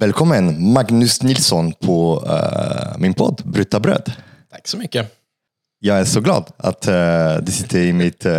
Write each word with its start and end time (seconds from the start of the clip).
Välkommen 0.00 0.72
Magnus 0.72 1.22
Nilsson 1.22 1.72
på 1.72 2.24
uh, 2.26 2.98
min 2.98 3.14
podd 3.14 3.42
Bryta 3.44 3.80
bröd. 3.80 4.12
Tack 4.50 4.68
så 4.68 4.76
mycket. 4.76 5.14
Jag 5.78 6.00
är 6.00 6.04
så 6.04 6.20
glad 6.20 6.50
att 6.56 6.88
uh, 6.88 6.94
du 7.42 7.52
sitter 7.52 7.78
i 7.78 7.92
mitt, 7.92 8.26
uh, 8.26 8.32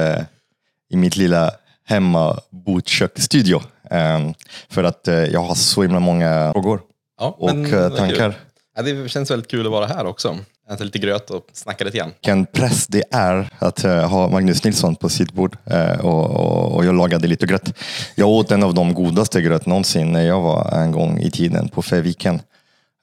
i 0.89 0.95
mitt 0.97 1.17
lilla 1.17 1.51
hemmabotsköksstudio. 1.85 3.61
Um, 3.91 4.33
för 4.69 4.83
att 4.83 5.07
uh, 5.07 5.13
jag 5.13 5.39
har 5.39 5.55
så 5.55 5.81
himla 5.81 5.99
många 5.99 6.51
frågor 6.53 6.81
ja, 7.19 7.35
och 7.39 7.49
tankar. 7.97 8.35
Ja, 8.75 8.81
det 8.81 9.09
känns 9.09 9.31
väldigt 9.31 9.51
kul 9.51 9.65
att 9.65 9.71
vara 9.71 9.85
här 9.85 10.05
också. 10.05 10.37
Äta 10.73 10.83
lite 10.83 10.99
gröt 10.99 11.29
och 11.29 11.45
snacka 11.53 11.83
lite 11.83 11.97
grann. 11.97 12.11
Vilken 12.21 12.45
press 12.45 12.87
det 12.87 13.03
är 13.11 13.49
att 13.59 13.85
uh, 13.85 13.91
ha 13.91 14.27
Magnus 14.27 14.63
Nilsson 14.63 14.95
på 14.95 15.09
sitt 15.09 15.33
bord 15.33 15.57
uh, 15.73 16.05
och, 16.05 16.75
och, 16.75 16.85
jag 16.85 16.95
lagade 16.95 17.27
lite 17.27 17.45
gröt. 17.45 17.73
Jag 18.15 18.29
åt 18.29 18.51
en 18.51 18.63
av 18.63 18.73
de 18.73 18.93
godaste 18.93 19.41
gröt 19.41 19.65
någonsin 19.65 20.11
när 20.11 20.21
jag 20.21 20.41
var 20.41 20.71
en 20.71 20.91
gång 20.91 21.19
i 21.19 21.31
tiden 21.31 21.69
på 21.69 21.81
Fäviken. 21.81 22.41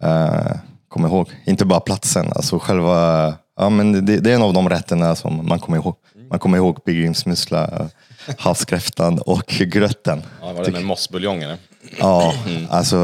Uh, 0.05 0.57
Kom 0.89 1.07
ihåg, 1.07 1.31
inte 1.45 1.65
bara 1.65 1.81
platsen, 1.81 2.33
alltså 2.33 2.59
själva, 2.59 3.35
ja 3.57 3.71
men 3.71 4.07
det, 4.07 4.21
det, 4.21 4.31
är 4.31 4.35
en 4.35 4.43
av 4.43 4.53
de 4.53 4.69
rätterna 4.69 5.15
som 5.15 5.49
man 5.49 5.61
kommer 5.61 5.79
ihåg. 5.79 5.97
Man 6.31 6.39
kommer 6.39 6.59
ihåg 6.59 6.85
pilgrimsmussla, 6.85 7.89
havskräftan 8.39 9.19
och 9.19 9.47
gröten. 9.47 10.23
Ja, 10.41 10.53
var 10.53 10.65
det 10.65 10.71
med 10.71 10.85
mossbuljong 10.85 11.43
eller? 11.43 11.57
Ja, 11.99 12.35
alltså, 12.71 12.97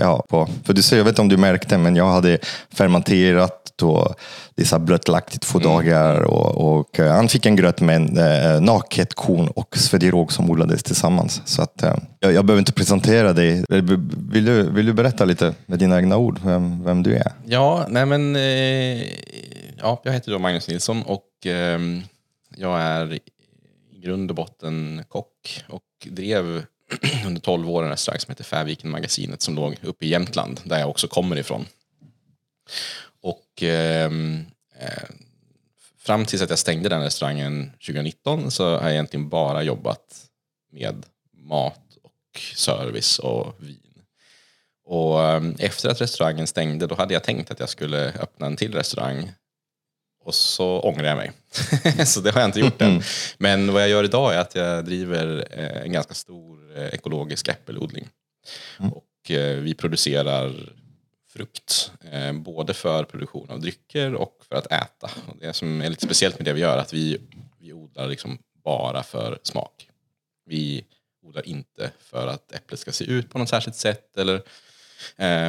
ja, 0.00 0.24
på. 0.28 0.48
för 0.64 0.72
du 0.72 0.82
ser, 0.82 0.96
jag 0.96 1.04
vet 1.04 1.12
inte 1.12 1.22
om 1.22 1.28
du 1.28 1.36
märkte, 1.36 1.78
men 1.78 1.96
jag 1.96 2.10
hade 2.10 2.38
fermenterat 2.74 3.82
och 3.82 4.14
det 4.54 4.62
är 4.62 4.66
så 4.66 4.78
blötlagt 4.78 5.34
i 5.34 5.38
två 5.38 5.58
mm. 5.58 5.70
dagar. 5.70 6.20
Och, 6.20 6.78
och, 6.78 6.98
uh, 6.98 7.06
han 7.06 7.28
fick 7.28 7.46
en 7.46 7.56
gröt 7.56 7.80
med 7.80 7.96
en 7.96 8.18
uh, 8.18 8.60
naket 8.60 9.14
korn 9.14 9.48
och 9.48 9.76
svedjeråg 9.76 10.32
som 10.32 10.50
odlades 10.50 10.82
tillsammans. 10.82 11.42
Så 11.44 11.62
att, 11.62 11.82
uh, 11.84 11.94
jag, 12.20 12.32
jag 12.32 12.44
behöver 12.44 12.58
inte 12.58 12.72
presentera 12.72 13.32
dig. 13.32 13.64
Vill 14.30 14.44
du, 14.44 14.70
vill 14.70 14.86
du 14.86 14.92
berätta 14.92 15.24
lite 15.24 15.54
med 15.66 15.78
dina 15.78 15.96
egna 15.98 16.16
ord 16.16 16.40
vem, 16.44 16.84
vem 16.84 17.02
du 17.02 17.14
är? 17.14 17.32
Ja, 17.46 17.86
nej 17.88 18.06
men, 18.06 18.36
eh, 18.36 19.02
ja, 19.78 20.00
jag 20.04 20.12
heter 20.12 20.32
då 20.32 20.38
Magnus 20.38 20.68
Nilsson 20.68 21.02
och 21.02 21.46
eh, 21.46 21.80
jag 22.56 22.80
är 22.80 23.14
i 23.14 24.00
grund 24.02 24.30
och 24.30 24.36
botten 24.36 25.04
kock 25.08 25.64
och 25.68 25.82
drev 26.06 26.62
under 27.26 27.40
12 27.40 27.70
år 27.70 27.82
en 27.82 27.90
restaurang 27.90 28.20
som 28.20 28.30
heter 28.30 28.44
Färviken 28.44 28.90
Magasinet 28.90 29.42
som 29.42 29.54
låg 29.54 29.76
uppe 29.82 30.06
i 30.06 30.08
Jämtland, 30.08 30.60
där 30.64 30.78
jag 30.78 30.88
också 30.88 31.08
kommer 31.08 31.38
ifrån. 31.38 31.66
Och 33.22 33.62
ehm, 33.62 34.46
eh, 34.78 35.08
fram 35.98 36.24
tills 36.24 36.42
att 36.42 36.50
jag 36.50 36.58
stängde 36.58 36.88
den 36.88 37.02
restaurangen 37.02 37.70
2019 37.86 38.50
så 38.50 38.64
har 38.64 38.82
jag 38.82 38.92
egentligen 38.92 39.28
bara 39.28 39.62
jobbat 39.62 40.26
med 40.72 41.06
mat 41.32 41.96
och 42.02 42.40
service 42.54 43.18
och 43.18 43.54
vin. 43.58 44.02
Och 44.84 45.22
eh, 45.22 45.42
efter 45.58 45.88
att 45.88 46.00
restaurangen 46.00 46.46
stängde 46.46 46.86
då 46.86 46.94
hade 46.94 47.14
jag 47.14 47.24
tänkt 47.24 47.50
att 47.50 47.60
jag 47.60 47.68
skulle 47.68 48.12
öppna 48.12 48.46
en 48.46 48.56
till 48.56 48.74
restaurang. 48.74 49.32
Och 50.30 50.34
så 50.34 50.80
ångrar 50.80 51.04
jag 51.04 51.16
mig. 51.16 51.32
så 52.06 52.20
det 52.20 52.30
har 52.30 52.40
jag 52.40 52.48
inte 52.48 52.60
gjort 52.60 52.82
än. 52.82 53.02
Men 53.38 53.72
vad 53.72 53.82
jag 53.82 53.88
gör 53.88 54.04
idag 54.04 54.34
är 54.34 54.38
att 54.38 54.54
jag 54.54 54.84
driver 54.84 55.48
eh, 55.50 55.82
en 55.82 55.92
ganska 55.92 56.14
stor 56.14 56.78
eh, 56.78 56.86
ekologisk 56.86 57.48
äppelodling. 57.48 58.08
Mm. 58.78 58.92
Och 58.92 59.30
eh, 59.30 59.56
vi 59.56 59.74
producerar 59.74 60.54
frukt. 61.32 61.92
Både 62.34 62.74
för 62.74 63.04
produktion 63.04 63.50
av 63.50 63.60
drycker 63.60 64.14
och 64.14 64.36
för 64.48 64.56
att 64.56 64.66
äta. 64.66 65.10
Och 65.26 65.36
det 65.40 65.52
som 65.52 65.82
är 65.82 65.90
lite 65.90 66.04
speciellt 66.04 66.38
med 66.38 66.44
det 66.44 66.52
vi 66.52 66.60
gör 66.60 66.76
är 66.76 66.80
att 66.80 66.92
vi, 66.92 67.20
vi 67.58 67.72
odlar 67.72 68.08
liksom 68.08 68.38
bara 68.64 69.02
för 69.02 69.38
smak. 69.42 69.88
Vi 70.46 70.84
odlar 71.22 71.48
inte 71.48 71.90
för 72.00 72.26
att 72.26 72.52
äpplet 72.52 72.80
ska 72.80 72.92
se 72.92 73.04
ut 73.04 73.30
på 73.30 73.38
något 73.38 73.48
särskilt 73.48 73.76
sätt 73.76 74.16
eller 74.16 74.42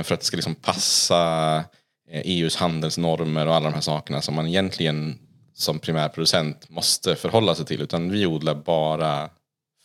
för 0.04 0.14
att 0.14 0.20
det 0.20 0.26
ska 0.26 0.38
liksom 0.38 0.56
passa 0.56 1.64
Eh, 2.12 2.20
e 2.20 2.22
EUs 2.26 2.56
handelsnormer 2.56 3.48
och 3.48 3.56
alla 3.56 3.70
de 3.70 3.74
här 3.74 3.82
sakerna 3.82 4.22
som 4.22 4.36
man 4.36 4.48
egentligen 4.48 5.20
som 5.54 5.80
primärproducent 5.80 6.70
måste 6.70 7.16
förhålla 7.16 7.56
sig 7.56 7.66
till. 7.66 7.82
Utan 7.82 8.12
vi 8.12 8.26
odlar 8.26 8.56
bara 8.56 9.30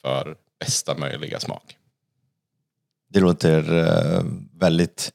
för 0.03 0.37
bästa 0.61 0.99
möjliga 0.99 1.41
smak. 1.41 1.77
Det 3.09 3.21
låter 3.21 3.79
eh, 3.79 4.25
väldigt 4.53 5.13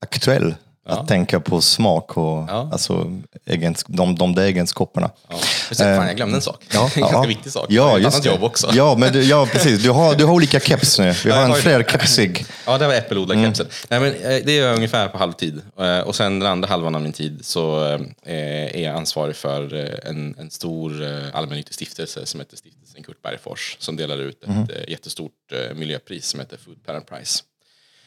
aktuell. 0.00 0.54
Ja. 0.88 0.94
Att 0.94 1.08
tänka 1.08 1.40
på 1.40 1.60
smak 1.60 2.16
och 2.16 2.44
ja. 2.48 2.68
alltså, 2.72 3.20
egens, 3.46 3.84
de, 3.88 4.14
de 4.14 4.34
där 4.34 4.42
egenskaperna. 4.42 5.10
Ja. 5.28 5.36
Fan, 5.74 6.06
jag 6.06 6.16
glömde 6.16 6.36
en 6.36 6.42
sak. 6.42 6.64
Ja, 6.72 6.90
en 6.94 7.00
ganska 7.00 7.28
viktig 7.28 7.52
sak. 7.52 7.66
Ja, 7.68 7.98
just 7.98 8.18
ett 8.18 8.24
jobb 8.24 8.44
också. 8.44 8.70
Ja, 8.72 8.96
men 8.98 9.12
du, 9.12 9.22
ja, 9.22 9.46
precis. 9.52 9.82
Du 9.82 9.90
har, 9.90 10.14
du 10.14 10.24
har 10.24 10.34
olika 10.34 10.60
keps 10.60 10.98
nu. 10.98 11.14
Vi 11.24 11.30
har 11.30 11.44
en 11.44 11.54
fler 11.54 11.82
kepsig. 11.82 12.44
Ja, 12.66 12.78
det 12.78 12.86
var 12.86 12.94
äppelodlarkepsen. 12.94 13.66
Mm. 13.66 14.02
Nej, 14.02 14.20
men, 14.20 14.32
eh, 14.32 14.44
det 14.44 14.54
jag 14.54 14.76
ungefär 14.76 15.08
på 15.08 15.18
halvtid. 15.18 15.62
Eh, 15.78 15.98
och 15.98 16.16
sen 16.16 16.38
den 16.38 16.48
andra 16.48 16.68
halvan 16.68 16.94
av 16.94 17.02
min 17.02 17.12
tid 17.12 17.38
så 17.42 17.84
eh, 18.22 18.76
är 18.76 18.82
jag 18.82 18.96
ansvarig 18.96 19.36
för 19.36 19.74
en, 20.06 20.34
en 20.38 20.50
stor 20.50 21.04
allmännyttig 21.32 21.74
stiftelse 21.74 22.26
som 22.26 22.40
heter 22.40 22.56
Stiftelsen 22.56 23.02
Kurt 23.02 23.22
Bergfors 23.22 23.76
som 23.78 23.96
delar 23.96 24.18
ut 24.18 24.42
ett 24.42 24.48
mm. 24.48 24.68
jättestort 24.88 25.32
miljöpris 25.74 26.26
som 26.26 26.40
heter 26.40 26.56
Food 26.56 26.86
Parent 26.86 27.06
Prize. 27.06 27.42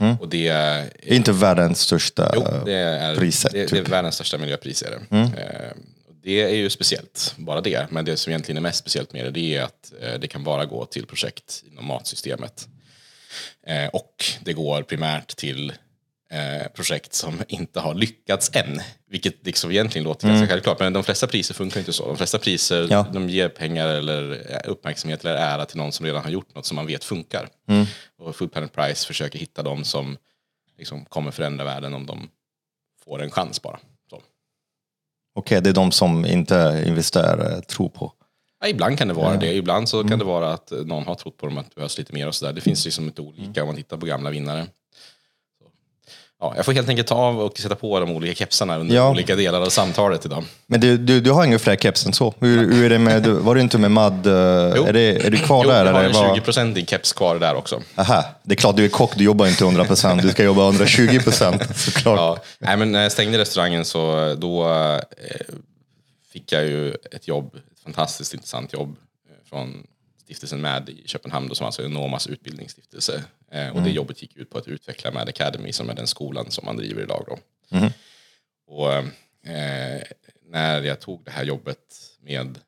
Mm. 0.02 0.16
Och 0.16 0.30
det 0.30 0.48
är 0.48 0.90
inte 1.04 1.32
världens 1.32 1.80
största 1.80 2.32
jo, 2.36 2.46
det 2.66 2.74
är, 2.74 3.16
priset. 3.16 3.52
Det, 3.52 3.68
typ. 3.68 3.72
det 3.72 3.80
är 3.80 3.92
världens 3.92 4.16
största 4.16 4.38
miljöpris. 4.38 4.84
Är 4.84 4.92
det. 4.92 5.16
Mm. 5.16 5.34
Eh, 5.34 5.72
det 6.24 6.42
är 6.42 6.56
ju 6.56 6.70
speciellt, 6.70 7.34
bara 7.38 7.62
det. 7.62 7.88
Men 7.92 8.06
det 8.06 8.18
som 8.18 8.32
egentligen 8.32 8.58
är 8.58 8.62
mest 8.62 8.80
speciellt 8.80 9.14
med 9.14 9.26
det, 9.26 9.32
det 9.32 9.56
är 9.56 9.64
att 9.64 9.94
eh, 10.02 10.20
det 10.20 10.28
kan 10.28 10.44
bara 10.44 10.66
gå 10.66 10.86
till 10.86 11.06
projekt 11.06 11.64
inom 11.72 11.86
matsystemet. 11.86 12.68
Eh, 13.68 13.88
och 13.88 14.26
det 14.44 14.54
går 14.54 14.84
primärt 14.84 15.36
till 15.36 15.74
eh, 16.32 16.68
projekt 16.74 17.14
som 17.14 17.44
inte 17.48 17.80
har 17.80 17.94
lyckats 17.94 18.52
än. 18.56 18.80
Vilket 19.10 19.46
liksom 19.46 19.72
egentligen 19.72 20.04
låter 20.04 20.28
mm. 20.28 20.38
ganska 20.38 20.54
självklart. 20.54 20.80
Men 20.80 20.94
de 20.94 21.04
flesta 21.04 21.28
priser 21.28 21.54
funkar 21.54 21.80
inte 21.80 21.94
så. 21.94 22.08
De 22.08 22.18
flesta 22.18 22.38
priser 22.38 22.88
ja. 22.90 23.06
de 23.14 23.30
ger 23.30 23.50
pengar 23.50 23.88
eller 23.88 24.42
uppmärksamhet 24.66 25.26
eller 25.26 25.36
ära 25.36 25.66
till 25.66 25.78
någon 25.78 25.92
som 25.92 26.06
redan 26.06 26.24
har 26.24 26.30
gjort 26.30 26.56
något 26.56 26.66
som 26.66 26.76
man 26.76 26.88
vet 26.88 27.04
funkar. 27.04 27.50
Mm. 27.68 27.86
Och 28.18 28.36
Food 28.36 28.52
Planet 28.52 28.74
Prize 28.74 29.08
försöker 29.08 29.40
hitta 29.40 29.64
de 29.64 29.84
som 29.84 30.18
liksom 30.78 31.06
kommer 31.06 31.32
förändra 31.32 31.66
världen 31.66 31.94
om 31.94 32.06
de 32.06 32.30
får 33.06 33.22
en 33.22 33.32
chans 33.32 33.62
bara. 33.62 33.80
Okej, 35.34 35.58
okay, 35.58 35.64
det 35.64 35.70
är 35.70 35.74
de 35.74 35.92
som 35.92 36.26
inte 36.26 36.84
investerare 36.88 37.62
tror 37.62 37.90
på? 37.90 38.14
Ja, 38.60 38.68
ibland 38.68 38.98
kan 38.98 39.08
det 39.08 39.14
vara 39.14 39.34
ja. 39.34 39.40
det. 39.40 39.54
Ibland 39.54 39.90
så 39.90 39.98
mm. 39.98 40.10
kan 40.10 40.20
det 40.20 40.26
vara 40.26 40.54
att 40.54 40.72
någon 40.72 41.06
har 41.06 41.16
trott 41.16 41.38
på 41.38 41.46
dem 41.46 41.58
att 41.58 41.70
det 41.70 41.76
behövs 41.76 41.98
lite 41.98 42.14
mer 42.14 42.28
och 42.28 42.36
sådär. 42.36 42.54
Det 42.54 42.62
finns 42.62 42.86
liksom 42.86 43.06
lite 43.06 43.22
olika 43.22 43.44
mm. 43.44 43.62
om 43.62 43.68
man 43.68 43.76
tittar 43.76 43.98
på 43.98 44.06
gamla 44.06 44.30
vinnare. 44.30 44.68
Ja, 46.42 46.54
jag 46.56 46.66
får 46.66 46.74
helt 46.74 46.90
enkelt 46.90 47.08
ta 47.08 47.16
av 47.16 47.40
och 47.42 47.58
sätta 47.58 47.76
på 47.76 48.00
de 48.00 48.12
olika 48.12 48.36
kepsarna 48.36 48.78
under 48.78 48.96
ja. 48.96 49.10
olika 49.10 49.36
delar 49.36 49.62
av 49.62 49.70
samtalet 49.70 50.26
idag. 50.26 50.44
Men 50.68 50.80
du, 50.80 50.98
du, 50.98 51.22
du 51.22 51.32
har 51.32 51.46
inga 51.46 51.60
fler 51.60 51.76
keps 51.76 52.06
än 52.06 52.14
så? 52.14 52.34
Hur, 52.40 52.74
hur 52.74 52.86
är 52.86 52.90
det 52.90 53.00
med, 53.00 53.28
var 53.28 53.56
du 53.56 53.62
inte 53.62 53.78
med 53.78 53.92
MAD? 53.92 54.28
Eh, 54.28 54.34
är, 54.34 54.94
det, 54.94 55.26
är 55.26 55.32
du 55.32 55.38
kvar 55.38 55.64
jo, 55.64 55.72
där? 55.72 55.86
jag 55.86 55.94
har 55.94 56.04
en 56.04 56.36
20 56.36 56.42
procentig 56.42 56.90
keps 56.90 57.14
kvar 57.14 57.40
där 57.40 57.56
också. 57.56 57.82
Aha, 57.96 58.26
det 58.44 58.54
är 58.54 58.56
klart 58.56 58.76
du 58.76 58.86
är 58.86 58.90
kock, 58.90 59.16
du 59.16 59.24
jobbar 59.24 59.48
inte 59.48 59.64
100 59.64 59.86
procent, 59.86 60.22
du 60.22 60.30
ska 60.30 60.44
jobba 60.44 60.64
120 60.64 61.20
procent 61.24 61.62
såklart. 61.78 62.18
Ja, 62.18 62.38
nej, 62.60 62.78
men 62.78 62.92
när 62.92 63.04
jag 63.04 63.12
stängde 63.12 63.38
restaurangen 63.38 63.86
så 63.86 64.36
då 64.38 64.70
eh, 64.70 65.00
fick 66.34 66.52
jag 66.52 66.64
ju 66.64 66.96
ett 67.12 67.28
jobb, 67.28 67.56
ett 67.56 67.84
fantastiskt 67.84 68.34
intressant 68.34 68.74
jobb 68.74 68.96
eh, 69.30 69.50
från 69.50 69.84
stiftelsen 70.34 70.62
MAD 70.62 70.90
i 70.90 71.04
Köpenhamn 71.06 71.48
då, 71.48 71.56
som 71.56 71.66
alltså 71.66 71.84
är 71.84 71.88
Nomas 71.88 72.28
utbildningsstiftelse. 72.28 73.24
Eh, 73.52 73.70
och 73.70 73.78
mm. 73.78 73.84
det 73.84 73.90
jobbet 73.90 74.22
gick 74.22 74.38
ut 74.38 74.50
på 74.50 74.58
att 74.58 74.68
utveckla 74.68 75.12
MAD 75.12 75.30
Academy 75.30 75.74
som 75.74 75.90
är 75.90 75.94
den 75.94 76.08
skolan 76.08 76.52
som 76.52 76.66
man 76.66 76.78
driver 76.78 77.04
idag. 77.04 77.26
Då. 77.28 77.38
Mm. 77.78 77.92
Och 78.68 78.94
eh, 79.52 80.02
när 80.46 80.82
jag 80.82 81.00
tog 81.00 81.24
det 81.26 81.32
här 81.32 81.44
jobbet 81.44 81.78
med 82.22 82.60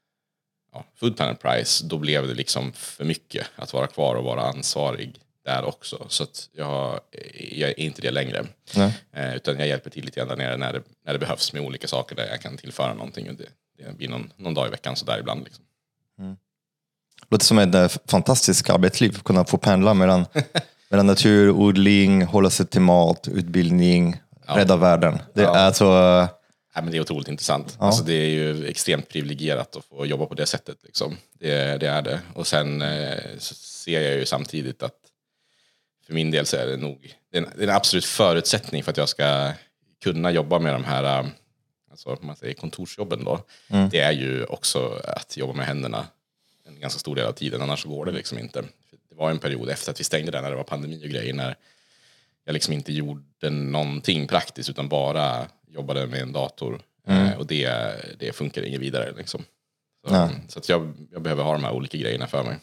ja, 0.74 0.86
Food 0.96 1.18
Planet 1.18 1.42
Prize 1.42 1.86
då 1.86 1.98
blev 1.98 2.28
det 2.28 2.34
liksom 2.34 2.74
för 2.74 3.06
mycket 3.06 3.48
att 3.56 3.74
vara 3.74 3.88
kvar 3.88 4.16
och 4.16 4.24
vara 4.24 4.42
ansvarig 4.42 5.20
där 5.46 5.66
också. 5.66 6.06
Så 6.10 6.26
jag, 6.52 7.00
jag 7.52 7.70
är 7.70 7.80
inte 7.80 8.02
det 8.02 8.12
längre. 8.12 8.46
Eh, 9.12 9.36
utan 9.36 9.60
jag 9.60 9.68
hjälper 9.68 9.90
till 9.90 10.06
lite 10.06 10.20
grann 10.20 10.30
där 10.30 10.36
nere 10.36 10.58
när 10.58 10.74
det, 10.74 10.82
när 11.06 11.14
det 11.14 11.20
behövs 11.20 11.54
med 11.54 11.62
olika 11.62 11.88
saker 11.88 12.16
där 12.16 12.28
jag 12.28 12.42
kan 12.42 12.58
tillföra 12.58 12.94
någonting. 12.94 13.30
Och 13.30 13.36
det, 13.36 13.50
det 13.78 13.98
blir 13.98 14.10
någon, 14.10 14.34
någon 14.38 14.54
dag 14.54 14.68
i 14.68 14.72
veckan 14.72 14.96
så 14.96 15.06
där 15.06 15.20
ibland. 15.20 15.44
Liksom. 15.44 15.66
Låter 17.30 17.46
som 17.46 17.58
ett 17.58 17.76
eh, 17.76 17.88
fantastiskt 18.08 18.70
arbetsliv, 18.70 19.20
kunna 19.20 19.46
få 19.46 19.58
pendla 19.58 19.94
mellan, 19.94 20.26
mellan 20.90 21.08
natur, 21.08 21.50
odling, 21.50 22.24
hålla 22.24 22.50
sig 22.50 22.66
till 22.66 22.82
mat, 22.82 23.28
utbildning, 23.28 24.22
ja. 24.48 24.58
rädda 24.58 24.76
världen. 24.76 25.20
Det 25.34 25.42
ja. 25.42 25.56
är 25.56 25.72
så... 25.72 25.86
Ja, 26.76 26.82
men 26.82 26.92
det 26.92 26.98
är 26.98 27.02
otroligt 27.02 27.28
intressant. 27.28 27.78
Ja. 27.80 27.86
Alltså, 27.86 28.04
det 28.04 28.14
är 28.14 28.30
ju 28.30 28.68
extremt 28.68 29.10
privilegierat 29.10 29.76
att 29.76 29.86
få 29.86 30.06
jobba 30.06 30.26
på 30.26 30.34
det 30.34 30.46
sättet. 30.46 30.78
Liksom. 30.84 31.18
Det, 31.40 31.78
det 31.78 31.88
är 31.88 32.02
det. 32.02 32.20
Och 32.34 32.48
sen 32.48 32.82
eh, 32.82 33.38
ser 33.40 34.02
jag 34.02 34.14
ju 34.14 34.26
samtidigt 34.26 34.84
att 34.84 34.96
för 36.08 36.14
min 36.14 36.32
del 36.32 36.46
så 36.46 36.58
är 36.58 36.68
det 36.68 36.78
nog 36.78 37.16
det 37.32 37.38
är 37.38 37.42
en, 37.42 37.50
det 37.56 37.64
är 37.64 37.68
en 37.68 37.76
absolut 37.76 38.06
förutsättning 38.06 38.84
för 38.84 38.92
att 38.92 38.98
jag 38.98 39.10
ska 39.10 39.52
kunna 40.04 40.32
jobba 40.32 40.60
med 40.60 40.74
de 40.74 40.84
här 40.84 41.20
eh, 41.20 41.26
alltså, 41.92 42.18
man 42.22 42.36
säger 42.36 42.54
kontorsjobben. 42.54 43.24
Då. 43.24 43.40
Mm. 43.68 43.90
Det 43.90 44.00
är 44.00 44.12
ju 44.12 44.46
också 44.46 45.02
att 45.04 45.38
jobba 45.38 45.54
med 45.54 45.66
händerna 45.66 46.06
en 46.68 46.80
ganska 46.80 47.00
stor 47.00 47.16
del 47.16 47.26
av 47.26 47.32
tiden, 47.32 47.62
annars 47.62 47.86
går 47.86 48.06
det 48.06 48.12
liksom 48.12 48.38
inte. 48.40 48.62
Det 49.10 49.16
var 49.16 49.32
en 49.32 49.40
period 49.40 49.70
efter 49.70 49.92
att 49.92 50.00
vi 50.00 50.04
stängde 50.04 50.32
där 50.32 50.42
när 50.42 50.50
det 50.50 50.56
var 50.56 50.64
pandemi 50.64 51.06
och 51.06 51.10
grejer, 51.10 51.34
när 51.34 51.56
jag 52.46 52.54
liksom 52.54 52.74
inte 52.74 52.94
gjorde 52.94 53.50
någonting 53.50 54.28
praktiskt 54.28 54.70
utan 54.70 54.90
bara 54.90 55.46
jobbade 55.68 56.08
med 56.08 56.22
en 56.22 56.32
dator. 56.32 56.82
Eh, 57.08 57.32
och 57.34 57.46
det, 57.48 57.96
det 58.20 58.36
funkar 58.36 58.62
inget 58.62 58.82
vidare. 58.82 59.14
Liksom. 59.18 59.44
Så, 60.08 60.14
Ja. 60.16 60.30
så 60.48 60.60
att 60.60 60.70
jag, 60.70 60.94
jag 61.12 61.22
behöver 61.22 61.44
ha 61.44 61.54
de 61.54 61.64
här 61.64 61.72
olika 61.72 61.98
grejerna 61.98 62.28
för 62.28 62.44
mig. 62.44 62.58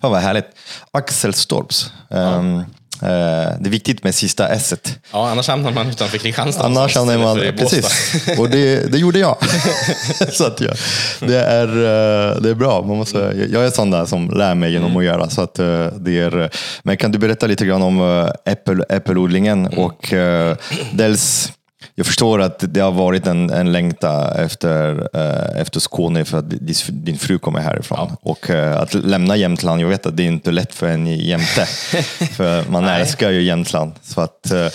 Fan 0.00 0.10
vad 0.12 0.20
härligt. 0.20 0.46
Axel 0.90 1.34
Storps. 1.34 1.92
Ehm, 2.10 2.58
eh, 2.58 2.64
det 3.00 3.66
är 3.66 3.70
viktigt 3.70 4.04
med 4.04 4.14
sista 4.14 4.48
s 4.48 4.72
-et. 4.72 4.94
Ja, 5.12 5.30
annars 5.30 5.48
hamnar 5.48 5.70
man 5.70 5.88
utanför 5.88 6.18
Kristianstad. 6.18 6.64
Annars 6.64 6.96
hamnar 6.96 7.18
man, 7.18 7.38
precis. 7.58 8.14
Och 8.38 8.50
det, 8.50 8.92
det 8.92 8.98
gjorde 8.98 9.18
jag. 9.18 9.36
så 10.32 10.46
att 10.46 10.60
jag, 10.60 10.76
det, 11.20 11.40
är, 11.40 11.68
eh, 11.68 12.40
det 12.40 12.50
är 12.50 12.54
bra. 12.54 12.82
Man 12.82 12.96
måste, 12.96 13.48
jag 13.52 13.66
är 13.66 13.70
sån 13.70 13.90
där 13.90 14.06
som 14.06 14.30
lär 14.30 14.54
mig 14.54 14.72
genom 14.72 14.96
att 14.96 15.04
göra. 15.04 15.30
Så 15.30 15.42
att 15.42 15.58
eh, 15.58 15.86
det 15.86 16.18
är, 16.18 16.50
men 16.82 16.96
kan 16.96 17.12
du 17.12 17.18
berätta 17.18 17.46
lite 17.46 17.66
grann 17.66 17.82
om 17.82 18.00
eh, 18.00 18.52
äppel, 18.52 18.84
äppelodlingen? 18.88 19.66
Och 19.66 20.12
eh, 20.12 20.56
dels, 20.92 21.52
jag 21.94 22.06
förstår 22.06 22.42
att 22.42 22.64
det 22.74 22.80
har 22.80 22.92
varit 22.92 23.26
en, 23.26 23.50
en 23.50 23.72
längta 23.72 24.34
efter, 24.44 25.08
eh, 25.14 25.60
efter 25.60 25.80
Skåne 25.80 26.24
för 26.24 26.38
att 26.38 26.50
din, 26.50 26.74
din 26.88 27.18
fru 27.18 27.38
kommer 27.38 27.60
härifrån. 27.60 28.16
Och 28.22 28.50
eh, 28.50 28.80
att 28.80 28.94
lämna 28.94 29.36
Jämtland, 29.36 29.80
jag 29.80 29.88
vet 29.88 30.06
att 30.06 30.16
det 30.16 30.22
är 30.22 30.26
inte 30.26 30.50
lätt 30.50 30.74
för 30.74 30.88
en 30.88 31.06
Jämte. 31.06 31.66
för 32.36 32.70
man 32.70 32.84
älskar 32.84 33.30
ju 33.30 33.42
Jämtland. 33.42 33.92
Så 34.02 34.20
att, 34.20 34.50
eh, 34.50 34.66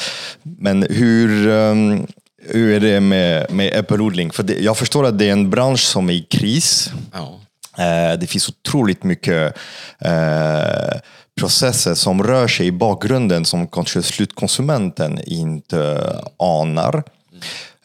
men 0.44 0.85
hur, 0.89 1.50
ehm, 1.50 2.07
hur 2.50 2.73
är 2.75 2.79
det 2.79 3.00
med, 3.00 3.51
med 3.51 3.73
äppelodling? 3.79 4.31
För 4.31 4.44
det, 4.44 4.59
jag 4.59 4.77
förstår 4.77 5.05
att 5.05 5.19
det 5.19 5.27
är 5.27 5.31
en 5.31 5.50
bransch 5.50 5.79
som 5.83 6.09
är 6.09 6.13
i 6.13 6.21
kris. 6.21 6.91
Ja. 7.13 7.39
Eh, 7.77 8.19
Det 8.19 8.27
finns 8.27 8.50
otroligt 8.50 9.03
mycket 9.03 9.57
eh, 10.00 11.00
processer 11.39 11.94
som 11.94 12.24
rör 12.24 12.47
sig 12.47 12.68
i 12.68 12.71
bakgrunden 12.71 13.45
som 13.45 13.68
kanske 13.68 14.01
slutkonsumenten 14.01 15.19
inte 15.25 16.13
anar. 16.39 17.03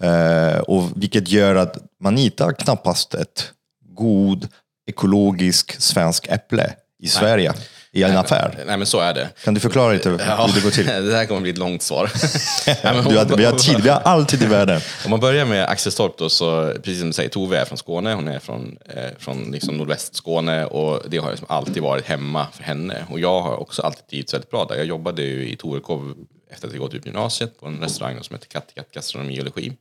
Eh, 0.01 0.59
och 0.59 1.03
vilket 1.03 1.29
gör 1.29 1.55
att 1.55 1.77
man 2.01 2.17
hittar 2.17 2.53
knappast 2.53 3.15
ett 3.15 3.53
god 3.91 4.49
ekologisk 4.87 5.81
svensk 5.81 6.29
äpple 6.29 6.75
i 6.99 7.09
Sverige 7.09 7.53
i 7.93 8.03
en 8.03 8.17
affär. 8.17 8.55
Nej, 8.67 8.77
men 8.77 8.87
så 8.87 9.01
är 9.01 9.15
det. 9.15 9.29
Kan 9.45 9.55
du 9.55 9.61
förklara 9.61 9.93
lite 9.93 10.11
hur 10.11 10.19
det 10.19 10.61
går 10.63 10.71
till? 10.71 10.87
det 11.09 11.17
här 11.17 11.27
kommer 11.27 11.41
bli 11.41 11.51
ett 11.51 11.59
långt 11.59 11.83
svar. 11.83 12.11
Nej, 12.67 12.77
har- 13.03 13.37
vi 13.37 13.45
har 13.45 13.53
tid, 13.53 13.81
vi 13.83 13.89
har 13.89 14.01
all 14.01 14.27
tid 14.27 14.43
i 14.43 14.47
världen. 14.47 14.81
Om 15.05 15.11
man 15.11 15.21
börjar 15.21 15.45
med 15.45 15.65
Axel 15.69 15.93
Storp 15.93 16.19
då, 16.19 16.29
så 16.29 16.73
precis 16.83 16.99
som 16.99 17.07
du 17.09 17.13
säger, 17.13 17.29
Tove 17.31 17.59
är 17.59 17.65
från 17.65 17.79
Skåne, 17.79 18.15
hon 18.15 18.29
är 18.29 18.39
från, 18.39 18.79
eh, 18.95 19.11
från 19.19 19.51
liksom 19.53 19.77
nordvästskåne 19.77 20.65
och 20.65 21.03
det 21.11 21.19
har 21.19 21.31
liksom 21.31 21.47
alltid 21.51 21.83
varit 21.83 22.07
hemma 22.07 22.47
för 22.53 22.63
henne. 22.63 23.07
Och 23.11 23.21
jag 23.21 23.41
har 23.43 23.57
också 23.61 23.83
alltid 23.83 24.07
trivts 24.07 24.35
väldigt 24.35 24.51
bra 24.51 24.65
där. 24.65 24.77
Jag 24.77 24.87
jobbade 24.87 25.23
ju 25.23 25.49
i 25.49 25.57
Torekov 25.57 26.15
efter 26.51 26.67
att 26.69 26.73
jag 26.75 26.81
gått 26.83 26.95
ut 26.95 27.07
gymnasiet 27.07 27.61
på 27.61 27.67
en 27.67 27.81
restaurang 27.81 28.19
som 28.23 28.35
heter 28.37 28.49
Kattegatt 28.49 28.91
gastronomi 28.93 29.41
och 29.41 29.45
logi. 29.45 29.73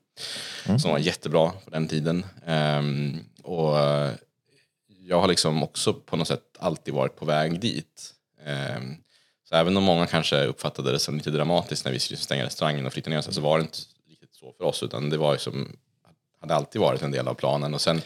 Som 0.80 0.92
var 0.92 0.98
jättebra 1.00 1.50
på 1.66 1.70
den 1.70 1.88
tiden. 1.88 2.26
Ehm, 2.48 3.20
och 3.44 3.80
eh, 3.80 4.10
jag 5.10 5.22
har 5.22 5.28
liksom 5.28 5.64
också 5.64 5.94
på 5.94 6.16
något 6.16 6.28
sätt 6.28 6.58
alltid 6.60 6.94
varit 6.94 7.16
på 7.16 7.26
väg 7.26 7.60
dit. 7.60 8.14
Ehm, 8.46 8.96
så 9.50 9.56
även 9.56 9.78
om 9.78 9.84
många 9.84 10.08
kanske 10.08 10.46
uppfattade 10.46 10.92
det 10.92 11.00
som 11.00 11.18
lite 11.18 11.32
dramatiskt 11.32 11.86
när 11.86 11.92
vi 11.92 12.00
skulle 12.00 12.18
stänga 12.18 12.46
restaurangen 12.46 12.86
och 12.86 12.94
flytta 12.94 13.10
ner 13.10 13.18
oss, 13.18 13.36
så 13.36 13.42
var 13.42 13.58
det 13.58 13.62
inte 13.62 13.78
riktigt 14.10 14.36
så 14.36 14.54
för 14.54 14.64
oss, 14.64 14.84
utan 14.84 15.10
det 15.10 15.18
var 15.18 15.34
ju 15.34 15.40
som, 15.40 15.78
hade 16.42 16.56
alltid 16.56 16.82
varit 16.82 17.02
en 17.02 17.12
del 17.12 17.28
av 17.28 17.34
planen. 17.34 17.74
Och 17.74 17.82
sen 17.82 17.98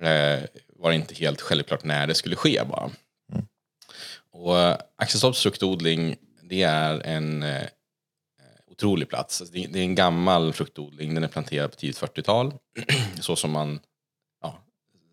eh, 0.00 0.40
var 0.76 0.90
det 0.90 0.94
inte 0.94 1.14
helt 1.14 1.40
självklart 1.40 1.84
när 1.84 2.06
det 2.06 2.14
skulle 2.14 2.36
ske 2.36 2.62
bara. 2.64 2.90
Och 4.30 4.58
eh, 4.58 4.76
Axelstorps 4.96 5.42
fruktodling, 5.42 6.16
det 6.42 6.62
är 6.62 7.00
en 7.00 7.42
eh, 7.42 7.66
otrolig 8.70 9.08
plats. 9.08 9.40
Alltså, 9.40 9.54
det, 9.54 9.78
är 9.78 9.82
en 9.82 9.94
gammal 9.94 10.52
fruktodling, 10.52 11.14
den 11.14 11.24
är 11.24 11.28
planterad 11.28 11.70
på 11.70 11.76
tidigt 11.76 12.00
40-tal. 12.00 12.54
så 13.20 13.36
som 13.36 13.50
man, 13.50 13.80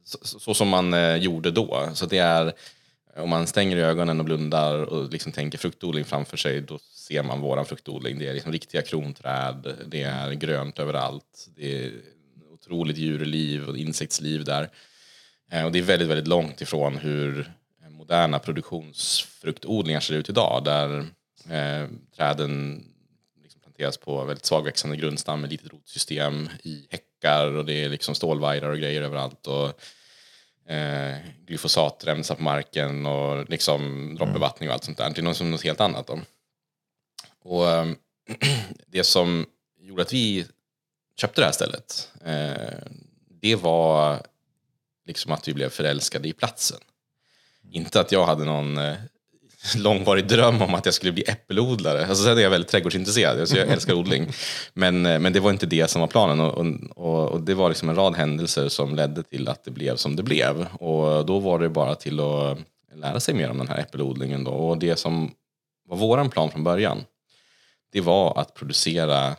så, 0.06 0.40
så, 0.40 0.54
som 0.54 0.70
man 0.70 0.94
eh, 0.94 1.16
gjorde 1.16 1.52
då. 1.52 1.90
Så 1.94 2.06
det 2.06 2.18
är, 2.18 2.54
om 3.16 3.30
man 3.30 3.48
stänger 3.48 3.78
ögonen 3.78 4.20
och 4.20 4.26
blundar 4.26 4.84
och 4.84 5.12
liksom 5.12 5.32
tänker 5.32 5.58
fruktodling 5.58 6.06
framför 6.06 6.38
sig, 6.38 6.62
då 6.62 6.80
ser 6.94 7.24
man 7.24 7.42
våran 7.42 7.66
fruktodling. 7.66 8.20
Det 8.20 8.28
är 8.28 8.34
liksom 8.34 8.52
riktiga 8.52 8.82
kronträd, 8.82 9.76
det 9.88 10.02
är 10.02 10.32
grönt 10.32 10.80
överallt, 10.80 11.50
det 11.56 11.86
är 11.86 11.92
otroligt 12.54 12.98
djurliv 12.98 13.70
och 13.70 13.78
insektsliv 13.78 14.44
där. 14.44 14.70
Eh, 15.52 15.66
Och 15.66 15.72
det 15.72 15.80
är 15.80 15.84
väldigt, 15.84 16.08
väldigt 16.08 16.28
långt 16.28 16.62
ifrån 16.62 16.98
hur 16.98 17.52
moderna 17.90 18.40
produktionsfruktodlingar 18.40 20.00
ser 20.00 20.14
ut 20.16 20.30
idag, 20.30 20.64
där 20.64 21.00
eh, 21.50 21.88
träden 22.16 22.84
liksom 23.44 23.62
planteras 23.62 23.98
på 23.98 24.24
väldigt 24.24 24.46
svagväxande 24.46 24.98
grundstam 24.98 25.42
med 25.42 25.50
litet 25.50 25.74
rotsystem 25.74 26.50
i 26.64 26.88
häckar 26.90 27.48
och 27.56 27.66
det 27.66 27.84
är 27.84 27.90
liksom 27.90 28.16
stålvajrar 28.16 28.70
och 28.70 28.78
grejer 28.78 29.02
överallt. 29.02 29.48
Och, 29.48 29.80
eh, 30.68 31.18
glyfosat 31.46 32.04
rensar 32.06 32.36
på 32.36 32.44
marken 32.44 33.06
och 33.06 33.50
liksom 33.50 34.12
droppbevattning 34.16 34.70
och 34.70 34.74
allt 34.74 34.84
sånt 34.84 34.98
där. 34.98 35.10
Det 35.10 35.22
är 35.22 35.24
något, 35.24 35.38
som 35.38 35.52
något 35.52 35.64
helt 35.64 35.82
annat. 35.82 36.08
Då. 36.08 36.20
Och 37.44 37.70
eh, 37.70 37.86
det 38.88 39.04
som 39.04 39.46
gjorde 39.80 40.02
att 40.02 40.14
vi 40.14 40.48
köpte 41.18 41.42
det 41.42 41.46
här 41.46 41.52
stället, 41.52 42.12
eh, 42.26 42.78
det 43.30 43.56
var 43.56 44.22
liksom 45.06 45.32
att 45.32 45.48
vi 45.48 45.54
blev 45.54 45.70
förälskade 45.70 46.28
i 46.28 46.34
platsen. 46.34 46.80
Inte 47.72 48.00
att 48.00 48.12
jag 48.12 48.26
hade 48.26 48.46
någon 48.46 48.78
eh, 48.78 48.96
långvarig 49.76 50.28
dröm 50.28 50.62
om 50.62 50.74
att 50.74 50.86
jag 50.86 50.94
skulle 50.94 51.12
bli 51.12 51.24
äppelodlare. 51.28 52.08
Alltså, 52.08 52.24
sen 52.24 52.38
är 52.38 52.42
jag 52.42 52.50
väldigt 52.50 52.72
trädgårdsintresserad, 52.72 53.40
alltså, 53.40 53.58
jag 53.58 53.68
älskar 53.72 53.94
odling. 53.94 54.28
Men, 54.74 55.06
eh, 55.06 55.20
men 55.20 55.34
det 55.34 55.40
var 55.40 55.52
inte 55.52 55.66
det 55.66 55.88
som 55.88 56.02
var 56.02 56.08
planen. 56.08 56.40
Och, 56.40 56.66
och, 56.96 57.30
och 57.30 57.42
det 57.42 57.54
var 57.54 57.70
liksom 57.70 57.90
en 57.90 57.96
rad 57.96 58.16
händelser 58.16 58.70
som 58.70 58.96
ledde 58.96 59.24
till 59.24 59.48
att 59.48 59.64
det 59.64 59.72
blev 59.72 59.96
som 59.96 60.16
det 60.16 60.24
blev. 60.24 60.68
Och 60.74 61.26
då 61.26 61.40
var 61.40 61.60
det 61.60 61.70
bara 61.70 61.96
till 61.96 62.20
att 62.20 62.58
lära 62.96 63.20
sig 63.20 63.34
mer 63.34 63.50
om 63.50 63.58
den 63.58 63.68
här 63.68 63.78
äppelodlingen. 63.78 64.44
Då. 64.44 64.52
Och 64.52 64.78
det 64.78 64.96
som 64.96 65.32
var 65.88 65.98
våran 65.98 66.30
plan 66.30 66.52
från 66.52 66.64
början, 66.64 67.04
det 67.92 68.02
var 68.02 68.40
att 68.40 68.54
producera 68.54 69.36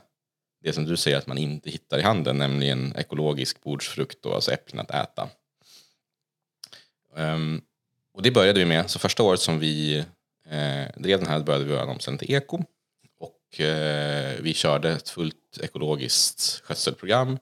det 0.62 0.72
som 0.72 0.84
du 0.84 0.96
säger 0.96 1.19
att 1.19 1.26
man 1.26 1.38
inte 1.38 1.70
hittar 1.70 1.99
i 1.99 2.02
handeln, 2.02 2.38
nämligen 2.38 2.96
ekologisk 2.96 3.62
bordsfrukt, 3.62 4.22
då, 4.22 4.34
alltså 4.34 4.52
äpplen 4.52 4.81
att 4.81 4.90
äta. 4.90 5.29
Ehm, 7.17 7.61
och 8.14 8.22
det 8.22 8.31
började 8.31 8.58
vi 8.58 8.64
med. 8.64 8.90
Så 8.90 8.98
första 8.98 9.22
året 9.22 9.41
som 9.41 9.58
vi 9.58 10.05
eh, 10.50 11.00
drev 11.00 11.19
den 11.19 11.29
här 11.29 11.41
började 11.41 11.65
vi 11.65 11.72
göra 11.72 11.82
en 11.82 11.88
omställning 11.88 12.19
till 12.19 12.34
eko. 12.34 12.62
Och 13.20 13.60
eh, 13.60 14.34
vi 14.41 14.55
körde 14.55 14.93
ett 14.93 15.08
fullt 15.08 15.58
ekologiskt 15.62 16.62
skötselprogram. 16.65 17.38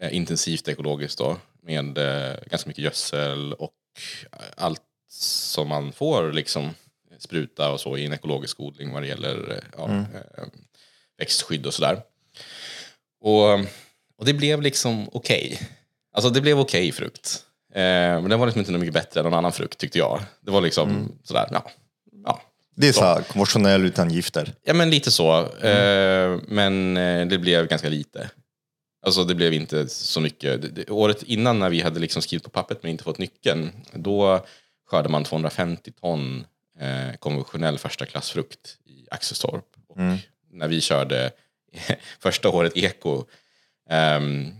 Eh, 0.00 0.16
intensivt 0.16 0.68
ekologiskt 0.68 1.18
då. 1.18 1.36
Med 1.62 1.98
eh, 1.98 2.36
ganska 2.46 2.68
mycket 2.68 2.84
gödsel 2.84 3.52
och 3.52 3.74
allt 4.56 4.82
som 5.10 5.68
man 5.68 5.92
får 5.92 6.32
liksom 6.32 6.74
spruta 7.18 7.72
och 7.72 7.80
så 7.80 7.96
i 7.96 8.06
en 8.06 8.12
ekologisk 8.12 8.60
odling 8.60 8.92
vad 8.92 9.02
det 9.02 9.06
gäller 9.06 9.50
eh, 9.50 9.64
ja, 9.76 9.90
eh, 9.90 10.44
växtskydd 11.18 11.66
och 11.66 11.74
sådär. 11.74 12.02
Och, 13.20 13.52
och 14.16 14.24
det 14.24 14.34
blev 14.34 14.62
liksom 14.62 15.08
okej. 15.12 15.60
Alltså 16.12 16.30
det 16.30 16.40
blev 16.40 16.58
okej 16.60 16.92
frukt. 16.92 17.44
Eh, 17.74 17.82
men 18.20 18.30
den 18.30 18.38
var 18.38 18.46
liksom 18.46 18.60
inte 18.60 18.72
mycket 18.72 18.94
bättre 18.94 19.20
än 19.20 19.24
någon 19.24 19.34
annan 19.34 19.52
frukt 19.52 19.78
tyckte 19.78 19.98
jag. 19.98 20.20
Det 20.40 20.50
var 20.50 20.60
liksom 20.60 21.18
sådär, 21.22 21.48
ja. 21.50 21.70
Det 22.74 22.88
är 22.88 22.92
så 22.92 23.04
här, 23.04 23.22
konventionell 23.22 23.84
utan 23.84 24.10
gifter. 24.10 24.54
Ja 24.64 24.74
men 24.74 24.90
lite 24.90 25.10
så. 25.10 25.56
Eh, 25.56 26.40
men 26.48 26.96
eh, 26.96 27.26
det 27.26 27.38
blev 27.38 27.66
ganska 27.66 27.88
lite. 27.88 28.30
Alltså 29.02 29.24
det 29.24 29.34
blev 29.34 29.52
inte 29.52 29.88
så 29.88 30.20
mycket. 30.20 30.62
Det, 30.62 30.68
det, 30.68 30.90
året 30.90 31.22
innan 31.22 31.58
när 31.58 31.70
vi 31.70 31.80
hade 31.80 32.00
liksom 32.00 32.22
skrivit 32.22 32.44
på 32.44 32.50
pappret 32.50 32.82
men 32.82 32.90
inte 32.90 33.04
fått 33.04 33.18
nyckeln. 33.18 33.72
Då 33.92 34.46
skördade 34.86 35.08
man 35.08 35.24
250 35.24 35.92
ton 35.92 36.44
eh, 36.78 37.16
konventionell 37.18 37.78
första 37.78 38.06
klassfrukt 38.06 38.78
i 38.84 39.06
Axelstorp. 39.10 39.64
Och 39.88 39.98
när 40.50 40.68
vi 40.68 40.80
körde 40.80 41.30
första 42.20 42.48
året 42.48 42.76
eko, 42.76 43.24
ehm, 43.90 44.50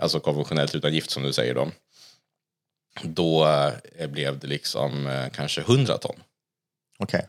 alltså 0.00 0.20
konventionellt 0.20 0.74
utan 0.74 0.94
gift 0.94 1.10
som 1.10 1.22
du 1.22 1.32
säger 1.32 1.54
då. 1.54 1.70
Då 3.02 3.46
eh, 3.98 4.06
blev 4.08 4.38
det 4.38 4.46
liksom 4.46 5.06
eh, 5.06 5.30
kanske 5.30 5.60
100 5.60 5.98
ton. 5.98 6.22
Okej. 6.98 7.26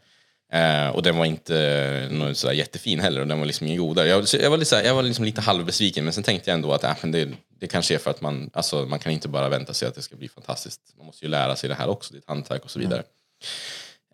Eh, 0.51 0.87
och 0.87 1.03
den 1.03 1.17
var 1.17 1.25
inte 1.25 2.07
någon 2.11 2.35
sådär 2.35 2.53
jättefin 2.53 2.99
heller 2.99 3.21
och 3.21 3.27
den 3.27 3.39
var 3.39 3.45
liksom 3.45 3.67
ingen 3.67 3.79
godare. 3.79 4.07
Jag, 4.07 4.27
så 4.27 4.37
jag 4.37 4.49
var, 4.49 4.57
lite, 4.57 4.69
såhär- 4.69 4.83
jag 4.83 4.95
var 4.95 5.03
liksom 5.03 5.25
lite 5.25 5.41
halvbesviken 5.41 6.03
men 6.03 6.13
sen 6.13 6.23
tänkte 6.23 6.49
jag 6.49 6.55
ändå 6.55 6.73
att 6.73 6.83
äh, 6.83 6.93
men 7.01 7.11
det, 7.11 7.29
det 7.59 7.67
kanske 7.67 7.93
är 7.93 7.97
för 7.97 8.11
att 8.11 8.21
man, 8.21 8.49
alltså, 8.53 8.85
man 8.85 8.99
kan 8.99 9.11
inte 9.11 9.27
bara 9.27 9.49
vänta 9.49 9.73
sig 9.73 9.87
att 9.87 9.95
det 9.95 10.01
ska 10.01 10.15
bli 10.15 10.29
fantastiskt. 10.29 10.81
Man 10.97 11.05
måste 11.05 11.25
ju 11.25 11.31
lära 11.31 11.55
sig 11.55 11.69
det 11.69 11.75
här 11.75 11.89
också, 11.89 12.17
ett 12.17 12.23
hantverk 12.27 12.63
och 12.63 12.71
så 12.71 12.79
vidare. 12.79 12.99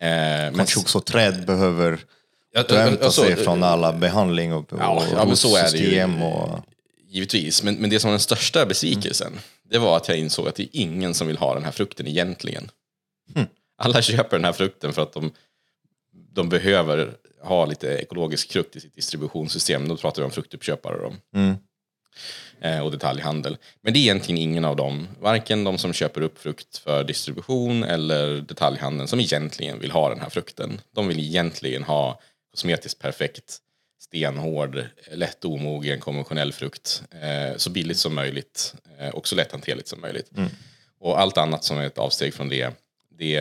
Eh, 0.00 0.08
men, 0.08 0.54
Kanske 0.56 0.80
också 0.80 1.00
träd 1.00 1.46
behöver 1.46 1.98
Ja, 2.52 2.64
hämta 2.76 3.04
alltså, 3.04 3.22
sig 3.22 3.36
från 3.36 3.62
alla 3.62 3.92
behandling 3.92 4.52
och, 4.52 4.72
och 4.72 4.78
Ja, 4.80 5.04
ja, 5.12 5.24
men 5.24 5.36
så 5.36 5.56
är 5.56 5.72
det 5.72 5.78
ju. 5.78 6.04
och... 6.24 6.60
Givetvis, 7.08 7.62
men, 7.62 7.74
men 7.74 7.90
det 7.90 8.00
som 8.00 8.08
var 8.08 8.12
den 8.12 8.20
största 8.20 8.66
besvikelsen, 8.66 9.32
det 9.70 9.78
var 9.78 9.96
att 9.96 10.08
jag 10.08 10.18
insåg 10.18 10.48
att 10.48 10.54
det 10.54 10.62
är 10.62 10.68
ingen 10.72 11.14
som 11.14 11.26
vill 11.26 11.36
ha 11.38 11.54
den 11.54 11.64
här 11.64 11.70
frukten 11.70 12.06
egentligen. 12.06 12.70
Alla 13.78 14.02
köper 14.02 14.36
den 14.36 14.44
här 14.44 14.52
frukten 14.52 14.92
för 14.92 15.02
att 15.02 15.12
de, 15.12 15.30
de 16.36 16.48
behöver 16.48 17.16
ha 17.42 17.66
lite 17.66 17.88
ekologisk 17.88 18.52
frukt 18.52 18.76
i 18.76 18.80
sitt 18.80 18.94
distributionssystem. 18.94 19.88
Då 19.88 19.96
pratar 19.96 20.22
vi 20.22 20.26
om 20.26 20.30
fruktuppköpare 20.30 20.98
då. 20.98 21.12
Eh, 22.60 22.80
och 22.80 22.90
detaljhandel. 22.90 23.56
Men 23.82 23.92
det 23.92 23.98
är 23.98 24.00
egentligen 24.00 24.42
ingen 24.42 24.64
av 24.64 24.76
dem, 24.76 25.08
varken 25.20 25.64
de 25.64 25.78
som 25.78 25.92
köper 25.92 26.20
upp 26.20 26.38
frukt 26.38 26.78
för 26.78 27.04
distribution 27.04 27.84
eller 27.84 28.36
detaljhandeln 28.36 29.08
som 29.08 29.20
egentligen 29.20 29.78
vill 29.78 29.90
ha 29.90 30.08
den 30.08 30.20
här 30.20 30.30
frukten. 30.30 30.80
De 30.94 31.08
vill 31.08 31.18
egentligen 31.18 31.82
ha 31.82 32.20
kosmetiskt 32.50 32.98
perfekt, 32.98 33.58
stenhård, 34.02 34.84
lätt 35.12 35.44
omogen 35.44 36.00
konventionell 36.00 36.52
frukt 36.52 37.02
eh, 37.10 37.56
så 37.56 37.70
billigt 37.70 37.98
som 37.98 38.14
möjligt 38.14 38.74
eh, 38.98 39.08
och 39.08 39.28
så 39.28 39.34
lätthanterligt 39.34 39.88
som 39.88 40.00
möjligt. 40.00 40.30
Och 41.00 41.20
allt 41.20 41.38
annat 41.38 41.64
som 41.64 41.78
är 41.78 41.86
ett 41.86 41.98
avsteg 41.98 42.34
från 42.34 42.48
det 42.48 42.72
det, 43.18 43.40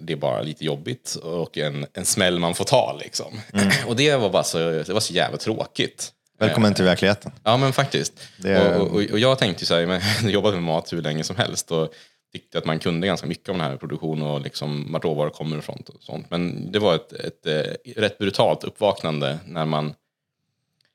det 0.00 0.12
är 0.12 0.16
bara 0.16 0.42
lite 0.42 0.64
jobbigt 0.64 1.14
och 1.14 1.58
en, 1.58 1.86
en 1.92 2.04
smäll 2.04 2.38
man 2.38 2.54
får 2.54 2.64
ta. 2.64 2.98
Liksom. 3.00 3.40
och 3.86 3.96
det 3.96 4.16
var 4.16 4.30
bara 4.30 4.44
så, 4.44 4.58
det 4.58 4.88
var 4.88 5.00
så 5.00 5.12
jävla 5.12 5.38
tråkigt. 5.38 6.12
Välkommen 6.38 6.74
till 6.74 6.84
verkligheten. 6.84 7.32
Ja 7.44 7.56
men 7.56 7.72
faktiskt. 7.72 8.12
Det- 8.38 8.76
Och, 8.78 8.86
och, 8.88 9.02
och 9.12 9.18
jag 9.18 9.38
tänkte 9.38 9.66
så 9.66 9.74
här, 9.74 9.86
men 9.86 10.00
jag 10.22 10.30
jobbat 10.30 10.54
med 10.54 10.62
mat 10.62 10.92
hur 10.92 11.02
länge 11.02 11.24
som 11.24 11.36
helst 11.36 11.70
och 11.72 11.92
tyckte 12.32 12.58
att 12.58 12.64
man 12.64 12.78
kunde 12.78 13.06
ganska 13.06 13.26
mycket 13.26 13.48
om 13.48 13.58
den 13.58 13.70
här 13.70 13.76
produktionen 13.76 14.22
och 14.28 14.40
liksom 14.40 14.92
vart 14.92 15.04
råvaror 15.04 15.30
kommer 15.30 15.58
ifrån 15.58 15.82
och 15.94 16.02
sånt. 16.02 16.30
Men 16.30 16.72
det 16.72 16.78
var 16.78 16.94
ett, 16.94 17.12
ett, 17.12 17.46
eh, 17.46 17.92
rätt 18.00 18.18
brutalt 18.18 18.64
uppvaknande 18.64 19.38
när 19.46 19.64
man 19.66 19.94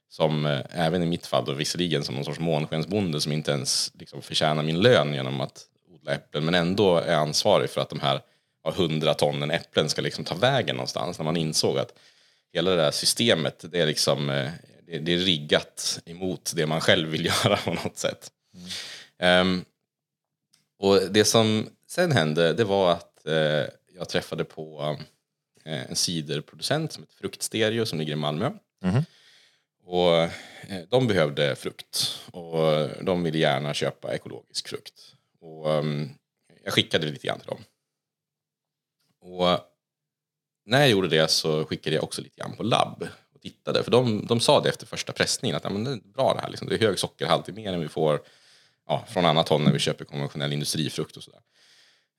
som 0.09 0.45
eh, 0.45 0.59
även 0.73 1.03
i 1.03 1.05
mitt 1.05 1.25
fall 1.25 1.45
då 1.45 1.53
visserligen 1.53 2.03
som 2.03 2.15
någon 2.15 2.25
sorts 2.25 2.39
månskensbonde 2.39 3.21
som 3.21 3.31
inte 3.31 3.51
ens 3.51 3.91
liksom 3.99 4.21
förtjänar 4.21 4.63
min 4.63 4.81
lön 4.81 5.13
genom 5.13 5.41
att 5.41 5.65
odla 6.01 6.13
äpplen 6.13 6.45
men 6.45 6.55
ändå 6.55 6.97
är 6.97 7.15
ansvarig 7.15 7.69
för 7.69 7.81
att 7.81 7.89
de 7.89 7.99
här 7.99 8.21
100 8.67 9.13
tonnen 9.13 9.51
äpplen 9.51 9.89
ska 9.89 10.01
liksom 10.01 10.25
ta 10.25 10.35
vägen 10.35 10.75
någonstans 10.75 11.19
när 11.19 11.25
man 11.25 11.37
insåg 11.37 11.77
att 11.77 11.93
hela 12.53 12.71
det 12.71 12.81
här 12.81 12.91
systemet 12.91 13.65
det 13.71 13.81
är 13.81 13.85
liksom 13.85 14.29
eh, 14.29 14.49
det, 14.85 14.99
det 14.99 15.13
är 15.13 15.17
riggat 15.17 15.99
emot 16.05 16.51
det 16.55 16.65
man 16.65 16.81
själv 16.81 17.09
vill 17.09 17.25
göra 17.45 17.57
på 17.57 17.73
något 17.73 17.97
sätt. 17.97 18.31
Ehm, 19.19 19.65
och 20.79 20.99
det 21.11 21.25
som 21.25 21.69
sen 21.87 22.11
hände 22.11 22.53
det 22.53 22.63
var 22.63 22.91
att 22.91 23.27
eh, 23.27 23.65
jag 23.95 24.09
träffade 24.09 24.43
på 24.43 24.97
eh, 25.65 25.89
en 25.89 25.95
ciderproducent 25.95 26.91
som 26.91 27.03
heter 27.03 27.15
Fruktstereo 27.15 27.85
som 27.85 27.99
ligger 27.99 28.13
i 28.13 28.15
Malmö. 28.15 28.51
Och 29.85 30.17
eh, 30.17 30.29
de 30.89 31.07
behövde 31.07 31.55
frukt 31.55 32.19
och 32.31 32.89
de 33.01 33.23
ville 33.23 33.37
gärna 33.37 33.73
köpa 33.73 34.13
ekologisk 34.15 34.67
frukt. 34.67 35.15
Och 35.41 35.73
ehm, 35.73 36.09
jag 36.63 36.73
skickade 36.73 37.05
lite 37.05 37.27
grann 37.27 37.39
till 37.39 37.47
dem. 37.47 37.63
Och 39.21 39.59
när 40.65 40.79
jag 40.79 40.89
gjorde 40.89 41.07
det 41.07 41.31
så 41.31 41.65
skickade 41.65 41.95
jag 41.95 42.03
också 42.03 42.21
lite 42.21 42.39
grann 42.39 42.55
på 42.55 42.63
labb 42.63 43.07
och 43.35 43.41
tittade. 43.41 43.83
För 43.83 43.91
de, 43.91 44.25
de 44.25 44.39
sa 44.39 44.61
det 44.61 44.69
efter 44.69 44.85
första 44.85 45.13
pressningen 45.13 45.57
att 45.57 45.63
ja, 45.63 45.69
men 45.69 45.83
det 45.83 45.91
är 45.91 45.99
bra 46.13 46.33
det 46.33 46.41
här. 46.41 46.49
Liksom. 46.49 46.67
Det 46.69 46.75
är 46.75 46.79
hög 46.79 46.99
sockerhalt, 46.99 47.45
det 47.45 47.51
är 47.51 47.53
mer 47.53 47.73
än 47.73 47.79
vi 47.79 47.87
får 47.87 48.19
ja, 48.87 49.05
från 49.09 49.25
annat 49.25 49.49
håll 49.49 49.61
när 49.61 49.73
vi 49.73 49.79
köper 49.79 50.05
konventionell 50.05 50.53
industrifrukt 50.53 51.17
och 51.17 51.23
sådär. 51.23 51.41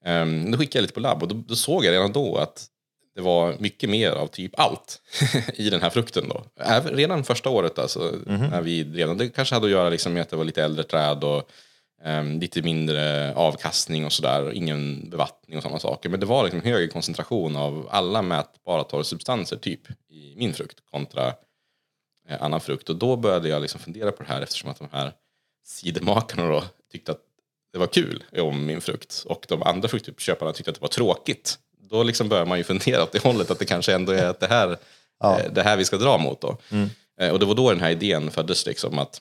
Um, 0.05 0.51
då 0.51 0.59
skickade 0.59 0.79
jag 0.79 0.83
lite 0.83 0.95
på 0.95 1.01
labb 1.01 1.23
och 1.23 1.29
då, 1.29 1.35
då 1.35 1.57
såg 1.57 1.85
jag 1.85 1.93
redan 1.93 2.13
då 2.13 2.37
att 2.37 2.69
det 3.15 3.21
var 3.21 3.57
mycket 3.59 3.91
mer 3.91 4.11
av 4.11 4.27
typ 4.27 4.59
allt 4.61 5.01
i 5.55 5.71
den 5.71 5.83
här 5.83 5.91
frukten. 5.91 6.29
Då. 6.29 6.45
Även, 6.57 6.97
redan 6.97 7.25
första 7.25 7.51
året 7.51 7.79
alltså, 7.79 8.13
när 8.27 8.63
vi 8.63 8.85
drev 8.85 9.09
den. 9.09 9.19
Det 9.19 9.29
kanske 9.29 9.55
hade 9.55 9.67
att 9.67 9.71
göra 9.73 9.91
liksom 9.91 10.13
med 10.13 10.23
att 10.23 10.29
det 10.29 10.37
var 10.37 10.45
lite 10.45 10.65
äldre 10.65 10.85
träd 10.85 11.25
och 11.25 11.51
lite 12.41 12.63
mindre 12.63 13.35
avkastning 13.35 14.05
och 14.07 14.13
sådär. 14.13 14.53
Ingen 14.53 15.11
bevattning 15.11 15.57
och 15.57 15.63
sådana 15.63 15.79
saker. 15.79 16.09
Men 16.09 16.21
det 16.21 16.27
var 16.27 16.45
liksom 16.45 16.61
högre 16.63 16.89
koncentration 16.89 17.57
av 17.57 17.89
alla 17.91 18.23
mätbara 18.23 18.85
torrsubstanser 18.85 19.57
typ 19.57 19.81
i 20.11 20.35
min 20.37 20.53
frukt 20.55 20.77
kontra 20.91 21.27
eh, 22.29 22.43
annan 22.43 22.61
frukt. 22.61 22.89
Och 22.89 22.97
då 22.97 23.17
började 23.17 23.49
jag 23.49 23.63
liksom 23.63 23.81
fundera 23.81 24.13
på 24.13 24.23
det 24.23 24.29
här 24.29 24.41
eftersom 24.43 24.71
att 24.71 24.79
de 24.79 24.89
här 24.93 25.13
cidermakarna 25.67 26.49
då 26.49 26.65
tyckte 26.93 27.13
att 27.13 27.21
det 27.73 27.79
var 27.79 27.87
kul 27.87 28.25
om 28.39 28.67
min 28.67 28.81
frukt 28.81 29.23
och 29.27 29.45
de 29.49 29.63
andra 29.63 29.89
fruktköparna 29.89 30.53
tyckte 30.53 30.71
att 30.71 30.75
det 30.77 30.83
var 30.83 30.89
tråkigt. 30.89 31.59
Då 31.81 32.03
liksom 32.03 32.29
börjar 32.29 32.47
man 32.47 32.59
ju 32.59 32.65
fundera 32.65 33.03
åt 33.03 33.13
det 33.13 33.23
hållet 33.23 33.51
att 33.51 33.59
det 33.59 33.65
kanske 33.65 33.95
ändå 33.95 34.13
är 34.13 34.27
att 34.27 34.41
det 34.41 34.47
här, 34.47 34.77
eh, 35.39 35.53
det 35.53 35.63
här 35.63 35.77
vi 35.77 35.85
ska 35.85 35.97
dra 35.97 36.19
mot. 36.19 36.41
Då. 36.41 36.57
Eh, 37.21 37.31
Och 37.31 37.39
det 37.39 37.47
var 37.47 37.55
då 37.55 37.71
den 37.71 37.81
här 37.81 37.91
idén 37.91 38.31
föddes 38.31 38.67
liksom 38.67 38.99
att 38.99 39.21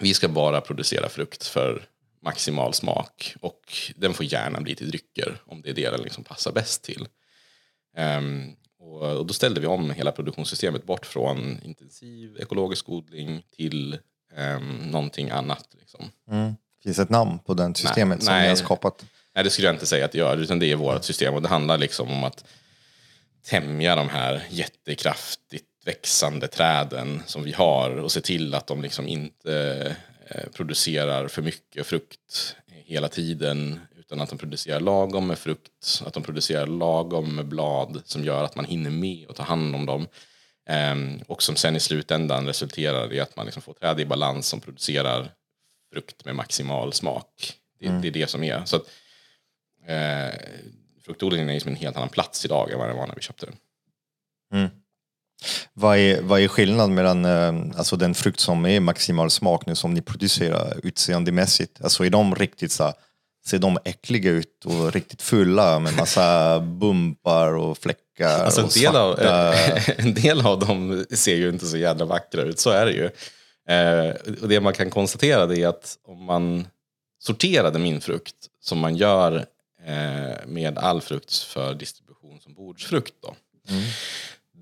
vi 0.00 0.14
ska 0.14 0.28
bara 0.28 0.60
producera 0.60 1.08
frukt 1.08 1.46
för 1.46 1.82
maximal 2.22 2.74
smak 2.74 3.34
och 3.40 3.72
den 3.96 4.14
får 4.14 4.26
gärna 4.26 4.60
bli 4.60 4.74
till 4.74 4.88
drycker 4.88 5.42
om 5.46 5.62
det 5.62 5.70
är 5.70 5.74
det 5.74 5.90
den 5.90 6.02
liksom 6.02 6.24
passar 6.24 6.52
bäst 6.52 6.82
till. 6.82 7.08
Ehm, 7.96 8.52
och, 8.78 9.26
då 9.26 9.34
ställde 9.34 9.60
vi 9.60 9.66
om 9.66 9.90
hela 9.90 10.12
produktionssystemet 10.12 10.86
bort 10.86 11.06
från 11.06 11.60
intensiv 11.62 12.36
ekologisk 12.40 12.88
odling 12.88 13.42
till 13.56 13.98
um, 14.36 14.76
någonting 14.76 15.30
annat. 15.30 15.68
Liksom. 15.78 16.10
Finns 16.82 16.98
ett 16.98 17.10
namn 17.10 17.38
på 17.38 17.54
den 17.54 17.74
systemet 17.74 18.22
som 18.22 18.34
nej. 18.34 18.42
ni 18.42 18.48
har 18.48 18.56
skapat? 18.56 19.04
Nej, 19.34 19.44
det 19.44 19.50
skulle 19.50 19.66
jag 19.66 19.74
inte 19.74 19.86
säga 19.86 20.04
att 20.04 20.12
det 20.12 20.18
gör, 20.18 20.36
utan 20.36 20.58
det 20.58 20.72
är 20.72 20.76
vårt 20.76 21.04
system 21.04 21.34
och 21.34 21.42
det 21.42 21.48
handlar 21.48 21.78
liksom 21.78 22.10
om 22.10 22.24
att 22.24 22.44
tämja 23.42 23.96
de 23.96 24.08
här 24.08 24.46
jättekraftigt 24.50 25.69
växande 25.84 26.48
träden 26.48 27.22
som 27.26 27.42
vi 27.42 27.52
har 27.52 27.90
och 27.90 28.12
se 28.12 28.20
till 28.20 28.54
att 28.54 28.66
de 28.66 28.82
liksom 28.82 29.08
inte 29.08 29.96
eh, 30.28 30.48
producerar 30.52 31.28
för 31.28 31.42
mycket 31.42 31.86
frukt 31.86 32.56
hela 32.66 33.08
tiden 33.08 33.80
utan 33.96 34.20
att 34.20 34.28
de 34.28 34.38
producerar 34.38 34.80
lagom 34.80 35.26
med 35.26 35.38
frukt, 35.38 36.02
att 36.06 36.14
de 36.14 36.22
producerar 36.22 36.66
lagom 36.66 37.36
med 37.36 37.46
blad 37.46 38.02
som 38.04 38.24
gör 38.24 38.44
att 38.44 38.56
man 38.56 38.64
hinner 38.64 38.90
med 38.90 39.26
och 39.26 39.36
ta 39.36 39.42
hand 39.42 39.74
om 39.74 39.86
dem. 39.86 40.06
Ehm, 40.68 41.22
och 41.26 41.42
som 41.42 41.56
sen 41.56 41.76
i 41.76 41.80
slutändan 41.80 42.46
resulterar 42.46 43.12
i 43.12 43.20
att 43.20 43.36
man 43.36 43.46
liksom 43.46 43.62
får 43.62 43.72
träd 43.72 44.00
i 44.00 44.06
balans 44.06 44.46
som 44.46 44.60
producerar 44.60 45.32
frukt 45.92 46.24
med 46.24 46.36
maximal 46.36 46.92
smak. 46.92 47.52
Det, 47.78 47.88
det 47.88 48.08
är 48.08 48.12
det 48.12 48.26
som 48.30 48.42
är. 48.42 48.64
Så 48.64 48.76
att, 48.76 48.90
eh, 49.86 50.40
fruktodlingen 51.04 51.48
är 51.48 51.54
liksom 51.54 51.70
en 51.70 51.76
helt 51.76 51.96
annan 51.96 52.08
plats 52.08 52.44
idag 52.44 52.70
än 52.70 52.78
vad 52.78 52.88
den 52.88 52.96
var 52.96 53.06
när 53.06 53.14
vi 53.14 53.22
köpte 53.22 53.46
den. 53.46 53.56
Vad 55.72 55.98
är, 55.98 56.22
vad 56.22 56.40
är 56.40 56.48
skillnaden 56.48 56.94
mellan 56.94 57.24
eh, 57.24 57.78
alltså 57.78 57.96
den 57.96 58.14
frukt 58.14 58.40
som 58.40 58.66
är 58.66 58.80
maximal 58.80 59.30
smak 59.30 59.66
nu 59.66 59.74
som 59.74 59.94
ni 59.94 60.02
producerar 60.02 60.80
utseendemässigt? 60.82 61.82
Alltså 61.82 62.04
är 62.04 62.10
de 62.10 62.34
riktigt 62.34 62.72
så 62.72 62.84
här, 62.84 62.92
ser 63.46 63.58
de 63.58 63.78
äckliga 63.84 64.30
ut 64.30 64.64
och 64.64 64.92
riktigt 64.92 65.22
fulla 65.22 65.78
med 65.78 65.96
massa 65.96 66.60
bumpar 66.60 67.54
och 67.54 67.78
fläckar 67.78 68.44
Alltså 68.44 68.60
en 68.60 68.68
del, 68.68 68.96
av, 68.96 69.18
en 69.96 70.14
del 70.14 70.46
av 70.46 70.58
dem 70.58 71.04
ser 71.10 71.36
ju 71.36 71.48
inte 71.48 71.66
så 71.66 71.76
jävla 71.76 72.04
vackra 72.04 72.42
ut, 72.42 72.58
så 72.58 72.70
är 72.70 72.86
det 72.86 72.92
ju. 72.92 73.10
Eh, 73.74 74.14
och 74.42 74.48
det 74.48 74.60
man 74.60 74.72
kan 74.72 74.90
konstatera 74.90 75.54
är 75.56 75.66
att 75.66 75.98
om 76.04 76.24
man 76.24 76.66
sorterade 77.18 77.78
min 77.78 78.00
frukt 78.00 78.36
som 78.60 78.78
man 78.78 78.96
gör 78.96 79.46
eh, 79.86 80.46
med 80.46 80.78
all 80.78 81.00
frukt 81.00 81.36
för 81.36 81.74
distribution 81.74 82.40
som 82.40 82.54
bordsfrukt 82.54 83.14
då. 83.22 83.34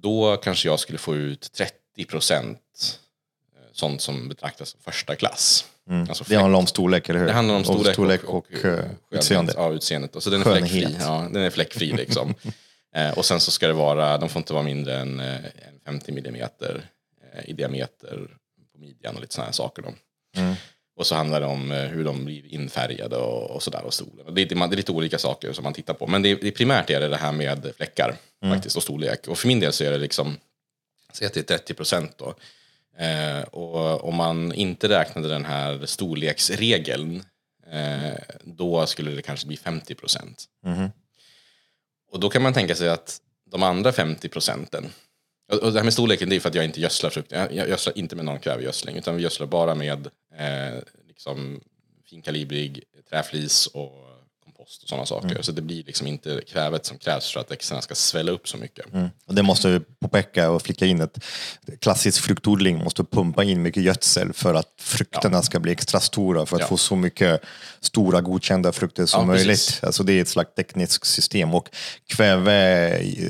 Då 0.02 0.36
kanske 0.36 0.68
jag 0.68 0.80
skulle 0.80 0.98
få 0.98 1.16
ut 1.16 1.52
30 1.52 2.04
procent 2.08 2.60
sånt 3.72 4.00
som 4.00 4.28
betraktas 4.28 4.68
som 4.68 4.80
första 4.80 5.16
klass. 5.16 5.64
Alltså 6.08 6.24
Det 6.28 6.36
handlar 6.36 6.58
om 6.58 6.66
storlek, 6.66 7.08
eller 7.08 7.20
hur? 7.20 7.26
det 7.26 7.32
handlar 7.32 7.54
om 7.54 7.64
storlek, 7.64 7.92
storlek 7.92 8.24
och, 8.24 8.34
och, 8.34 8.46
och, 8.58 8.64
eh, 8.64 8.78
eh, 8.78 8.84
utseende. 9.10 9.52
Ja, 9.56 9.72
utseendet. 9.72 10.16
Och 10.16 10.22
så 10.22 10.30
den 10.30 10.40
är 10.40 10.44
Skönhet. 10.44 10.70
fläckfri. 10.70 10.96
Ja, 11.00 11.28
den 11.32 11.42
är 11.42 11.50
fläckfri 11.50 11.92
liksom. 11.92 12.34
eh, 12.94 13.10
och 13.18 13.24
sen 13.24 13.40
så 13.40 13.50
ska 13.50 13.66
det 13.66 13.72
vara, 13.72 14.18
de 14.18 14.28
får 14.28 14.40
inte 14.40 14.52
vara 14.52 14.62
mindre 14.62 14.98
än, 14.98 15.20
eh, 15.20 15.34
än 15.36 15.80
50 15.86 16.12
millimeter 16.12 16.90
eh, 17.34 17.50
i 17.50 17.52
diameter 17.52 18.28
på 18.72 18.78
midjan 18.78 19.14
och 19.14 19.20
lite 19.20 19.34
sådana 19.34 19.46
här 19.46 19.52
saker. 19.52 19.82
Då. 19.82 19.92
Mm. 20.40 20.54
Och 20.96 21.06
så 21.06 21.14
handlar 21.14 21.40
det 21.40 21.46
om 21.46 21.72
eh, 21.72 21.78
hur 21.82 22.04
de 22.04 22.24
blir 22.24 22.46
infärgade 22.46 23.16
och, 23.16 23.50
och 23.50 23.62
sådär 23.62 23.84
och 23.84 23.94
stolen. 23.94 24.26
Och 24.26 24.32
det, 24.34 24.40
är, 24.40 24.42
lite- 24.44 24.54
man- 24.54 24.70
det 24.70 24.74
är 24.74 24.76
lite 24.76 24.92
olika 24.92 25.18
saker 25.18 25.52
som 25.52 25.64
man 25.64 25.72
tittar 25.72 25.94
på. 25.94 26.06
Men 26.06 26.22
det, 26.22 26.34
det 26.34 26.50
primärt 26.50 26.90
är 26.90 27.00
det 27.00 27.08
det 27.08 27.16
här 27.16 27.32
med 27.32 27.72
fläckar 27.76 28.16
faktiskt 28.42 28.76
och 28.76 28.82
storlek. 28.82 29.28
Och 29.28 29.38
för 29.38 29.48
min 29.48 29.60
del 29.60 29.72
så 29.72 29.84
är 29.84 29.90
det 29.90 29.98
liksom, 29.98 30.36
säg 31.12 31.26
att 31.26 31.34
det 31.34 31.50
är 31.50 31.58
30 31.58 31.74
procent 31.74 32.18
då. 32.18 32.34
Eh, 32.98 33.42
och 33.42 34.04
om 34.08 34.14
man 34.14 34.52
inte 34.52 34.88
räknade 34.88 35.28
den 35.28 35.44
här 35.44 35.86
storleksregeln 35.86 37.22
eh, 37.70 38.18
då 38.42 38.86
skulle 38.86 39.10
det 39.10 39.22
kanske 39.22 39.46
bli 39.46 39.56
50 39.56 39.94
procent. 39.94 40.44
Och 42.10 42.20
då 42.20 42.30
kan 42.30 42.42
man 42.42 42.52
tänka 42.54 42.74
sig 42.74 42.88
att 42.88 43.20
de 43.50 43.62
andra 43.62 43.92
50 43.92 44.28
procenten 44.28 44.84
och 45.52 45.58
och 45.58 45.72
det 45.72 45.78
här 45.78 45.84
med 45.84 45.92
storleken 45.92 46.28
det 46.28 46.36
är 46.36 46.40
för 46.40 46.48
att 46.48 46.54
jag 46.54 46.64
inte 46.64 46.80
gödslar 46.80 47.10
frukt. 47.10 47.32
Jag 47.32 47.54
jag 47.54 47.68
gödslar 47.68 47.98
inte 47.98 48.16
med 48.16 48.24
någon 48.24 48.38
kvävegödsling 48.38 48.96
utan 48.96 49.16
vi 49.16 49.22
gödslar 49.22 49.46
bara 49.46 49.74
med 49.74 50.06
eh, 50.34 50.82
liksom 51.08 51.60
finkalibrig 52.10 52.84
träflis 53.10 53.66
och 53.66 54.07
kompost 54.68 54.82
och 54.82 54.88
sådana 54.88 55.06
saker. 55.06 55.42
Så 55.42 55.52
det 55.52 55.62
blir 55.62 55.84
liksom 55.84 56.06
inte 56.06 56.40
kvävet 56.52 56.86
som 56.86 56.98
krävs 56.98 57.32
för 57.32 57.40
att 57.40 57.50
växterna 57.50 57.80
ska 57.82 57.94
svälla 57.94 58.32
upp 58.32 58.48
så 58.48 58.56
mycket. 58.56 58.94
Mm. 58.94 59.08
Och 59.26 59.34
det 59.34 59.42
måste 59.42 59.80
påpeka 60.00 60.50
och 60.50 60.62
flika 60.62 60.86
in 60.86 61.00
att 61.02 61.18
klassisk 61.80 62.22
fruktodling 62.22 62.78
måste 62.78 63.04
pumpa 63.04 63.44
in 63.44 63.62
mycket 63.62 63.82
gödsel 63.82 64.32
för 64.32 64.54
att 64.54 64.68
frukterna 64.80 65.42
ska 65.42 65.60
bli 65.60 65.72
extra 65.72 66.00
stora 66.00 66.46
för 66.46 66.56
att 66.56 66.60
Ja. 66.62 66.68
få 66.68 66.76
så 66.76 66.96
mycket 66.96 67.40
stora 67.80 68.20
godkända 68.20 68.72
frukter 68.72 69.06
som 69.06 69.20
Ja, 69.20 69.26
möjligt. 69.26 69.46
precis. 69.48 69.84
Alltså 69.84 70.02
det 70.02 70.12
är 70.12 70.22
ett 70.22 70.28
slags 70.28 70.54
tekniskt 70.54 71.06
system 71.06 71.54
och 71.54 71.68
kväve 72.06 72.52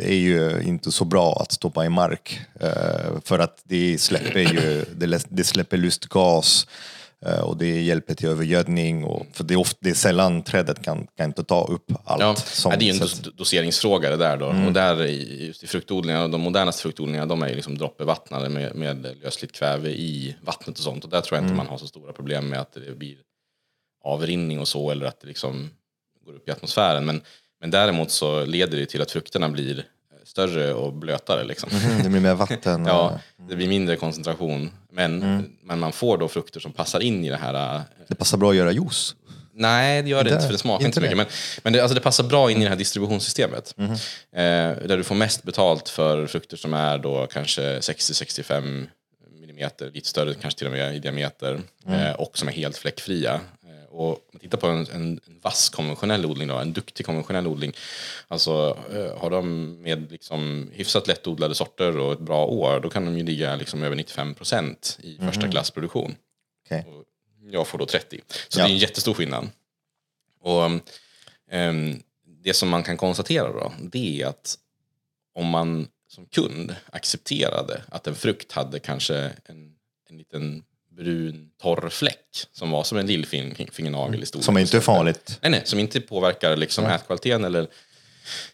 är 0.05 0.15
ju 0.15 0.63
inte 0.63 0.93
så 0.93 1.05
bra 1.05 1.39
att 1.43 1.53
stoppa 1.53 1.85
i 1.85 1.89
mark 1.89 2.41
eh, 2.61 3.21
för 3.25 3.39
att 3.39 3.61
det 3.65 3.99
släpper 4.01 4.41
ju 4.41 4.85
det 4.97 5.07
lä- 5.07 5.21
det 5.29 5.45
släpper 5.45 5.77
lustgas 5.77 6.67
och 7.43 7.57
det 7.57 7.83
hjälper 7.83 8.15
till 8.15 8.29
övergödning 8.29 9.05
och 9.05 9.27
för 9.33 9.45
det 9.45 9.55
är, 9.55 9.59
ofta, 9.59 9.79
det 9.81 9.91
är 9.91 9.95
sällan 9.95 10.43
trädet 10.43 10.83
kan, 10.83 11.07
kan 11.17 11.27
inte 11.27 11.45
ta 11.45 11.65
upp 11.65 11.93
allt. 12.05 12.21
Ja, 12.23 12.37
som 12.37 12.71
det 12.71 12.77
är 12.77 12.83
ju 12.87 12.91
en 12.91 12.99
dos- 12.99 13.37
doseringsfråga 13.37 14.11
det 14.11 14.17
där 14.17 14.37
då. 14.37 14.47
Och 14.47 14.73
där 14.73 15.05
just 15.05 15.65
i 15.65 15.67
fruktodlingarna, 15.67 16.29
de 16.29 16.41
modernaste 16.41 16.83
fruktodlingarna, 16.83 17.27
de 17.27 17.43
är 17.43 17.49
ju 17.49 17.55
liksom 17.55 17.79
droppbevattnade 17.79 18.49
med, 18.49 18.75
med 18.75 19.17
lösligt 19.23 19.53
kväve 19.53 19.89
i 19.91 20.37
vattnet 20.43 20.79
och 20.79 20.85
sånt. 20.85 21.05
Och 21.05 21.11
där 21.11 21.21
tror 21.21 21.37
jag 21.37 21.45
inte 21.45 21.55
man 21.55 21.67
har 21.67 21.79
så 21.79 21.87
stora 21.87 22.13
problem 22.13 22.49
med 22.49 22.61
att 22.61 22.73
det 22.73 22.99
blir 22.99 23.17
avrinning 24.05 24.61
och 24.61 24.69
så, 24.69 24.91
eller 24.91 25.07
att 25.07 25.21
det 25.21 25.27
liksom 25.27 25.71
går 26.27 26.33
upp 26.33 26.49
i 26.49 26.53
atmosfären. 26.53 27.07
Men, 27.07 27.23
men 27.61 27.71
däremot 27.71 28.11
så 28.11 28.45
leder 28.45 28.79
det 28.79 28.87
till 28.87 29.03
att 29.03 29.11
frukterna 29.11 29.49
blir 29.49 29.85
större 30.39 30.75
och 30.75 30.93
blötare. 30.93 31.45
Liksom. 31.45 31.71
Mm, 31.71 32.03
det 32.03 32.09
blir 32.09 32.21
mer 32.21 32.35
vatten. 32.35 32.83
och- 32.83 32.89
Ja, 32.89 33.19
det 33.49 33.57
blir 33.57 33.69
mindre 33.69 33.97
koncentration. 33.97 34.71
Men, 34.93 35.19
men 35.63 35.79
man 35.79 35.93
får 35.93 36.19
då 36.19 36.29
frukter 36.29 36.61
som 36.61 36.73
passar 36.73 37.01
in 37.01 37.25
i 37.25 37.29
det 37.29 37.37
här 37.37 37.77
äh, 37.77 37.81
Det 38.09 38.15
passar 38.15 38.39
bra 38.39 38.51
att 38.51 38.57
göra 38.57 38.73
juice. 38.73 39.15
Nej, 39.55 40.03
det 40.03 40.09
gör 40.11 40.25
det 40.25 40.31
Inte- 40.31 40.35
inte 40.35 40.47
för 40.47 40.53
det 40.53 40.59
smakar 40.59 40.85
inte 40.87 40.95
så 40.95 41.01
mycket. 41.01 41.17
Men, 41.17 41.27
men 41.63 41.73
det, 41.73 41.81
alltså 41.81 41.95
det 41.95 42.01
passar 42.01 42.25
bra 42.25 42.51
in 42.51 42.59
i 42.61 42.65
det 42.65 42.69
här 42.71 42.77
distributionssystemet. 42.77 43.75
Mhm. 43.77 43.93
Eh, 43.93 43.99
där 44.89 44.97
du 44.97 45.05
får 45.05 45.15
mest 45.15 45.43
betalt 45.43 45.89
för 45.89 46.27
frukter 46.27 46.57
som 46.57 46.75
är 46.75 46.99
då 46.99 47.27
kanske 47.27 47.79
60-65 47.79 48.87
millimeter, 49.41 49.91
lite 49.95 50.09
större 50.09 50.35
kanske 50.35 50.59
till 50.59 50.67
och 50.67 50.73
med 50.73 50.97
i 50.97 50.99
diameter. 50.99 51.61
Mm. 51.87 52.01
Eh, 52.01 52.13
och 52.13 52.39
som 52.39 52.49
är 52.49 52.53
helt 52.53 52.77
fläckfria. 52.77 53.41
Och 53.91 54.09
om 54.11 54.19
man 54.33 54.41
tittar 54.41 54.59
på 54.59 54.67
en, 54.67 54.87
en, 54.87 55.21
en 55.27 55.39
vass 55.43 55.69
konventionell 55.69 56.27
odling, 56.27 56.49
då, 56.49 56.55
en 56.57 56.73
duktig 56.73 57.07
konventionell 57.07 57.47
odling. 57.47 57.73
Alltså 58.29 58.79
eh, 58.93 59.19
har 59.19 59.31
de 59.31 59.73
med 59.83 60.11
liksom 60.11 60.71
hyfsat 60.73 61.07
lättodlade 61.07 61.55
sorter 61.55 61.99
och 61.99 62.13
ett 62.13 62.19
bra 62.21 62.47
år, 62.47 62.81
då 62.81 62.91
kan 62.91 63.05
de 63.05 63.19
ju 63.19 63.25
ligga 63.25 63.57
liksom 63.57 63.83
över 63.83 63.97
95 63.97 64.35
procent 64.35 64.99
i 65.03 65.17
Mhm. 65.19 65.27
första 65.29 65.49
klassproduktion. 65.49 66.15
Okej. 66.67 66.85
Och 66.89 67.05
jag 67.51 67.67
får 67.67 67.79
då 67.79 67.87
30. 67.87 68.21
Så 68.49 68.61
Ja. 68.61 68.65
det 68.65 68.71
är 68.71 68.73
en 68.73 68.79
jättestor 68.79 69.15
skillnad. 69.15 69.49
Och 70.41 70.71
ehm, 71.51 72.03
det 72.45 72.55
som 72.55 72.69
man 72.69 72.83
kan 72.83 72.97
konstatera 72.97 73.53
då, 73.53 73.73
det 73.81 74.23
är 74.23 74.27
att 74.27 74.59
om 75.35 75.47
man 75.47 75.89
som 76.09 76.27
kund 76.27 76.75
accepterade 76.93 77.83
att 77.89 78.07
en 78.07 78.15
frukt 78.15 78.53
hade 78.53 78.79
kanske 78.79 79.17
en, 79.45 79.75
en 80.11 80.19
liten 80.19 80.65
brun 80.99 81.51
torr 81.63 81.89
fläck 81.89 82.47
som 82.53 82.71
var 82.71 82.85
som 82.85 82.99
en 82.99 83.07
lillfingernagel 83.07 84.23
i 84.23 84.27
storlek. 84.27 84.45
Som 84.45 84.59
inte 84.59 84.77
är 84.77 84.81
farligt. 84.81 85.39
Nej, 85.43 85.51
nej, 85.51 85.63
som 85.65 85.79
inte 85.79 86.01
påverkar 86.01 86.57
liksom 86.57 86.87
ätkvaliteten 86.87 87.45
eller 87.45 87.67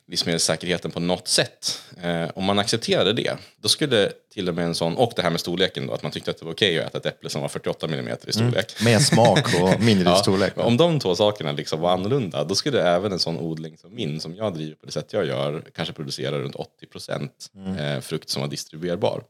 livsmedelssäkerheten 0.06 0.90
på 0.90 1.00
något 1.00 1.28
sätt. 1.28 1.82
Eh, 2.02 2.28
om 2.34 2.44
man 2.44 2.58
accepterade 2.58 3.12
det, 3.12 3.36
då 3.56 3.68
skulle 3.68 4.12
till 4.34 4.48
och 4.48 4.54
med 4.54 4.64
en 4.64 4.74
sån, 4.74 4.96
och 4.96 5.12
det 5.16 5.22
här 5.22 5.30
med 5.30 5.40
storleken 5.40 5.86
då, 5.86 5.94
att 5.94 6.02
man 6.02 6.12
tyckte 6.12 6.30
att 6.30 6.38
det 6.38 6.44
var 6.44 6.52
okej 6.52 6.80
att 6.80 6.86
äta 6.86 6.98
ett 6.98 7.06
äpple 7.06 7.30
som 7.30 7.42
var 7.42 7.48
48 7.48 7.86
mm 7.86 8.16
i 8.26 8.32
storlek. 8.32 8.72
Mer 8.84 8.98
smak 8.98 9.62
och 9.62 9.80
mindre 9.80 10.08
Ja, 10.08 10.16
storlek. 10.16 10.52
Om 10.56 10.76
de 10.76 11.00
två 11.00 11.14
sakerna 11.14 11.52
liksom 11.52 11.80
var 11.80 11.90
annorlunda, 11.92 12.44
då 12.44 12.54
skulle 12.54 12.82
även 12.82 13.12
en 13.12 13.18
sån 13.18 13.38
odling 13.38 13.76
som 13.76 13.94
min, 13.94 14.20
som 14.20 14.36
jag 14.36 14.54
driver 14.54 14.74
på 14.74 14.86
det 14.86 14.92
sätt 14.92 15.12
jag 15.12 15.26
gör, 15.26 15.64
kanske 15.74 15.94
producera 15.94 16.38
runt 16.38 16.54
80 16.54 16.86
procent 16.86 17.50
eh, 17.78 18.00
frukt 18.00 18.28
som 18.28 18.42
var 18.42 18.48
distribuerbar. 18.48 19.22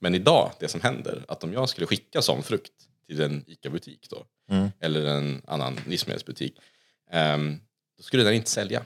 Men 0.00 0.14
idag, 0.14 0.52
det 0.60 0.68
som 0.68 0.80
händer, 0.80 1.24
att 1.28 1.44
om 1.44 1.52
jag 1.52 1.68
skulle 1.68 1.86
skicka 1.86 2.22
sån 2.22 2.42
frukt 2.42 2.72
till 3.06 3.20
en 3.20 3.44
ICA-butik 3.46 4.06
då, 4.10 4.26
eller 4.80 5.06
en 5.06 5.42
annan 5.46 5.80
livsmedelsbutik, 5.86 6.56
ehm, 7.10 7.60
då 7.96 8.02
skulle 8.02 8.24
den 8.24 8.34
inte 8.34 8.50
sälja. 8.50 8.84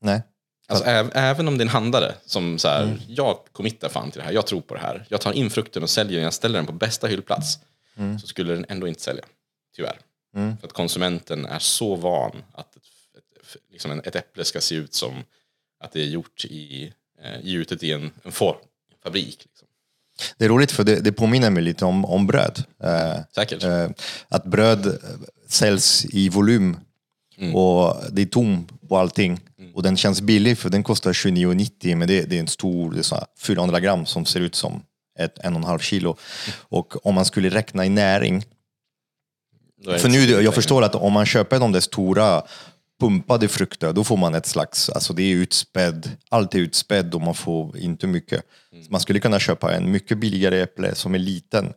Nej. 0.00 0.22
Alltså, 0.68 0.84
äv- 0.84 1.10
även 1.14 1.48
om 1.48 1.58
det 1.58 1.62
är 1.62 1.66
en 1.66 1.68
handlare 1.72 2.14
som 2.24 2.58
så 2.58 2.68
här, 2.68 2.98
jag 3.08 3.38
committar 3.52 3.88
fan 3.88 4.10
till 4.10 4.18
det 4.18 4.24
här, 4.24 4.32
jag 4.32 4.46
tror 4.46 4.60
på 4.60 4.74
det 4.74 4.80
här, 4.80 5.06
jag 5.08 5.20
tar 5.20 5.32
in 5.32 5.50
frukten 5.50 5.82
och 5.82 5.90
säljer 5.90 6.14
den, 6.14 6.24
jag 6.24 6.32
ställer 6.34 6.58
den 6.58 6.66
på 6.66 6.72
bästa 6.72 7.06
hyllplats, 7.06 7.58
så 8.20 8.26
skulle 8.26 8.54
den 8.54 8.66
ändå 8.68 8.88
inte 8.88 9.00
sälja. 9.02 9.24
Tyvärr. 9.76 9.98
För 10.60 10.66
att 10.66 10.72
konsumenten 10.72 11.46
är 11.46 11.58
så 11.58 11.94
van 11.94 12.42
att 12.52 12.76
ett, 12.76 12.82
ett, 13.18 13.56
liksom 13.70 14.00
ett 14.04 14.16
äpple 14.16 14.44
ska 14.44 14.60
se 14.60 14.74
ut 14.74 14.94
som 14.94 15.24
att 15.80 15.92
det 15.92 16.00
är 16.00 16.06
gjort 16.06 16.44
i, 16.44 16.92
eh, 17.22 17.40
gjutet 17.42 17.82
i 17.82 17.92
en, 17.92 18.10
en, 18.22 18.32
for, 18.32 18.56
en 18.90 18.96
fabrik. 19.02 19.46
Det 20.38 20.44
är 20.44 20.48
roligt 20.48 20.72
för 20.72 20.84
det, 20.84 21.00
det 21.00 21.12
påminner 21.12 21.50
mig 21.50 21.62
lite 21.62 21.84
om, 21.84 22.04
om 22.04 22.26
bröd. 22.26 22.64
Eh, 22.82 23.20
Säkert. 23.34 23.64
eh, 23.64 23.88
att 24.28 24.44
bröd 24.44 24.86
eh, 24.86 24.92
säljs 25.48 26.06
i 26.10 26.28
volym 26.28 26.76
och 27.54 27.96
det 28.10 28.22
är 28.22 28.26
tom 28.26 28.66
på 28.88 28.96
allting. 28.96 29.40
Och 29.74 29.82
den 29.82 29.96
känns 29.96 30.20
billig 30.20 30.58
för 30.58 30.70
den 30.70 30.82
kostar 30.82 31.12
29,90 31.12 31.94
men 31.94 32.08
det, 32.08 32.22
det 32.22 32.36
är 32.36 32.40
en 32.40 32.48
stor, 32.48 32.92
det 32.92 32.98
är 32.98 33.02
så 33.02 33.14
här 33.14 33.24
400 33.38 33.80
gram 33.80 34.06
som 34.06 34.24
ser 34.24 34.40
ut 34.40 34.54
som 34.54 34.82
ett 35.18 35.38
en 35.38 35.52
och 35.52 35.58
en 35.58 35.64
halv 35.64 35.78
kilo. 35.78 36.16
Och 36.58 37.06
om 37.06 37.14
man 37.14 37.24
skulle 37.24 37.48
räkna 37.48 37.86
i 37.86 37.88
näring 37.88 38.44
För 39.98 40.08
nu, 40.08 40.18
jag 40.18 40.54
förstår 40.54 40.82
att 40.82 40.94
om 40.94 41.12
man 41.12 41.26
köper 41.26 41.58
de 41.58 41.72
där 41.72 41.80
stora 41.80 42.42
pumpade 43.00 43.48
frukter, 43.48 43.92
då 43.92 44.04
får 44.04 44.16
man 44.16 44.34
ett 44.34 44.46
slags, 44.46 44.90
alltså 44.90 45.12
det 45.12 45.22
är 45.22 45.34
utspädd, 45.34 46.10
allt 46.28 46.54
är 46.54 46.58
utspädd 46.58 47.14
och 47.14 47.20
man 47.20 47.34
får 47.34 47.78
inte 47.78 48.06
mycket. 48.06 48.42
Så 48.70 48.92
man 48.92 49.00
skulle 49.00 49.20
kunna 49.20 49.38
köpa 49.38 49.74
en 49.74 49.90
mycket 49.90 50.18
billigare 50.18 50.60
äpple 50.60 50.94
som 50.94 51.14
är 51.14 51.18
liten, 51.18 51.72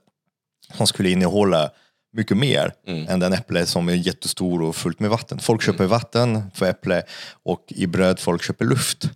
som 0.77 0.87
skulle 0.87 1.09
innehålla 1.09 1.71
mycket 2.13 2.37
mer 2.37 2.73
än 2.85 3.19
den 3.19 3.33
äpple 3.33 3.65
som 3.65 3.89
är 3.89 3.93
jättestor 3.93 4.61
och 4.61 4.75
fullt 4.75 4.99
med 4.99 5.09
vatten. 5.09 5.39
Folk 5.39 5.61
köper 5.61 5.85
vatten 5.85 6.43
för 6.53 6.65
äpple 6.69 7.03
och 7.43 7.65
i 7.67 7.87
bröd 7.87 8.19
folk 8.19 8.43
köper 8.43 8.65
luft. 8.65 9.09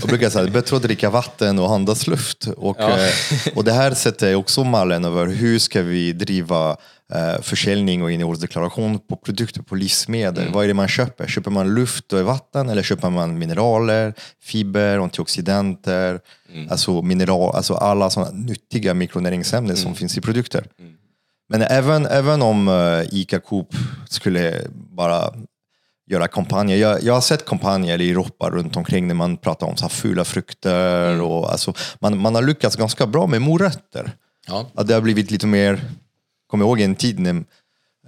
Jag 0.00 0.08
brukar 0.08 0.30
säga 0.30 0.44
att 0.44 0.52
det 0.52 0.58
är 0.58 0.62
bättre 0.62 0.76
att 0.76 0.82
dricka 0.82 1.10
vatten 1.10 1.58
och 1.58 1.72
andas 1.74 2.06
luft. 2.06 2.46
Och, 2.56 2.80
eh, 2.80 3.10
och 3.54 3.64
det 3.64 3.72
här 3.72 3.94
sätter 3.94 4.34
också 4.34 4.64
mallen 4.64 5.04
över 5.04 5.26
hur 5.26 5.58
ska 5.58 5.82
vi 5.82 6.12
driva 6.12 6.76
försäljning 7.40 8.02
och 8.02 8.12
innehållsdeklaration 8.12 8.98
på 8.98 9.16
produkter, 9.16 9.62
på 9.62 9.74
livsmedel. 9.74 10.52
Vad 10.52 10.64
är 10.64 10.68
det 10.68 10.74
man 10.74 10.88
köper? 10.88 11.26
Köper 11.26 11.50
man 11.50 11.74
luft 11.74 12.12
och 12.12 12.20
vatten 12.20 12.68
eller 12.68 12.82
köper 12.82 13.10
man 13.10 13.38
mineraler, 13.38 14.14
fiber, 14.42 14.98
antioxidanter, 14.98 16.20
alltså, 16.70 17.02
mineral, 17.02 17.56
alltså 17.56 17.74
alla 17.74 18.10
sådana 18.10 18.30
nyttiga 18.30 18.94
mikronäringsämnen 18.94 19.76
som 19.76 19.94
finns 19.94 20.18
i 20.18 20.20
produkter. 20.20 20.64
Men 21.48 21.62
även, 21.62 22.06
även 22.06 22.42
om 22.42 22.68
uh, 22.68 23.04
ICA 23.12 23.40
Coop 23.40 23.74
skulle 24.08 24.60
bara 24.70 25.34
göra 26.10 26.28
kampanjer. 26.28 26.76
Jag, 26.76 27.02
jag 27.02 27.14
har 27.14 27.20
sett 27.20 27.44
kampanjer 27.44 28.00
i 28.00 28.10
Europa 28.10 28.50
runt 28.50 28.76
omkring 28.76 29.08
när 29.08 29.14
man 29.14 29.36
pratar 29.36 29.66
om 29.66 29.76
så 29.76 29.84
här 29.84 29.88
fula 29.88 30.24
frukter. 30.24 31.22
Och, 31.22 31.52
alltså, 31.52 31.74
man, 32.00 32.18
man 32.18 32.34
har 32.34 32.42
lyckats 32.42 32.76
ganska 32.76 33.06
bra 33.06 33.26
med 33.26 33.42
morötter. 33.42 34.12
Ja. 34.46 34.66
Att 34.74 34.86
det 34.86 34.94
har 34.94 35.00
blivit 35.00 35.30
lite 35.30 35.46
mer, 35.46 35.80
kommer 36.50 36.64
ihåg 36.64 36.80
en 36.80 36.94
tid 36.94 37.18
när 37.18 37.44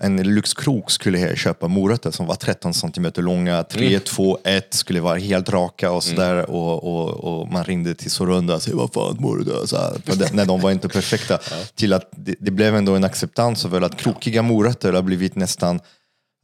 en 0.00 0.16
lyxkrok 0.35 0.90
skulle 0.90 1.37
köpa 1.37 1.68
morötter 1.68 2.11
som 2.11 2.26
var 2.26 2.35
13 2.35 2.74
centimeter 2.74 3.22
långa, 3.22 3.62
3, 3.62 4.00
2, 4.00 4.38
1 4.44 4.74
skulle 4.74 5.00
vara 5.00 5.18
helt 5.18 5.48
raka 5.48 5.90
och 5.90 6.05
sådär. 6.05 6.50
Och, 6.50 6.85
och, 6.85 7.40
och 7.40 7.53
man 7.53 7.64
ringde 7.64 7.94
till 7.94 8.11
Sorunda 8.11 8.55
och 8.55 8.62
sa 8.62 8.70
vad 8.74 8.92
fan 8.92 9.44
då? 9.46 9.66
Så 9.66 9.76
här, 9.76 9.96
för 10.05 10.16
det, 10.16 10.33
när 10.33 10.46
de 10.46 10.61
var 10.61 10.70
inte 10.70 10.88
perfekta. 10.88 11.38
Till 11.74 11.92
att 11.92 12.09
det, 12.16 12.35
det 12.38 12.50
blev 12.50 12.76
ändå 12.76 12.94
en 12.94 13.05
acceptans 13.05 13.64
över 13.64 13.81
att 13.81 13.96
krokiga 13.96 14.42
morötter 14.42 14.92
har 14.92 15.03
blivit 15.03 15.35
nästan 15.35 15.81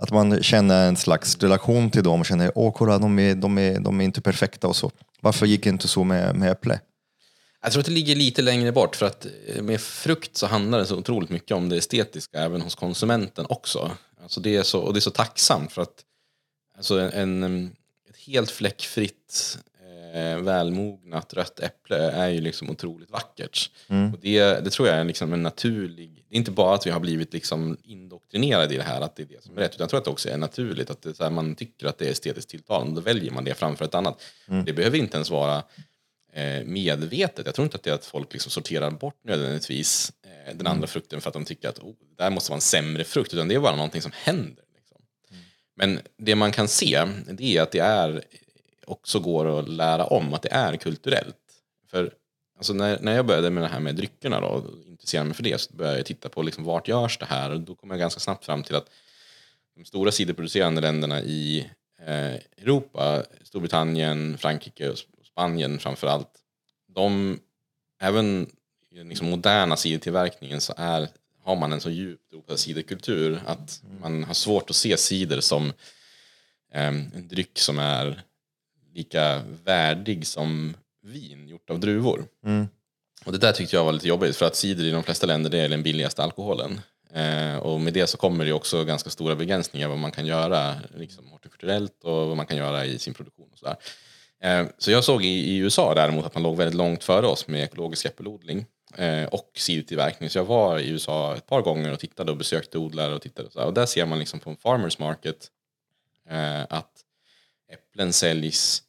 att 0.03 0.11
man 0.11 0.43
känner 0.43 0.89
en 0.89 0.97
slags 0.97 1.39
relation 1.39 1.91
till 1.91 2.03
dem 2.03 2.21
och 2.21 2.27
känner 2.27 2.53
åh 2.55 2.73
kolla 2.73 2.99
de 2.99 3.19
är, 3.19 3.35
de 3.35 3.59
är, 3.59 3.81
de 3.81 4.01
är 4.01 4.05
inte 4.05 4.21
perfekta 4.21 4.69
och 4.69 4.77
så. 4.77 4.91
Varför 5.21 5.47
gick 5.47 5.65
det 5.65 5.71
inte 5.71 5.89
så 5.89 6.05
med, 6.05 6.37
med 6.37 6.51
äpple? 6.51 6.81
Jag 7.61 7.73
tror 7.73 7.81
att 7.81 7.87
det 7.87 7.93
ligger 7.93 8.17
lite 8.17 8.43
längre 8.43 8.73
bort 8.73 8.97
för 8.97 9.07
att 9.07 9.27
eh, 9.47 9.63
med 9.63 9.81
frukt 9.81 10.37
så 10.37 10.47
handlar 10.47 10.79
det 10.79 10.87
så 10.87 10.97
otroligt 10.97 11.31
mycket 11.31 11.57
om 11.57 11.69
det 11.69 11.77
estetiska 11.77 12.41
även 12.41 12.61
hos 12.61 12.75
konsumenten 12.75 13.47
också. 13.49 13.91
Alltså 14.23 14.41
det 14.41 14.57
är 14.57 14.63
så, 14.63 14.81
och 14.81 14.93
det 14.93 14.99
är 14.99 15.01
så 15.01 15.11
tacksamt 15.11 15.73
för 15.73 15.83
att 15.83 16.05
alltså 16.77 17.01
en, 17.01 17.67
ett 18.11 18.17
helt 18.17 18.51
fläckfritt 18.51 19.59
eh, 20.15 20.39
välmognat 20.39 21.35
rött 21.35 21.61
äpple 21.61 21.97
är 21.97 22.29
ju 22.29 22.41
liksom 22.41 22.71
otroligt 22.71 23.11
vackert. 23.11 23.71
Och 24.13 24.19
det, 24.23 24.65
det 24.65 24.71
tror 24.71 24.89
jag 24.89 24.97
är 24.97 25.05
liksom 25.05 25.33
en 25.33 25.43
naturlig, 25.43 26.25
det 26.29 26.35
är 26.35 26.39
inte 26.39 26.51
bara 26.51 26.75
att 26.75 26.87
vi 26.87 26.91
har 26.91 27.01
blivit 27.01 27.33
liksom 27.33 27.77
indoktrinerade 27.83 28.75
i 28.75 28.77
det 28.77 28.83
här 28.83 29.01
att 29.01 29.17
det 29.17 29.23
är 29.23 29.27
det 29.27 29.45
som 29.45 29.57
är 29.57 29.61
rätt, 29.61 29.75
utan 29.75 29.85
jag 29.85 29.91
tror 29.91 29.99
att 29.99 30.05
det 30.05 30.11
också 30.11 30.29
är 30.29 30.37
naturligt 30.37 30.91
att 30.91 31.03
det, 31.03 31.15
så 31.15 31.25
här, 31.25 31.31
man 31.31 31.55
tycker 31.55 31.87
att 31.87 31.99
det 31.99 32.07
är 32.07 32.11
estetiskt 32.11 32.51
tilltalande, 32.51 32.95
då 32.95 33.01
väljer 33.01 33.33
man 33.33 33.45
det 33.45 33.55
framför 33.55 33.85
ett 33.85 33.95
annat. 33.95 34.23
Det 34.67 34.73
behöver 34.73 34.99
inte 34.99 35.17
ens 35.17 35.31
vara 35.31 35.63
medvetet. 36.65 37.47
Jag 37.47 37.55
tror 37.55 37.65
inte 37.65 37.77
att 37.77 37.83
det 37.83 37.91
är 37.91 37.95
att 37.95 38.05
folk 38.05 38.33
liksom 38.33 38.51
sorterar 38.51 38.91
bort 38.91 39.25
nödvändigtvis 39.25 40.13
eh, 40.23 40.57
den 40.57 40.67
andra 40.67 40.87
frukten 40.87 41.21
för 41.21 41.31
att 41.31 41.35
de 41.35 41.45
tycker 41.45 41.69
att 41.69 41.79
oh, 41.79 41.95
det 42.17 42.25
där 42.25 42.31
måste 42.31 42.51
vara 42.51 42.57
en 42.57 42.61
sämre 42.61 43.05
frukt, 43.05 43.35
utan 43.35 43.49
det 43.49 43.55
är 43.55 43.61
bara 43.61 43.77
någonting 43.77 44.03
som 44.03 44.13
händer. 44.15 44.65
Liksom. 44.77 44.99
Men 45.77 46.01
det 46.19 46.35
man 46.35 46.53
kan 46.53 46.69
se 46.69 47.05
det 47.27 47.57
är 47.57 47.63
att 47.63 47.73
det 47.73 47.79
är 47.79 48.25
också 48.87 49.21
går 49.21 49.59
att 49.61 49.69
lära 49.69 50.05
om, 50.05 50.35
att 50.35 50.43
det 50.43 50.53
är 50.53 50.77
kulturellt. 50.77 51.37
För 51.91 52.13
alltså 52.57 52.73
när, 52.73 52.99
när 53.01 53.15
jag 53.17 53.27
började 53.27 53.51
med 53.51 53.63
det 53.63 53.69
här 53.69 53.81
med 53.81 53.95
dryckerna 53.95 54.41
då, 54.41 54.47
och 54.47 54.65
intresserade 54.87 55.27
mig 55.29 55.35
för 55.35 55.43
det, 55.43 55.61
så 55.61 55.75
började 55.75 55.97
jag 55.97 56.07
titta 56.07 56.29
på 56.29 56.43
liksom 56.43 56.65
vart 56.65 56.89
görs 56.89 57.19
det 57.19 57.27
här? 57.27 57.51
Och 57.51 57.61
då 57.61 57.75
kom 57.75 57.91
jag 57.91 57.99
ganska 57.99 58.21
snabbt 58.21 58.45
fram 58.45 58.63
till 58.63 58.75
att 58.75 58.91
de 59.77 59.85
stora 59.85 60.13
ciderproducerande 60.13 60.81
länderna 60.81 61.23
i 61.23 61.71
eh, 62.01 62.35
Europa, 62.63 63.23
Storbritannien, 63.45 64.39
Frankrike 64.39 64.95
Spanien 65.37 65.79
framför 65.79 66.07
allt, 66.07 66.31
de, 66.95 67.39
även 68.01 68.51
i 68.91 68.97
den 68.97 69.09
liksom 69.09 69.31
moderna 69.31 69.77
cidertillverkningen 69.77 70.61
så 70.61 70.75
är, 70.77 71.09
har 71.43 71.57
man 71.57 71.73
en 71.73 71.81
så 71.81 71.91
djupt 71.91 72.33
rotad 72.33 72.59
ciderkultur 72.59 73.41
att 73.47 73.83
man 74.01 74.25
har 74.25 74.35
svårt 74.35 74.71
att 74.71 74.77
se 74.77 74.97
cider 74.97 75.41
som 75.41 75.73
eh, 76.73 76.89
en 76.89 77.29
dryck 77.29 77.59
som 77.59 77.79
är 77.79 78.23
lika 78.95 79.43
värdig 79.65 80.27
som 80.27 80.77
vin 81.03 81.49
gjort 81.49 81.71
av 81.71 81.81
druvor. 81.81 82.25
Mm. 82.45 82.69
Och 83.25 83.33
det 83.33 83.39
där 83.39 83.53
tyckte 83.53 83.77
jag 83.77 83.85
var 83.85 83.93
lite 83.93 84.09
jobbigt 84.09 84.37
för 84.37 84.47
att 84.47 84.57
cider 84.57 84.85
i 84.85 84.91
de 84.91 85.03
flesta 85.03 85.27
länder 85.27 85.51
det 85.51 85.59
är 85.59 85.69
den 85.69 85.83
billigaste 85.83 86.23
alkoholen. 86.23 86.81
Eh, 87.13 87.57
och 87.57 87.81
med 87.81 87.93
det 87.93 88.07
så 88.07 88.17
kommer 88.17 88.45
det 88.45 88.53
också 88.53 88.85
ganska 88.85 89.11
stora 89.11 89.37
begränsningar 89.37 89.89
vad 89.89 89.99
man 89.99 90.13
kan 90.13 90.27
göra 90.27 90.75
liksom, 90.95 91.29
hortikulturellt 91.29 92.05
och 92.05 92.29
vad 92.29 92.37
man 92.37 92.47
kan 92.47 92.57
göra 92.57 92.85
i 92.85 92.99
sin 92.99 93.15
produktion. 93.15 93.49
Och 93.53 93.59
sådär. 93.59 93.77
Eh, 94.43 94.67
så 94.79 94.91
jag 94.91 95.05
såg 95.05 95.25
i, 95.25 95.57
USA 95.57 95.95
däremot 95.95 96.27
att 96.27 96.35
man 96.35 96.43
låg 96.43 96.57
väldigt 96.57 96.77
långt 96.77 97.05
före 97.05 97.27
oss 97.27 97.49
med 97.49 97.63
ekologisk 97.63 98.05
äppelodling 98.07 98.67
eh, 98.97 99.25
och 99.25 99.51
cidertillverkning. 99.55 100.31
Så 100.31 100.39
jag 100.39 100.45
var 100.45 100.79
i 100.79 100.89
USA 100.89 101.37
ett 101.37 101.47
par 101.47 101.63
gånger 101.63 101.93
och 101.93 102.01
tittade 102.01 102.31
och 102.31 102.37
besökte 102.37 102.79
odlare 102.79 103.15
och 103.15 103.23
tittade 103.23 103.47
och, 103.47 103.53
så 103.53 103.59
där. 103.59 103.67
och 103.67 103.75
där 103.75 103.87
ser 103.87 104.07
man 104.07 104.19
liksom 104.19 104.41
på 104.41 104.51
en 104.51 104.57
farmers 104.57 104.99
market 104.99 105.51
eh, 106.31 106.63
att 106.63 106.93
äpplen 107.73 108.13
säljs 108.13 108.83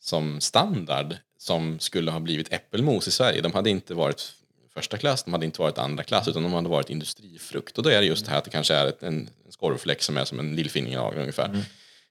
som 0.00 0.40
standard 0.40 1.16
som 1.38 1.78
skulle 1.78 2.10
ha 2.10 2.20
blivit 2.20 2.52
äppelmos 2.52 3.08
i 3.08 3.10
Sverige. 3.10 3.40
De 3.40 3.52
hade 3.52 3.70
inte 3.70 3.94
varit 3.94 4.32
första 4.74 4.98
klass, 4.98 5.24
de 5.24 5.32
hade 5.32 5.46
inte 5.46 5.60
varit 5.60 5.78
andra 5.78 6.04
klass 6.04 6.28
utan 6.28 6.42
de 6.42 6.52
hade 6.52 6.68
varit 6.68 6.90
industrifrukt. 6.90 7.78
Och 7.78 7.84
då 7.84 7.90
är 7.90 8.00
det 8.00 8.06
just 8.06 8.24
det 8.24 8.30
här 8.30 8.38
att 8.38 8.44
det 8.44 8.50
kanske 8.50 8.74
är 8.74 8.92
en, 9.00 9.28
en 9.44 9.52
skorvfläck 9.52 10.02
som 10.02 10.16
är 10.16 10.24
som 10.24 10.38
en 10.40 10.56
lillfingernagel 10.56 11.20
ungefär. 11.20 11.48
Mm. 11.48 11.60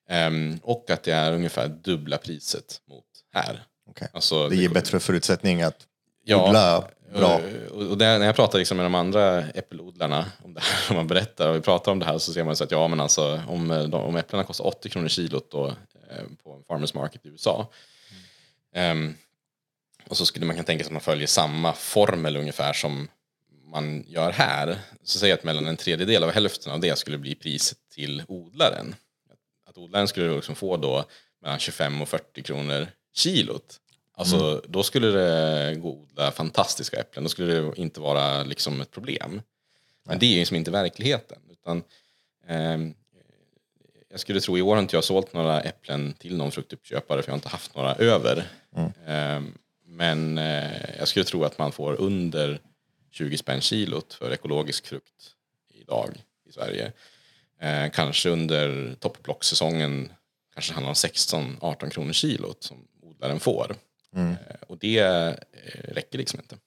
Ehm, 0.09 0.59
och 0.63 0.89
att 0.89 1.03
det 1.03 1.11
är 1.11 1.31
ungefär 1.31 1.67
dubbla 1.67 2.17
priset 2.17 2.81
mot 2.89 3.05
här. 3.33 3.63
Okej. 3.89 4.07
Alltså, 4.13 4.49
Det 4.49 4.55
ger 4.55 4.69
bättre 4.69 4.99
förutsättning 4.99 5.61
att 5.61 5.87
Ja, 6.23 6.47
odla 6.49 6.87
bra. 7.13 7.41
Och, 7.71 7.81
och 7.81 7.97
där, 7.97 8.19
när 8.19 8.25
jag 8.25 8.35
pratar 8.35 8.59
liksom 8.59 8.77
med 8.77 8.85
de 8.85 8.95
andra 8.95 9.41
äppelodlarna 9.47 10.25
om 10.43 10.53
det 10.53 10.61
här, 10.61 10.89
om 10.89 10.95
man 10.95 11.07
berättar 11.07 11.49
och 11.49 11.55
vi 11.55 11.61
pratar 11.61 11.91
om 11.91 11.99
det 11.99 12.05
här 12.05 12.17
så 12.17 12.33
ser 12.33 12.43
man 12.43 12.55
så 12.55 12.63
att 12.63 12.71
ja 12.71 12.87
men 12.87 12.99
alltså 12.99 13.41
om, 13.47 13.71
eh, 13.71 13.93
om 13.93 14.15
äpplena 14.15 14.43
kostar 14.43 14.65
80 14.65 14.89
kronor 14.89 15.07
kilot 15.07 15.51
då, 15.51 15.67
eh, 15.67 16.23
på 16.43 16.53
en 16.53 16.63
farmers 16.63 16.93
market 16.93 17.25
i 17.25 17.29
USA. 17.29 17.71
ehm, 18.75 19.15
och 20.09 20.17
så 20.17 20.25
skulle 20.25 20.45
man 20.45 20.55
kunna 20.55 20.65
tänka 20.65 20.83
sig 20.83 20.89
att 20.89 20.93
man 20.93 21.01
följer 21.01 21.27
samma 21.27 21.73
formel 21.73 22.37
ungefär 22.37 22.73
som 22.73 23.07
man 23.65 24.03
gör 24.07 24.31
här. 24.31 24.79
Så 25.03 25.19
säg 25.19 25.31
att 25.31 25.43
mellan 25.43 25.67
en 25.67 25.77
tredjedel 25.77 26.23
av 26.23 26.31
hälften 26.31 26.73
av 26.73 26.79
det 26.79 26.97
skulle 26.97 27.17
bli 27.17 27.35
priset 27.35 27.77
till 27.93 28.23
odlaren. 28.27 28.95
Att 29.75 29.79
odlaren 29.79 30.07
skulle 30.07 30.35
liksom 30.35 30.55
få 30.55 30.77
då 30.77 31.05
mellan 31.41 31.59
25 31.59 32.01
och 32.01 32.09
40 32.09 32.43
kronor 32.43 32.87
kilot. 33.15 33.79
Alltså 34.17 34.61
då 34.67 34.83
skulle 34.83 35.07
det 35.07 35.75
gå 35.75 35.89
att 35.89 35.95
odla 35.95 36.31
fantastiska 36.31 36.99
äpplen. 36.99 37.23
Då 37.23 37.29
skulle 37.29 37.53
det 37.53 37.77
inte 37.77 37.99
vara 37.99 38.43
liksom 38.43 38.81
ett 38.81 38.91
problem. 38.91 39.41
Men 40.03 40.19
det 40.19 40.25
är 40.25 40.29
ju 40.29 40.39
liksom 40.39 40.57
inte 40.57 40.71
verkligheten. 40.71 41.37
Utan, 41.51 41.83
ehm, 42.47 42.93
jag 44.09 44.19
skulle 44.19 44.41
tro, 44.41 44.57
i 44.57 44.61
år 44.61 44.75
har 44.75 44.81
inte 44.81 44.95
jag 44.95 45.03
sålt 45.03 45.33
några 45.33 45.61
äpplen 45.61 46.13
till 46.13 46.37
någon 46.37 46.51
fruktuppköpare 46.51 47.21
för 47.21 47.29
jag 47.29 47.33
har 47.33 47.37
inte 47.37 47.49
haft 47.49 47.75
några 47.75 47.95
över. 47.95 48.47
Ehm, 49.05 49.57
men 49.85 50.37
eh, 50.37 50.97
jag 50.99 51.07
skulle 51.07 51.25
tro 51.25 51.43
att 51.43 51.57
man 51.57 51.71
får 51.71 52.01
under 52.01 52.59
20 53.11 53.37
spänn 53.37 53.61
kilot 53.61 54.13
för 54.13 54.31
ekologisk 54.31 54.87
frukt 54.87 55.35
idag 55.73 56.09
i 56.49 56.51
Sverige. 56.51 56.91
Eh, 57.59 57.91
kanske 57.91 58.29
under 58.29 58.95
topplocksäsongen 58.99 60.11
kanske 60.53 60.73
handlar 60.73 60.89
om 60.89 60.95
16-18 60.95 61.89
kronor 61.89 62.13
kilot 62.13 62.63
som 62.63 62.87
odlaren 63.01 63.39
får. 63.39 63.75
Mm. 64.15 64.31
Eh, 64.31 64.55
och 64.67 64.77
det 64.77 64.99
eh, 64.99 65.33
räcker 65.83 66.17
liksom 66.17 66.39
inte. 66.39 66.57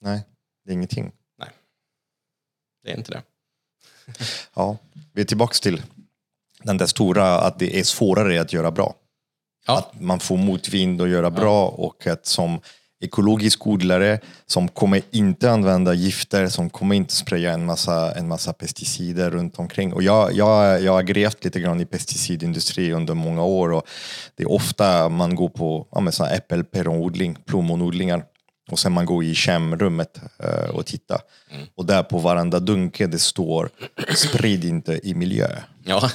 Nej, 0.00 0.20
det 0.64 0.70
är 0.70 0.74
ingenting. 0.74 1.12
Det 2.86 2.92
är 2.92 2.96
inte 2.96 3.12
det. 3.12 3.22
Ja, 4.54 4.78
vi 5.12 5.20
är 5.20 5.24
tillbaka 5.24 5.54
till 5.62 5.82
den 6.62 6.78
där 6.78 6.86
stora, 6.86 7.40
att 7.40 7.58
det 7.58 7.78
är 7.78 7.82
svårare 7.82 8.40
att 8.40 8.52
göra 8.52 8.70
bra. 8.70 8.94
Ja. 9.66 9.78
Att 9.78 10.00
man 10.00 10.20
får 10.20 10.36
motvind 10.36 11.02
att 11.02 11.08
göra 11.08 11.30
bra 11.30 11.68
och 11.68 12.06
att 12.06 12.26
som 12.26 12.60
ekologisk 13.00 13.66
odlare 13.66 14.18
som 14.46 14.68
kommer 14.68 15.02
inte 15.10 15.50
använda 15.50 15.94
gifter, 15.94 16.48
som 16.48 16.70
kommer 16.70 16.96
inte 16.96 17.14
spraya 17.14 17.52
en 17.52 17.66
massa, 17.66 18.12
en 18.12 18.28
massa 18.28 18.52
pesticider 18.52 19.30
runt 19.30 19.58
omkring. 19.58 19.92
Och 19.92 20.02
jag, 20.02 20.32
jag, 20.32 20.82
jag 20.82 20.92
har 20.92 21.02
grävt 21.02 21.44
lite 21.44 21.60
grann 21.60 21.80
i 21.80 21.86
pesticidindustri 21.86 22.92
under 22.92 23.14
många 23.14 23.44
år 23.44 23.72
och 23.72 23.82
det 24.36 24.42
är 24.42 24.52
ofta 24.52 25.08
man 25.08 25.34
går 25.34 25.48
på 25.48 25.86
ja, 25.90 26.28
äppel, 26.30 26.64
päronodling, 26.64 27.38
plommonodlingar 27.46 28.24
och 28.70 28.78
sen 28.78 28.92
man 28.92 29.06
går 29.06 29.24
i 29.24 29.34
kemrummet 29.34 30.20
eh, 30.42 30.70
och 30.70 30.86
tittar. 30.86 31.20
Och 31.74 31.86
där 31.86 32.02
på 32.02 32.18
varenda 32.18 32.60
dunke 32.60 33.06
det 33.06 33.18
står 33.18 33.68
sprid 34.14 34.64
inte 34.64 35.00
i 35.08 35.14
miljö. 35.14 35.48
Ja, 35.88 36.10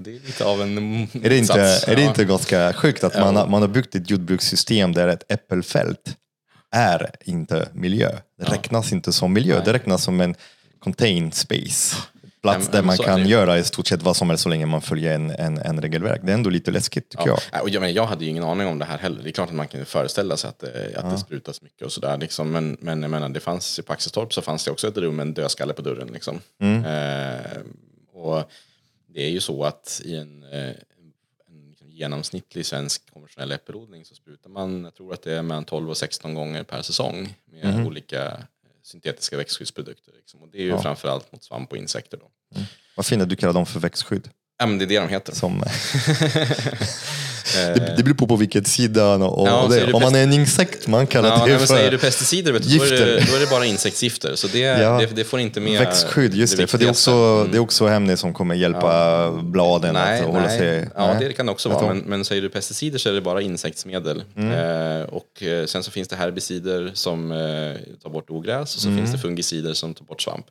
det 0.00 0.10
är 0.10 0.26
lite 0.26 0.44
av 0.44 0.62
en 0.62 0.78
Är 0.78 1.28
det 1.30 1.38
inte, 1.38 1.52
motsats. 1.52 1.88
är 1.88 1.96
det 1.96 2.02
Ja. 2.02 2.08
inte 2.08 2.24
ganska 2.24 2.72
sjukt 2.72 3.04
att 3.04 3.14
man, 3.14 3.36
har- 3.36 3.46
man 3.46 3.60
har 3.62 3.68
byggt 3.68 3.94
ett 3.94 4.10
jordbrukssystem 4.10 4.92
där 4.92 5.08
ett 5.08 5.32
äppelfält 5.32 6.16
är 6.70 7.10
inte 7.24 7.68
miljö. 7.72 8.10
Det 8.38 8.44
räknas 8.44 8.92
inte 8.92 9.12
som 9.12 9.32
miljö, 9.32 9.62
det 9.64 9.72
räknas 9.72 10.04
som 10.04 10.20
en 10.20 10.34
contained 10.78 11.34
space. 11.34 11.96
Plats 12.44 12.68
där 12.68 12.82
man 12.82 12.96
kan 12.96 13.28
göra 13.28 13.58
i 13.58 13.64
stort 13.64 13.86
sett 13.86 14.02
vad 14.02 14.16
som 14.16 14.28
helst 14.28 14.42
så 14.42 14.48
länge 14.48 14.66
man 14.66 14.82
följer 14.82 15.14
en, 15.14 15.30
en, 15.30 15.58
en 15.58 15.80
regelverk. 15.80 16.20
Det 16.24 16.32
är 16.32 16.34
ändå 16.34 16.50
lite 16.50 16.70
läskigt 16.70 17.08
tycker 17.08 17.26
jag. 17.26 17.38
Ja, 17.52 17.62
och 17.62 17.70
jag, 17.70 17.80
men 17.80 17.92
jag 17.92 18.06
hade 18.06 18.24
ju 18.24 18.30
ingen 18.30 18.44
aning 18.44 18.66
om 18.66 18.78
det 18.78 18.84
här 18.84 18.98
heller. 18.98 19.22
Det 19.22 19.30
är 19.30 19.32
klart 19.32 19.48
att 19.48 19.54
man 19.54 19.68
kan 19.68 19.84
föreställa 19.84 20.36
sig 20.36 20.48
att, 20.48 20.58
det, 20.58 20.96
att 20.96 21.10
det 21.10 21.18
sprutas 21.18 21.62
mycket 21.62 21.82
och 21.82 21.92
sådär. 21.92 22.18
Liksom. 22.18 22.50
Men, 22.50 22.76
men 22.80 23.02
jag 23.02 23.10
menar, 23.10 23.28
det 23.28 23.40
fanns, 23.40 23.80
på 23.86 23.92
Axelstorp 23.92 24.32
så 24.32 24.42
fanns 24.42 24.64
det 24.64 24.70
också 24.70 24.88
ett 24.88 24.96
rum 24.96 25.16
med 25.16 25.26
en 25.26 25.34
dödskalle 25.34 25.72
på 25.72 25.82
dörren. 25.82 26.08
Liksom. 26.12 26.40
Eh, 26.60 27.60
och 28.12 28.50
det 29.06 29.24
är 29.24 29.30
ju 29.30 29.40
så 29.40 29.64
att 29.64 30.00
i 30.04 30.16
en, 30.16 30.42
eh, 30.42 30.68
en 31.48 31.68
liksom 31.68 31.90
genomsnittlig 31.90 32.66
svensk 32.66 33.12
konventionell 33.12 33.52
äppelodling 33.52 34.04
så 34.04 34.14
sprutar 34.14 34.50
man, 34.50 34.84
jag 34.84 34.94
tror 34.94 35.12
att 35.12 35.22
det 35.22 35.32
är 35.32 35.42
mellan 35.42 35.64
12 35.64 35.90
och 35.90 35.96
16 35.96 36.34
gånger 36.34 36.62
per 36.62 36.82
säsong 36.82 37.34
med 37.44 37.86
olika 37.86 38.26
eh, 38.26 38.38
syntetiska 38.84 39.36
växtskyddsprodukter. 39.36 40.12
Liksom. 40.16 40.42
Och 40.42 40.48
det 40.48 40.58
är 40.58 40.62
ju 40.62 40.78
framförallt 40.78 41.32
mot 41.32 41.44
svamp 41.44 41.70
och 41.72 41.76
insekter. 41.76 42.18
Då. 42.18 42.30
Vad 42.96 43.06
fint 43.06 43.22
att 43.22 43.28
du 43.28 43.36
kallar 43.36 43.52
dem 43.52 43.66
för 43.66 43.80
växtskydd. 43.80 44.28
Ja, 44.58 44.66
men 44.66 44.78
det 44.78 44.84
är 44.84 44.86
det 44.86 44.98
de 44.98 45.08
heter. 45.08 45.34
Som, 45.34 45.62
det, 47.52 47.94
det 47.96 48.02
beror 48.02 48.14
på 48.14 48.26
på 48.26 48.36
vilket 48.36 48.66
sida 48.68 49.14
och, 49.14 49.48
Ja, 49.48 49.62
och 49.62 49.72
så 49.72 49.76
är 49.76 49.80
det. 49.80 49.86
det 49.86 49.92
Om 49.92 50.02
man 50.02 50.14
är 50.14 50.22
en 50.22 50.32
insekt 50.32 50.86
man 50.86 51.06
kallar 51.06 51.28
Ja, 51.28 51.34
det 51.34 51.40
nej, 51.40 51.50
men 51.50 51.58
för 51.58 51.66
säger 51.66 51.90
du 51.90 51.98
pesticider 51.98 52.52
vet 52.52 52.62
du, 52.62 52.78
då, 52.78 52.84
är 52.84 52.90
det, 52.90 52.96
gifter. 52.96 53.30
då 53.30 53.36
är 53.36 53.40
det 53.40 53.50
bara 53.50 53.64
insektsgifter. 53.66 54.34
Så 54.34 54.46
det, 54.46 54.58
Ja. 54.58 54.98
det, 54.98 55.06
det 55.06 55.24
får 55.24 55.40
inte 55.40 55.60
med 55.60 55.78
växtskydd. 55.78 56.34
Just 56.34 56.56
det, 56.56 56.66
för 56.66 56.78
det 56.78 56.84
är, 56.84 56.86
viktigaste. 56.88 57.10
också, 57.10 57.44
det 57.52 57.56
är 57.56 57.60
också 57.60 57.86
ämnen 57.88 58.16
som 58.16 58.34
kommer 58.34 58.54
hjälpa 58.54 59.30
bladen 59.42 59.94
Nej, 59.94 60.20
att 60.20 60.26
hålla 60.26 60.40
nej. 60.40 60.58
sig... 60.58 60.88
Ja, 60.96 61.16
det 61.20 61.32
kan 61.32 61.46
det 61.46 61.52
också 61.52 61.68
vara. 61.68 61.86
Men, 61.88 61.98
men 61.98 62.24
säger 62.24 62.42
du 62.42 62.48
pesticider 62.48 62.98
så 62.98 63.08
är 63.08 63.12
det 63.12 63.20
bara 63.20 63.40
insektsmedel. 63.42 64.22
Mm. 64.36 64.52
Eh, 64.52 65.02
och 65.08 65.42
eh, 65.42 65.66
sen 65.66 65.82
så 65.82 65.90
finns 65.90 66.08
det 66.08 66.16
herbicider 66.16 66.90
som 66.94 67.32
eh, 67.32 67.36
tar 68.02 68.10
bort 68.10 68.30
ogräs 68.30 68.74
och 68.76 68.80
så 68.82 68.88
Mm. 68.88 68.98
finns 68.98 69.12
det 69.12 69.18
fungicider 69.18 69.72
som 69.74 69.94
tar 69.94 70.04
bort 70.04 70.22
svamp. 70.22 70.46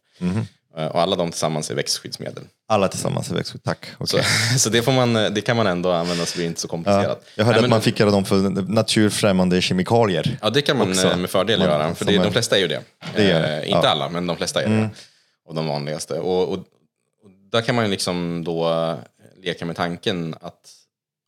Eh, 0.77 0.85
och 0.87 1.01
alla 1.01 1.15
de 1.15 1.31
tillsammans 1.31 1.71
är 1.71 1.75
växtskyddsmedel. 1.75 2.43
Alla 2.67 2.87
tillsammans 2.87 3.31
är 3.31 3.35
växtskydd, 3.35 3.63
tack. 3.63 3.85
Så, 4.05 4.17
Okej. 4.17 4.25
så 4.59 4.69
det, 4.69 4.87
man, 4.87 5.13
det 5.13 5.41
kan 5.45 5.57
man 5.57 5.67
ändå 5.67 5.91
använda 5.91 6.25
så 6.25 6.37
det 6.37 6.43
är 6.43 6.47
inte 6.47 6.61
så 6.61 6.65
Ja, 6.65 6.69
komplicerat. 6.69 7.25
jag 7.35 7.45
hörde 7.45 7.57
Nej, 7.57 7.63
att 7.65 7.69
man 7.69 7.81
fick 7.81 7.95
kalla 7.95 8.11
dem 8.11 8.25
för 8.25 8.35
naturfrämmande 8.71 9.61
kemikalier. 9.61 10.37
Ja, 10.41 10.49
det 10.49 10.61
kan 10.61 10.77
man 10.77 10.89
också. 10.89 11.07
eh, 11.07 11.17
med 11.17 11.29
fördel 11.29 11.59
Man- 11.59 11.67
göra. 11.67 11.95
För 11.95 12.05
det, 12.05 12.15
en- 12.15 12.21
de 12.23 12.31
flesta 12.31 12.55
är 12.57 12.59
ju 12.61 12.67
det. 12.67 12.81
Det 13.15 13.31
är 13.31 13.41
det, 13.41 13.47
Eh, 13.47 13.57
inte 13.57 13.69
ja. 13.69 13.77
Mm. 13.79 13.91
alla, 13.91 14.09
men 14.09 14.27
de 14.27 14.37
flesta 14.37 14.63
är 14.63 14.69
det. 14.69 14.89
Och 15.45 15.55
de 15.55 15.67
vanligaste. 15.67 16.19
Och, 16.19 16.43
och, 16.49 16.53
och 16.53 17.29
där 17.51 17.61
kan 17.61 17.75
man 17.75 17.85
ju 17.85 17.91
liksom 17.91 18.43
då 18.43 18.69
eh, 18.69 18.95
leka 19.43 19.65
med 19.65 19.75
tanken 19.75 20.35
att 20.41 20.71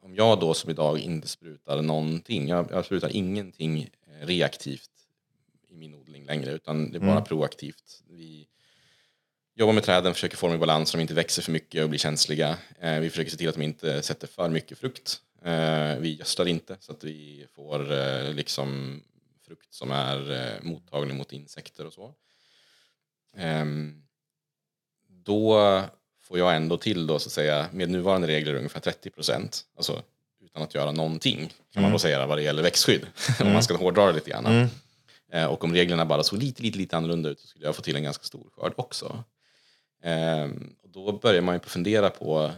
om 0.04 0.16
jag 0.16 0.40
då 0.40 0.54
som 0.54 0.70
idag 0.70 1.00
inte 1.00 1.28
sprutar 1.28 1.82
någonting, 1.82 2.48
jag, 2.48 2.68
jag 2.72 2.86
sprutar 2.86 3.10
ingenting 3.16 3.82
eh, 4.22 4.26
reaktivt 4.28 4.90
i 5.72 5.76
min 5.76 5.96
odling 5.96 6.26
längre, 6.26 6.52
utan 6.52 6.92
det 6.92 6.98
är 6.98 7.00
bara 7.00 7.12
Mm. 7.12 7.24
proaktivt. 7.24 7.84
Jobbar 9.58 9.74
med 9.74 9.84
träden, 9.84 10.14
försöker 10.14 10.38
få 10.38 10.48
dem 10.48 10.56
i 10.56 10.60
balans 10.60 10.90
så 10.90 10.98
de 10.98 11.02
inte 11.02 11.14
växer 11.14 11.42
för 11.42 11.52
mycket 11.52 11.84
och 11.84 11.90
blir 11.90 12.00
känsliga. 12.00 12.58
Eh, 12.80 13.00
vi 13.00 13.10
försöker 13.10 13.32
se 13.32 13.38
till 13.38 13.50
att 13.50 13.56
de 13.56 13.62
inte 13.62 14.02
sätter 14.02 14.28
för 14.28 14.50
mycket 14.50 14.78
frukt. 14.78 15.20
Eh, 15.46 15.96
vi 16.00 16.16
gödslar 16.20 16.46
inte 16.46 16.78
så 16.80 16.92
att 16.92 17.04
vi 17.04 17.46
får 17.56 17.94
eh, 17.94 18.34
liksom 18.34 19.02
frukt 19.48 19.74
som 19.74 19.92
är 19.92 20.60
mottaglig 20.62 21.16
mot 21.16 21.34
insekter 21.34 21.86
och 21.86 21.94
så. 21.94 22.14
Ehm, 23.38 24.04
då 25.10 25.82
får 26.24 26.40
jag 26.40 26.56
ändå 26.56 26.78
till 26.78 27.08
då 27.08 27.20
så 27.20 27.28
att 27.28 27.34
säga 27.34 27.68
med 27.72 27.90
nuvarande 27.90 28.28
regler 28.28 28.56
ungefär 28.56 28.80
30 28.80 29.10
procent. 29.10 29.66
Alltså 29.78 30.04
utan 30.42 30.64
att 30.64 30.76
göra 30.76 30.92
någonting 30.92 31.54
kan 31.74 31.84
man 31.84 31.92
då 31.92 32.00
säga 32.00 32.28
vad 32.28 32.38
det 32.38 32.42
gäller 32.42 32.64
växtskydd. 32.64 33.08
om 33.40 33.54
man 33.54 33.64
ska 33.64 33.78
hårdra 33.78 34.06
det 34.06 34.14
lite 34.14 34.30
grann. 34.30 34.70
Eh, 35.32 35.46
och 35.46 35.64
om 35.64 35.74
reglerna 35.74 36.06
bara 36.06 36.24
såg 36.24 36.40
lite, 36.40 36.64
lite, 36.64 36.78
lite 36.78 36.98
annorlunda 36.98 37.30
ut 37.30 37.40
så 37.40 37.48
skulle 37.48 37.66
jag 37.66 37.76
få 37.76 37.82
till 37.82 37.96
en 37.96 38.04
ganska 38.04 38.24
stor 38.24 38.48
skörd 38.56 38.74
också. 38.76 39.24
Eh, 40.06 40.50
och 40.84 40.90
då 40.90 41.12
börjar 41.12 41.42
man 41.42 41.56
ju 41.56 41.60
fundera 41.60 42.10
på 42.10 42.52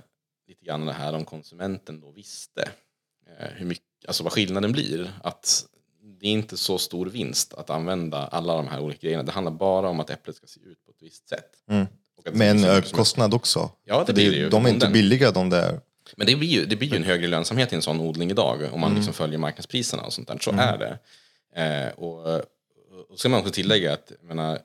lite 0.48 0.66
grann 0.66 0.86
det 0.86 0.94
här 0.94 1.14
om 1.14 1.26
konsumenten 1.26 2.00
då 2.00 2.12
visste 2.12 2.62
eh, 3.28 3.48
hur 3.56 3.66
mycket, 3.66 3.86
alltså 4.08 4.24
vad 4.24 4.34
skillnaden 4.34 4.72
blir. 4.72 5.12
Att 5.24 5.66
det 6.02 6.28
är 6.28 6.32
inte 6.32 6.58
så 6.58 6.78
stor 6.78 7.06
vinst 7.06 7.54
att 7.54 7.70
använda 7.70 8.18
alla 8.18 8.56
de 8.56 8.68
här 8.68 8.80
olika 8.80 9.00
grejerna. 9.02 9.24
Det 9.24 9.32
handlar 9.32 9.52
bara 9.52 9.90
om 9.90 10.00
att 10.00 10.10
äpplet 10.10 10.36
ska 10.36 10.48
se 10.48 10.60
ut 10.60 10.86
på 10.86 10.92
ett 10.92 11.02
visst 11.02 11.30
sätt. 11.30 11.52
Att 12.26 12.34
Med 12.34 12.52
en 12.52 12.64
hög 12.64 12.92
kostnad 12.92 13.34
också. 13.34 13.72
Ja, 13.84 14.04
det 14.08 14.14
blir 14.14 14.32
det 14.32 14.38
ju. 14.38 14.50
De 14.50 14.66
är 14.66 14.70
inte 14.70 14.88
billiga 14.88 15.32
de 15.32 15.50
där. 15.50 15.80
Men 16.16 16.28
det 16.28 16.36
blir 16.36 16.48
ju, 16.48 16.66
det 16.66 16.76
blir 16.76 16.88
ju 16.88 16.96
en 16.96 17.04
högre 17.04 17.28
lönsamhet 17.28 17.74
i 17.74 17.76
en 17.76 17.82
sån 17.82 18.00
odling 18.00 18.32
idag 18.32 18.70
om 18.74 18.80
man 18.80 18.96
liksom 18.96 19.14
följer 19.14 19.40
marknadspriserna 19.40 20.04
och 20.04 20.14
sånt 20.14 20.28
där. 20.28 20.38
Så 20.42 20.52
är 20.52 20.78
det. 20.78 21.00
Eh, 21.62 21.94
och, 22.04 22.36
och 23.10 23.20
ska 23.20 23.30
man 23.30 23.40
också 23.40 23.52
tillägga 23.52 23.94
att 23.94 24.12
menar, 24.22 24.60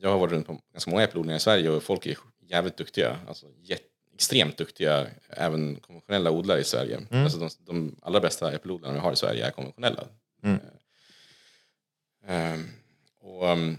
jag 0.00 0.10
har 0.10 0.18
varit 0.18 0.32
runt 0.32 0.46
på 0.46 0.60
ganska 0.72 0.90
många 0.90 1.02
äppelodlingar 1.02 1.36
i 1.36 1.40
Sverige 1.40 1.70
och 1.70 1.82
folk 1.82 2.06
är 2.06 2.18
jävligt 2.48 2.76
duktiga. 2.76 3.18
Alltså 3.28 3.46
jätte, 3.62 3.84
extremt 4.14 4.56
duktiga, 4.56 5.06
även 5.28 5.76
konventionella 5.76 6.30
odlare 6.30 6.60
i 6.60 6.64
Sverige. 6.64 7.00
Alltså 7.10 7.38
de, 7.38 7.50
de 7.58 7.96
allra 8.02 8.20
bästa 8.20 8.52
äppelodlarna 8.52 8.94
vi 8.94 9.00
har 9.00 9.12
i 9.12 9.16
Sverige 9.16 9.46
är 9.46 9.50
konventionella. 9.50 10.08
Eh, 12.26 12.58
och 13.20 13.48
um, 13.48 13.78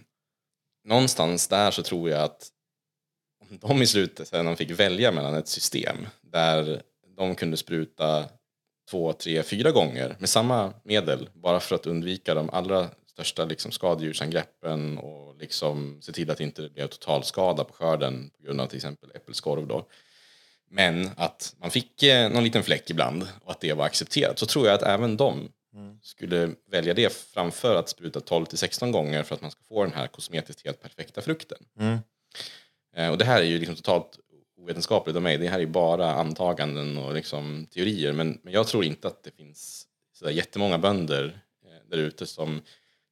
någonstans 0.83 1.47
där 1.47 1.71
så 1.71 1.83
tror 1.83 2.09
jag 2.09 2.21
att 2.21 2.47
om 3.41 3.57
de 3.61 3.81
i 3.81 3.87
slutet 3.87 4.27
sen 4.27 4.55
fick 4.55 4.71
välja 4.71 5.11
mellan 5.11 5.35
ett 5.35 5.47
system 5.47 5.97
där 6.21 6.81
de 7.17 7.35
kunde 7.35 7.57
spruta 7.57 8.29
två, 8.89 9.13
tre, 9.13 9.43
fyra 9.43 9.71
gånger 9.71 10.15
med 10.19 10.29
samma 10.29 10.73
medel 10.83 11.29
bara 11.33 11.59
för 11.59 11.75
att 11.75 11.85
undvika 11.85 12.33
de 12.33 12.49
allra 12.49 12.89
största 13.11 13.45
liksom, 13.45 13.71
skadedjursangreppen 13.71 14.97
och 14.97 15.35
liksom 15.37 16.01
se 16.01 16.11
till 16.11 16.31
att 16.31 16.37
det 16.37 16.43
inte 16.43 16.69
blev 16.69 16.87
totalskada 16.87 17.63
på 17.63 17.73
skörden 17.73 18.29
på 18.29 18.43
grund 18.43 18.61
av 18.61 18.67
till 18.67 18.75
exempel 18.75 19.11
äppelskorv. 19.15 19.67
Då. 19.67 19.87
Men 20.69 21.09
att 21.17 21.55
man 21.59 21.71
fick 21.71 22.03
eh, 22.03 22.31
någon 22.31 22.43
liten 22.43 22.63
fläck 22.63 22.89
ibland 22.89 23.27
och 23.43 23.51
att 23.51 23.59
det 23.61 23.73
var 23.73 23.85
accepterat 23.85 24.39
så 24.39 24.45
tror 24.45 24.65
jag 24.67 24.75
att 24.75 24.81
även 24.83 25.17
de 25.17 25.49
skulle 26.01 26.49
välja 26.71 26.93
det 26.93 27.13
framför 27.13 27.75
att 27.75 27.89
spruta 27.89 28.19
12 28.19 28.45
till 28.45 28.57
16 28.57 28.91
gånger 28.91 29.23
för 29.23 29.35
att 29.35 29.41
man 29.41 29.51
ska 29.51 29.61
få 29.63 29.83
den 29.83 29.93
här 29.93 30.07
kosmetiskt 30.07 30.65
helt 30.65 30.81
perfekta 30.81 31.21
frukten. 31.21 31.57
Eh, 32.95 33.09
Och 33.11 33.17
det 33.17 33.25
här 33.25 33.39
är 33.41 33.45
ju 33.45 33.59
liksom 33.59 33.75
totalt 33.75 34.19
ovetenskapligt 34.57 35.15
av 35.15 35.21
mig. 35.21 35.37
Det 35.37 35.47
här 35.47 35.55
är 35.57 35.59
ju 35.61 35.67
bara 35.67 36.13
antaganden 36.13 36.97
och 36.97 37.13
liksom 37.13 37.67
teorier. 37.73 38.13
Men, 38.13 38.39
men 38.43 38.53
jag 38.53 38.67
tror 38.67 38.83
inte 38.85 39.07
att 39.07 39.23
det 39.23 39.31
finns 39.31 39.87
så 40.13 40.25
där 40.25 40.31
jättemånga 40.31 40.77
bönder 40.77 41.41
eh, 41.65 41.89
där 41.89 41.97
ute 41.97 42.25
som 42.25 42.61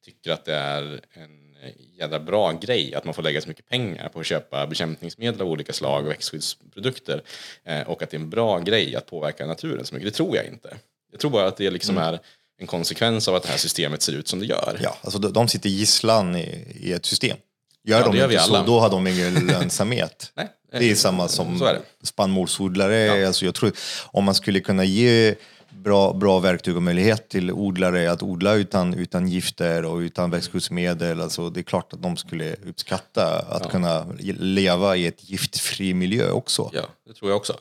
tycker 0.04 0.30
att 0.32 0.44
det 0.44 0.54
är 0.54 1.00
en 1.12 1.50
jädra 1.98 2.20
bra 2.20 2.52
grej 2.52 2.94
att 2.94 3.04
man 3.04 3.14
får 3.14 3.22
lägga 3.22 3.40
så 3.40 3.48
mycket 3.48 3.68
pengar 3.68 4.08
på 4.08 4.20
att 4.20 4.26
köpa 4.26 4.66
bekämpningsmedel 4.66 5.40
av 5.40 5.48
olika 5.48 5.72
slag 5.72 6.04
och 6.04 6.10
växtskyddsprodukter. 6.10 7.22
Eh, 7.64 7.80
och 7.80 8.02
att 8.02 8.10
det 8.10 8.16
är 8.16 8.20
en 8.20 8.30
bra 8.30 8.58
grej 8.58 8.96
att 8.96 9.06
påverka 9.06 9.46
naturen 9.46 9.86
så 9.86 9.94
mycket. 9.94 10.12
Det 10.12 10.16
tror 10.16 10.36
jag 10.36 10.46
inte. 10.46 10.76
Jag 11.10 11.20
tror 11.20 11.30
bara 11.30 11.46
att 11.46 11.56
det 11.56 11.70
liksom 11.70 11.98
är 11.98 12.18
en 12.58 12.66
konsekvens 12.66 13.28
av 13.28 13.34
att 13.34 13.42
det 13.42 13.48
här 13.48 13.56
systemet 13.56 14.02
ser 14.02 14.12
ut 14.12 14.28
som 14.28 14.40
det 14.40 14.46
gör. 14.46 14.78
Ja, 14.82 14.98
alltså 15.02 15.18
de, 15.18 15.48
sitter 15.48 15.68
gisslan 15.68 16.36
i, 16.36 16.76
i 16.80 16.92
ett 16.92 17.06
system. 17.06 17.36
Gör 17.84 18.00
Ja, 18.00 18.06
de 18.06 18.16
gör 18.16 18.32
inte 18.32 18.44
så, 18.44 18.62
då 18.62 18.80
har 18.80 18.90
de 18.90 19.06
ingen 19.06 19.46
lönsamhet. 19.46 20.32
Nej, 20.36 20.48
Det 20.72 20.90
är 20.90 20.94
samma 20.94 21.28
som 21.28 21.78
spannmålsodlare. 22.02 23.26
Alltså 23.26 23.44
jag 23.44 23.54
tror, 23.54 23.72
om 24.06 24.24
man 24.24 24.34
skulle 24.34 24.60
kunna 24.60 24.84
ge 24.84 25.34
bra, 25.82 26.12
bra 26.12 26.38
verktyg 26.38 26.76
och 26.76 26.82
möjlighet 26.82 27.28
till 27.28 27.52
odlare 27.52 28.12
att 28.12 28.22
odla 28.22 28.54
utan, 28.54 28.94
utan 28.94 29.28
gifter 29.28 29.84
och 29.84 29.96
utan 29.96 30.30
växtskyddsmedel, 30.30 31.20
alltså 31.20 31.50
det 31.50 31.60
är 31.60 31.62
klart 31.62 31.92
att 31.92 32.02
de 32.02 32.16
skulle 32.16 32.54
uppskatta 32.54 33.38
att 33.38 33.70
kunna 33.70 34.06
leva 34.38 34.96
i 34.96 35.06
ett 35.06 35.30
giftfri 35.30 35.94
miljö 35.94 36.30
också. 36.30 36.70
Ja, 36.72 36.82
det 37.06 37.14
tror 37.14 37.30
jag 37.30 37.36
också. 37.36 37.56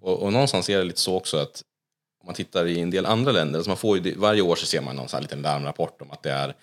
Och, 0.00 0.22
och 0.22 0.32
någonstans 0.32 0.68
är 0.68 0.78
det 0.78 0.84
lite 0.84 1.00
så 1.00 1.16
också 1.16 1.36
att 1.36 1.62
om 2.20 2.26
man 2.26 2.34
tittar 2.34 2.66
i 2.66 2.80
en 2.80 2.90
del 2.90 3.06
andra 3.06 3.32
länder, 3.32 3.58
alltså 3.58 3.70
man 3.70 3.76
får 3.76 3.98
ju, 3.98 4.14
varje 4.14 4.42
år 4.42 4.56
så 4.56 4.66
ser 4.66 4.80
man 4.80 4.96
någon 4.96 5.08
sån 5.08 5.16
här 5.16 5.22
liten 5.22 5.42
larmrapport 5.42 6.02
om 6.02 6.10
att 6.10 6.22
det 6.22 6.30
är 6.30 6.54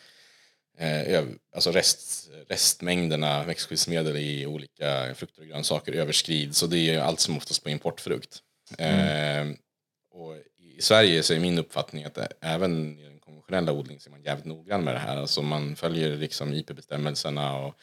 eh, 0.77 1.23
alltså 1.55 1.71
rest, 1.71 2.29
restmängderna 2.49 3.43
växtskyddsmedel 3.43 4.17
i 4.17 4.45
olika 4.45 5.15
frukter 5.15 5.41
och 5.41 5.47
grönsaker 5.47 5.93
överskrids 5.93 6.63
och 6.63 6.69
det 6.69 6.77
är 6.77 6.99
allt 6.99 7.19
som 7.19 7.37
oftast 7.37 7.63
på 7.63 7.69
importfrukt. 7.69 8.39
Eh, 8.77 9.47
och 10.13 10.35
I 10.81 10.83
Sverige 10.83 11.23
så 11.23 11.33
är 11.33 11.39
min 11.39 11.57
uppfattning 11.59 12.03
att 12.03 12.17
även 12.39 12.99
i 12.99 13.03
den 13.03 13.19
konventionella 13.19 13.71
odlingen 13.71 14.01
så 14.01 14.09
är 14.09 14.11
man 14.11 14.23
jävligt 14.23 14.45
noggrann 14.45 14.83
med 14.83 14.95
det 14.95 14.99
här. 14.99 15.17
Alltså 15.17 15.41
man 15.41 15.75
följer 15.75 16.15
liksom 16.17 16.53
IP-bestämmelserna 16.53 17.57
och 17.57 17.75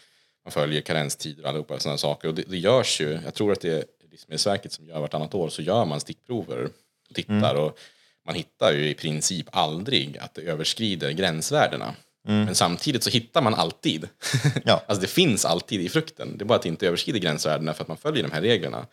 man 0.44 0.52
följer 0.52 0.80
karenstider 0.80 1.42
och 1.42 1.48
allihopa 1.48 1.78
sådana 1.78 1.98
saker. 1.98 2.28
Och 2.28 2.34
det, 2.34 2.42
det 2.42 2.58
görs 2.58 3.00
ju, 3.00 3.18
jag 3.24 3.34
tror 3.34 3.52
att 3.52 3.61
det 3.61 3.72
är 3.72 3.84
Livsmedelsverket 4.11 4.72
som 4.72 4.87
gör 4.87 5.00
vartannat 5.00 5.34
år, 5.34 5.48
så 5.48 5.62
gör 5.62 5.84
man 5.84 6.00
stickprover 6.00 6.64
och 7.08 7.14
tittar. 7.14 7.54
Och 7.54 7.78
man 8.26 8.34
hittar 8.34 8.72
ju 8.72 8.88
i 8.88 8.94
princip 8.94 9.46
aldrig 9.52 10.18
att 10.18 10.34
det 10.34 10.42
överskrider 10.42 11.11
gränsvärdena. 11.11 11.94
Men 12.22 12.54
samtidigt 12.54 13.02
så 13.02 13.11
hittar 13.11 13.42
man 13.42 13.54
alltid. 13.54 14.08
Ja. 14.64 14.82
alltså 14.87 15.00
det 15.00 15.11
finns 15.11 15.44
alltid 15.44 15.80
i 15.80 15.88
frukten. 15.88 16.38
Det 16.38 16.44
är 16.44 16.46
bara 16.46 16.56
att 16.56 16.62
det 16.62 16.68
inte 16.68 16.87
överskrider 16.87 17.20
gränsvärdena 17.20 17.74
för 17.74 17.82
att 17.84 17.88
man 17.88 17.96
följer 17.96 18.22
de 18.22 18.32
här 18.32 18.42
reglerna. 18.42 18.87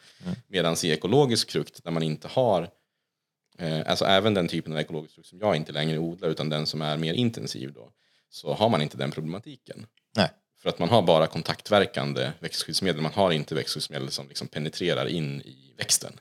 Medan 0.47 0.75
i 0.83 0.89
ekologisk 0.89 1.51
frukt, 1.51 1.83
där 1.83 1.91
man 1.91 2.03
inte 2.03 2.27
har 2.27 2.69
alltså 3.85 4.05
även 4.05 4.33
den 4.33 4.47
typen 4.47 4.73
av 4.73 4.79
ekologisk 4.79 5.15
frukt 5.15 5.29
som 5.29 5.39
jag 5.39 5.55
inte 5.55 5.71
längre 5.71 5.97
odlar 5.97 6.29
utan 6.29 6.49
den 6.49 6.65
som 6.65 6.81
är 6.81 6.97
mer 6.97 7.13
intensiv 7.13 7.73
då. 7.73 7.91
Så 8.29 8.53
har 8.53 8.69
man 8.69 8.81
inte 8.81 8.97
den 8.97 9.11
problematiken. 9.11 9.85
Nej. 10.15 10.29
För 10.57 10.69
att 10.69 10.79
man 10.79 10.89
har 10.89 11.01
bara 11.01 11.27
kontaktverkande 11.27 12.31
växtskyddsmedel. 12.39 13.01
Man 13.01 13.13
har 13.13 13.31
inte 13.31 13.55
växtskyddsmedel 13.55 14.11
som 14.11 14.27
liksom 14.27 14.47
penetrerar 14.47 15.05
in 15.05 15.41
i 15.41 15.73
växten. 15.77 16.19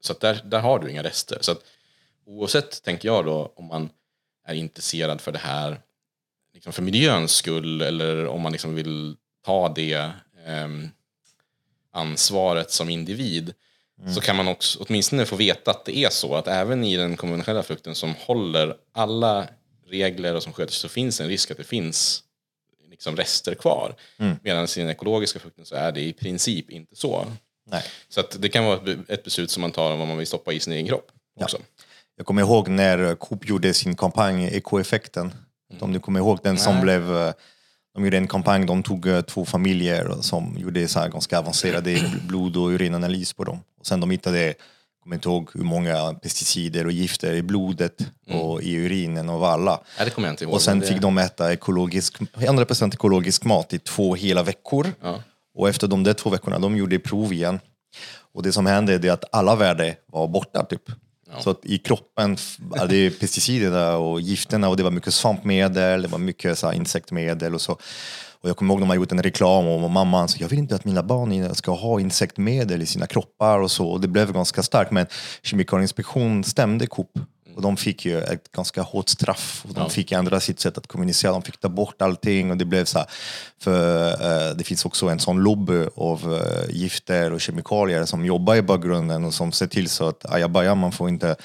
Så 0.00 0.12
att 0.12 0.20
där, 0.20 0.40
där 0.44 0.60
har 0.60 0.78
du 0.78 0.90
inga 0.90 1.02
rester. 1.02 1.38
Så 1.40 1.52
att 1.52 1.62
oavsett, 2.24 2.82
tänker 2.82 3.08
jag 3.08 3.24
då, 3.24 3.52
om 3.56 3.64
man 3.64 3.90
är 4.44 4.54
intresserad 4.54 5.20
för 5.20 5.32
det 5.32 5.38
här 5.38 5.80
liksom 6.52 6.72
för 6.72 6.82
miljöns 6.82 7.32
skull 7.32 7.82
eller 7.82 8.26
om 8.26 8.40
man 8.40 8.52
liksom 8.52 8.74
vill 8.74 9.16
ta 9.44 9.68
det 9.68 10.10
ehm, 10.46 10.88
ansvaret 11.90 12.70
som 12.70 12.88
individ 12.88 13.54
så 14.14 14.20
kan 14.20 14.36
man 14.36 14.48
också 14.48 14.84
åtminstone 14.88 15.26
få 15.26 15.36
veta 15.36 15.70
att 15.70 15.84
det 15.84 15.96
är 15.96 16.10
så 16.10 16.34
att 16.34 16.48
även 16.48 16.84
i 16.84 16.96
den 16.96 17.16
konventionella 17.16 17.62
frukten 17.62 17.94
som 17.94 18.14
håller 18.18 18.76
alla 18.92 19.48
regler 19.88 20.34
och 20.34 20.42
som 20.42 20.52
sköter 20.52 20.72
sig 20.72 20.80
så 20.80 20.88
finns 20.88 21.20
en 21.20 21.28
risk 21.28 21.50
att 21.50 21.56
det 21.56 21.64
finns 21.64 22.22
liksom 22.90 23.16
rester 23.16 23.54
kvar. 23.54 23.94
Medan 24.42 24.64
i 24.64 24.80
den 24.80 24.88
ekologiska 24.90 25.38
frukten 25.38 25.64
så 25.66 25.74
är 25.74 25.92
det 25.92 26.00
i 26.00 26.12
princip 26.12 26.70
inte 26.70 26.96
så. 26.96 27.26
Nej. 27.70 27.82
Så 28.08 28.20
att 28.20 28.42
det 28.42 28.48
kan 28.48 28.64
vara 28.64 28.76
ett 28.76 28.84
be- 28.84 29.14
ett 29.14 29.24
beslut 29.24 29.50
som 29.50 29.60
man 29.60 29.72
tar 29.72 29.92
om 29.92 29.98
vad 29.98 30.08
man 30.08 30.18
vill 30.18 30.26
stoppa 30.26 30.52
i 30.52 30.60
sin 30.60 30.72
egen 30.72 30.86
kropp 30.86 31.10
också. 31.40 31.58
Jag 32.16 32.26
kommer 32.26 32.42
ihåg 32.42 32.68
när 32.68 33.14
Coop 33.14 33.48
gjorde 33.48 33.74
sin 33.74 33.96
kampanj 33.96 34.44
Ekoeffekten. 34.56 35.34
Om 35.80 35.92
du 35.92 36.00
kommer 36.00 36.20
ihåg 36.20 36.38
den 36.42 36.58
som 36.58 36.74
Nej. 36.74 36.82
blev... 36.82 37.32
De 37.96 38.04
gjorde 38.04 38.16
en 38.16 38.28
kampanj, 38.28 38.66
de 38.66 38.82
tog 38.82 39.06
eh, 39.06 39.20
två 39.20 39.44
familjer 39.44 40.16
som 40.20 40.56
gjorde 40.58 40.88
så 40.88 41.00
ganska 41.08 41.38
avancerade 41.38 42.12
blod 42.28 42.56
och 42.56 42.68
urinanalys 42.68 43.32
på 43.32 43.44
dem. 43.44 43.58
Och 43.80 43.86
sen 43.86 44.00
de 44.00 44.10
hittade, 44.10 44.54
kommer 45.02 45.16
inte 45.16 45.28
ihåg 45.28 45.50
hur 45.54 45.64
många 45.64 46.14
pesticider 46.14 46.86
och 46.86 46.92
gifter 46.92 47.34
i 47.34 47.42
blodet 47.42 48.06
och 48.30 48.62
i 48.62 48.74
urinen 48.74 49.28
av 49.28 49.44
alla. 49.44 49.80
Nej, 49.98 50.04
det 50.04 50.10
kommer 50.10 50.28
jag 50.28 50.32
inte 50.32 50.44
ihåg. 50.44 50.54
Och 50.54 50.62
sen 50.62 50.80
det, 50.80 50.86
fick 50.86 51.00
de 51.00 51.18
äta 51.18 51.52
ekologisk, 51.52 52.20
100% 52.20 52.94
ekologisk 52.94 53.44
mat 53.44 53.72
i 53.72 53.78
två 53.78 54.14
hela 54.14 54.42
veckor. 54.42 54.92
Ja. 55.02 55.22
Och 55.54 55.68
efter 55.68 55.88
de 55.88 56.04
där 56.04 56.14
två 56.14 56.30
veckorna, 56.30 56.58
de 56.58 56.76
gjorde 56.76 56.98
prov 56.98 57.32
igen. 57.32 57.60
Och 58.34 58.42
det 58.42 58.52
som 58.52 58.66
hände 58.66 58.94
är 58.94 59.10
att 59.10 59.24
alla 59.32 59.56
värden 59.56 59.94
var 60.06 60.28
borta 60.28 60.64
typ. 60.64 60.82
Så 61.40 61.50
att 61.50 61.66
i 61.66 61.78
kroppen 61.78 62.36
det 62.88 62.96
är 62.96 63.10
pesticiderna 63.10 63.96
och 63.96 64.20
gifterna 64.20 64.68
och 64.68 64.76
det 64.76 64.82
var 64.82 64.90
mycket 64.90 65.14
svampmedel, 65.14 66.02
det 66.02 66.08
var 66.08 66.18
mycket 66.18 66.58
så 66.58 66.66
här, 66.66 66.74
insektmedel 66.74 67.54
och 67.54 67.60
så. 67.60 67.72
Och 68.40 68.48
jag 68.48 68.56
kommer 68.56 68.74
ihåg 68.74 68.80
de 68.82 68.88
man 68.88 68.96
gjort 68.96 69.12
en 69.12 69.22
reklam 69.22 69.66
och 69.66 69.90
mamman 69.90 70.28
sa 70.28 70.36
jag 70.40 70.48
vill 70.48 70.58
inte 70.58 70.74
att 70.74 70.84
mina 70.84 71.02
barn 71.02 71.54
ska 71.54 71.72
ha 71.72 72.00
insektmedel 72.00 72.82
i 72.82 72.86
sina 72.86 73.06
kroppar 73.06 73.58
och 73.58 73.70
så. 73.70 73.88
Och 73.88 74.00
det 74.00 74.08
blev 74.08 74.32
ganska 74.32 74.62
starkt 74.62 74.90
men 74.90 75.06
Kemikalieinspektionen 75.42 76.44
stämde 76.44 76.86
Coop 76.86 77.10
och 77.56 77.62
de 77.62 77.76
fick 77.76 78.04
ju 78.04 78.22
ett 78.22 78.52
ganska 78.52 78.82
hårt 78.82 79.08
straff. 79.08 79.64
Och 79.68 79.74
de 79.74 79.90
fick 79.90 80.12
ändra 80.12 80.40
sitt 80.40 80.60
sätt 80.60 80.78
att 80.78 80.86
kommunicera, 80.86 81.32
de 81.32 81.42
fick 81.42 81.60
ta 81.60 81.68
bort 81.68 82.02
allting 82.02 82.50
och 82.50 82.56
det 82.56 82.64
blev 82.64 82.84
så 82.84 82.98
här, 82.98 83.08
för 83.60 84.08
eh, 84.08 84.56
det 84.56 84.64
finns 84.64 84.84
också 84.84 85.08
en 85.08 85.18
sån 85.18 85.42
lobby 85.42 85.86
av 85.96 86.34
eh, 86.34 86.74
gifter 86.76 87.32
och 87.32 87.40
kemikalier 87.40 88.04
som 88.04 88.24
jobbar 88.24 88.56
i 88.56 88.62
bakgrunden 88.62 89.24
och 89.24 89.34
som 89.34 89.52
ser 89.52 89.66
till 89.66 89.88
så 89.88 90.08
att 90.08 90.32
ajabaja, 90.32 90.74
man 90.74 90.92
får 90.92 91.08
inte 91.08 91.36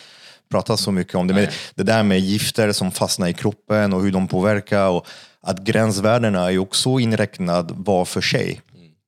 prata 0.52 0.78
så 0.78 0.92
mycket 0.92 1.16
om 1.16 1.28
det. 1.28 1.34
Men 1.34 1.48
det 1.76 1.84
där 1.84 2.04
med 2.04 2.20
gifter 2.20 2.72
som 2.72 2.92
fastnar 2.92 3.28
i 3.28 3.34
kroppen 3.34 3.94
och 3.94 4.02
hur 4.02 4.12
de 4.12 4.28
påverkar 4.28 4.90
och 4.90 5.08
att 5.42 5.60
gränsvärdena 5.60 6.52
är 6.52 6.58
också 6.58 7.00
inräknad 7.00 7.72
var 7.76 8.06
för 8.06 8.22
sig. 8.22 8.62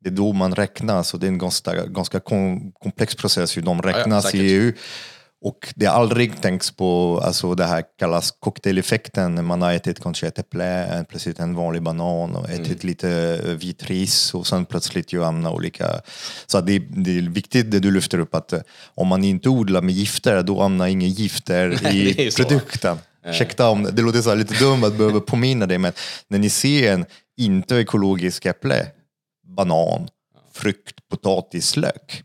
det 0.04 0.10
är 0.10 0.14
då 0.14 0.34
man 0.34 0.56
räknas 0.56 1.14
och 1.14 1.20
det 1.20 1.26
är 1.26 1.28
en 1.28 1.38
ganska, 1.38 1.86
ganska 1.86 2.20
kom, 2.20 2.72
komplex 2.72 3.16
process 3.16 3.58
hur 3.58 3.62
de 3.62 3.82
räknas 3.82 4.24
säkert. 4.24 4.40
i 4.40 4.54
EU. 4.54 4.74
Och 5.44 5.74
det 5.76 5.86
aldrig 5.86 6.42
tänkts 6.42 6.72
på, 6.72 7.22
alltså 7.24 7.56
det 7.56 7.66
här 7.66 7.84
kallas 8.00 8.32
cocktaileffekten, 8.32 9.36
när 9.36 9.42
man 9.42 9.62
har 9.62 9.74
ätit 9.74 10.04
kanske 10.04 10.28
ett 10.28 10.40
äpple, 10.40 11.06
plötsligt 11.10 11.40
en 11.40 11.56
vanlig 11.56 11.82
banan 11.82 12.36
och 12.36 12.50
ätit 12.50 12.84
lite 12.84 13.42
eh, 13.46 13.50
vit 13.50 13.84
ris 13.84 14.34
och 14.34 14.48
sen 14.48 14.66
plötsligt 14.66 15.14
ju 15.14 15.22
hamnar 15.22 15.52
olika... 15.52 16.02
Så 16.46 16.62
det, 16.62 16.80
det 16.80 17.18
är 17.18 17.22
viktigt 17.22 17.72
det 17.72 17.80
du 17.80 17.92
lyfter 17.92 18.20
upp 18.20 18.36
att 18.36 18.54
eh, 18.54 18.60
om 18.96 19.08
man 19.08 19.24
inte 19.24 19.50
odlar 19.50 19.82
med 19.82 19.96
gifter, 19.96 20.44
då 20.44 20.62
hamnar 20.62 20.88
inga 20.88 21.08
gifter 21.08 21.80
Nej, 21.84 22.10
i 22.28 22.32
produkten. 22.32 22.98
Ursäkta 23.26 23.70
om 23.70 23.84
det 23.84 24.02
låter 24.02 24.22
så 24.22 24.36
lite 24.36 24.54
dumt 24.54 24.84
att 24.84 24.98
behöva 24.98 25.20
påminna 25.20 25.66
dig, 25.66 25.78
men 25.78 25.94
när 26.28 26.40
ni 26.40 26.50
ser 26.50 26.94
en 26.94 27.06
inte 27.38 27.76
ekologisk 27.76 28.46
äpple, 28.46 28.88
banan, 29.58 30.08
frukt, 30.54 31.10
potatis, 31.10 31.78
lök, 31.78 32.24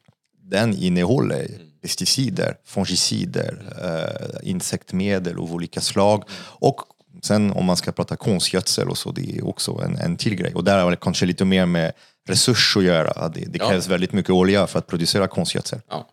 den 0.51 0.77
innehåller 0.77 1.68
pesticider, 1.89 2.57
fungicider, 2.65 3.53
eh, 3.85 4.51
insektmedel 4.51 5.39
av 5.39 5.53
olika 5.55 5.81
slag. 5.81 6.25
Och 6.61 6.81
sen 7.23 7.53
om 7.53 7.65
man 7.65 7.77
ska 7.77 7.93
prata 7.93 8.17
konstgödsel 8.17 8.89
och 8.89 8.99
så, 8.99 9.13
det 9.13 9.37
är 9.39 9.47
också 9.47 9.73
en, 9.85 9.97
en 9.97 10.17
till 10.17 10.35
grej. 10.35 10.55
Och 10.55 10.65
där 10.65 10.83
har 10.83 10.91
det 10.91 10.97
kanske 10.97 11.27
lite 11.27 11.45
mer 11.45 11.67
med 11.67 11.93
resurs 12.29 12.77
att 12.77 12.85
göra. 12.85 13.29
Det, 13.29 13.41
det 13.41 13.59
Ja. 13.59 13.69
krävs 13.69 13.89
väldigt 13.89 14.13
mycket 14.13 14.31
olja 14.31 14.67
för 14.67 14.79
att 14.79 14.87
producera 14.87 15.29
konstgödsel. 15.29 15.81
Ja. 15.91 16.09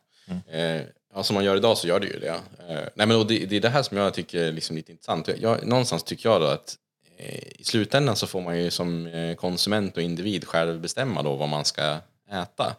Eh, 0.51 0.81
ja, 1.15 1.23
som 1.23 1.33
man 1.33 1.43
gör 1.43 1.57
idag 1.57 1.77
så 1.77 1.87
gör 1.87 1.99
det 1.99 2.07
ju 2.07 2.19
det. 2.19 2.27
Eh, 2.69 2.87
nej, 2.95 3.07
men 3.07 3.27
det, 3.27 3.45
det 3.45 3.55
är 3.55 3.61
det 3.61 3.69
här 3.69 3.83
som 3.83 3.97
jag 3.97 4.13
tycker 4.13 4.39
är 4.43 4.51
liksom 4.51 4.75
lite 4.75 4.91
intressant. 4.91 5.27
Jag, 5.27 5.41
jag, 5.41 5.67
någonstans 5.67 6.03
tycker 6.03 6.29
jag 6.29 6.41
då 6.41 6.47
att 6.47 6.75
eh, 7.17 7.59
i 7.59 7.63
slutändan 7.63 8.15
så 8.15 8.27
får 8.27 8.41
man 8.41 8.57
ju 8.59 8.71
som 8.71 9.07
eh, 9.07 9.35
konsument 9.35 9.97
och 9.97 10.03
individ 10.03 10.45
själv 10.47 10.81
bestämma 10.81 11.23
då 11.23 11.35
vad 11.35 11.49
man 11.49 11.65
ska 11.65 11.97
äta. 12.31 12.75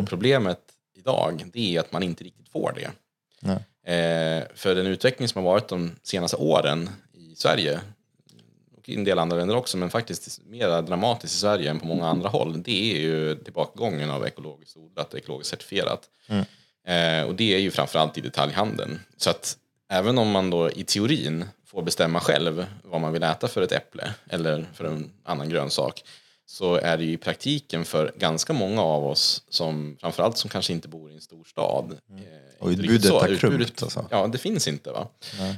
Och 0.00 0.08
problemet 0.08 0.58
idag 0.96 1.44
det 1.52 1.76
är 1.76 1.80
att 1.80 1.92
man 1.92 2.02
inte 2.02 2.24
riktigt 2.24 2.39
får 2.52 2.72
det. 2.76 2.90
Eh, 3.86 4.44
för 4.54 4.74
den 4.74 4.86
utveckling 4.86 5.28
som 5.28 5.44
har 5.44 5.52
varit 5.52 5.68
de 5.68 5.96
senaste 6.02 6.36
åren 6.36 6.90
i 7.12 7.34
Sverige 7.34 7.80
och 8.76 8.88
i 8.88 8.94
en 8.94 9.04
del 9.04 9.18
andra 9.18 9.36
länder 9.36 9.56
också, 9.56 9.76
men 9.76 9.90
faktiskt 9.90 10.40
mer 10.46 10.82
dramatiskt 10.82 11.34
i 11.34 11.38
Sverige 11.38 11.70
än 11.70 11.80
på 11.80 11.86
många 11.86 12.08
andra 12.08 12.28
håll, 12.28 12.62
det 12.62 12.96
är 12.96 13.00
ju 13.00 13.36
tillbakagången 13.36 14.10
av 14.10 14.26
ekologiskt 14.26 14.76
odlat 14.76 15.12
och 15.12 15.18
ekologiskt 15.18 15.50
certifierat. 15.50 16.08
Eh, 16.86 17.22
och 17.22 17.34
det 17.34 17.54
är 17.54 17.58
ju 17.58 17.70
framförallt 17.70 18.18
i 18.18 18.20
detaljhandeln. 18.20 19.00
Så 19.16 19.30
att 19.30 19.56
även 19.88 20.18
om 20.18 20.30
man 20.30 20.50
då 20.50 20.70
i 20.70 20.84
teorin 20.84 21.44
får 21.66 21.82
bestämma 21.82 22.20
själv 22.20 22.66
vad 22.84 23.00
man 23.00 23.12
vill 23.12 23.22
äta 23.22 23.48
för 23.48 23.62
ett 23.62 23.72
äpple 23.72 24.14
eller 24.28 24.66
för 24.74 24.84
en 24.84 25.10
annan 25.24 25.48
grönsak, 25.48 26.04
så 26.50 26.74
är 26.74 26.96
det 26.96 27.04
ju 27.04 27.12
i 27.12 27.16
praktiken 27.16 27.84
för 27.84 28.12
ganska 28.16 28.52
många 28.52 28.82
av 28.82 29.06
oss, 29.06 29.42
som 29.48 29.96
framförallt 30.00 30.38
som 30.38 30.50
kanske 30.50 30.72
inte 30.72 30.88
bor 30.88 31.10
i 31.10 31.14
en 31.14 31.20
stor 31.20 31.44
stad. 31.44 31.92
eh, 31.92 32.22
Och 32.58 32.68
utbudet 32.68 33.10
har 33.12 33.36
krympt, 33.36 33.82
alltså. 33.82 34.06
Ja, 34.10 34.26
det 34.26 34.38
finns 34.38 34.68
inte. 34.68 34.90
va 34.92 35.08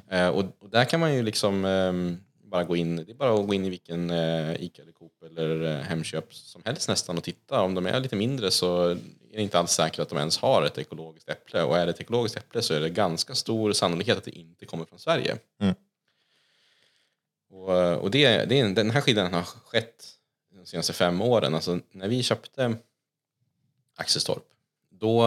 eh, 0.08 0.28
och, 0.28 0.44
och 0.58 0.70
där 0.70 0.84
kan 0.84 1.00
man 1.00 1.14
ju 1.14 1.22
liksom 1.22 1.64
ehm, 1.64 2.18
bara 2.44 2.64
gå 2.64 2.76
in, 2.76 2.96
det 2.96 3.12
är 3.12 3.14
bara 3.14 3.34
att 3.40 3.46
gå 3.46 3.54
in 3.54 3.64
i 3.64 3.70
vilken 3.70 4.10
eh, 4.10 4.62
Ica 4.62 4.82
eller 4.82 4.92
Coop 4.92 5.22
eller 5.26 5.64
eh, 5.64 5.82
Hemköp 5.82 6.34
som 6.34 6.62
helst 6.64 6.88
nästan 6.88 7.18
och 7.18 7.24
titta. 7.24 7.60
Om 7.60 7.74
de 7.74 7.86
är 7.86 8.00
lite 8.00 8.16
mindre 8.16 8.50
så 8.50 8.88
är 8.88 8.96
det 9.32 9.42
inte 9.42 9.58
alls 9.58 9.70
säkert 9.70 9.98
att 9.98 10.08
de 10.08 10.18
ens 10.18 10.38
har 10.38 10.62
ett 10.62 10.78
ekologiskt 10.78 11.28
äpple. 11.28 11.62
Och 11.62 11.78
är 11.78 11.86
det 11.86 11.90
ett 11.92 12.00
ekologiskt 12.00 12.36
äpple 12.38 12.62
så 12.62 12.74
är 12.74 12.80
det 12.80 12.90
ganska 12.90 13.34
stor 13.34 13.72
sannolikhet 13.72 14.18
att 14.18 14.24
det 14.24 14.38
inte 14.38 14.66
kommer 14.66 14.84
från 14.84 14.98
Sverige. 14.98 15.36
Mm. 15.60 15.74
Och, 17.50 17.76
eh, 17.76 17.94
och 17.94 18.10
det, 18.10 18.44
det 18.44 18.60
är, 18.60 18.68
den 18.68 18.90
här 18.90 19.00
skillnaden 19.00 19.32
har 19.34 19.42
skett 19.42 20.11
de 20.62 20.68
senaste 20.68 20.92
fem 20.92 21.20
åren. 21.20 21.54
Alltså 21.54 21.80
när 21.90 22.08
vi 22.08 22.22
köpte 22.22 22.76
Axelstorp, 23.96 24.44
då 24.90 25.26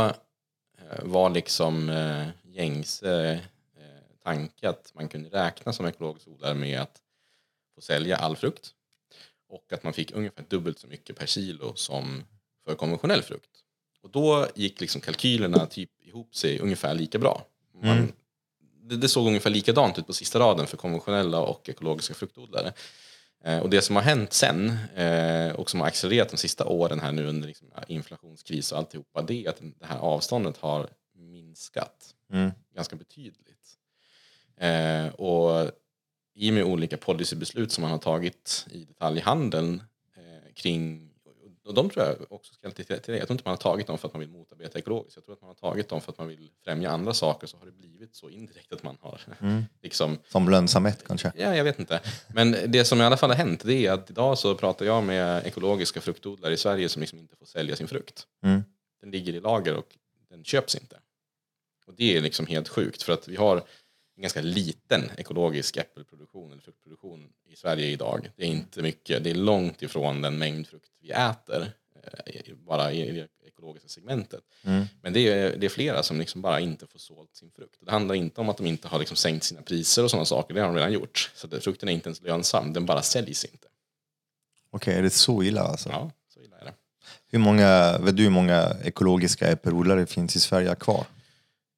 eh, 0.77 1.03
var 1.03 1.29
liksom 1.29 1.89
eh, 1.89 2.27
gängse 2.43 3.33
eh, 3.77 4.19
tanke 4.23 4.69
att 4.69 4.91
man 4.93 5.07
kunde 5.07 5.29
räkna 5.29 5.73
som 5.73 5.85
ekologisk 5.85 6.27
odlare 6.27 6.53
med 6.53 6.81
att 6.81 7.01
få 7.75 7.81
sälja 7.81 8.15
all 8.15 8.35
frukt 8.35 8.73
och 9.47 9.73
att 9.73 9.83
man 9.83 9.93
fick 9.93 10.11
ungefär 10.11 10.45
dubbelt 10.47 10.79
så 10.79 10.87
mycket 10.87 11.17
per 11.17 11.25
kilo 11.25 11.75
som 11.75 12.23
för 12.65 12.75
konventionell 12.75 13.21
frukt. 13.21 13.51
Och 14.01 14.09
då 14.09 14.47
gick 14.55 14.81
liksom 14.81 15.01
kalkylerna 15.01 15.65
typ 15.65 15.89
ihop 16.01 16.35
sig 16.35 16.59
ungefär 16.59 16.93
lika 16.93 17.19
bra. 17.19 17.45
Man, 17.81 18.13
det, 18.61 18.97
det 18.97 19.09
såg 19.09 19.27
ungefär 19.27 19.49
likadant 19.49 19.99
ut 19.99 20.07
på 20.07 20.13
sista 20.13 20.39
raden 20.39 20.67
för 20.67 20.77
konventionella 20.77 21.39
och 21.39 21.69
ekologiska 21.69 22.13
fruktodlare. 22.13 22.73
Eh, 23.45 23.59
och 23.59 23.69
det 23.69 23.81
som 23.81 23.95
har 23.95 24.03
hänt 24.03 24.33
sen 24.33 24.69
eh, 24.95 25.55
och 25.55 25.69
som 25.69 25.79
har 25.79 25.87
accelererat 25.87 26.29
de 26.29 26.37
sista 26.37 26.65
åren 26.65 26.99
här 26.99 27.11
nu 27.11 27.27
under 27.27 27.47
liksom, 27.47 27.67
inflationskris 27.87 28.71
och 28.71 28.77
alltihopa 28.77 29.21
det 29.21 29.45
är 29.45 29.49
att 29.49 29.61
det 29.79 29.85
här 29.85 29.97
avståndet 29.99 30.57
har 30.57 30.87
minskat 31.15 32.11
Mm. 32.31 32.51
ganska 32.75 32.95
betydligt. 32.95 33.77
Eh, 34.57 35.07
och 35.07 35.71
i 36.35 36.49
och 36.49 36.53
med 36.53 36.63
olika 36.63 36.97
policybeslut 36.97 37.71
som 37.71 37.81
man 37.81 37.91
har 37.91 37.97
tagit 37.97 38.67
i 38.71 38.85
detaljhandeln 38.85 39.83
kring 40.53 41.11
och 41.65 41.73
de 41.73 41.89
tror 41.89 42.05
jag 42.05 42.31
också 42.31 42.53
ska 42.53 42.71
till, 42.71 42.85
till 42.85 42.95
det. 43.05 43.17
Jag 43.17 43.27
tror 43.27 43.31
inte 43.31 43.43
man 43.45 43.51
har 43.51 43.57
tagit 43.57 43.87
dem 43.87 43.97
för 43.97 44.07
att 44.07 44.13
man 44.13 44.19
vill 44.19 44.29
motarbeta 44.29 44.79
ekologiskt. 44.79 45.15
Jag 45.15 45.25
tror 45.25 45.35
att 45.35 45.41
man 45.41 45.47
har 45.47 45.71
tagit 45.71 45.89
dem 45.89 46.01
för 46.01 46.11
att 46.11 46.17
man 46.17 46.27
vill 46.27 46.49
främja 46.63 46.89
andra 46.89 47.13
saker. 47.13 47.47
Så 47.47 47.57
har 47.57 47.65
det 47.65 47.71
blivit 47.71 48.15
så 48.15 48.29
indirekt 48.29 48.73
att 48.73 48.83
man 48.83 48.97
har 49.01 49.21
liksom 49.81 50.17
Som 50.29 50.49
lönsamhet 50.49 51.03
kanske. 51.07 51.31
Ja, 51.35 51.55
jag 51.55 51.63
vet 51.63 51.79
inte. 51.79 52.01
Men 52.33 52.55
det 52.67 52.85
som 52.85 53.01
i 53.01 53.03
alla 53.03 53.17
fall 53.17 53.29
har 53.29 53.37
hänt 53.37 53.63
det 53.63 53.85
är 53.85 53.91
att 53.91 54.09
idag 54.09 54.37
så 54.37 54.55
pratar 54.55 54.85
jag 54.85 55.03
med 55.03 55.47
ekologiska 55.47 56.01
fruktodlare 56.01 56.53
i 56.53 56.57
Sverige 56.57 56.89
som 56.89 56.99
liksom 56.99 57.19
inte 57.19 57.35
får 57.35 57.45
sälja 57.45 57.75
sin 57.75 57.87
frukt. 57.87 58.27
Mm. 58.43 58.63
Den 59.01 59.11
ligger 59.11 59.33
i 59.33 59.39
lager 59.39 59.75
och 59.75 59.97
den 60.29 60.43
köps 60.43 60.75
inte. 60.75 60.99
Och 61.87 61.93
det 61.97 62.17
är 62.17 62.21
liksom 62.21 62.47
helt 62.47 62.69
sjukt 62.69 63.03
för 63.03 63.13
att 63.13 63.27
vi 63.27 63.35
har 63.35 63.63
en 64.15 64.21
ganska 64.21 64.41
liten 64.41 65.11
ekologisk 65.17 65.77
äppelproduktion 65.77 66.51
eller 66.51 66.61
fruktproduktion 66.61 67.29
i 67.47 67.55
Sverige 67.55 67.87
idag. 67.87 68.31
Det 68.35 68.43
är 68.43 68.47
inte 68.47 68.81
mycket, 68.81 69.23
det 69.23 69.29
är 69.29 69.35
långt 69.35 69.81
ifrån 69.81 70.21
den 70.21 70.37
mängd 70.37 70.67
frukt 70.67 70.89
vi 71.01 71.11
äter 71.11 71.71
eh, 72.25 72.55
bara 72.55 72.91
i 72.91 73.11
det 73.11 73.27
ekologiska 73.47 73.89
segmentet. 73.89 74.41
Mm. 74.63 74.85
Men 75.01 75.13
det 75.13 75.19
är, 75.19 75.57
det 75.57 75.65
är 75.65 75.69
flera 75.69 76.03
som 76.03 76.19
liksom 76.19 76.41
bara 76.41 76.59
inte 76.59 76.87
får 76.87 76.99
sålt 76.99 77.35
sin 77.35 77.51
frukt. 77.51 77.75
Det 77.81 77.91
handlar 77.91 78.15
inte 78.15 78.41
om 78.41 78.49
att 78.49 78.57
de 78.57 78.65
inte 78.65 78.87
har 78.87 78.99
liksom 78.99 79.17
sänkt 79.17 79.43
sina 79.43 79.61
priser 79.61 80.03
och 80.03 80.11
sådana 80.11 80.25
saker, 80.25 80.53
det 80.53 80.61
har 80.61 80.67
de 80.67 80.75
redan 80.75 80.93
gjort. 80.93 81.31
Så 81.35 81.47
att 81.47 81.63
frukten 81.63 81.89
är 81.89 81.93
inte 81.93 82.09
ens 82.09 82.21
lönsam, 82.21 82.73
den 82.73 82.85
bara 82.85 83.01
säljs 83.01 83.45
inte. 83.45 83.67
Okej, 84.69 84.95
är 84.95 85.01
det 85.01 85.09
så 85.09 85.43
illa 85.43 85.61
alltså? 85.61 85.89
Ja, 85.89 86.11
så 86.33 86.41
illa 86.41 86.57
är 86.57 86.65
det. 86.65 86.73
Hur 87.27 87.39
många, 87.39 87.97
vet 87.97 88.17
du 88.17 88.23
hur 88.23 88.29
många 88.29 88.75
ekologiska 88.83 89.47
äppelodlare 89.47 90.05
finns 90.05 90.35
i 90.35 90.39
Sverige 90.39 90.75
kvar? 90.75 91.05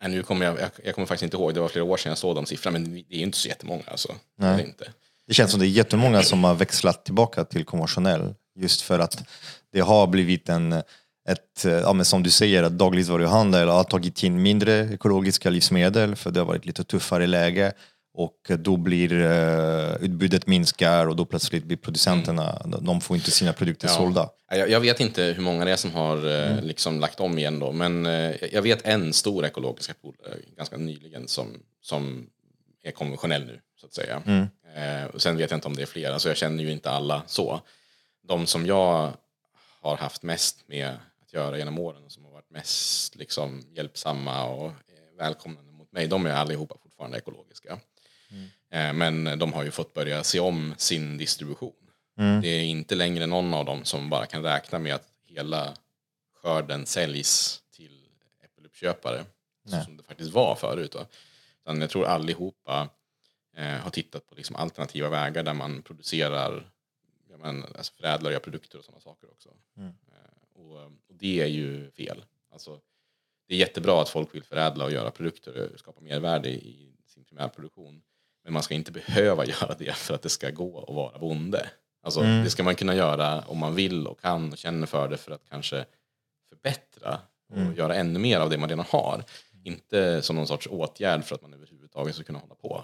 Nej, 0.01 0.11
nu 0.11 0.23
kommer 0.23 0.45
jag, 0.45 0.59
jag, 0.59 0.69
jag 0.83 0.95
kommer 0.95 1.05
faktiskt 1.05 1.23
inte 1.23 1.37
ihåg, 1.37 1.53
det 1.53 1.59
var 1.59 1.67
flera 1.67 1.85
år 1.85 1.97
sedan 1.97 2.09
jag 2.09 2.17
såg 2.17 2.35
de 2.35 2.45
siffrorna, 2.45 2.79
men 2.79 2.93
det 2.93 2.99
är 3.15 3.17
ju 3.17 3.23
inte 3.23 3.37
så 3.37 3.47
jättemånga. 3.47 3.83
Alltså. 3.87 4.15
Nej. 4.37 4.57
det 4.57 4.63
inte. 4.63 4.91
Det 5.27 5.33
känns 5.33 5.51
som 5.51 5.59
det 5.59 5.65
är 5.65 5.69
jättemånga 5.69 6.23
som 6.23 6.43
har 6.43 6.55
växlat 6.55 7.05
tillbaka 7.05 7.45
till 7.45 7.65
konventionell 7.65 8.33
just 8.59 8.81
för 8.81 8.99
att 8.99 9.23
det 9.73 9.79
har 9.79 10.07
blivit 10.07 10.49
en, 10.49 10.73
ett, 11.29 11.63
ja, 11.63 11.93
men 11.93 12.05
som 12.05 12.23
du 12.23 12.29
säger, 12.29 12.63
att 12.63 12.77
dagligvaruhandel 12.77 13.67
har 13.67 13.83
tagit 13.83 14.23
in 14.23 14.41
mindre 14.41 14.93
ekologiska 14.93 15.49
livsmedel 15.49 16.15
för 16.15 16.31
det 16.31 16.39
har 16.39 16.45
varit 16.45 16.65
lite 16.65 16.83
tuffare 16.83 17.27
läge 17.27 17.73
och 18.17 18.51
då 18.59 18.77
blir 18.77 19.13
uh, 19.13 19.95
utbudet 20.03 20.47
minskar 20.47 21.07
och 21.07 21.15
då 21.15 21.25
plötsligt 21.25 21.63
blir 21.63 21.77
producenterna, 21.77 22.61
de 22.81 23.01
får 23.01 23.15
inte 23.15 23.31
sina 23.31 23.53
produkter 23.53 23.87
Ja. 23.87 23.93
sålda. 23.93 24.29
Ja, 24.49 24.57
Jag, 24.57 24.69
jag 24.69 24.79
vet 24.79 24.99
inte 24.99 25.23
hur 25.23 25.41
många 25.43 25.65
det 25.65 25.71
är 25.71 25.75
som 25.75 25.91
har 25.91 26.29
eh, 26.31 26.61
liksom 26.61 26.99
lagt 26.99 27.19
om 27.19 27.37
igen 27.37 27.59
då, 27.59 27.71
men 27.71 28.05
eh, 28.05 28.35
jag 28.53 28.61
vet 28.61 28.85
en 28.85 29.13
stor 29.13 29.45
ekologisk 29.45 29.89
äppelodlare 29.89 30.33
ganska 30.57 30.77
nyligen 30.77 31.27
som, 31.27 31.47
som 31.81 32.29
är 32.83 32.91
konventionell 32.91 33.45
nu, 33.45 33.59
så 33.79 33.85
att 33.85 33.93
säga. 33.93 34.21
Eh, 34.75 35.05
och 35.13 35.21
sen 35.21 35.37
vet 35.37 35.51
jag 35.51 35.57
inte 35.57 35.67
om 35.67 35.75
det 35.75 35.81
är 35.81 35.85
fler, 35.85 36.11
alltså 36.11 36.27
jag 36.27 36.37
känner 36.37 36.63
ju 36.63 36.71
inte 36.71 36.91
alla 36.91 37.23
så. 37.27 37.61
De 38.27 38.45
som 38.47 38.65
jag 38.65 39.13
har 39.81 39.97
haft 39.97 40.23
mest 40.23 40.67
med 40.67 40.89
att 41.21 41.33
göra 41.33 41.57
genom 41.57 41.79
åren 41.79 42.03
och 42.05 42.11
som 42.11 42.25
har 42.25 42.31
varit 42.31 42.49
mest 42.49 43.15
liksom, 43.15 43.63
hjälpsamma 43.75 44.43
och 44.45 44.67
eh, 44.67 45.17
välkomnande 45.17 45.71
mot 45.71 45.91
mig, 45.91 46.07
de 46.07 46.25
är 46.25 46.31
allihopa 46.31 46.75
fortfarande 46.83 47.17
ekologiska. 47.17 47.79
Eh, 48.71 48.93
men 48.93 49.39
de 49.39 49.53
har 49.53 49.63
ju 49.63 49.71
fått 49.71 49.93
börja 49.93 50.23
se 50.23 50.39
om 50.39 50.73
sin 50.77 51.17
distribution. 51.17 51.73
Det 52.41 52.47
är 52.47 52.63
inte 52.63 52.95
längre 52.95 53.25
någon 53.25 53.53
av 53.53 53.65
dem 53.65 53.85
som 53.85 54.09
bara 54.09 54.25
kan 54.25 54.43
räkna 54.43 54.79
med 54.79 54.95
att 54.95 55.07
hela 55.25 55.73
skörden 56.33 56.85
säljs 56.85 57.61
till 57.71 58.09
äppeluppköpare. 58.43 59.25
Nej. 59.63 59.85
Som 59.85 59.97
det 59.97 60.03
faktiskt 60.03 60.33
var 60.33 60.55
förut. 60.55 60.91
Då. 60.91 61.05
Utan 61.61 61.81
jag 61.81 61.89
tror 61.89 62.05
allihopa 62.05 62.89
eh, 63.55 63.65
har 63.65 63.89
tittat 63.89 64.27
på 64.27 64.35
liksom 64.35 64.55
alternativa 64.55 65.09
vägar 65.09 65.43
där 65.43 65.53
man 65.53 65.81
producerar, 65.81 66.71
ja, 67.29 67.37
men, 67.37 67.63
alltså 67.63 67.93
förädlar 67.93 68.35
och 68.35 68.43
produkter 68.43 68.79
och 68.79 68.85
sådana 68.85 69.01
saker 69.01 69.31
också. 69.31 69.49
Mm. 69.77 69.89
Eh, 69.89 70.61
och, 70.61 70.83
och 71.07 71.15
det 71.15 71.41
är 71.41 71.47
ju 71.47 71.91
fel. 71.91 72.25
Alltså, 72.51 72.81
det 73.47 73.53
är 73.53 73.57
jättebra 73.57 74.01
att 74.01 74.09
folk 74.09 74.35
vill 74.35 74.43
förädla 74.43 74.85
och 74.85 74.91
göra 74.91 75.11
produkter 75.11 75.69
och 75.73 75.79
skapa 75.79 76.01
mervärde 76.01 76.49
i 76.49 76.95
sin 77.05 77.23
primärproduktion. 77.23 78.01
Men 78.47 78.53
man 78.53 78.63
ska 78.63 78.73
inte 78.73 78.91
behöva 78.91 79.45
göra 79.45 79.75
det 79.79 79.93
för 79.95 80.13
att 80.15 80.21
det 80.21 80.29
ska 80.29 80.49
gå 80.49 80.85
att 80.87 80.95
vara 80.95 81.19
bonde. 81.19 81.69
Alltså, 82.03 82.21
Det 82.21 82.49
ska 82.49 82.63
man 82.63 82.75
kunna 82.75 82.95
göra 82.95 83.41
om 83.47 83.57
man 83.57 83.75
vill 83.75 84.07
och 84.07 84.21
kan 84.21 84.51
och 84.51 84.57
känner 84.57 84.87
för 84.87 85.07
det 85.09 85.17
för 85.17 85.31
att 85.31 85.49
kanske 85.49 85.85
förbättra 86.49 87.19
och 87.53 87.77
göra 87.77 87.95
ännu 87.95 88.19
mer 88.19 88.39
av 88.39 88.49
det 88.49 88.57
man 88.57 88.69
redan 88.69 88.85
har. 88.89 89.23
Inte 89.63 90.21
som 90.21 90.35
någon 90.35 90.47
sorts 90.47 90.67
åtgärd 90.67 91.23
för 91.23 91.35
att 91.35 91.41
man 91.41 91.53
överhuvudtaget 91.53 92.15
ska 92.15 92.23
kunna 92.23 92.39
hålla 92.39 92.55
på. 92.55 92.83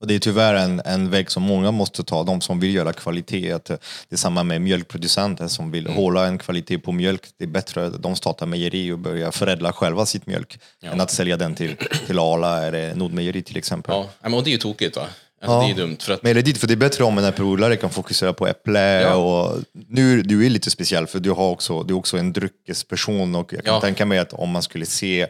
Och 0.00 0.06
det 0.06 0.14
är 0.14 0.18
tyvärr 0.18 0.54
en, 0.54 0.82
en 0.84 1.10
väg 1.10 1.30
som 1.30 1.42
många 1.42 1.70
måste 1.70 2.04
ta, 2.04 2.22
de 2.24 2.40
som 2.40 2.60
vill 2.60 2.74
göra 2.74 2.92
kvalitet. 2.92 3.58
Det 3.68 3.78
är 4.10 4.16
samma 4.16 4.42
med 4.42 4.60
mjölkproducenter 4.60 5.48
som 5.48 5.70
vill 5.70 5.86
hålla 5.86 6.26
en 6.26 6.38
kvalitet 6.38 6.78
på 6.78 6.92
mjölk. 6.92 7.22
Det 7.38 7.44
är 7.44 7.48
bättre 7.48 7.86
att 7.86 8.02
de 8.02 8.16
startar 8.16 8.46
mejeri 8.46 8.92
och 8.92 8.98
börjar 8.98 9.30
förädla 9.30 9.72
själva 9.72 10.06
sitt 10.06 10.26
mjölk 10.26 10.58
än 10.82 11.00
att 11.00 11.10
sälja 11.10 11.36
den 11.36 11.54
till, 11.54 11.76
till 12.06 12.18
Arla 12.18 12.66
eller 12.66 12.94
Nordmejeri 12.94 13.42
till 13.42 13.56
exempel. 13.56 13.94
Ja, 13.94 14.08
men 14.22 14.34
och 14.34 14.44
det 14.44 14.50
är 14.50 14.52
ju 14.52 14.58
tokigt 14.58 14.96
va? 14.96 15.02
Alltså, 15.02 15.18
Ja. 15.40 15.62
Det 15.62 15.70
är 15.70 15.74
dumt 15.74 15.96
för 16.00 16.12
att 16.12 16.22
Men 16.22 16.34
det 16.34 16.40
är 16.40 16.42
dit, 16.42 16.58
för 16.58 16.66
det 16.66 16.74
är 16.74 16.76
bättre 16.76 17.04
om 17.04 17.18
en 17.18 17.24
äppelodlare 17.24 17.76
kan 17.76 17.90
fokusera 17.90 18.32
på 18.32 18.46
äpple 18.46 19.00
Ja. 19.02 19.14
och 19.14 19.62
nu, 19.88 20.22
du 20.22 20.46
är 20.46 20.50
lite 20.50 20.70
speciell 20.70 21.06
för 21.06 21.18
du 21.20 21.30
har 21.30 21.48
också, 21.50 21.82
du 21.82 21.94
är 21.94 21.98
också 21.98 22.16
en 22.18 22.32
dryckesperson 22.32 23.34
och 23.34 23.52
jag 23.52 23.64
kan 23.64 23.74
Ja. 23.74 23.80
tänka 23.80 24.06
mig 24.06 24.18
att 24.18 24.32
om 24.32 24.50
man 24.50 24.62
skulle 24.62 24.86
se 24.86 25.26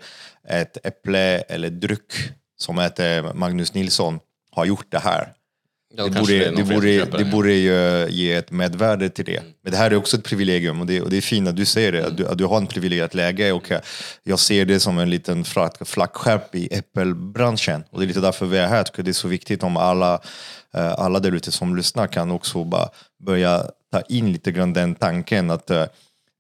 ett 0.49 0.87
äpple 0.87 1.39
eller 1.41 1.71
dryck 1.71 2.13
som 2.59 2.79
heter 2.79 3.33
Magnus 3.35 3.75
Nilsson 3.75 4.21
har 4.59 4.65
gjort 4.67 4.87
det 4.89 4.99
här. 4.99 5.33
ja, 5.97 6.05
Det 6.05 6.11
borde, 6.11 6.39
det, 6.51 6.57
som 6.57 6.69
borde, 6.75 7.05
det 7.05 7.25
borde 7.25 7.53
ju 7.53 8.07
ge 8.11 8.33
ett 8.33 8.51
medvärde 8.51 9.09
till 9.11 9.25
det. 9.25 9.43
Men 9.63 9.73
det 9.73 9.79
här 9.79 9.91
är 9.91 9.97
också 9.97 10.17
ett 10.17 10.25
privilegium 10.25 10.81
och 10.81 10.87
det, 10.87 11.01
och 11.03 11.11
det 11.11 11.17
är 11.17 11.21
fint 11.21 11.49
att 11.49 11.57
du 11.57 11.65
säger 11.65 11.93
det, 11.93 12.07
att 12.07 12.17
du, 12.17 12.27
att 12.27 12.39
du 12.39 12.45
har 12.45 12.57
en 12.57 12.67
privilegierat 12.67 13.15
läge 13.15 13.53
och 13.53 13.71
jag- 14.23 14.39
ser 14.39 14.65
det 14.65 14.81
som 14.81 14.99
en 14.99 15.11
liten 15.11 15.45
flaggskepp 15.85 16.55
i 16.55 16.69
äppelbranschen. 16.75 17.85
Och 17.91 17.99
det 18.01 18.05
är 18.05 18.07
lite 18.07 18.21
därför 18.21 18.47
vi 18.47 18.59
är 18.59 18.67
här, 18.67 18.77
jag 18.77 18.87
tycker 18.87 19.03
det 19.03 19.11
är 19.11 19.13
så 19.13 19.29
viktigt 19.29 19.63
om 19.63 19.77
alla, 19.77 20.21
eh, 20.75 20.93
alla 20.93 21.19
där 21.21 21.33
ute 21.33 21.53
som 21.53 21.77
lyssnar 21.77 22.07
kan 22.07 22.31
också 22.31 22.65
bara 22.65 22.89
börja 23.27 23.65
ta 23.93 24.01
in 24.01 24.33
lite 24.33 24.53
grann 24.53 24.73
den 24.73 24.95
tanken 24.95 25.51
att 25.51 25.71
eh, 25.71 25.85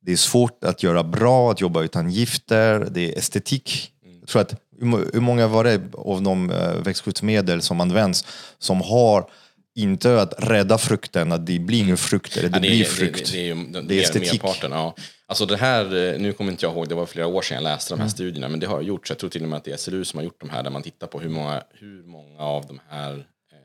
det 0.06 0.12
är 0.12 0.16
svårt 0.16 0.64
att 0.64 0.82
göra 0.82 1.02
bra, 1.04 1.50
att 1.50 1.60
jobba 1.60 1.82
utan 1.82 2.10
gifter, 2.10 2.88
det 2.90 3.12
är 3.12 3.18
estetik. 3.18 3.90
Jag 4.20 4.28
tror 4.28 4.42
att, 4.42 4.54
hur 4.78 4.86
må- 4.86 5.04
hur 5.12 5.20
många 5.20 5.46
var 5.46 5.64
det 5.64 5.80
av 5.94 6.22
de 6.22 6.50
eh, 6.50 6.74
växtskyddsmedel 6.74 7.62
som 7.62 7.80
används 7.80 8.24
som 8.58 8.80
har 8.80 9.30
inte 9.74 10.20
att 10.22 10.34
rädda 10.38 10.78
frukten, 10.78 11.32
att 11.32 11.46
det 11.46 11.58
blir 11.58 11.80
ingen 11.80 11.96
frukt 11.96 12.36
eller 12.36 12.48
det, 12.48 12.56
Ja, 12.56 12.60
blir 12.60 12.78
det, 12.78 12.84
frukt. 12.84 13.32
Det, 13.32 13.54
det, 13.54 13.64
det 13.72 13.80
Det 13.82 13.98
är 13.98 14.02
estetik. 14.02 14.32
merparten. 14.42 14.72
Ja. 14.72 14.94
Alltså 15.26 15.46
det 15.46 15.56
här, 15.56 15.84
eh, 16.14 16.20
nu 16.20 16.32
kommer 16.32 16.50
inte 16.52 16.66
jag 16.66 16.72
ihåg, 16.72 16.88
det 16.88 16.94
var 16.94 17.06
flera 17.06 17.26
år 17.26 17.42
sedan 17.42 17.54
jag 17.54 17.64
läste 17.64 17.94
Mm. 17.94 17.98
de 17.98 18.02
här 18.02 18.10
studierna, 18.10 18.48
men 18.48 18.60
det 18.60 18.66
har 18.66 18.82
gjorts. 18.82 19.10
Jag 19.10 19.18
tror 19.18 19.30
till 19.30 19.42
och 19.42 19.48
med 19.48 19.56
att 19.56 19.64
det 19.64 19.72
är 19.72 19.76
SLU 19.76 20.04
som 20.04 20.18
har 20.18 20.24
gjort 20.24 20.40
de 20.40 20.50
här, 20.50 20.62
där 20.62 20.70
man 20.70 20.82
tittar 20.82 21.06
på 21.06 21.20
hur 21.20 21.28
många, 21.28 21.62
hur 21.74 22.02
många 22.02 22.40
av 22.42 22.66
de 22.66 22.80
här 22.88 23.12
eh, 23.12 23.56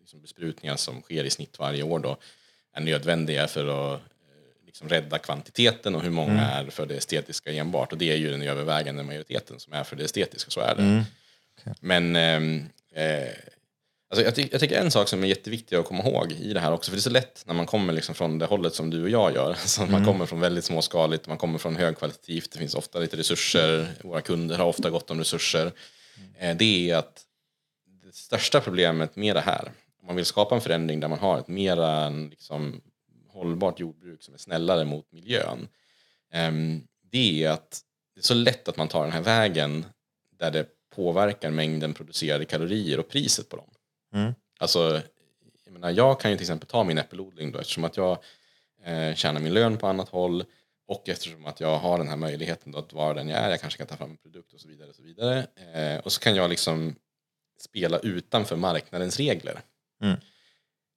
liksom 0.00 0.20
besprutningar 0.22 0.76
som 0.76 1.02
sker 1.02 1.24
i 1.24 1.30
snitt 1.30 1.56
varje 1.58 1.82
år 1.82 1.98
då, 1.98 2.16
är 2.76 2.80
nödvändiga 2.80 3.46
för 3.48 3.94
att 3.94 4.00
liksom 4.76 4.88
rädda 4.88 5.18
kvantiteten 5.18 5.94
och 5.94 6.02
hur 6.02 6.10
många 6.10 6.32
Mm. 6.32 6.66
är 6.66 6.70
för 6.70 6.86
det 6.86 6.94
estetiska 6.96 7.52
enbart. 7.52 7.92
Och 7.92 7.98
det 7.98 8.12
är 8.12 8.16
ju 8.16 8.30
den 8.30 8.42
övervägande 8.42 9.02
majoriteten 9.02 9.60
som 9.60 9.72
är 9.72 9.84
för 9.84 9.96
det 9.96 10.04
estetiska, 10.04 10.50
så 10.50 10.60
är 10.60 10.74
det. 10.74 10.82
Mm. 10.82 11.02
Men 11.80 12.16
ehm, 12.16 12.64
eh, 12.94 13.28
alltså 14.10 14.24
jag, 14.24 14.34
ty- 14.34 14.48
jag 14.52 14.60
tycker 14.60 14.80
en 14.80 14.90
sak 14.90 15.08
som 15.08 15.24
är 15.24 15.28
jätteviktig 15.28 15.76
att 15.76 15.84
komma 15.86 16.04
ihåg 16.04 16.32
i 16.32 16.52
det 16.52 16.60
här 16.60 16.72
också, 16.72 16.90
för 16.90 16.96
det 16.96 17.00
är 17.00 17.02
så 17.02 17.10
lätt 17.10 17.42
när 17.46 17.54
man 17.54 17.66
kommer 17.66 17.92
liksom 17.92 18.14
från 18.14 18.38
det 18.38 18.46
hållet 18.46 18.74
som 18.74 18.90
du 18.90 19.02
och 19.02 19.10
jag 19.10 19.34
gör. 19.34 19.54
Så 19.64 19.86
Man 19.86 20.04
kommer 20.04 20.26
från 20.26 20.40
väldigt 20.40 20.64
småskaligt, 20.64 21.28
man 21.28 21.38
kommer 21.38 21.58
från 21.58 21.76
högkvalitativt, 21.76 22.52
det 22.52 22.58
finns 22.58 22.74
ofta 22.74 22.98
lite 22.98 23.16
resurser, 23.16 23.88
våra 24.02 24.20
kunder 24.20 24.56
har 24.58 24.66
ofta 24.66 24.90
gott 24.90 25.10
om 25.10 25.18
resurser. 25.18 25.72
Eh, 26.38 26.56
det 26.56 26.90
är 26.90 26.96
att 26.96 27.22
det 28.04 28.14
största 28.14 28.60
problemet 28.60 29.16
med 29.16 29.36
det 29.36 29.40
här, 29.40 29.72
om 30.00 30.06
man 30.06 30.16
vill 30.16 30.24
skapa 30.24 30.54
en 30.54 30.60
förändring 30.60 31.00
där 31.00 31.08
man 31.08 31.18
har 31.18 31.38
ett 31.38 31.48
mera 31.48 32.08
liksom, 32.10 32.80
hållbart 33.36 33.80
jordbruk 33.80 34.22
som 34.22 34.34
är 34.34 34.38
snällare 34.38 34.84
mot 34.84 35.12
miljön, 35.12 35.68
ehm, 36.32 36.86
det 37.02 37.44
är 37.44 37.50
att 37.50 37.80
det 38.14 38.20
är 38.20 38.24
så 38.24 38.34
lätt 38.34 38.68
att 38.68 38.76
man 38.76 38.88
tar 38.88 39.02
den 39.02 39.12
här 39.12 39.22
vägen 39.22 39.86
där 40.30 40.50
det 40.50 40.66
påverkar 40.90 41.50
mängden 41.50 41.94
producerade 41.94 42.44
kalorier 42.44 43.00
och 43.00 43.08
priset 43.08 43.48
på 43.48 43.56
dem. 43.56 43.70
Mm. 44.14 44.34
Alltså, 44.58 45.02
jag, 45.64 45.72
menar, 45.72 45.90
jag 45.90 46.20
kan 46.20 46.30
ju 46.30 46.36
till 46.36 46.44
exempel 46.44 46.68
ta 46.68 46.84
min 46.84 46.98
äppelodling 46.98 47.52
då, 47.52 47.58
eftersom 47.58 47.84
att 47.84 47.96
jag 47.96 48.18
eh, 48.84 49.14
tjänar 49.14 49.40
min 49.40 49.54
lön 49.54 49.76
på 49.76 49.86
annat 49.86 50.08
håll 50.08 50.44
och 50.86 51.08
eftersom 51.08 51.46
att 51.46 51.60
jag 51.60 51.78
har 51.78 51.98
den 51.98 52.08
här 52.08 52.16
möjligheten 52.16 52.72
då 52.72 52.78
att 52.78 52.92
vara 52.92 53.14
den 53.14 53.28
jag 53.28 53.38
är, 53.38 53.50
jag 53.50 53.60
kanske 53.60 53.78
kan 53.78 53.86
ta 53.86 53.96
fram 53.96 54.10
en 54.10 54.16
produkt 54.16 54.52
och 54.52 54.60
så 54.60 54.68
vidare. 54.68 54.88
Och 54.88 54.94
så, 54.94 55.02
vidare. 55.02 55.46
Eh, 55.74 55.98
och 55.98 56.12
så 56.12 56.20
kan 56.20 56.36
jag 56.36 56.50
liksom 56.50 56.94
spela 57.60 57.98
utanför 57.98 58.56
marknadens 58.56 59.16
regler. 59.16 59.60
Mm. 60.02 60.16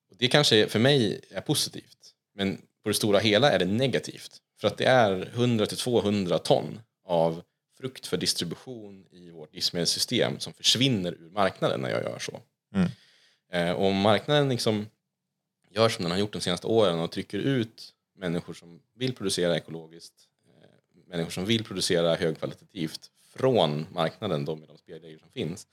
Och 0.09 0.15
det 0.17 0.27
kanske 0.27 0.67
för 0.67 0.79
mig 0.79 1.21
är 1.29 1.41
positivt, 1.41 2.13
men 2.39 2.57
på 2.83 2.89
det 2.89 2.93
stora 2.93 3.19
hela 3.19 3.51
är 3.51 3.59
det 3.59 3.65
negativt. 3.65 4.41
För 4.61 4.67
att 4.67 4.77
det 4.77 4.85
är 4.85 5.31
100-200 5.35 6.37
ton 6.37 6.79
av 7.05 7.43
frukt 7.77 8.07
för 8.07 8.17
distribution 8.17 9.05
i 9.11 9.29
vårt 9.29 9.53
livsmedelssystem 9.53 10.39
som 10.39 10.53
försvinner 10.53 11.11
ur 11.11 11.29
marknaden 11.29 11.81
när 11.81 11.89
jag 11.89 12.03
gör 12.03 12.19
så. 12.19 12.39
Mm. 12.75 12.89
Eh, 13.51 13.75
och 13.75 13.85
om 13.85 13.95
marknaden 13.95 14.49
liksom 14.49 14.87
gör 15.69 15.89
som 15.89 16.03
den 16.03 16.11
har 16.11 16.19
gjort 16.19 16.33
de 16.33 16.41
senaste 16.41 16.67
åren 16.67 16.99
och 16.99 17.11
trycker 17.11 17.37
ut 17.37 17.93
människor 18.15 18.53
som 18.53 18.81
vill 18.95 19.15
producera 19.15 19.57
ekologiskt, 19.57 20.13
eh, 20.47 21.07
människor 21.07 21.31
som 21.31 21.45
vill 21.45 21.63
producera 21.63 22.15
högkvalitativt 22.15 23.11
från 23.35 23.85
marknaden 23.91 24.45
då 24.45 24.55
med 24.55 24.67
de 24.67 24.77
spelregler 24.77 25.19
som 25.19 25.31
finns. 25.31 25.67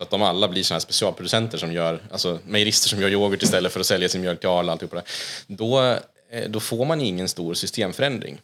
Så 0.00 0.04
att 0.04 0.10
de 0.10 0.22
alla 0.22 0.48
blir 0.48 0.62
såna 0.62 0.74
här 0.74 0.80
specialproducenter 0.80 1.58
som 1.58 1.72
gör, 1.72 2.02
alltså 2.10 2.38
mejerister 2.46 2.88
som 2.88 3.00
gör 3.00 3.10
yoghurt 3.10 3.42
istället 3.42 3.72
för 3.72 3.80
att 3.80 3.86
sälja 3.86 4.08
sin 4.08 4.20
mjölk 4.20 4.40
till 4.40 4.48
Arla 4.48 4.66
och 4.66 4.72
alltihopa 4.72 4.96
det. 4.96 5.04
Då, 5.46 5.80
eh, 6.30 6.48
då 6.48 6.60
får 6.60 6.84
man 6.84 7.00
ingen 7.00 7.28
stor 7.28 7.54
systemförändring. 7.54 8.40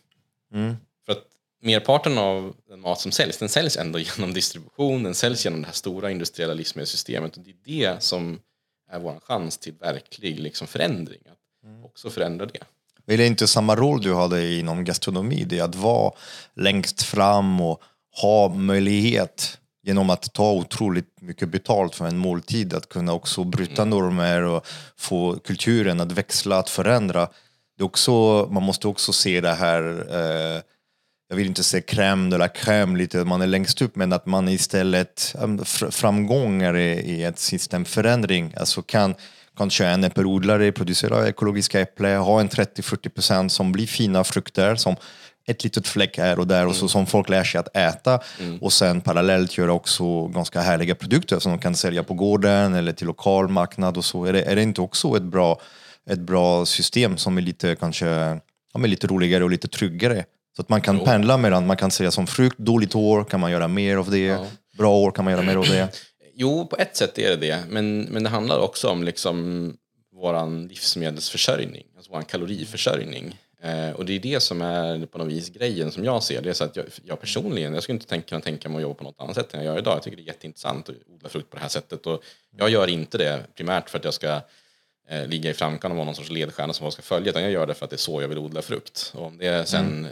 Mm. 0.55 0.77
För 1.07 1.13
att 1.13 1.23
merparten 1.63 2.19
av 2.19 2.55
den 2.69 2.81
mat 2.81 3.01
som 3.01 3.13
säljs, 3.13 3.39
den 3.39 3.49
säljs 3.49 3.77
ändå 3.77 3.99
genom 4.17 4.35
distribution, 4.35 5.03
den 5.03 5.15
säljs 5.15 5.45
genom 5.45 5.61
det 5.61 5.67
här 5.67 5.75
stora 5.75 6.11
industriella 6.11 6.55
livsmedelssystemet. 6.55 7.37
Och 7.37 7.43
det 7.43 7.51
är 7.51 7.91
det 7.93 8.03
som 8.03 8.41
är 8.91 8.99
vår 8.99 9.21
chans 9.23 9.59
till 9.59 9.73
verklig 9.73 10.41
liksom, 10.41 10.67
förändring. 10.67 11.21
Att 11.31 11.85
också 11.85 12.11
förändra 12.11 12.47
det. 12.47 12.61
Är 13.07 13.19
det 13.19 13.27
inte 13.27 13.47
samma 13.47 13.77
roll 13.77 14.03
du 14.03 14.15
hade 14.15 14.55
inom 14.55 14.85
gastronomi? 14.85 15.45
Det 15.45 15.59
är 15.59 15.65
att 15.65 15.75
vara 15.75 16.13
längst 16.55 17.03
fram 17.03 17.61
och 17.61 17.83
ha 18.23 18.49
möjlighet 18.49 19.59
genom 19.87 20.11
att 20.11 20.33
ta 20.33 20.53
otroligt 20.53 21.21
mycket 21.21 21.49
betalt 21.49 21.95
för 21.95 22.07
en 22.07 22.19
måltid, 22.19 22.75
att 22.75 22.89
kunna 22.89 23.13
också 23.13 23.45
bryta 23.45 23.85
normer 23.85 24.43
och 24.43 24.67
få 24.97 25.39
kulturen 25.39 26.01
att 26.01 26.13
växla, 26.13 26.59
att 26.59 26.71
förändra. 26.71 27.29
Det 27.79 27.85
också, 27.85 28.47
man 28.51 28.63
måste 28.63 28.89
också 28.89 29.13
se 29.13 29.41
det 29.41 29.55
här, 29.55 30.07
eh, 30.11 30.63
jag 31.29 31.37
vill 31.37 31.47
inte 31.47 31.63
säga 31.63 31.83
crème 31.87 32.31
de 32.31 32.39
la 32.39 32.47
crème, 32.49 32.97
lite 32.97 33.21
att 33.21 33.27
man 33.27 33.43
är 33.43 33.47
längst 33.47 33.83
upp, 33.83 33.97
men 33.97 34.13
att 34.13 34.27
man 34.27 34.49
istället 34.49 35.35
fr- 35.39 35.91
framgångar 35.91 36.77
i, 36.77 36.91
i 36.91 37.25
ett 37.25 37.39
systemförändring, 37.39 38.55
alltså 38.57 38.83
kan 38.83 39.15
kanske 39.57 39.87
en 39.87 40.05
äppelodlare 40.05 40.73
producera 40.73 41.29
ekologiska 41.29 41.81
äpplen, 41.81 42.21
ha 42.21 42.41
en 42.41 42.49
30-40% 42.49 43.49
som 43.49 43.73
blir 43.73 43.87
fina 43.87 44.25
frukter, 44.25 44.77
som 44.77 44.97
ett 45.47 45.65
litet 45.65 45.89
fläck 45.89 46.19
här 46.19 46.39
och 46.39 46.47
där 46.47 46.67
och 46.67 46.75
så 46.75 46.89
som 46.89 47.07
folk 47.07 47.29
lär 47.29 47.45
sig 47.45 47.59
att 47.59 47.77
äta 47.77 48.21
och 48.61 48.73
sen 48.73 49.01
parallellt 49.01 49.59
göra 49.59 49.73
också 49.73 50.27
ganska 50.27 50.61
härliga 50.61 50.95
produkter 50.95 51.39
som 51.39 51.53
de 51.53 51.59
kan 51.59 51.75
sälja 51.75 52.03
på 52.03 52.15
gården 52.15 52.75
eller 52.75 52.93
till 52.93 53.07
lokal 53.07 53.49
marknad 53.49 53.97
och 53.97 54.05
så. 54.05 54.25
Är 54.25 54.33
det, 54.33 54.43
är 54.43 54.57
det 54.57 54.63
inte 54.63 54.81
också 54.81 55.17
ett 55.17 55.23
bra, 55.23 55.61
ett 56.11 56.19
bra 56.19 56.67
system 56.67 57.17
som 57.17 57.39
är 57.39 57.43
lite 57.43 57.77
kanske 57.77 58.07
ja, 58.73 58.79
men 58.79 58.91
lite 58.91 59.07
roligare 59.07 59.45
och 59.45 59.51
lite 59.51 59.69
tryggare? 59.69 60.25
Så 60.57 60.63
att 60.63 60.69
man 60.69 60.81
kan 60.81 61.01
pendla 61.01 61.37
mellan, 61.37 61.67
man 61.67 61.77
kan 61.77 61.91
säga 61.91 62.11
som 62.11 62.27
frukt, 62.27 62.59
dåligt 62.59 62.95
år 62.95 63.25
kan 63.25 63.41
man 63.41 63.51
göra 63.51 63.69
mer 63.69 63.97
av 63.97 64.11
det, 64.11 64.39
bra 64.79 64.97
år 64.97 65.11
kan 65.11 65.25
man 65.25 65.33
göra 65.33 65.43
mer 65.43 65.57
av 65.57 65.65
det. 65.65 65.89
Jo, 66.39 66.67
på 66.67 66.77
ett 66.77 66.97
sätt 66.97 67.19
är 67.19 67.31
det 67.31 67.37
det. 67.37 67.59
Men, 67.69 68.03
men 68.03 68.23
det 68.23 68.29
handlar 68.29 68.59
också 68.59 68.89
om 68.89 69.05
liksom 69.05 69.73
vår 70.13 70.69
livsmedelsförsörjning, 70.69 71.85
alltså 71.97 72.13
vår 72.13 72.23
kaloriförsörjning. 72.23 73.37
Eh, 73.63 73.91
och 73.91 74.05
det 74.05 74.13
är 74.13 74.19
det 74.19 74.41
som 74.41 74.63
är 74.63 75.07
på 75.07 75.19
något 75.19 75.29
vis 75.29 75.49
grejen 75.49 75.93
som 75.93 76.05
jag 76.05 76.23
ser 76.23 76.43
det. 76.43 76.49
är 76.51 76.55
Så 76.55 76.65
att 76.65 76.77
jag, 76.77 76.87
jag 77.05 77.21
personligen, 77.21 77.75
jag 77.75 77.83
skulle 77.83 77.95
inte 77.97 78.07
tänka, 78.07 78.29
kunna 78.29 78.41
tänka 78.41 78.69
mig 78.69 78.77
att 78.77 78.83
jobba 78.83 78.95
på 78.95 79.05
något 79.05 79.21
annat 79.21 79.35
sätt 79.35 79.55
än 79.55 79.65
jag 79.65 79.73
gör 79.73 79.79
idag. 79.79 79.97
Jag 79.97 80.03
tycker 80.03 80.17
det 80.17 80.23
är 80.23 80.27
jätteintressant 80.27 80.89
att 80.89 80.95
odla 81.15 81.29
frukt 81.29 81.51
på 81.51 81.57
det 81.57 81.63
här 81.63 81.69
sättet. 81.69 82.07
Och 82.07 82.25
jag 82.57 82.71
gör 82.71 82.87
inte 82.87 83.19
det 83.19 83.45
primärt 83.55 83.91
för 83.91 83.99
att 83.99 84.05
jag 84.05 84.15
ska 84.15 84.41
eh, 85.09 85.27
ligga 85.27 85.51
i 85.51 85.55
framkant 85.55 85.93
och 85.93 85.97
vara 85.97 86.05
någon 86.05 86.15
sorts 86.15 86.31
ledstjärna 86.31 86.73
som 86.73 86.85
folk 86.85 86.93
ska 86.93 87.03
följa. 87.03 87.31
Utan 87.31 87.43
jag 87.43 87.53
gör 87.53 87.67
det 87.67 87.75
för 87.75 87.85
att 87.85 87.91
det 87.91 87.97
är 87.97 87.99
så 87.99 88.23
jag 88.23 88.29
vill 88.29 88.39
odla 88.39 88.63
frukt. 88.63 89.13
Och 89.17 89.27
om 89.27 89.39
det 89.39 89.69
sen 89.69 90.05
eh, 90.05 90.11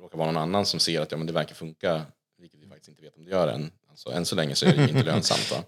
råkar 0.00 0.18
vara 0.18 0.32
någon 0.32 0.42
annan 0.42 0.66
som 0.66 0.80
ser 0.80 1.00
att 1.00 1.10
ja, 1.10 1.16
men 1.16 1.26
det 1.26 1.32
verkar 1.32 1.54
funka, 1.54 2.02
vilket 2.38 2.60
vi 2.60 2.66
faktiskt 2.66 2.88
inte 2.88 3.02
vet 3.02 3.16
om 3.16 3.24
det 3.24 3.30
gör 3.30 3.48
än. 3.48 3.70
Alltså, 3.90 4.10
än 4.10 4.24
så 4.26 4.36
länge 4.36 4.54
så 4.54 4.66
är 4.66 4.72
det 4.72 4.82
inte 4.82 5.02
lönsamt. 5.12 5.50
Va? 5.50 5.62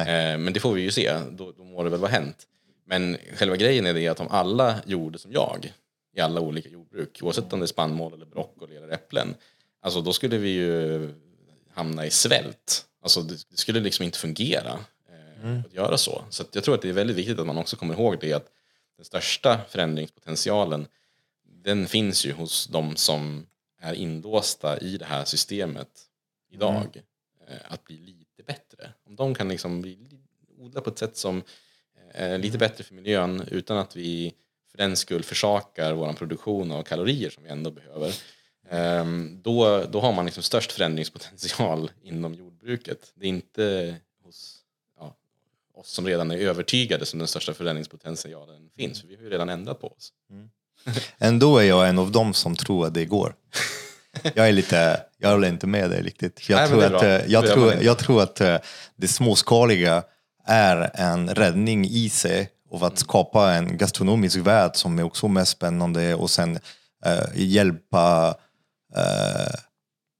eh, 0.00 0.38
men 0.38 0.52
det 0.52 0.60
får 0.60 0.72
vi 0.74 0.82
ju 0.82 0.90
se, 0.90 1.18
då, 1.30 1.52
då 1.52 1.64
må 1.64 1.82
det 1.82 1.90
väl 1.90 2.00
vara 2.00 2.10
hänt. 2.10 2.46
Men 2.86 3.16
själva 3.36 3.56
grejen 3.56 3.86
är 3.86 3.94
det 3.94 4.08
att 4.08 4.20
om 4.20 4.28
alla 4.30 4.74
gjorde 4.86 5.18
som 5.18 5.32
jag 5.32 5.72
i 6.14 6.20
alla 6.20 6.40
olika 6.40 6.68
jordbruk, 6.68 7.18
oavsett 7.22 7.52
om 7.52 7.60
det 7.60 7.64
är 7.64 7.66
spannmål 7.66 8.12
eller 8.14 8.26
broccoli 8.26 8.76
eller 8.76 8.88
äpplen, 8.88 9.34
alltså 9.80 10.00
då 10.00 10.12
skulle 10.12 10.38
vi 10.38 10.48
ju 10.48 11.08
hamna 11.72 12.06
i 12.06 12.10
svält. 12.10 12.86
Alltså 13.02 13.22
det, 13.22 13.50
det 13.50 13.56
skulle 13.56 13.80
liksom 13.80 14.04
inte 14.04 14.18
fungera 14.18 14.78
eh, 15.08 15.60
att 15.66 15.74
göra 15.74 15.98
så. 15.98 16.24
Så 16.30 16.44
jag 16.52 16.64
tror 16.64 16.74
att 16.74 16.82
det 16.82 16.88
är 16.88 16.92
väldigt 16.92 17.16
viktigt 17.16 17.38
att 17.38 17.46
man 17.46 17.58
också 17.58 17.76
kommer 17.76 17.94
ihåg 17.94 18.18
det 18.20 18.32
att 18.32 18.50
den 18.96 19.04
största 19.04 19.60
förändringspotentialen 19.68 20.86
den 21.64 21.86
finns 21.86 22.26
ju 22.26 22.32
hos 22.32 22.66
de 22.66 22.96
som 22.96 23.46
är 23.80 23.94
inlåsta 23.94 24.78
i 24.78 24.96
det 24.96 25.04
här 25.04 25.24
systemet 25.24 25.88
idag. 26.50 26.74
Mm. 26.74 27.04
Eh, 27.48 27.72
Att 27.72 27.84
bli 27.84 27.96
lite 27.96 28.42
bättre. 28.42 28.92
Om 29.06 29.16
de 29.16 29.34
kan 29.34 29.48
liksom 29.48 29.82
bli, 29.82 29.98
odla 30.58 30.80
på 30.80 30.90
ett 30.90 30.98
sätt 30.98 31.16
som 31.16 31.42
eh, 32.14 32.32
är 32.32 32.38
lite 32.38 32.58
bättre 32.58 32.84
för 32.84 32.94
miljön 32.94 33.48
utan 33.50 33.78
att 33.78 33.96
vi 33.96 34.34
för 34.74 34.78
den 34.78 34.96
skull 34.96 35.22
försakar 35.22 35.92
vår 35.92 36.12
produktion 36.12 36.72
av 36.72 36.82
kalorier 36.82 37.30
som 37.30 37.42
vi 37.42 37.48
ändå 37.48 37.70
behöver. 37.70 38.14
ehm, 38.70 39.40
Då, 39.42 39.84
då 39.90 40.00
har 40.00 40.12
man 40.12 40.24
liksom 40.24 40.42
störst 40.42 40.72
förändringspotential 40.72 41.90
inom 42.02 42.34
jordbruket. 42.34 43.12
Det 43.14 43.26
är 43.26 43.28
inte 43.28 43.96
hos 44.24 44.56
ja, 45.00 45.16
oss 45.74 45.88
som 45.90 46.06
redan 46.06 46.30
är 46.30 46.38
övertygade 46.38 47.06
som 47.06 47.18
den 47.18 47.28
största 47.28 47.54
förändringspotentialen 47.54 48.70
finns. 48.76 49.00
För 49.00 49.08
vi 49.08 49.16
har 49.16 49.22
ju 49.22 49.30
redan 49.30 49.48
ändrat 49.48 49.80
på 49.80 49.86
oss. 49.86 50.12
Ändå 51.18 51.58
är 51.58 51.64
jag 51.64 51.88
en 51.88 51.98
av 51.98 52.12
dem 52.12 52.34
som 52.34 52.56
tror 52.56 52.86
att 52.86 52.94
det 52.94 53.04
går. 53.04 53.34
Jag 54.34 54.48
är 54.48 54.52
lite, 54.52 55.02
jag 55.18 55.30
håller 55.30 55.48
inte 55.48 55.66
med 55.66 55.90
dig 55.90 56.02
riktigt. 56.02 56.48
Jag, 56.48 56.56
Nej, 56.56 56.68
tror, 56.68 56.84
att, 56.96 57.02
eh, 57.02 57.32
jag, 57.32 57.46
tror, 57.46 57.74
jag 57.82 57.98
tror 57.98 58.22
att 58.22 58.40
eh, 58.40 58.56
det 58.96 59.08
småskaliga 59.08 60.02
är 60.46 60.90
en 60.94 61.34
räddning 61.34 61.84
i 61.86 62.08
sig 62.08 62.50
Mm. 62.76 62.86
att 62.86 62.98
skapa 62.98 63.52
en 63.52 63.76
gastronomisk 63.76 64.36
värld 64.36 64.70
som 64.74 64.98
är 64.98 65.02
också 65.02 65.28
mer 65.28 65.44
spännande 65.44 66.14
och 66.14 66.30
sen 66.30 66.58
eh, 67.06 67.24
hjälpa 67.34 68.34
eh, 68.96 69.54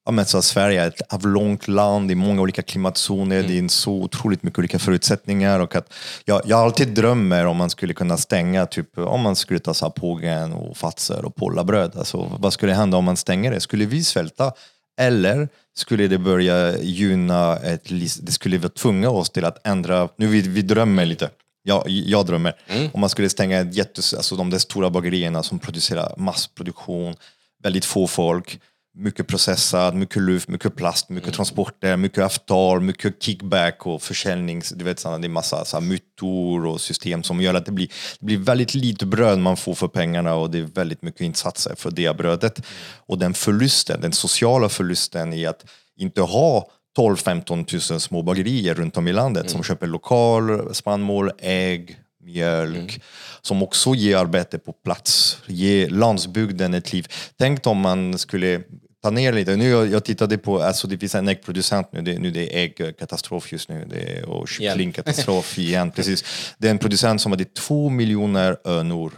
Ja, 0.07 0.13
men 0.13 0.27
så 0.27 0.43
Sverige 0.43 0.83
är 0.83 0.89
ett 0.89 1.13
avlångt 1.13 1.69
land 1.69 2.11
i 2.11 2.15
många 2.15 2.43
olika 2.43 2.63
klimatzoner. 2.63 3.37
Mm. 3.37 3.51
Det 3.51 3.59
är 3.59 3.69
så 3.69 3.93
otroligt 3.93 4.43
mycket 4.43 4.59
olika 4.59 4.79
förutsättningar. 4.79 5.61
Och 5.61 5.77
att 5.77 5.93
jag, 6.25 6.43
jag 6.45 6.61
alltid 6.61 6.89
drömmer 6.89 7.47
om 7.47 7.57
man 7.57 7.71
skulle 7.71 7.95
kunna 7.95 8.17
stänga, 8.17 8.67
typ, 8.67 8.99
om 8.99 9.21
man 9.21 9.37
skulle 9.37 9.61
ta 9.61 9.91
Pågen 9.91 10.53
och 10.53 10.77
Fazer 10.77 11.25
och 11.25 11.35
Pollabröd. 11.35 11.97
Alltså, 11.97 12.33
vad 12.39 12.53
skulle 12.53 12.73
hända 12.73 12.97
om 12.97 13.05
man 13.05 13.17
stänger 13.17 13.51
det? 13.51 13.61
Skulle 13.61 13.87
vi 13.87 14.05
svälta? 14.05 14.53
Eller 15.01 15.49
skulle 15.77 16.09
det 16.09 16.19
börja 16.19 16.79
gynna 16.79 17.57
ett... 17.57 17.89
Det 18.21 18.33
skulle 18.33 18.59
vara 18.59 18.69
tvunga 18.69 19.11
oss 19.11 19.31
till 19.31 19.45
att 19.45 19.67
ändra... 19.67 20.09
Nu 20.17 20.27
vi, 20.27 20.41
vi 20.41 20.63
drömmer 20.63 21.07
lite. 21.07 21.31
Jag, 21.67 21.89
jag 21.89 22.27
drömmer. 22.27 22.55
Om 22.93 23.01
man 23.01 23.11
skulle 23.11 23.29
stänga 23.29 23.61
ett 23.61 23.75
jättes, 23.75 24.15
alltså 24.15 24.37
de 24.37 24.51
där 24.51 24.59
stora 24.59 24.91
bagerierna 24.91 25.43
som 25.43 25.59
producerar 25.59 26.15
massproduktion, 26.17 27.15
väldigt 27.63 27.85
få 27.85 28.07
folk, 28.07 28.61
mycket 28.95 29.27
processad, 29.27 29.95
mycket 29.95 30.23
luft, 30.23 30.49
mycket 30.49 30.77
plast, 30.77 31.09
mycket 31.09 31.35
transporter, 31.35 31.97
mycket 31.97 32.25
avtal, 32.25 32.81
mycket 32.81 33.23
kickback 33.23 33.87
och 33.87 34.03
försäljnings... 34.03 34.71
Du 34.71 34.85
vet, 34.85 35.01
såna, 35.01 35.19
det 35.19 35.27
är 35.27 35.29
massa 35.29 35.65
så 35.65 35.77
här, 35.77 35.85
mytor 35.85 36.67
och 36.67 36.81
system 36.81 37.23
som 37.23 37.41
gör 37.41 37.55
att 37.55 37.67
det 37.67 37.73
blir, 37.73 37.89
det 38.21 38.27
blir 38.27 38.39
väldigt 38.39 38.75
lite 38.75 39.07
bröd 39.07 39.39
man 39.39 39.57
får 39.57 39.75
för 39.75 39.89
pengarna 39.89 40.35
och 40.35 40.51
det 40.51 40.59
är 40.59 40.63
väldigt 40.63 41.03
mycket 41.03 41.21
insatser 41.21 41.75
för 41.77 41.91
det 41.91 42.17
brödet. 42.17 42.67
Och 43.07 43.19
den 43.19 43.35
förlusten, 43.35 44.01
den 44.01 44.13
sociala 44.13 44.69
förlusten 44.69 45.33
i 45.33 45.47
att 45.47 45.65
inte 45.97 46.21
ha 46.23 46.71
12-15 46.99 47.93
000 47.93 48.01
små 48.01 48.23
bagerier 48.23 48.75
runt 48.75 48.97
om 48.97 49.09
i 49.09 49.13
landet 49.13 49.51
som 49.51 49.63
köper 49.63 49.87
lokal 49.87 50.75
spannmål, 50.75 51.31
ägg, 51.39 51.97
mjölk, 52.25 53.03
som 53.43 53.63
också 53.63 53.95
ger 53.95 54.17
arbete 54.17 54.59
på 54.59 54.73
plats, 54.73 55.39
ger 55.47 55.91
landsbygden 55.91 56.75
ett 56.75 56.93
liv. 56.93 57.07
Tänk 57.39 57.67
om 57.67 57.79
man 57.79 58.19
skulle 58.19 58.63
ta 59.05 59.11
ner 59.11 59.33
lite. 59.33 59.57
Nu 59.57 59.69
jag, 59.69 59.91
jag 59.91 60.05
tittade 60.05 60.39
på, 60.39 60.63
alltså 60.63 60.89
det 60.89 60.99
finns 60.99 61.15
en 61.15 61.29
äggproducent 61.29 61.93
nu, 61.93 62.03
det, 62.03 62.19
nu 62.19 62.31
det 62.31 62.57
är 62.57 62.65
äggkatastrof 62.65 63.53
just 63.53 63.69
nu 63.69 63.87
det 63.91 64.19
är, 64.19 64.29
och 64.29 64.49
kycklingkatastrof 64.49 65.59
igen. 65.59 65.91
Precis. 65.91 66.25
Det 66.59 66.67
är 66.67 66.71
en 66.71 66.79
producent 66.79 67.21
som 67.21 67.33
hade 67.33 67.45
två 67.45 67.89
miljoner 67.89 68.57
önor 68.65 69.13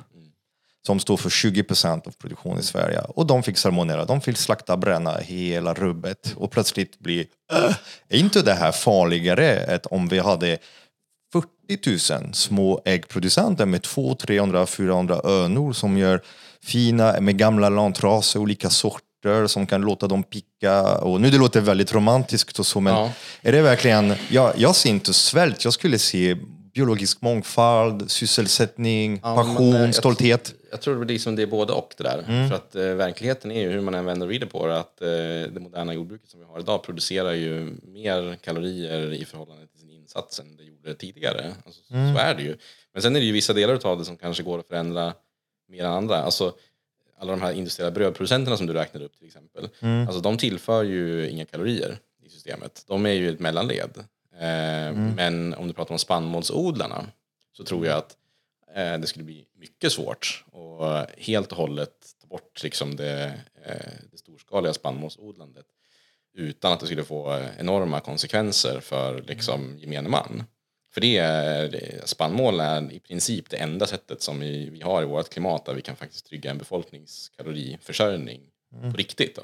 som 0.87 1.01
står 1.01 1.16
för 1.16 1.30
20 1.30 1.62
procent 1.62 2.07
av 2.07 2.11
produktionen 2.11 2.59
i 2.59 2.62
Sverige. 2.62 3.01
Och 3.01 3.26
de 3.26 3.43
fick 3.43 3.59
salmonella, 3.59 4.05
de 4.05 4.20
fick 4.20 4.37
slakta, 4.37 4.76
bränna 4.76 5.16
hela 5.18 5.74
rubbet. 5.74 6.34
Och 6.37 6.51
plötsligt 6.51 6.99
blir, 6.99 7.26
äh, 7.53 7.74
är 8.09 8.18
inte 8.18 8.43
det 8.43 8.55
här 8.55 8.72
farligare 8.72 9.57
än 9.59 9.80
om 9.91 10.09
vi 10.09 10.18
hade 10.18 10.59
40 11.32 12.12
000 12.24 12.34
små 12.34 12.82
äggproducenter 12.84 13.66
med 13.66 13.82
200, 13.82 14.16
300, 14.26 14.66
400 14.66 15.20
önor 15.24 15.72
som 15.72 15.99
gör 15.99 16.20
fina, 16.64 17.20
med 17.20 17.39
gamla 17.39 17.68
lantraser, 17.68 18.41
olika 18.41 18.70
sorter 18.70 19.47
som 19.47 19.66
kan 19.66 19.80
låta 19.80 20.07
dem 20.09 20.22
picka. 20.22 20.82
Och 20.99 21.20
nu 21.20 21.30
det 21.30 21.39
låter 21.39 21.61
väldigt 21.61 21.95
romantiskt 21.95 22.59
och 22.59 22.66
så, 22.66 22.80
men 22.80 22.95
Ja. 22.95 23.11
är 23.43 23.53
det 23.53 23.62
verkligen, 23.62 24.14
jag, 24.30 24.53
jag 24.57 24.76
ser 24.76 24.91
inte 24.91 25.12
svält, 25.12 25.64
jag 25.64 25.72
skulle 25.72 25.99
se 25.99 26.37
biologisk 26.74 27.20
mångfald, 27.22 28.11
sysselsättning, 28.11 29.20
Ja, 29.22 29.37
men, 29.37 29.47
passion, 29.47 29.74
eh, 29.74 29.80
jag- 29.80 29.95
stolthet. 29.95 30.53
Jag 30.77 30.81
tror 30.83 31.05
det 31.05 31.12
liksom 31.12 31.37
det 31.37 31.43
är 31.43 31.47
både 31.47 31.72
och 31.72 31.95
det 31.97 32.03
där. 32.05 32.24
Mm. 32.29 32.49
För 32.49 32.57
att 32.57 32.74
eh, 32.77 32.95
verkligheten 32.95 33.51
är 33.51 33.61
ju, 33.61 33.70
hur 33.70 33.81
man 33.81 33.95
än 33.95 34.05
vänder 34.05 34.27
och 34.27 34.29
vrider 34.29 34.47
på 34.47 34.66
det, 34.66 34.79
att 34.79 35.03
eh, 35.03 35.07
det 35.53 35.61
moderna 35.61 35.95
jordbruket 35.95 36.31
som 36.31 36.41
vi 36.41 36.47
har 36.47 36.61
idag 36.61 36.83
producerar 36.83 37.33
ju 37.33 37.74
mer 37.83 38.37
kalorier 38.43 39.12
i 39.12 39.24
förhållande 39.24 39.66
till 39.66 39.81
sin 39.81 39.91
insats 39.91 40.41
än 40.41 40.57
det 40.57 40.64
gjorde 40.64 40.95
tidigare. 40.95 41.55
Alltså, 41.66 41.81
så- 41.89 41.95
Mm. 41.95 42.14
Så 42.14 42.20
är 42.20 42.35
det 42.35 42.43
ju. 42.43 42.57
Men 42.93 43.03
sen 43.03 43.16
är 43.16 43.20
det 43.20 43.27
ju 43.27 43.33
vissa 43.33 43.53
delar 43.53 43.87
av 43.87 43.99
det 43.99 44.05
som 44.05 44.16
kanske 44.16 44.43
går 44.43 44.59
att 44.59 44.68
förändra 44.68 45.14
mer 45.68 45.85
än 45.85 45.91
andra. 45.93 46.16
Alltså, 46.16 46.55
alla 47.18 47.31
de 47.33 47.43
här 47.43 47.53
industriella 47.53 47.91
brödproducenterna 47.91 48.57
som 48.57 48.66
du 48.66 48.72
räknade 48.72 49.05
upp 49.07 49.18
till 49.18 49.27
exempel. 49.27 49.68
Mm. 49.81 50.07
Alltså, 50.07 50.20
de 50.20 50.37
tillför 50.39 50.83
ju 50.83 51.29
inga 51.29 51.45
kalorier 51.45 51.99
i 52.22 52.29
systemet. 52.29 52.85
De 52.89 53.07
är 53.07 53.11
ju 53.12 53.31
ett 53.31 53.41
mellanled. 53.41 53.91
Eh, 54.41 54.77
Mm. 54.87 55.14
Men 55.14 55.55
om 55.55 55.68
du 55.68 55.74
pratar 55.74 55.93
om 55.95 55.99
spannmålsodlarna 55.99 57.05
så 57.57 57.64
tror 57.64 57.87
jag 57.87 57.97
att 57.99 58.16
eh, 58.77 58.99
det 58.99 59.07
skulle 59.07 59.24
bli 59.24 59.45
mycket 59.67 59.93
svårt 59.93 60.45
att 60.81 61.11
helt 61.19 61.53
och 61.53 61.59
hållet 61.59 61.93
ta 62.21 62.27
bort 62.27 62.62
liksom 62.62 62.97
det, 62.97 63.35
eh, 63.64 63.93
det 64.11 64.19
storskaliga 64.19 64.73
spannmålsodlandet 64.73 65.67
utan 66.35 66.73
att 66.73 66.81
det 66.81 66.87
skulle 66.87 67.05
få 67.05 67.41
enorma 67.59 68.01
konsekvenser 68.01 68.81
för 68.81 69.23
liksom, 69.23 69.79
gemene 69.79 70.09
man. 70.09 70.45
För 70.95 71.01
det 71.01 71.17
är, 71.19 72.01
spannmål 72.05 72.61
är 72.61 72.93
i 72.93 73.01
princip 73.01 73.51
det 73.51 73.57
enda 73.57 73.87
sättet 73.87 74.23
som 74.23 74.41
vi, 74.41 74.71
vi 74.71 74.83
har 74.83 75.03
i 75.03 75.07
vårt 75.07 75.29
klimat 75.29 75.64
där 75.64 75.75
vi 75.75 75.83
kan 75.83 75.97
faktiskt 75.97 76.27
trygga 76.27 76.51
en 76.51 76.59
befolkningskaloriförsörjning 76.59 78.41
på 78.91 78.97
riktigt. 78.97 79.37
Då. 79.37 79.43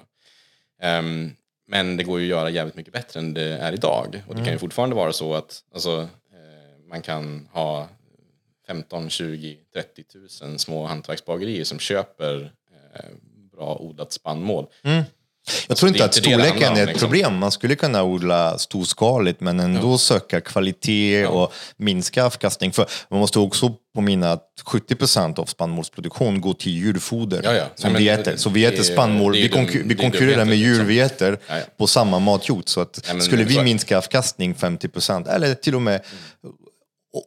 Ehm, 0.87 1.31
men 1.67 1.97
det 1.97 2.05
går 2.05 2.21
ju 2.21 2.27
att 2.27 2.39
göra 2.39 2.51
jävligt 2.51 2.77
mycket 2.77 2.93
bättre 2.93 3.21
än 3.21 3.35
det 3.35 3.43
är 3.43 3.73
idag. 3.73 4.23
Och 4.27 4.35
det 4.35 4.45
kan 4.45 4.53
ju 4.53 4.59
fortfarande 4.59 4.97
vara 4.97 5.13
så 5.13 5.35
att 5.35 5.65
alltså, 5.75 6.01
eh, 6.33 6.89
man 6.89 7.03
kan 7.03 7.49
ha 7.53 7.89
15, 8.73 9.11
20, 9.11 9.57
30 9.75 10.03
tusen 10.13 10.59
små 10.59 10.87
hantverksbagerier 10.87 11.65
som 11.65 11.79
köper 11.79 12.53
eh, 12.95 13.01
bra 13.57 13.77
odlat 13.81 14.13
spannmål. 14.13 14.67
Jag 15.69 15.77
tror 15.77 15.89
inte 15.89 16.05
att 16.05 16.15
storleken 16.15 16.77
är 16.77 16.83
ett 16.83 16.89
liksom. 16.89 17.09
problem. 17.09 17.37
Man 17.39 17.51
skulle 17.51 17.75
kunna 17.75 18.03
odla 18.03 18.59
storskaligt 18.59 19.41
men 19.41 19.61
ändå 19.61 19.99
söka 19.99 20.41
kvalitet 20.41 21.27
och 21.27 21.53
minska 21.77 22.25
avkastning. 22.25 22.73
För 22.73 22.87
man 23.11 23.21
måste 23.21 23.39
också 23.39 23.75
påminna 23.95 24.33
att 24.33 24.49
70 24.65 24.95
procent 24.95 25.39
av 25.39 25.45
spannmålsproduktion 25.45 26.41
går 26.41 26.55
till 26.55 26.73
djurfoder 26.73 27.41
Ja, 27.45 27.53
ja. 27.55 27.65
som 27.75 27.93
Nej, 27.93 28.03
vi 28.03 28.09
äter. 28.09 28.37
Så 28.37 28.51
vi 28.51 28.65
äter 28.65 28.83
spannmål, 28.83 29.33
vi, 29.33 29.49
konkur- 29.49 29.83
vi 29.89 29.95
konkurrerar 29.95 30.45
med 30.45 30.57
djur 30.57 30.69
liksom. 30.71 30.87
vi 30.87 31.01
äter 31.01 31.39
Ja, 31.49 31.57
ja. 31.59 31.65
på 31.79 31.87
samma 31.87 32.19
matjord. 32.19 32.63
Så 32.67 32.81
att 32.81 33.11
Ja, 33.15 33.21
skulle 33.21 33.45
vi 33.45 33.63
minska 33.63 33.99
avkastning 33.99 34.55
50 34.55 34.89
procent 34.89 35.29
eller 35.29 35.55
till 35.55 35.75
och 35.75 35.83
med 35.83 36.01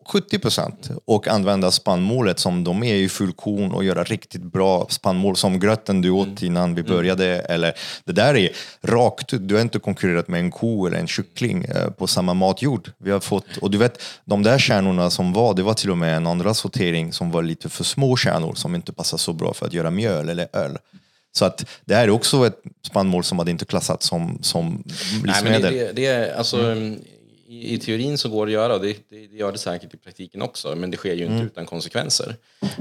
70 0.05 0.39
procent 0.39 0.89
och 1.05 1.27
använda 1.27 1.71
spannmålet 1.71 2.39
som 2.39 2.63
de 2.63 2.83
är 2.83 2.95
i 2.95 3.09
fullkorn 3.09 3.71
och 3.71 3.83
göra 3.83 4.03
riktigt 4.03 4.41
bra 4.41 4.88
spannmål 4.89 5.36
som 5.36 5.59
gröten 5.59 6.01
du 6.01 6.09
åt 6.09 6.43
innan 6.43 6.75
vi 6.75 6.83
började. 6.83 7.25
Eller, 7.25 7.73
det 8.03 8.11
där 8.11 8.36
är 8.36 8.49
rakt 8.81 9.33
du 9.39 9.55
har 9.55 9.61
inte 9.61 9.79
konkurrerat 9.79 10.27
med 10.27 10.39
en 10.39 10.51
ko 10.51 10.88
eller 10.88 10.97
en 10.97 11.07
kyckling 11.07 11.63
eh, 11.63 11.89
på 11.89 12.07
samma 12.07 12.33
matjord. 12.33 12.91
Vi 12.97 13.11
har 13.11 13.19
fått, 13.19 13.57
och 13.61 13.71
du 13.71 13.77
vet, 13.77 14.01
de 14.25 14.43
där 14.43 14.57
kärnorna 14.57 15.09
som 15.09 15.33
var, 15.33 15.53
det 15.53 15.63
var 15.63 15.73
till 15.73 15.91
och 15.91 15.97
med 15.97 16.17
en 16.17 16.27
andra 16.27 16.53
sortering 16.53 17.13
som 17.13 17.31
var 17.31 17.43
lite 17.43 17.69
för 17.69 17.83
små 17.83 18.17
kärnor 18.17 18.53
som 18.55 18.75
inte 18.75 18.93
passar 18.93 19.17
så 19.17 19.33
bra 19.33 19.53
för 19.53 19.65
att 19.65 19.73
göra 19.73 19.91
mjöl 19.91 20.29
eller 20.29 20.47
öl. 20.53 20.77
Så 21.31 21.45
att 21.45 21.65
det 21.86 21.95
här 21.95 22.03
är 22.03 22.09
också 22.09 22.47
ett 22.47 22.61
spannmål 22.88 23.23
som 23.23 23.39
hade 23.39 23.51
inte 23.51 23.65
klassats 23.65 24.07
som, 24.07 24.39
som 24.41 24.83
Nej, 24.86 25.21
livsmedel. 25.23 25.61
men 25.61 25.73
det, 25.73 25.86
det, 25.86 25.91
det 25.93 26.05
är, 26.05 26.38
alltså, 26.38 26.75
i, 27.46 27.74
I 27.74 27.80
teorin 27.80 28.18
så 28.18 28.30
går 28.30 28.46
det 28.46 28.50
att 28.50 28.54
göra 28.54 28.74
och 28.76 28.82
det, 28.82 29.10
det, 29.10 29.28
det 29.28 29.38
gör 29.38 29.52
det 29.52 29.58
säkert 29.58 29.93
i 29.93 29.98
praktiken 29.98 30.41
också. 30.41 30.76
Men 30.76 30.91
det 30.91 30.98
sker 30.98 31.14
ju 31.14 31.22
inte 31.24 31.34
Mm. 31.36 31.46
utan 31.48 31.66
konsekvenser. 31.66 32.36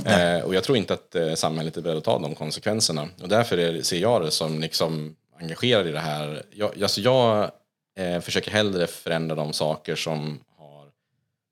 Eh, 0.07 0.41
och 0.45 0.55
jag 0.55 0.65
tror 0.65 0.79
inte 0.79 0.95
att 0.95 1.15
eh, 1.15 1.35
samhället 1.35 1.77
är 1.77 1.83
beredd 1.83 1.97
att 1.99 2.05
ta 2.05 2.19
de 2.19 2.35
konsekvenserna. 2.35 3.09
Och 3.23 3.29
därför 3.29 3.59
är, 3.59 3.83
ser 3.83 3.99
jag 3.99 4.23
det 4.23 4.31
som 4.31 4.61
liksom 4.61 5.17
engagerad 5.41 5.87
i 5.87 5.91
det 5.93 6.01
här. 6.01 6.43
Jag, 6.51 6.83
alltså 6.83 7.01
jag 7.01 7.51
eh, 7.99 8.21
försöker 8.21 8.51
hellre 8.51 8.87
förändra 8.87 9.35
de 9.37 9.53
saker 9.53 9.95
som 9.97 10.41
har 10.59 10.89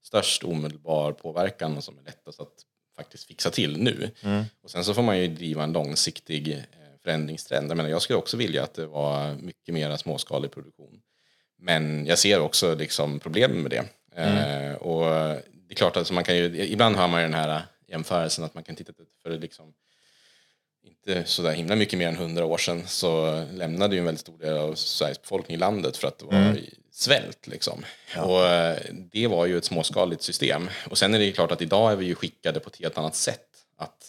störst 0.04 0.44
omedelbar 0.44 1.12
påverkan 1.12 1.76
och 1.76 1.84
som 1.84 1.98
är 1.98 2.02
lättast 2.02 2.40
att 2.40 2.52
faktiskt 2.96 3.24
fixa 3.24 3.50
till 3.50 3.76
nu. 3.78 4.10
Och 4.62 4.70
sen 4.70 4.84
så 4.84 4.94
får 4.94 5.02
man 5.02 5.18
ju 5.18 5.28
driva 5.28 5.62
en 5.64 5.72
långsiktig 5.72 6.52
eh, 6.52 6.58
förändringstrend. 7.02 7.70
Jag, 7.70 7.76
menar, 7.76 7.90
jag 7.90 8.02
skulle 8.02 8.18
också 8.18 8.36
vilja 8.36 8.62
att 8.62 8.74
det 8.74 8.86
var 8.86 9.34
mycket 9.34 9.74
mer 9.74 9.96
småskalig 9.96 10.50
produktion. 10.50 11.00
Men 11.62 12.06
jag 12.06 12.18
ser 12.18 12.40
också 12.40 12.74
liksom 12.74 13.20
problem 13.20 13.62
med 13.62 13.70
det. 13.70 13.84
Eh, 14.16 14.74
och 14.74 15.04
det 15.68 15.72
är 15.72 15.74
klart 15.74 15.96
att 15.96 16.10
man 16.10 16.24
kan 16.24 16.36
ju, 16.36 16.64
ibland 16.64 16.96
hör 16.96 17.08
man 17.08 17.20
ju 17.20 17.26
den 17.26 17.34
här, 17.34 17.62
jämförelsen 17.88 18.44
att 18.44 18.54
man 18.54 18.64
kan 18.64 18.76
titta 18.76 18.92
för 19.22 19.38
liksom 19.38 19.72
inte 20.84 21.24
så 21.24 21.42
där 21.42 21.52
himla 21.52 21.76
mycket 21.76 21.98
mer 21.98 22.08
än 22.08 22.16
hundra 22.16 22.44
år 22.44 22.58
sedan 22.58 22.82
så 22.86 23.44
lämnade 23.52 23.94
ju 23.94 23.98
en 23.98 24.04
väldigt 24.04 24.20
stor 24.20 24.38
del 24.38 24.56
av 24.56 24.74
Sveriges 24.74 25.22
befolkning 25.22 25.58
landet 25.58 25.96
för 25.96 26.08
att 26.08 26.18
det 26.18 26.24
var 26.24 26.32
mm. 26.32 26.56
svält. 26.92 27.46
Liksom. 27.46 27.84
Ja. 28.14 28.22
Och 28.22 28.46
eh, 28.46 28.78
det 29.12 29.26
var 29.26 29.46
ju 29.46 29.58
ett 29.58 29.64
småskaligt 29.64 30.22
system. 30.22 30.70
Och 30.90 30.98
sen 30.98 31.14
är 31.14 31.18
det 31.18 31.24
ju 31.24 31.32
klart 31.32 31.52
att 31.52 31.62
idag 31.62 31.92
är 31.92 31.96
vi 31.96 32.06
ju 32.06 32.14
skickade 32.14 32.60
på 32.60 32.68
ett 32.68 32.76
helt 32.76 32.98
annat 32.98 33.14
sätt 33.14 33.48
att 33.76 34.08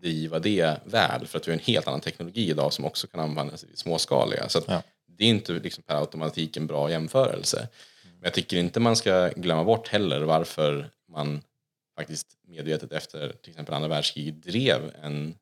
driva 0.00 0.38
det 0.38 0.76
väl 0.84 1.26
för 1.26 1.38
att 1.38 1.48
vi 1.48 1.52
har 1.52 1.58
en 1.58 1.64
helt 1.64 1.88
annan 1.88 2.00
teknologi 2.00 2.50
idag 2.50 2.72
som 2.72 2.84
också 2.84 3.06
kan 3.06 3.20
användas 3.20 3.64
i 3.64 3.76
småskaliga. 3.76 4.48
Så 4.48 4.60
ja. 4.66 4.82
Det 5.16 5.24
är 5.24 5.28
inte 5.28 5.52
liksom 5.52 5.82
per 5.82 5.94
automatik 5.94 6.56
en 6.56 6.66
bra 6.66 6.90
jämförelse. 6.90 7.68
Men 8.02 8.22
jag 8.22 8.34
tycker 8.34 8.56
inte 8.56 8.80
man 8.80 8.96
ska 8.96 9.28
glömma 9.28 9.64
bort 9.64 9.88
heller 9.88 10.20
varför 10.20 10.90
man 11.08 11.42
faktiskt 11.96 12.26
medvetet 12.46 12.92
efter 12.92 13.32
till 13.42 13.50
exempel 13.50 13.74
andra 13.74 13.88
världskriget 13.88 14.42
drev 14.42 14.92
en 15.02 15.34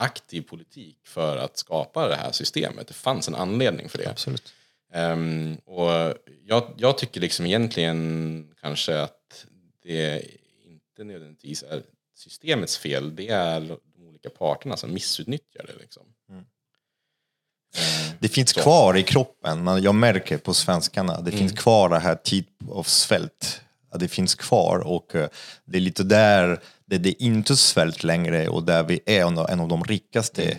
aktiv 0.00 0.42
politik 0.42 0.98
för 1.04 1.36
att 1.36 1.56
skapa 1.56 2.08
det 2.08 2.16
här 2.16 2.32
systemet. 2.32 2.88
Det 2.88 2.94
fanns 2.94 3.28
en 3.28 3.34
anledning 3.34 3.88
för 3.88 3.98
det. 3.98 4.10
Absolut. 4.10 4.54
Um, 4.94 5.56
och 5.56 6.14
jag, 6.44 6.74
jag, 6.76 6.98
tycker 6.98 7.20
liksom 7.20 7.46
egentligen 7.46 8.54
kanske 8.60 9.00
att 9.00 9.46
det 9.82 10.26
inte 10.64 11.04
nödvändigtvis 11.04 11.62
är 11.62 11.82
systemets 12.14 12.78
fel. 12.78 13.16
Det 13.16 13.28
är 13.28 13.60
de 13.94 14.08
olika 14.08 14.30
parterna 14.30 14.76
som 14.76 14.94
missutnyttjar 14.94 15.66
det. 15.66 15.80
Liksom. 15.80 16.02
Mm. 17.76 18.16
Det 18.20 18.28
finns 18.28 18.52
kvar 18.52 18.96
i 18.96 19.02
kroppen, 19.02 19.82
jag 19.82 19.94
märker 19.94 20.38
på 20.38 20.54
svenskarna, 20.54 21.20
det 21.20 21.30
mm. 21.30 21.38
finns 21.38 21.52
kvar 21.52 21.88
det 21.88 21.98
här 21.98 22.14
typ 22.14 22.46
av 22.70 22.82
svält. 22.82 23.60
Det 23.94 24.08
finns 24.08 24.34
kvar 24.34 24.78
och 24.78 25.14
eh, 25.14 25.28
det 25.64 25.78
är 25.78 25.80
lite 25.80 26.02
där 26.02 26.60
det, 26.86 26.98
det 26.98 27.08
är 27.08 27.22
inte 27.22 27.56
svält 27.56 28.04
längre 28.04 28.48
och 28.48 28.62
där 28.62 28.82
vi 28.82 29.00
är 29.06 29.50
en 29.50 29.60
av 29.60 29.68
de 29.68 29.84
rikaste 29.84 30.42
mm. 30.42 30.58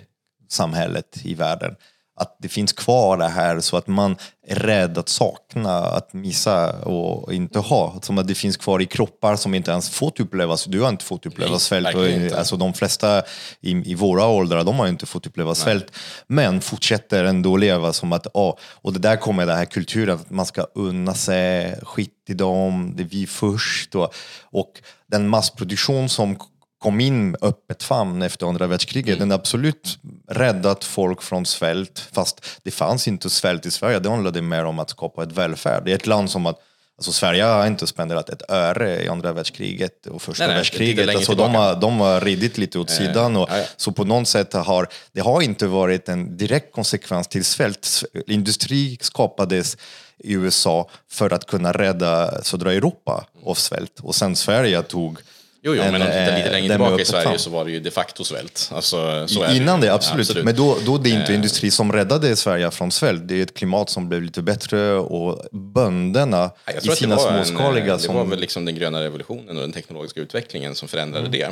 samhället 0.49 1.20
i 1.24 1.34
världen. 1.34 1.76
Att 2.16 2.38
det 2.39 2.49
finns 2.49 2.74
kvar 2.74 3.18
det 3.18 3.28
här 3.28 3.59
så 3.59 3.78
att 3.78 3.88
man 3.88 4.16
är 4.47 4.55
rädd 4.55 4.97
att 4.97 5.09
sakna, 5.09 5.78
att 5.78 6.14
missa 6.14 6.72
och 6.80 7.34
inte 7.34 7.59
ha. 7.59 7.99
Som 8.01 8.18
att 8.18 8.28
det 8.28 8.36
finns 8.36 8.57
kvar 8.57 8.82
i 8.82 8.86
kroppar 8.86 9.36
som 9.36 9.53
inte 9.53 9.72
ens 9.72 9.89
fått 9.89 10.20
uppleva, 10.20 10.57
du 10.68 10.82
har 10.82 10.89
inte 10.89 11.05
fått 11.05 11.26
uppleva 11.26 11.59
svält. 11.59 12.34
Alltså 12.34 12.57
de 12.57 12.74
flesta 12.74 13.24
i, 13.62 13.91
i 13.91 13.95
våra 13.95 14.26
åldrar, 14.26 14.64
de 14.64 14.80
har 14.80 14.88
inte 14.88 15.05
fått 15.05 15.28
uppleva 15.28 15.55
svält. 15.55 15.91
Men 16.28 16.62
fortsätter 16.62 17.24
ändå 17.24 17.57
leva 17.57 17.93
som 17.93 18.14
att, 18.14 18.28
oh, 18.34 18.55
och 18.82 18.93
det 18.93 18.99
där 18.99 19.16
kommer 19.16 19.45
den 19.45 19.57
här 19.57 19.66
kulturen, 19.66 20.16
att 20.16 20.30
man 20.30 20.45
ska 20.45 20.62
unna 20.76 21.14
sig, 21.14 21.80
skit 21.84 22.26
i 22.28 22.34
dem, 22.34 22.93
det 22.95 23.03
är 23.03 23.07
vi 23.07 23.28
först. 23.28 23.95
Och, 23.95 24.14
och 24.43 24.72
den 25.07 25.28
massproduktion 25.28 26.09
som 26.09 26.38
kom 26.82 26.99
in 26.99 27.36
öppet 27.41 27.84
famn 27.84 28.21
efter 28.21 28.47
andra 28.47 28.67
världskriget. 28.67 29.17
Mm. 29.17 29.29
Den 29.29 29.39
absolut 29.39 29.99
räddat 30.27 30.84
folk 30.84 31.21
från 31.21 31.45
svält, 31.45 32.07
fast 32.11 32.45
det 32.63 32.71
fanns 32.71 33.07
inte 33.07 33.29
svält 33.29 33.65
i 33.65 33.71
Sverige. 33.71 33.99
Det 33.99 34.09
handlade 34.09 34.41
mer 34.41 34.65
om 34.65 34.79
att 34.79 34.89
skapa 34.89 35.23
ett 35.23 35.32
välfärd. 35.32 35.86
Det 35.86 35.91
är 35.91 35.95
ett 35.95 36.07
land 36.07 36.32
som 36.32 36.45
att 36.45 36.59
Alltså 36.97 37.11
Sverige 37.11 37.43
har 37.43 37.67
inte 37.67 37.88
spenderat 37.88 38.29
ett 38.29 38.51
öre 38.51 39.03
i 39.03 39.07
andra 39.07 39.34
världskriget 39.34 40.05
och 40.07 40.21
första 40.21 40.43
nej, 40.43 40.47
nej, 40.47 40.57
världskriget. 40.57 41.15
Alltså 41.15 41.36
de, 41.36 41.55
har, 41.55 41.75
de 41.75 41.99
har 41.99 42.21
ridit 42.21 42.57
lite 42.57 42.79
åt 42.79 42.89
eh, 42.89 42.95
sidan. 42.95 43.38
Och. 43.38 43.49
Så 43.77 43.91
på 43.91 44.03
något 44.03 44.27
sätt 44.27 44.53
har 44.53 44.88
det 45.11 45.21
har 45.21 45.41
inte 45.41 45.67
varit 45.67 46.09
en 46.09 46.38
direkt 46.38 46.73
konsekvens 46.73 47.27
till 47.27 47.45
svält. 47.45 48.03
Industri 48.27 48.97
skapades 49.01 49.77
i 50.17 50.34
USA 50.34 50.89
för 51.09 51.34
att 51.34 51.47
kunna 51.47 51.71
rädda 51.71 52.43
södra 52.43 52.73
Europa 52.73 53.25
av 53.45 53.55
svält. 53.55 53.99
Och 53.99 54.15
sen 54.15 54.36
Sverige 54.36 54.82
tog 54.82 55.19
Jo, 55.64 55.76
jo, 55.76 55.84
men 55.84 55.95
om 55.95 55.99
du 55.99 56.05
tittar 56.05 56.38
lite 56.38 56.51
längre 56.51 56.70
tillbaka 56.70 57.01
i 57.01 57.05
Sverige 57.05 57.24
fram. 57.24 57.38
så 57.38 57.49
var 57.49 57.66
det 57.66 57.72
ju 57.72 57.80
de 57.80 57.91
facto 57.91 58.24
svält. 58.24 58.70
Alltså, 58.74 59.28
Innan 59.51 59.82
det, 59.82 59.88
det 59.88 59.93
absolut. 59.93 60.20
absolut. 60.20 60.45
Men 60.45 60.55
då, 60.55 60.78
då 60.86 60.97
det 60.97 61.09
är 61.09 61.20
inte 61.20 61.32
eh. 61.32 61.36
industri 61.36 61.72
som 61.72 61.91
räddade 61.91 62.36
Sverige 62.36 62.72
från 62.72 62.91
svält. 62.91 63.28
Det 63.28 63.36
är 63.36 63.43
ett 63.43 63.53
klimat 63.53 63.89
som 63.89 64.09
blev 64.09 64.22
lite 64.22 64.41
bättre 64.41 64.93
och 64.93 65.45
bönderna 65.51 66.51
i 66.84 66.88
sina 66.88 67.18
småskaliga... 67.18 67.93
En, 67.93 67.99
som... 67.99 68.16
Det 68.16 68.22
var 68.22 68.30
väl 68.30 68.39
liksom 68.39 68.66
den 68.66 68.76
gröna 68.76 69.03
revolutionen 69.03 69.57
och 69.57 69.62
den 69.62 69.72
teknologiska 69.72 70.22
utvecklingen 70.22 70.76
som 70.76 70.88
förändrade 70.88 71.28
mm. 71.28 71.32
det. 71.32 71.43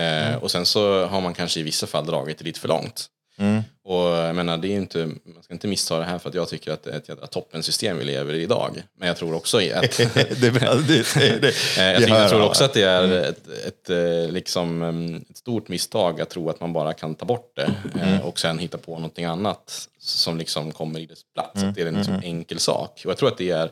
Eh, 0.00 0.28
mm. 0.28 0.40
Och 0.40 0.50
sen 0.50 0.66
så 0.66 1.06
har 1.06 1.20
man 1.20 1.34
kanske 1.34 1.60
i 1.60 1.62
vissa 1.62 1.86
fall 1.86 2.06
dragit 2.06 2.38
det 2.38 2.44
lite 2.44 2.60
för 2.60 2.68
långt. 2.68 3.06
Mm. 3.38 3.62
Och 3.88 4.08
jag 4.16 4.36
menar, 4.36 4.58
det 4.58 4.68
är 4.68 4.76
inte, 4.76 5.06
man 5.24 5.42
ska 5.42 5.54
inte 5.54 5.68
missta 5.68 5.98
det 5.98 6.04
här 6.04 6.18
för 6.18 6.28
att 6.28 6.34
jag 6.34 6.48
tycker 6.48 6.72
att 6.72 6.82
det 6.82 6.90
är 6.90 6.96
ett 6.96 7.08
jävla 7.08 7.26
toppensystem 7.26 7.98
vi 7.98 8.04
lever 8.04 8.34
i 8.34 8.42
idag. 8.42 8.82
Men 8.98 9.08
jag 9.08 9.16
tror 9.16 9.34
också 9.34 9.56
att... 9.56 9.96
det, 9.96 10.40
det, 10.40 10.50
det, 11.40 11.54
jag, 11.76 12.08
jag 12.08 12.30
tror 12.30 12.42
också 12.42 12.64
att 12.64 12.72
det 12.72 12.82
är 12.82 13.04
mm. 13.04 13.18
ett, 13.18 13.48
ett, 13.66 13.90
eh, 13.90 14.32
liksom, 14.32 14.82
mm, 14.82 15.24
ett 15.30 15.36
stort 15.36 15.68
misstag 15.68 16.20
att 16.20 16.30
tro 16.30 16.50
att 16.50 16.60
man 16.60 16.72
bara 16.72 16.92
kan 16.92 17.14
ta 17.14 17.26
bort 17.26 17.52
det 17.56 17.74
eh, 17.94 18.08
mm. 18.08 18.20
och 18.20 18.38
sen 18.38 18.58
hitta 18.58 18.78
på 18.78 18.94
någonting 18.94 19.24
annat 19.24 19.88
som 19.98 20.38
liksom 20.38 20.72
kommer 20.72 21.00
i 21.00 21.06
dess 21.06 21.22
plats. 21.34 21.62
Mm. 21.62 21.74
Det 21.74 21.82
är 21.82 21.86
en 21.86 21.94
liksom 21.94 22.14
mm. 22.14 22.24
enkel 22.24 22.58
sak. 22.58 23.02
Och 23.04 23.10
jag 23.10 23.18
tror 23.18 23.28
att 23.28 23.38
det 23.38 23.50
är, 23.50 23.70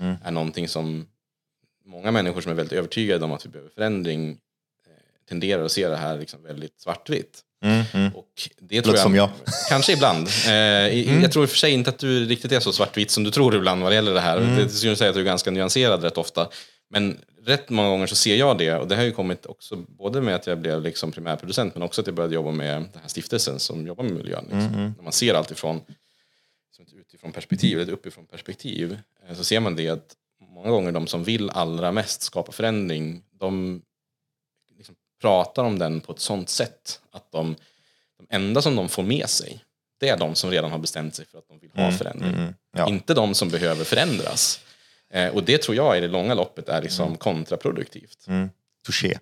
mm. 0.00 0.16
är 0.24 0.30
någonting 0.30 0.68
som 0.68 1.06
många 1.84 2.10
människor 2.10 2.40
som 2.40 2.52
är 2.52 2.56
väldigt 2.56 2.78
övertygade 2.78 3.24
om 3.24 3.32
att 3.32 3.46
vi 3.46 3.50
behöver 3.50 3.70
förändring 3.70 4.30
eh, 4.30 5.28
tenderar 5.28 5.64
att 5.64 5.72
se 5.72 5.88
det 5.88 5.96
här 5.96 6.18
liksom 6.18 6.42
väldigt 6.42 6.80
svartvitt. 6.80 7.44
Mm, 7.64 7.84
mm. 7.92 8.12
Och 8.14 8.28
det 8.60 8.82
tror 8.82 8.94
jag, 8.94 9.02
som 9.02 9.14
jag. 9.14 9.30
Kanske 9.68 9.92
ibland. 9.92 10.28
Eh, 10.46 10.52
mm. 10.52 11.22
Jag 11.22 11.32
tror 11.32 11.44
i 11.44 11.46
och 11.46 11.50
för 11.50 11.56
sig 11.56 11.72
inte 11.72 11.90
att 11.90 11.98
du 11.98 12.24
riktigt 12.24 12.52
är 12.52 12.60
så 12.60 12.72
svartvit 12.72 13.10
som 13.10 13.24
du 13.24 13.30
tror 13.30 13.56
ibland 13.56 13.82
vad 13.82 13.92
det 13.92 13.96
gäller 13.96 14.14
det 14.14 14.20
här. 14.20 14.36
Mm. 14.36 14.56
Det 14.56 14.68
skulle 14.68 14.96
säga 14.96 15.10
att 15.10 15.14
du 15.14 15.20
är 15.20 15.24
ganska 15.24 15.50
nyanserad 15.50 16.02
rätt 16.02 16.18
ofta. 16.18 16.48
Men 16.90 17.18
rätt 17.44 17.70
många 17.70 17.88
gånger 17.88 18.06
så 18.06 18.14
ser 18.14 18.36
jag 18.36 18.58
det 18.58 18.74
och 18.74 18.88
det 18.88 18.96
har 18.96 19.02
ju 19.02 19.12
kommit 19.12 19.46
också 19.46 19.76
både 19.76 20.20
med 20.20 20.34
att 20.34 20.46
jag 20.46 20.58
blev 20.58 20.82
liksom 20.82 21.12
primärproducent 21.12 21.74
men 21.74 21.82
också 21.82 22.00
att 22.00 22.06
jag 22.06 22.16
började 22.16 22.34
jobba 22.34 22.50
med 22.50 22.74
den 22.74 23.00
här 23.02 23.08
stiftelsen 23.08 23.58
som 23.58 23.86
jobbar 23.86 24.04
med 24.04 24.12
miljön. 24.12 24.44
Liksom. 24.44 24.74
Mm. 24.74 24.94
När 24.96 25.02
man 25.02 25.12
ser 25.12 25.34
allt 25.34 25.50
ifrån 25.50 25.80
utifrån 27.18 27.32
perspektiv, 27.32 27.80
eller 27.80 27.92
uppifrån 27.92 28.26
perspektiv, 28.26 28.98
eh, 29.28 29.36
så 29.36 29.44
ser 29.44 29.60
man 29.60 29.76
det 29.76 29.88
att 29.88 30.16
många 30.54 30.70
gånger 30.70 30.92
de 30.92 31.06
som 31.06 31.24
vill 31.24 31.50
allra 31.50 31.92
mest 31.92 32.22
skapa 32.22 32.52
förändring, 32.52 33.22
de 33.32 33.82
pratar 35.20 35.64
om 35.64 35.78
den 35.78 36.00
på 36.00 36.12
ett 36.12 36.20
sånt 36.20 36.48
sätt 36.48 37.00
att 37.10 37.32
de, 37.32 37.56
de 38.18 38.36
enda 38.36 38.62
som 38.62 38.76
de 38.76 38.88
får 38.88 39.02
med 39.02 39.28
sig 39.28 39.64
det 40.00 40.08
är 40.08 40.16
de 40.16 40.34
som 40.34 40.50
redan 40.50 40.70
har 40.70 40.78
bestämt 40.78 41.14
sig 41.14 41.26
för 41.26 41.38
att 41.38 41.48
de 41.48 41.58
vill 41.58 41.70
ha 41.74 41.82
mm, 41.82 41.98
förändring. 41.98 42.28
Mm, 42.28 42.40
mm, 42.40 42.54
ja. 42.76 42.88
Inte 42.88 43.14
de 43.14 43.34
som 43.34 43.48
behöver 43.48 43.84
förändras. 43.84 44.60
Eh, 45.10 45.28
och 45.28 45.44
det 45.44 45.62
tror 45.62 45.76
jag 45.76 45.98
i 45.98 46.00
det 46.00 46.08
långa 46.08 46.34
loppet 46.34 46.68
är 46.68 46.82
liksom 46.82 47.06
mm. 47.06 47.18
kontraproduktivt. 47.18 48.26
Mm. 48.26 48.50
Touché. 48.86 49.18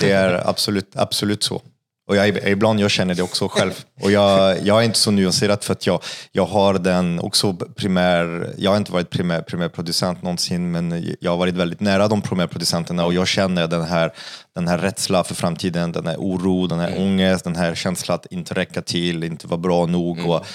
Det 0.00 0.10
är 0.10 0.48
absolut, 0.48 0.96
absolut 0.96 1.42
så. 1.42 1.62
Och 2.10 2.16
jag, 2.16 2.48
ibland 2.48 2.80
jag 2.80 2.90
känner 2.90 3.14
det 3.14 3.22
också 3.22 3.48
själv. 3.48 3.84
Och 4.02 4.10
jag, 4.10 4.56
jag 4.62 4.78
är 4.78 4.82
inte 4.82 4.98
så 4.98 5.10
nyanserad 5.10 5.64
för 5.64 5.72
att 5.72 5.86
jag, 5.86 6.02
jag 6.32 6.46
har 6.46 6.74
den 6.74 7.20
också 7.20 7.52
primär, 7.52 8.54
jag 8.58 8.70
har 8.70 8.76
inte 8.76 8.92
varit 8.92 9.10
primär, 9.10 9.42
primärproducent 9.42 10.22
någonsin 10.22 10.70
men 10.70 11.14
jag 11.20 11.30
har 11.30 11.38
varit 11.38 11.54
väldigt 11.54 11.80
nära 11.80 12.08
de 12.08 12.22
primärproducenterna 12.22 13.04
och 13.04 13.14
jag 13.14 13.28
känner 13.28 13.66
den 13.66 13.82
här, 13.82 14.12
den 14.54 14.68
här 14.68 14.78
rädsla 14.78 15.24
för 15.24 15.34
framtiden, 15.34 15.92
den 15.92 16.06
här 16.06 16.16
oro, 16.16 16.66
den 16.66 16.78
här 16.78 16.88
mm. 16.88 17.02
ångest, 17.02 17.44
den 17.44 17.56
här 17.56 17.74
känslan 17.74 18.14
att 18.14 18.26
inte 18.32 18.54
räcka 18.54 18.82
till, 18.82 19.24
inte 19.24 19.46
vara 19.46 19.58
bra 19.58 19.86
nog. 19.86 20.18
Mm. 20.18 20.30
Och, 20.30 20.46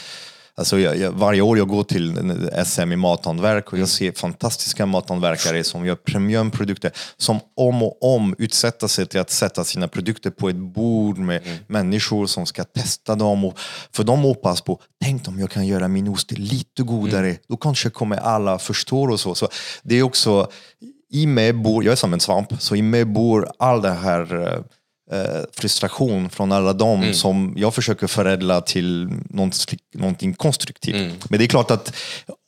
Alltså 0.58 0.80
jag, 0.80 0.98
jag, 0.98 1.12
varje 1.12 1.42
år 1.42 1.58
jag 1.58 1.68
går 1.68 1.84
till 1.84 2.40
SM 2.66 2.92
i 2.92 2.96
mathantverk 2.96 3.68
och 3.68 3.74
jag 3.74 3.80
mm. 3.80 3.88
ser 3.88 4.12
fantastiska 4.12 4.86
mathantverkare 4.86 5.64
som 5.64 5.86
gör 5.86 5.96
premiumprodukter 5.96 6.92
som 7.18 7.40
om 7.56 7.84
och 7.84 8.16
om 8.16 8.36
utsätter 8.38 8.88
sig 8.88 9.06
till 9.06 9.20
att 9.20 9.30
sätta 9.30 9.64
sina 9.64 9.88
produkter 9.88 10.30
på 10.30 10.50
ett 10.50 10.56
bord 10.56 11.18
med 11.18 11.42
mm. 11.46 11.58
människor 11.68 12.26
som 12.26 12.46
ska 12.46 12.64
testa 12.64 13.16
dem. 13.16 13.46
Och 13.46 13.60
för 13.92 14.04
de 14.04 14.22
hoppas 14.22 14.62
på, 14.62 14.82
tänk 15.04 15.28
om 15.28 15.40
jag 15.40 15.52
kan 15.52 15.68
göra 15.68 15.88
min 15.88 16.08
ost 16.08 16.32
lite 16.32 16.84
godare, 16.84 17.28
mm. 17.28 17.38
då 17.48 17.58
kanske 17.58 17.90
kommer 17.90 18.18
alla 18.18 18.60
förstå 18.60 19.12
och 19.12 19.20
så. 19.20 19.36
så 19.36 19.48
det 19.84 19.96
är 19.96 20.04
också, 20.04 20.50
i 21.12 21.28
mig 21.28 21.54
bor, 21.54 21.84
jag 21.84 21.92
är 21.92 21.96
som 21.96 22.14
en 22.14 22.20
svamp, 22.20 22.54
så 22.60 22.76
i 22.76 22.82
mig 22.82 23.06
bor 23.06 23.52
all 23.60 23.82
det 23.82 23.94
här 23.94 24.48
eh, 24.48 24.60
frustration 25.52 26.30
från 26.30 26.52
alla 26.52 26.74
dem 26.74 27.02
mm. 27.02 27.14
som 27.14 27.54
jag 27.58 27.74
försöker 27.74 28.08
förädla 28.08 28.62
till 28.62 29.10
någonting 29.94 30.34
konstruktivt. 30.34 30.96
Mm. 30.96 31.12
Men 31.30 31.40
det 31.40 31.46
är 31.46 31.48
klart 31.48 31.72
att 31.72 31.94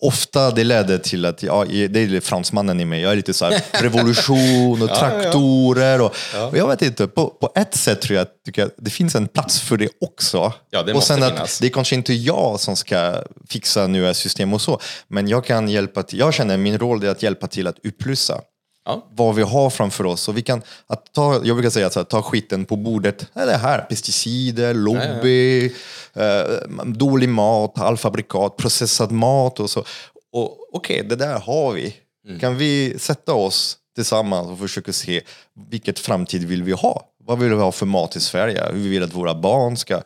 ofta 0.01 0.51
det 0.51 0.63
leder 0.63 0.97
till 0.97 1.25
att, 1.25 1.43
ja, 1.43 1.65
det 1.89 1.99
är 1.99 2.19
fransmannen 2.19 2.79
i 2.79 2.85
mig, 2.85 3.01
jag 3.01 3.11
är 3.11 3.15
lite 3.15 3.33
så 3.33 3.45
här, 3.45 3.61
revolution 3.81 4.81
och 4.81 4.89
traktorer. 4.89 6.01
Och, 6.01 6.15
och, 6.49 6.57
jag 6.57 6.67
vet 6.67 6.81
inte, 6.81 7.07
på, 7.07 7.27
på 7.27 7.51
ett 7.55 7.75
sätt 7.75 8.01
tror 8.01 8.15
jag 8.15 8.23
att 8.65 8.73
det 8.77 8.89
finns 8.89 9.15
en 9.15 9.27
plats 9.27 9.59
för 9.59 9.77
det 9.77 9.89
också. 10.01 10.53
Ja, 10.69 10.83
det 10.83 10.93
och 10.93 11.03
sen 11.03 11.23
att 11.23 11.33
finnas. 11.33 11.59
det 11.59 11.67
är 11.67 11.71
kanske 11.71 11.95
inte 11.95 12.13
jag 12.13 12.59
som 12.59 12.75
ska 12.75 13.23
fixa 13.49 13.87
nya 13.87 14.13
system 14.13 14.53
och 14.53 14.61
så, 14.61 14.79
men 15.07 15.27
jag 15.27 15.45
kan 15.45 15.69
hjälpa 15.69 16.03
till, 16.03 16.19
jag 16.19 16.33
känner 16.33 16.57
min 16.57 16.79
roll 16.79 17.03
är 17.03 17.09
att 17.09 17.23
hjälpa 17.23 17.47
till 17.47 17.67
att 17.67 17.85
upplysa 17.85 18.41
ja. 18.87 19.07
vad 19.15 19.35
vi 19.35 19.41
har 19.41 19.69
framför 19.69 20.05
oss. 20.05 20.27
Och 20.27 20.37
vi 20.37 20.41
kan, 20.41 20.61
att 20.87 21.13
ta, 21.13 21.33
jag 21.43 21.55
brukar 21.55 21.69
säga 21.69 21.87
att 21.87 22.09
ta 22.09 22.21
skiten 22.21 22.65
på 22.65 22.75
bordet. 22.75 23.25
Det 23.33 23.57
här, 23.57 23.79
pesticider, 23.79 24.73
lobby, 24.73 25.73
ja, 26.13 26.21
eh, 26.21 26.85
dålig 26.85 27.29
mat, 27.29 27.77
halvfabrikat, 27.77 28.57
processad 28.57 29.11
mat 29.11 29.59
och 29.59 29.69
så. 29.69 29.83
Och 30.31 30.57
Okej, 30.73 30.95
okay, 30.95 31.09
det 31.09 31.15
där 31.15 31.39
har 31.39 31.73
vi. 31.73 31.95
Mm. 32.27 32.39
Kan 32.39 32.57
vi 32.57 32.99
sätta 32.99 33.33
oss 33.33 33.77
tillsammans 33.95 34.47
och 34.47 34.59
försöker 34.59 34.91
se 34.91 35.21
vilket 35.69 35.99
framtid 35.99 36.43
vill 36.43 36.63
vi 36.63 36.71
ha? 36.71 37.03
Vad 37.23 37.39
vill 37.39 37.49
vi 37.49 37.61
ha 37.61 37.71
för 37.71 37.85
mat 37.85 38.15
i 38.15 38.19
Sverige? 38.19 38.65
Hur 38.71 38.79
vi 38.79 38.89
vill 38.89 39.03
att 39.03 39.13
våra 39.13 39.35
barn 39.35 39.77
ska, 39.77 40.01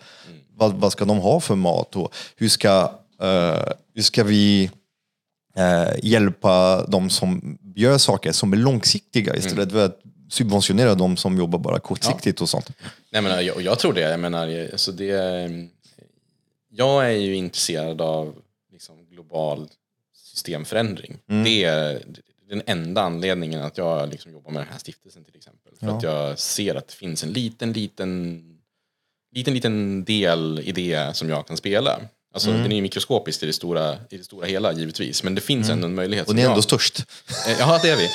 vad, 0.56 0.74
vad 0.74 0.92
ska 0.92 1.06
de 1.06 1.18
ha 1.18 1.40
för 1.40 1.56
mat? 1.56 1.96
Och 1.96 2.16
hur 2.36 2.50
ska, 2.50 2.92
eh, 3.22 3.66
hur 3.96 4.02
ska 4.02 4.24
vi 4.24 4.72
eh, 5.56 5.90
hjälpa 6.04 6.86
de 6.88 7.10
som 7.10 7.58
gör 7.76 7.98
saker 7.98 8.32
som 8.32 8.54
är 8.54 8.58
långsiktiga 8.58 9.36
istället 9.36 9.72
för 9.72 9.86
att 9.86 10.00
subventionera 10.30 10.96
de 10.96 11.18
som 11.18 11.38
jobbar 11.38 11.60
bara 11.60 11.80
kortsiktigt 11.80 12.42
och 12.42 12.50
sånt. 12.50 12.70
Nej, 13.10 13.22
men 13.22 13.46
jag, 13.46 13.62
jag 13.62 13.80
tror 13.80 13.94
det. 13.94 14.02
Jag 14.02 14.20
menar, 14.20 14.70
alltså 14.72 14.92
det, 14.92 15.70
jag 16.70 17.06
är 17.06 17.18
ju 17.18 17.36
intresserad 17.36 18.02
av 18.02 18.36
liksom, 18.72 19.06
global 19.06 19.70
systemförändring. 20.16 21.18
Det 21.26 21.64
är 21.64 22.02
den 22.50 22.62
enda 22.66 23.02
anledningen 23.02 23.62
att 23.62 23.78
jag 23.78 24.10
liksom 24.10 24.32
jobbar 24.32 24.52
med 24.52 24.62
den 24.62 24.70
här 24.72 24.80
stiftelsen 24.80 25.24
till 25.24 25.36
exempel. 25.36 25.74
För 25.80 25.88
att 25.88 26.04
jag 26.04 26.40
ser 26.40 26.76
att 26.76 26.88
det 26.88 26.94
finns 26.94 27.24
en 27.24 27.34
liten, 27.34 27.74
liten, 27.74 28.44
liten, 29.32 29.54
liten 29.54 30.04
del 30.04 30.62
i 30.64 30.72
det 30.72 31.16
som 31.16 31.30
jag 31.30 31.48
kan 31.48 31.58
spela. 31.58 32.00
Alltså, 32.34 32.52
Den 32.52 32.72
är 32.72 32.76
ju 32.76 32.82
mikroskopisk 32.82 33.44
i 33.44 33.46
det, 33.46 33.54
stora, 33.54 33.94
i 34.10 34.18
det 34.18 34.24
stora 34.24 34.48
hela 34.48 34.74
givetvis, 34.74 35.24
men 35.24 35.36
det 35.36 35.42
finns 35.42 35.70
ändå 35.70 35.88
en 35.88 35.96
möjlighet. 35.96 36.30
Och 36.30 36.36
ni 36.36 36.42
är 36.42 36.50
ändå 36.50 36.62
störst. 36.62 37.00
Eh, 37.48 37.60
Ja, 37.60 37.80
det 37.84 37.90
är 37.90 37.98
vi. 37.98 38.06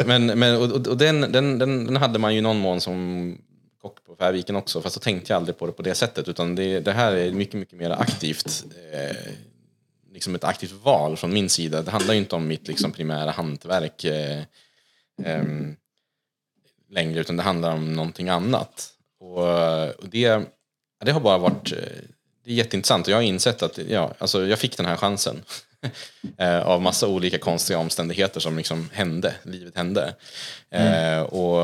Eh, 0.00 0.06
men, 0.06 0.26
men, 0.38 0.56
och, 0.56 0.86
och 0.86 0.96
den, 0.96 1.20
den, 1.20 1.58
den, 1.58 1.86
den 1.86 1.96
hade 1.96 2.18
man 2.18 2.32
ju 2.32 2.38
i 2.38 2.42
någon 2.42 2.58
mån 2.58 2.80
som 2.80 3.38
kock 3.82 4.04
på 4.04 4.16
Färviken 4.16 4.56
också, 4.56 4.80
fast 4.82 4.94
så 4.94 5.00
tänkte 5.00 5.32
jag 5.32 5.36
aldrig 5.36 5.58
på 5.58 5.66
det 5.66 5.72
på 5.72 5.82
det 5.82 5.94
sättet. 5.94 6.28
Utan 6.28 6.54
det, 6.54 6.80
det 6.80 6.92
här 6.92 7.12
är 7.12 7.32
mycket, 7.32 7.54
mycket 7.54 7.78
mer 7.78 7.90
aktivt. 7.90 8.64
Eh, 8.92 9.16
liksom 10.12 10.34
ett 10.34 10.44
aktivt 10.44 10.72
val 10.72 11.16
från 11.16 11.32
min 11.32 11.48
sida. 11.48 11.82
Det 11.82 11.90
handlar 11.90 12.14
ju 12.14 12.20
inte 12.20 12.36
om 12.36 12.46
mitt 12.46 12.68
liksom, 12.68 12.92
primära 12.92 13.30
hantverk 13.30 14.04
eh, 14.04 14.42
ehm, 15.24 15.76
längre, 16.90 17.20
utan 17.20 17.36
det 17.36 17.42
handlar 17.42 17.72
om 17.72 17.92
någonting 17.92 18.28
annat. 18.28 18.92
Och, 19.20 19.38
och 19.88 20.08
det, 20.08 20.42
det 21.04 21.12
har 21.12 21.20
bara 21.20 21.38
varit 21.38 21.72
eh, 21.72 21.78
det 22.50 22.54
är 22.54 22.56
jätteintressant 22.56 23.06
och 23.06 23.12
jag 23.12 23.16
har 23.16 23.22
insett 23.22 23.62
att 23.62 23.78
ja, 23.88 24.14
alltså 24.18 24.46
jag 24.46 24.58
fick 24.58 24.76
den 24.76 24.86
här 24.86 24.96
chansen 24.96 25.42
eh, 26.36 26.60
av 26.60 26.82
massa 26.82 27.08
olika 27.08 27.38
konstiga 27.38 27.78
omständigheter 27.78 28.40
som 28.40 28.56
liksom 28.56 28.88
hände, 28.92 29.34
livet 29.42 29.76
hände. 29.76 30.14
Eh, 30.70 31.20
och 31.20 31.60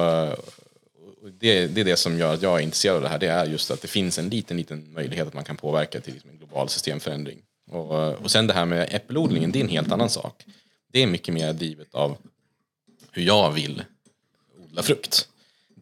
och 1.22 1.32
det, 1.32 1.66
det 1.66 1.80
är 1.80 1.84
det 1.84 1.96
som 1.96 2.18
gör 2.18 2.34
att 2.34 2.42
jag 2.42 2.58
är 2.58 2.62
intresserad 2.62 2.96
av 2.96 3.02
det 3.02 3.08
här, 3.08 3.18
det 3.18 3.26
är 3.26 3.46
just 3.46 3.70
att 3.70 3.82
det 3.82 3.88
finns 3.88 4.18
en 4.18 4.28
liten, 4.28 4.56
liten 4.56 4.92
möjlighet 4.92 5.26
att 5.26 5.34
man 5.34 5.44
kan 5.44 5.56
påverka 5.56 6.00
till 6.00 6.14
liksom 6.14 6.30
en 6.30 6.38
global 6.38 6.68
systemförändring. 6.68 7.38
Och, 7.70 8.14
och 8.14 8.30
sen 8.30 8.46
det 8.46 8.54
här 8.54 8.64
med 8.64 8.88
äppelodlingen, 8.90 9.52
det 9.52 9.58
är 9.58 9.64
en 9.64 9.68
helt 9.68 9.92
annan 9.92 10.10
sak. 10.10 10.44
Det 10.92 11.02
är 11.02 11.06
mycket 11.06 11.34
mer 11.34 11.52
drivet 11.52 11.94
av 11.94 12.16
hur 13.10 13.22
jag 13.22 13.52
vill 13.52 13.82
odla 14.64 14.82
frukt. 14.82 15.28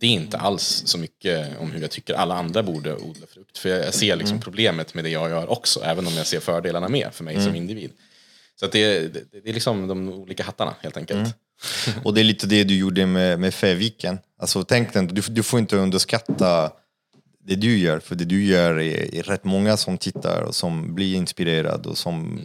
Det 0.00 0.06
är 0.06 0.10
inte 0.10 0.38
alls 0.38 0.82
så 0.86 0.98
mycket 0.98 1.58
om 1.58 1.70
hur 1.70 1.80
jag 1.80 1.90
tycker 1.90 2.14
alla 2.14 2.34
andra 2.34 2.62
borde 2.62 2.94
odla 2.94 3.26
frukt. 3.26 3.58
För 3.58 3.68
jag 3.68 3.94
ser 3.94 4.16
liksom 4.16 4.40
problemet 4.40 4.94
med 4.94 5.04
det 5.04 5.10
jag 5.10 5.30
gör 5.30 5.50
också, 5.50 5.80
även 5.84 6.06
om 6.06 6.12
jag 6.12 6.26
ser 6.26 6.40
fördelarna 6.40 6.88
med 6.88 7.08
för 7.12 7.24
mig 7.24 7.42
som 7.42 7.54
individ. 7.54 7.90
Så 8.60 8.66
det, 8.66 8.98
det, 8.98 9.24
det 9.42 9.48
är 9.48 9.54
liksom 9.54 9.88
de 9.88 10.08
olika 10.08 10.44
hattarna 10.44 10.74
helt 10.80 10.96
enkelt. 10.96 11.34
Och 12.02 12.14
det 12.14 12.20
är 12.20 12.24
lite 12.24 12.46
det 12.46 12.64
du 12.64 12.76
gjorde 12.76 13.06
med, 13.06 13.40
med 13.40 13.54
Fäviken. 13.54 14.18
Alltså, 14.38 14.64
tänk 14.64 14.92
dig, 14.92 15.06
du, 15.06 15.20
du 15.20 15.42
får 15.42 15.60
inte 15.60 15.76
underskatta 15.76 16.72
det 17.46 17.54
du 17.54 17.78
gör, 17.78 18.00
för 18.00 18.14
det 18.14 18.24
du 18.24 18.44
gör 18.44 18.80
är, 18.80 19.14
är 19.14 19.22
rätt 19.22 19.44
många 19.44 19.76
som 19.76 19.98
tittar 19.98 20.42
och 20.42 20.54
som 20.54 20.94
blir 20.94 21.14
inspirerade 21.16 21.88
och 21.88 21.98
som 21.98 22.40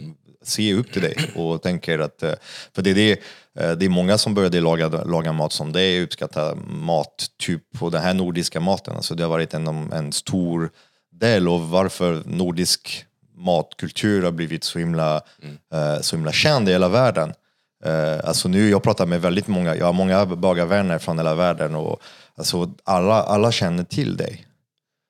ser 0.50 0.74
upp 0.74 0.92
till 0.92 1.02
dig 1.02 1.16
och 1.34 1.62
tänker 1.62 1.98
att, 1.98 2.22
eh, 2.22 2.32
för 2.74 2.82
det 2.82 2.90
är, 2.90 2.94
det, 2.94 3.12
eh, 3.60 3.72
det 3.72 3.84
är 3.84 3.88
många 3.88 4.18
som 4.18 4.34
började 4.34 4.60
laga, 4.60 4.88
laga 4.88 5.32
mat 5.32 5.52
som 5.52 5.72
dig, 5.72 6.02
uppskatta 6.02 6.54
mat, 6.68 7.26
typ 7.38 7.62
på 7.78 7.90
den 7.90 8.02
här 8.02 8.14
nordiska 8.14 8.60
maten. 8.60 8.96
Alltså 8.96 9.14
det 9.14 9.22
har 9.22 9.30
varit 9.30 9.54
en, 9.54 9.92
en 9.92 10.12
stor 10.12 10.70
del 11.12 11.48
av 11.48 11.70
varför 11.70 12.22
nordisk 12.26 13.06
matkultur 13.36 14.22
har 14.22 14.32
blivit 14.32 14.64
så 14.64 14.78
himla, 14.78 15.20
eh, 15.72 16.00
så 16.00 16.16
himla 16.16 16.32
känd 16.32 16.68
i 16.68 16.72
hela 16.72 16.88
världen. 16.88 17.32
Eh, 17.84 18.18
alltså 18.24 18.48
nu, 18.48 18.70
jag 18.70 18.82
pratar 18.82 19.06
med 19.06 19.20
väldigt 19.20 19.46
många, 19.46 19.76
jag 19.76 19.86
har 19.86 19.92
många 19.92 20.26
bagarvänner 20.26 20.98
från 20.98 21.18
hela 21.18 21.34
världen 21.34 21.74
och 21.74 22.00
alltså 22.34 22.70
alla, 22.84 23.22
alla 23.22 23.52
känner 23.52 23.84
till 23.84 24.16
dig. 24.16 24.46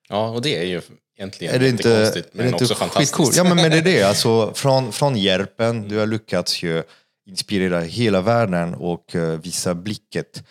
Ja, 0.09 0.29
och 0.29 0.43
det 0.43 0.59
är 0.59 0.65
ju 0.65 0.81
egentligen 1.21 1.55
Är 1.55 1.59
det 1.59 1.69
inte, 1.69 1.89
jättekonstigt, 1.89 2.27
är 2.27 2.37
men 2.37 2.47
det 2.47 2.53
inte 2.53 2.65
också 2.65 2.75
fantastiskt. 2.75 3.13
skitcoolt? 3.13 3.37
Ja 3.37 3.45
men, 3.45 3.57
men 3.57 3.71
det 3.71 3.79
är 3.79 3.83
det, 3.83 4.03
alltså 4.03 4.55
från, 4.55 4.93
från 4.93 5.17
Järpen, 5.17 5.89
du 5.89 5.99
har 5.99 6.07
lyckats 6.07 6.63
ju 6.63 6.83
inspirera 7.27 7.81
hela 7.81 8.21
världen 8.21 8.75
och 8.75 9.17
eh, 9.17 9.41
visa 9.41 9.75
blicket 9.75 10.43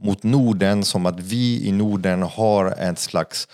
mot 0.00 0.22
Norden 0.22 0.84
som 0.84 1.06
att 1.06 1.20
vi 1.20 1.66
i 1.68 1.72
Norden 1.72 2.22
har 2.22 2.64
en 2.78 2.96
slags 2.96 3.48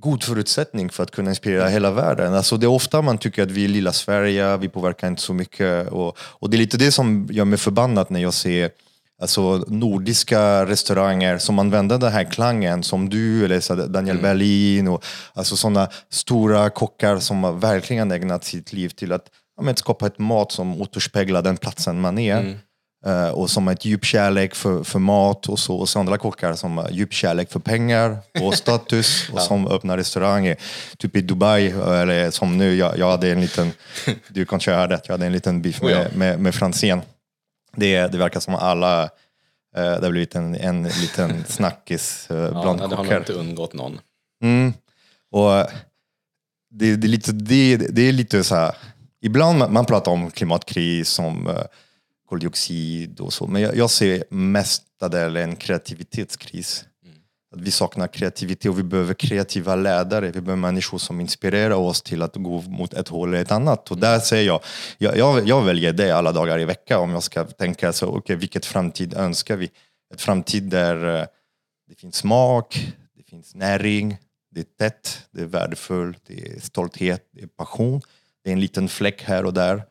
god 0.00 0.22
förutsättning 0.22 0.90
för 0.90 1.02
att 1.02 1.10
kunna 1.10 1.30
inspirera 1.30 1.68
hela 1.68 1.90
världen. 1.90 2.34
Alltså 2.34 2.56
det 2.56 2.66
är 2.66 2.70
ofta 2.70 3.02
man 3.02 3.18
tycker 3.18 3.42
att 3.42 3.50
vi 3.50 3.64
är 3.64 3.68
lilla 3.68 3.92
Sverige, 3.92 4.56
vi 4.56 4.68
påverkar 4.68 5.08
inte 5.08 5.22
så 5.22 5.34
mycket. 5.34 5.88
Och, 5.88 6.18
och 6.18 6.50
det 6.50 6.56
är 6.56 6.58
lite 6.58 6.76
det 6.76 6.92
som 6.92 7.28
gör 7.30 7.44
mig 7.44 7.58
förbannad 7.58 8.06
när 8.10 8.20
jag 8.20 8.34
ser 8.34 8.70
alltså, 9.20 9.64
nordiska 9.66 10.66
restauranger 10.66 11.38
som 11.38 11.58
använder 11.58 11.98
den 11.98 12.12
här 12.12 12.24
klangen 12.24 12.82
som 12.82 13.08
du 13.08 13.44
eller 13.44 13.60
så 13.60 13.74
Daniel 13.74 14.18
Berlin 14.22 14.88
och 14.88 15.04
alltså 15.32 15.56
sådana 15.56 15.88
stora 16.10 16.70
kockar 16.70 17.18
som 17.18 17.44
har 17.44 17.52
verkligen 17.52 18.12
ägnat 18.12 18.44
sitt 18.44 18.72
liv 18.72 18.88
till 18.88 19.12
att 19.12 19.26
ja, 19.56 19.62
men, 19.62 19.76
skapa 19.76 20.06
ett 20.06 20.18
mat 20.18 20.52
som 20.52 20.82
återspeglar 20.82 21.42
den 21.42 21.56
platsen 21.56 22.00
man 22.00 22.18
är. 22.18 22.58
Eh, 23.06 23.28
och 23.28 23.50
som 23.50 23.66
har 23.66 23.74
ett 23.74 23.84
djup 23.84 24.04
kärlek 24.04 24.54
för, 24.54 24.84
för 24.84 24.98
mat 24.98 25.48
och 25.48 25.58
så. 25.58 25.76
Och 25.76 25.88
så 25.88 25.98
andra 25.98 26.18
kockar 26.18 26.54
som 26.54 26.78
har 26.78 26.90
djup 26.90 27.12
kärlek 27.12 27.52
för 27.52 27.60
pengar 27.60 28.18
och 28.40 28.54
status 28.64 29.28
och 29.32 29.40
som 29.40 29.68
öppnar 29.68 29.96
restauranger. 29.96 30.56
Typ 30.98 31.16
i 31.16 31.20
Dubai, 31.20 31.66
eller 31.70 32.30
som 32.30 32.58
nu, 32.58 32.74
jag, 32.74 32.98
jag 32.98 33.10
hade 33.10 33.30
en 33.30 33.40
liten, 33.40 33.72
du 34.28 34.44
kanske 34.44 34.72
hörde 34.72 34.94
att 34.94 35.08
jag 35.08 35.14
hade 35.14 35.26
en 35.26 35.32
liten 35.32 35.62
beef 35.62 35.82
Oh 35.82 35.90
med, 35.90 36.16
med, 36.16 36.40
med 36.40 36.54
Franzén. 36.54 37.02
Det, 37.76 38.06
det 38.12 38.18
verkar 38.18 38.40
som 38.40 38.54
alla, 38.54 39.02
eh, 39.02 39.08
det 39.74 40.02
har 40.02 40.10
blivit 40.10 40.34
en, 40.34 40.54
en 40.54 40.82
liten 40.82 41.44
snackis 41.48 42.30
eh, 42.30 42.36
Ja, 42.36 42.50
bland 42.50 42.78
det 42.78 42.82
har 42.82 42.88
nog 42.88 42.96
kockar. 42.98 43.18
inte 43.18 43.32
undgått 43.32 43.74
någon. 43.74 44.00
Mm. 44.42 44.72
Och 45.30 45.50
det, 46.70 46.96
det, 46.96 47.06
är 47.06 47.08
lite, 47.08 47.32
det, 47.32 47.76
det 47.76 48.02
är 48.02 48.12
lite 48.12 48.44
så 48.44 48.54
här, 48.54 48.74
ibland 49.22 49.58
man, 49.58 49.72
man 49.72 49.86
pratar 49.86 50.12
om 50.12 50.30
klimatkris, 50.30 51.18
om 51.18 51.46
eh, 51.46 51.62
koldioxid 52.28 53.20
och 53.20 53.32
så, 53.32 53.46
men 53.46 53.62
jag, 53.62 53.76
jag 53.76 53.90
ser 53.90 54.24
mestadels 54.30 55.36
en 55.36 55.56
kreativitetskris. 55.56 56.84
Att 57.54 57.60
vi 57.60 57.70
saknar 57.70 58.06
kreativitet 58.06 58.70
och 58.70 58.78
vi 58.78 58.82
behöver 58.82 59.14
kreativa 59.14 59.76
ledare, 59.76 60.26
vi 60.26 60.40
behöver 60.40 60.56
människor 60.56 60.98
som 60.98 61.20
inspirerar 61.20 61.74
oss 61.74 62.02
till 62.02 62.22
att 62.22 62.34
gå 62.36 62.60
mot 62.60 62.94
ett 62.94 63.08
håll 63.08 63.28
eller 63.28 63.42
ett 63.42 63.52
annat. 63.52 63.90
Och 63.90 63.98
där 63.98 64.18
säger 64.18 64.46
jag, 64.46 64.60
jag, 64.98 65.16
jag, 65.16 65.48
jag 65.48 65.64
väljer 65.64 65.92
det 65.92 66.10
alla 66.10 66.32
dagar 66.32 66.58
i 66.58 66.64
veckan 66.64 67.00
om 67.00 67.10
jag 67.10 67.22
ska 67.22 67.44
tänka 67.44 67.92
så, 67.92 68.06
okej, 68.06 68.36
vilket 68.36 68.66
framtid 68.66 69.14
önskar 69.14 69.56
vi? 69.56 69.70
Ett 70.14 70.20
framtid 70.20 70.62
där 70.62 71.20
eh, 71.20 71.26
det 71.88 71.94
finns 71.94 72.16
smak, 72.16 72.92
det 73.16 73.22
finns 73.22 73.54
näring, 73.54 74.18
det 74.50 74.60
är 74.60 74.64
tätt, 74.88 75.26
det 75.30 75.42
är 75.42 75.46
värdefullt, 75.46 76.22
det 76.26 76.48
är 76.48 76.60
stolthet, 76.60 77.28
det 77.32 77.42
är 77.42 77.46
passion. 77.46 78.00
Det 78.44 78.50
är 78.50 78.52
en 78.52 78.60
liten 78.60 78.88
fläck 78.88 79.22
här 79.22 79.44
och 79.44 79.54
där. 79.54 79.82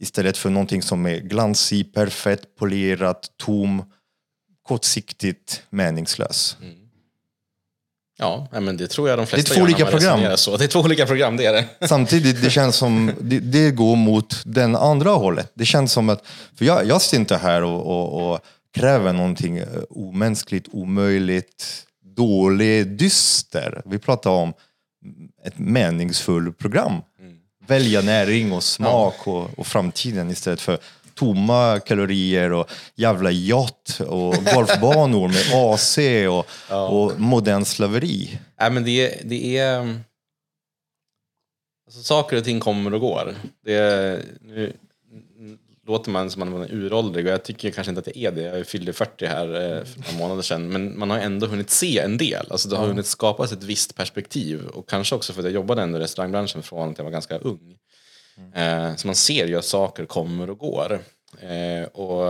Istället 0.00 0.36
för 0.36 0.50
någonting 0.50 0.82
som 0.82 1.06
är 1.06 1.18
glansigt, 1.18 1.94
perfekt, 1.94 2.46
polerat, 2.58 3.32
tom, 3.36 3.92
kortsiktigt, 4.68 5.62
meningslös. 5.70 6.56
Ja, 8.18 8.48
nej, 8.52 8.60
men 8.60 8.76
det 8.76 8.88
tror 8.88 9.08
jag 9.08 9.18
de 9.18 9.26
flesta 9.26 9.54
Det 9.54 9.54
är 9.54 9.56
två 9.56 9.64
olika 9.64 9.86
program. 9.86 10.36
Så. 10.36 10.56
Det 10.56 10.64
är 10.64 10.68
två 10.68 10.80
olika 10.80 11.06
program, 11.06 11.36
det 11.36 11.46
är 11.46 11.52
det. 11.52 11.66
Samtidigt, 11.88 12.42
det 12.42 12.50
känns 12.50 12.76
som 12.76 13.12
det, 13.20 13.40
det 13.40 13.70
går 13.70 13.96
mot 13.96 14.42
den 14.44 14.76
andra 14.76 15.10
hållet. 15.10 15.50
Det 15.54 15.64
känns 15.64 15.92
som 15.92 16.08
att, 16.08 16.26
för 16.56 16.64
jag, 16.64 16.86
jag 16.86 17.02
sitter 17.02 17.16
inte 17.16 17.36
här 17.36 17.62
och, 17.62 17.86
och, 17.86 18.32
och 18.32 18.40
kräver 18.74 19.12
någonting 19.12 19.58
eh, 19.58 19.66
omänskligt, 19.90 20.68
omöjligt, 20.72 21.84
dåligt, 22.16 22.98
dyster. 22.98 23.82
Vi 23.84 23.98
pratar 23.98 24.30
om 24.30 24.52
ett 25.44 25.58
meningsfullt 25.58 26.58
program. 26.58 26.92
Välja 27.66 28.00
näring 28.00 28.52
och 28.52 28.64
smak 28.64 29.26
och, 29.26 29.58
och 29.58 29.66
framtiden 29.66 30.30
istället 30.30 30.60
för 30.60 30.78
tomma 31.18 31.80
kalorier 31.80 32.52
och 32.52 32.70
jävla 32.94 33.30
yacht 33.30 34.00
och 34.08 34.34
golfbanor 34.54 35.28
med 35.28 35.72
AC 35.74 35.98
och, 36.28 36.46
och 36.94 37.20
modern 37.20 37.64
slaveri. 37.64 38.38
Nej, 38.60 38.70
men 38.70 38.84
det, 38.84 38.90
är- 38.90 39.20
det 39.24 39.58
är... 39.58 39.80
um, 39.80 40.00
Alltså, 41.86 42.02
saker 42.02 42.36
och 42.36 42.44
ting 42.44 42.60
kommer 42.60 42.94
och 42.94 43.00
går. 43.00 43.34
Det 43.64 43.74
är, 43.74 44.22
nu 44.42 44.72
låter 45.86 46.10
man 46.10 46.30
som 46.30 46.42
att 46.42 46.48
man 46.48 46.62
är 46.62 46.72
uråldrig 46.74 47.26
och 47.26 47.32
jag 47.32 47.42
tycker 47.44 47.70
kanske 47.70 47.90
inte 47.90 48.00
att 48.00 48.16
jag 48.16 48.16
är 48.16 48.32
det. 48.32 48.58
Jag 48.58 48.66
fyllde 48.66 48.92
40 48.92 49.26
här 49.26 49.44
eh, 49.46 49.84
för 49.84 50.00
några 50.00 50.18
månader 50.18 50.42
sedan. 50.42 50.68
Men 50.68 50.98
man 50.98 51.10
har 51.10 51.18
ändå 51.18 51.46
hunnit 51.46 51.70
se 51.70 51.98
en 51.98 52.18
del. 52.18 52.46
Alltså, 52.50 52.68
det 52.68 52.76
har 52.76 52.86
hunnit 52.86 53.06
skapas 53.06 53.52
ett 53.52 53.62
visst 53.62 53.94
perspektiv. 53.94 54.66
Och 54.66 54.88
kanske 54.88 55.14
också 55.14 55.32
för 55.32 55.40
att 55.40 55.44
jag 55.44 55.54
jobbade 55.54 55.82
ändå 55.82 55.98
i 55.98 56.02
restaurangbranschen 56.02 56.62
från 56.62 56.90
att 56.90 56.98
jag 56.98 57.04
var 57.04 57.12
ganska 57.12 57.38
ung. 57.38 57.76
Eh, 58.54 58.96
så 58.96 59.06
man 59.06 59.14
ser 59.14 59.46
ju 59.46 59.56
att 59.56 59.64
saker 59.64 60.06
kommer 60.06 60.50
och 60.50 60.58
går. 60.58 61.00
Eh, 61.40 61.84
och 61.84 62.24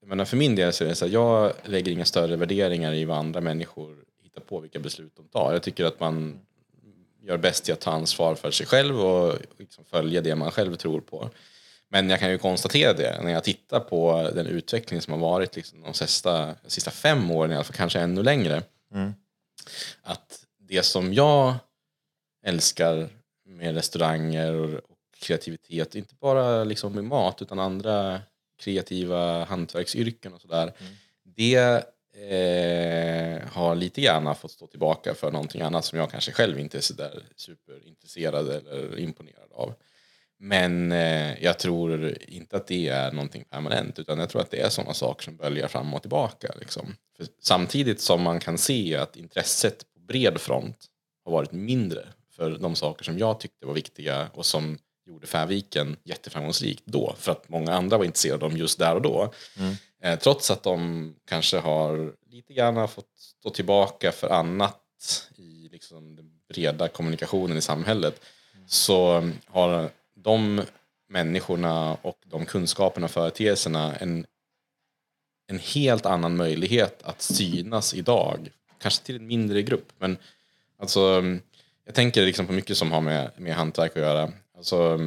jag 0.00 0.08
menar, 0.08 0.24
för 0.24 0.36
min 0.36 0.54
del 0.54 0.72
så 0.72 0.84
är 0.84 0.88
det 0.88 0.94
så 0.94 1.04
att 1.04 1.10
jag 1.10 1.52
lägger 1.64 1.92
inga 1.92 2.04
större 2.04 2.36
värderingar 2.36 2.94
i 2.94 3.04
vad 3.04 3.18
andra 3.18 3.40
människor 3.40 3.96
hittar 4.22 4.40
på, 4.40 4.60
vilka 4.60 4.78
beslut 4.78 5.16
de 5.16 5.28
tar. 5.28 5.52
Jag 5.52 5.62
tycker 5.62 5.84
att 5.84 6.00
man 6.00 6.40
gör 7.20 7.36
bäst 7.36 7.68
i 7.68 7.72
att 7.72 7.80
ta 7.80 7.90
ansvar 7.90 8.34
för 8.34 8.50
sig 8.50 8.66
själv 8.66 9.00
och 9.00 9.38
liksom 9.58 9.84
följa 9.84 10.20
det 10.20 10.34
man 10.34 10.50
själv 10.50 10.76
tror 10.76 11.00
på. 11.00 11.30
Men 11.88 12.10
jag 12.10 12.20
kan 12.20 12.30
ju 12.30 12.38
konstatera 12.38 12.92
det 12.92 13.20
när 13.22 13.32
jag 13.32 13.44
tittar 13.44 13.80
på 13.80 14.30
den 14.34 14.46
utveckling 14.46 15.00
som 15.00 15.12
har 15.12 15.20
varit 15.20 15.56
liksom 15.56 15.82
de 15.82 15.94
sista, 15.94 16.54
sista 16.66 16.90
fem 16.90 17.30
åren, 17.30 17.52
i 17.52 17.54
alla 17.54 17.64
fall 17.64 17.76
kanske 17.76 18.00
ännu 18.00 18.22
längre. 18.22 18.62
Mm. 18.94 19.12
Att 20.02 20.44
det 20.58 20.82
som 20.82 21.14
jag 21.14 21.54
älskar 22.44 23.08
med 23.46 23.74
restauranger 23.74 24.54
och 24.54 24.91
kreativitet, 25.22 25.94
inte 25.94 26.14
bara 26.14 26.64
liksom 26.64 26.92
med 26.92 27.04
mat 27.04 27.42
utan 27.42 27.58
andra 27.58 28.20
kreativa 28.56 29.44
hantverksyrken 29.44 30.34
och 30.34 30.40
sådär. 30.40 30.72
Det 31.24 31.84
eh, 32.14 33.48
har 33.52 33.74
lite 33.74 34.00
grann 34.00 34.36
fått 34.36 34.50
stå 34.50 34.66
tillbaka 34.66 35.14
för 35.14 35.30
någonting 35.30 35.62
annat 35.62 35.84
som 35.84 35.98
jag 35.98 36.10
kanske 36.10 36.32
själv 36.32 36.58
inte 36.58 36.78
är 36.78 36.82
sådär 36.82 37.22
superintresserad 37.36 38.48
eller 38.48 38.98
imponerad 38.98 39.52
av. 39.52 39.74
Men 40.38 40.92
eh, 40.92 41.42
jag 41.44 41.58
tror 41.58 42.18
inte 42.28 42.56
att 42.56 42.66
det 42.66 42.88
är 42.88 43.12
någonting 43.12 43.44
permanent 43.50 43.98
utan 43.98 44.18
jag 44.18 44.28
tror 44.30 44.42
att 44.42 44.50
det 44.50 44.60
är 44.60 44.68
sådana 44.68 44.94
saker 44.94 45.24
som 45.24 45.36
böljar 45.36 45.68
fram 45.68 45.94
och 45.94 46.02
tillbaka. 46.02 46.54
Liksom. 46.60 46.96
Samtidigt 47.40 48.00
som 48.00 48.22
man 48.22 48.40
kan 48.40 48.58
se 48.58 48.96
att 48.96 49.16
intresset 49.16 49.78
på 49.94 50.00
bred 50.00 50.40
front 50.40 50.86
har 51.24 51.32
varit 51.32 51.52
mindre 51.52 52.06
för 52.30 52.50
de 52.50 52.74
saker 52.74 53.04
som 53.04 53.18
jag 53.18 53.40
tyckte 53.40 53.66
var 53.66 53.74
viktiga 53.74 54.30
och 54.34 54.46
som 54.46 54.78
gjorde 55.12 55.26
Färviken 55.26 55.96
jätteframgångsrikt 56.04 56.82
då 56.84 57.14
för 57.18 57.32
att 57.32 57.48
många 57.48 57.74
andra 57.74 57.98
var 57.98 58.04
intresserade 58.04 58.44
av 58.44 58.50
dem 58.50 58.58
just 58.58 58.78
där 58.78 58.94
och 58.94 59.02
då. 59.02 59.32
Eh, 60.02 60.18
trots 60.18 60.50
att 60.50 60.62
de 60.62 61.14
kanske 61.26 61.58
har 61.58 62.12
lite 62.30 62.52
grann 62.52 62.88
fått 62.88 63.18
stå 63.18 63.50
tillbaka 63.50 64.12
för 64.12 64.28
annat 64.28 64.78
i 65.36 65.68
liksom 65.72 66.16
den 66.16 66.30
breda 66.48 66.88
kommunikationen 66.88 67.56
i 67.56 67.60
samhället 67.60 68.20
så 68.66 69.30
har 69.46 69.90
de 70.14 70.62
människorna 71.08 71.96
och 72.02 72.18
de 72.24 72.46
kunskaperna 72.46 73.04
och 73.04 73.10
företeelserna 73.10 73.96
en, 73.96 74.26
en 75.46 75.58
helt 75.58 76.06
annan 76.06 76.36
möjlighet 76.36 77.02
att 77.02 77.22
synas 77.22 77.94
idag. 77.94 78.50
Kanske 78.78 79.04
till 79.04 79.16
en 79.16 79.26
mindre 79.26 79.62
grupp. 79.62 79.92
Men 79.98 80.16
alltså, 80.78 81.24
jag 81.84 81.94
tänker 81.94 82.26
liksom 82.26 82.46
på 82.46 82.52
mycket 82.52 82.76
som 82.76 82.92
har 82.92 83.00
med, 83.00 83.30
med 83.36 83.54
hantverk 83.54 83.90
att 83.90 84.02
göra. 84.02 84.32
Alltså, 84.62 84.98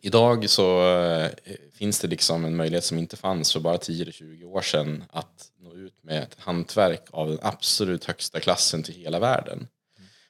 idag 0.00 0.50
så 0.50 0.96
eh, 0.96 1.30
finns 1.74 2.00
det 2.00 2.08
liksom 2.08 2.44
en 2.44 2.56
möjlighet 2.56 2.84
som 2.84 2.98
inte 2.98 3.16
fanns 3.16 3.52
för 3.52 3.60
bara 3.60 3.76
10-20 3.76 4.44
år 4.44 4.62
sedan 4.62 5.04
att 5.10 5.50
nå 5.58 5.74
ut 5.74 5.94
med 6.02 6.22
ett 6.22 6.36
hantverk 6.38 7.04
av 7.10 7.28
den 7.28 7.38
absolut 7.42 8.04
högsta 8.04 8.40
klassen 8.40 8.82
till 8.82 8.94
hela 8.94 9.18
världen. 9.18 9.68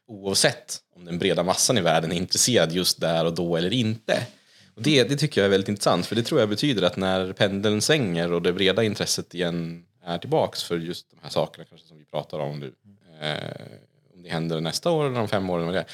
Oavsett 0.07 0.79
om 0.97 1.05
den 1.05 1.19
breda 1.19 1.43
massan 1.43 1.79
i 1.79 1.81
världen 1.81 2.13
är 2.13 2.17
intresserad 2.17 2.73
just 2.73 3.01
där 3.01 3.25
och 3.25 3.35
då 3.35 3.57
eller 3.57 3.73
inte. 3.73 4.27
Och 4.75 4.83
det, 4.83 5.05
det 5.05 5.17
tycker 5.17 5.41
jag 5.41 5.47
är 5.47 5.51
väldigt 5.51 5.69
intressant 5.69 6.07
för 6.07 6.17
det 6.17 6.23
tror 6.23 6.41
jag 6.41 6.49
betyder 6.49 6.83
att 6.83 6.97
när 6.97 7.33
pendeln 7.33 7.81
svänger 7.81 8.33
och 8.33 8.43
det 8.43 8.53
breda 8.53 8.83
intresset 8.83 9.35
igen 9.35 9.85
är 10.05 10.19
tillbaks 10.19 10.63
för 10.63 10.79
just 10.79 11.11
de 11.11 11.17
här 11.23 11.31
sakerna 11.31 11.65
kanske 11.65 11.89
som 11.89 11.99
vi 11.99 12.05
pratar 12.05 12.39
om 12.39 12.61
nu. 12.61 12.75
Eh, 13.21 13.67
om 14.15 14.23
det 14.23 14.29
händer 14.29 14.61
nästa 14.61 14.91
år 14.91 15.07
eller 15.07 15.21
om 15.21 15.29
fem 15.29 15.51
år, 15.51 15.57
eller 15.57 15.67
vad 15.67 15.75
det 15.75 15.81
är, 15.81 15.87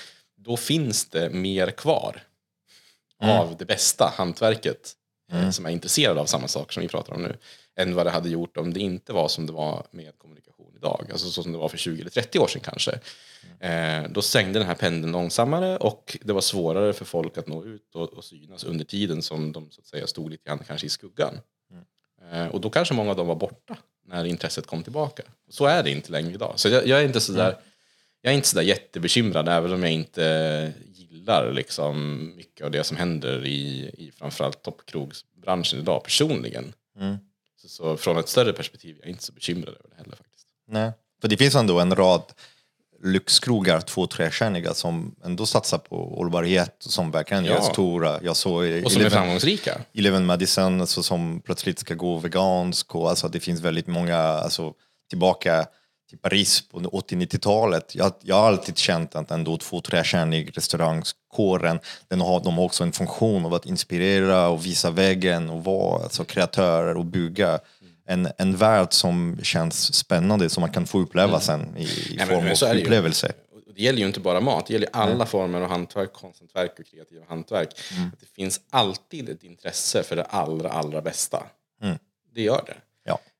då 0.48 0.56
finns 0.56 1.08
det 1.08 1.30
mer 1.30 1.70
kvar 1.70 2.22
av 3.22 3.56
det 3.56 3.64
bästa 3.64 4.12
hantverket 4.16 4.92
eh, 5.32 5.50
som 5.50 5.66
är 5.66 5.70
intresserad 5.70 6.18
av 6.18 6.26
samma 6.26 6.48
saker 6.48 6.72
som 6.72 6.82
vi 6.82 6.88
pratar 6.88 7.14
om 7.14 7.22
nu 7.22 7.36
än 7.76 7.94
vad 7.94 8.06
det 8.06 8.10
hade 8.10 8.28
gjort 8.28 8.56
om 8.56 8.72
det 8.72 8.80
inte 8.80 9.12
var 9.12 9.28
som 9.28 9.46
det 9.46 9.52
var 9.52 9.86
med 9.90 10.18
kommunikation 10.18 10.72
idag. 10.76 11.06
Alltså 11.12 11.30
så 11.30 11.42
som 11.42 11.52
det 11.52 11.58
var 11.58 11.68
för 11.68 11.78
20 11.78 12.00
eller 12.00 12.10
30 12.10 12.38
år 12.38 12.46
sedan 12.46 12.62
kanske. 12.64 13.00
Eh, 13.60 14.10
då 14.10 14.22
svängde 14.22 14.58
den 14.58 14.68
här 14.68 14.74
pendeln 14.74 15.12
långsammare 15.12 15.76
och 15.76 16.18
det 16.22 16.32
var 16.32 16.40
svårare 16.40 16.92
för 16.92 17.04
folk 17.04 17.38
att 17.38 17.46
nå 17.46 17.64
ut 17.64 17.94
och, 17.94 18.12
och 18.12 18.24
synas 18.24 18.64
under 18.64 18.84
tiden 18.84 19.22
som 19.22 19.52
de 19.52 19.70
så 19.70 19.80
att 19.80 19.86
säga 19.86 20.06
stod 20.06 20.30
lite 20.30 20.48
grann 20.48 20.58
kanske 20.66 20.86
i 20.86 20.90
skuggan. 20.90 21.40
Eh, 22.32 22.46
och 22.46 22.60
då 22.60 22.70
kanske 22.70 22.94
många 22.94 23.10
av 23.10 23.16
dem 23.16 23.26
var 23.26 23.36
borta 23.36 23.76
när 24.06 24.24
intresset 24.24 24.66
kom 24.66 24.82
tillbaka. 24.82 25.22
Så 25.50 25.66
är 25.66 25.82
det 25.82 25.90
inte 25.90 26.12
längre 26.12 26.32
idag. 26.32 26.52
Så 26.56 26.68
jag, 26.68 26.86
jag 26.86 27.00
är 27.00 27.04
inte 27.04 27.20
sådär 27.20 27.56
jag 28.28 28.32
är 28.32 28.36
inte 28.36 28.48
sådär 28.48 28.62
jättebekymrad 28.62 29.48
även 29.48 29.72
om 29.72 29.82
jag 29.82 29.92
inte 29.92 30.72
gillar 30.92 31.52
liksom 31.52 32.26
mycket 32.36 32.64
av 32.64 32.70
det 32.70 32.84
som 32.84 32.96
händer 32.96 33.46
i, 33.46 33.90
i 33.98 34.12
framförallt 34.18 34.62
toppkrogsbranschen 34.62 35.78
idag 35.80 36.04
personligen. 36.04 36.72
Så, 37.56 37.68
så 37.68 37.96
från 37.96 38.18
ett 38.18 38.28
större 38.28 38.52
perspektiv 38.52 38.96
är 38.96 39.00
jag 39.00 39.10
inte 39.10 39.24
så 39.24 39.32
bekymrad 39.32 39.68
över 39.68 39.88
det 39.90 39.96
heller 39.96 40.16
faktiskt. 40.16 40.46
Nej. 40.68 40.92
För 41.20 41.28
det 41.28 41.36
finns 41.36 41.54
ändå 41.54 41.80
en 41.80 41.94
rad 41.96 42.22
lyxkrogar, 43.04 43.80
två, 43.80 44.06
trekärniga, 44.06 44.74
som 44.74 45.14
ändå 45.24 45.46
satsar 45.46 45.78
på 45.78 46.14
hållbarhet 46.16 46.84
och 46.84 46.90
som 46.92 47.10
verkligen 47.10 47.44
Ja. 47.44 47.52
gör 47.52 47.60
stora. 47.60 48.18
Jag 48.22 48.36
såg 48.36 48.54
Och 48.84 48.92
som 48.92 49.00
är 49.00 49.06
Eleven, 49.06 49.10
framgångsrika. 49.10 49.80
Eleven 49.94 50.26
Madison 50.26 50.80
alltså, 50.80 51.02
som 51.02 51.40
plötsligt 51.40 51.78
ska 51.78 51.94
gå 51.94 52.18
vegansk 52.18 52.94
och 52.94 53.08
alltså, 53.10 53.28
det 53.28 53.40
finns 53.40 53.60
väldigt 53.60 53.86
många, 53.86 54.16
alltså, 54.18 54.74
tillbaka 55.08 55.66
till 56.08 56.18
Paris 56.18 56.68
på 56.68 56.78
80-90-talet. 56.80 57.94
Jag, 57.94 58.12
jag 58.22 58.36
har 58.36 58.46
alltid 58.48 58.78
känt 58.78 59.14
att 59.14 59.30
ändå 59.30 59.56
två, 59.56 59.80
trekärnig 59.80 60.56
restaurangkåren, 60.56 61.80
den 62.08 62.20
har, 62.20 62.40
de 62.44 62.54
har 62.58 62.64
också 62.64 62.84
en 62.84 62.92
funktion 62.92 63.46
av 63.46 63.54
att 63.54 63.66
inspirera 63.66 64.48
och 64.48 64.66
visa 64.66 64.90
vägen 64.90 65.50
och 65.50 65.64
vara 65.64 66.02
alltså, 66.02 66.24
kreatörer 66.24 66.96
och 66.96 67.04
bygga 67.04 67.58
en, 68.06 68.28
en 68.38 68.56
värld 68.56 68.92
som 68.92 69.38
känns 69.42 69.94
spännande, 69.94 70.48
som 70.50 70.60
man 70.60 70.72
kan 70.72 70.86
få 70.86 70.98
uppleva 71.00 71.40
sen 71.40 71.76
i, 71.76 71.82
i 71.82 72.14
men- 72.16 72.26
form 72.26 72.38
av 72.38 72.56
det 72.60 72.74
ju. 72.78 72.82
upplevelse. 72.84 73.32
Och 73.68 73.74
Det 73.74 73.82
gäller 73.82 73.98
ju 73.98 74.06
inte 74.06 74.20
bara 74.20 74.40
mat, 74.40 74.66
det 74.66 74.72
gäller 74.72 74.88
alla 74.92 75.26
former 75.26 75.60
av 75.60 75.68
hantverk, 75.68 76.12
konsthantverk 76.12 76.78
och 76.78 76.86
kreativa 76.86 77.24
hantverk. 77.28 77.68
Att 78.12 78.20
det 78.20 78.26
finns 78.36 78.60
alltid 78.70 79.28
ett 79.28 79.42
intresse 79.44 80.02
för 80.02 80.16
det 80.16 80.24
allra, 80.24 80.70
allra 80.70 81.00
bästa. 81.02 81.42
Det 82.34 82.42
gör 82.42 82.62
det. 82.66 82.76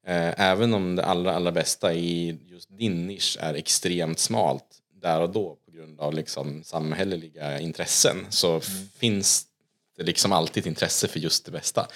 Eh, 0.09 0.35
Även 0.41 0.75
om 0.75 0.97
det 0.97 1.05
allra, 1.05 1.35
allra 1.35 1.53
bästa 1.53 1.95
i 1.95 2.39
just 2.47 2.79
din 2.79 3.07
nisch 3.07 3.37
är 3.41 3.55
extremt 3.55 4.19
smalt 4.19 4.65
där 5.03 5.21
och 5.21 5.31
då 5.31 5.57
på 5.65 5.71
grund 5.71 6.01
av 6.01 6.15
liksom 6.15 6.65
samhälleliga 6.65 7.61
intressen 7.61 8.27
så 8.31 8.61
finns 8.99 9.45
det 9.97 10.03
liksom 10.03 10.33
alltid 10.33 10.61
ett 10.63 10.67
intresse 10.67 11.09
för 11.09 11.21
just 11.21 11.45
det 11.45 11.51
bästa. 11.51 11.87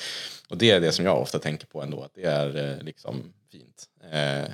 Och 0.49 0.59
det 0.59 0.71
är 0.71 0.81
det 0.81 0.93
som 0.93 1.05
jag 1.05 1.21
ofta 1.21 1.39
tänker 1.39 1.67
på 1.67 1.83
ändå, 1.83 2.03
att 2.03 2.15
det 2.15 2.23
är 2.23 2.71
eh, 2.71 2.85
liksom 2.85 3.33
fint. 3.53 3.85
Eh, 4.13 4.51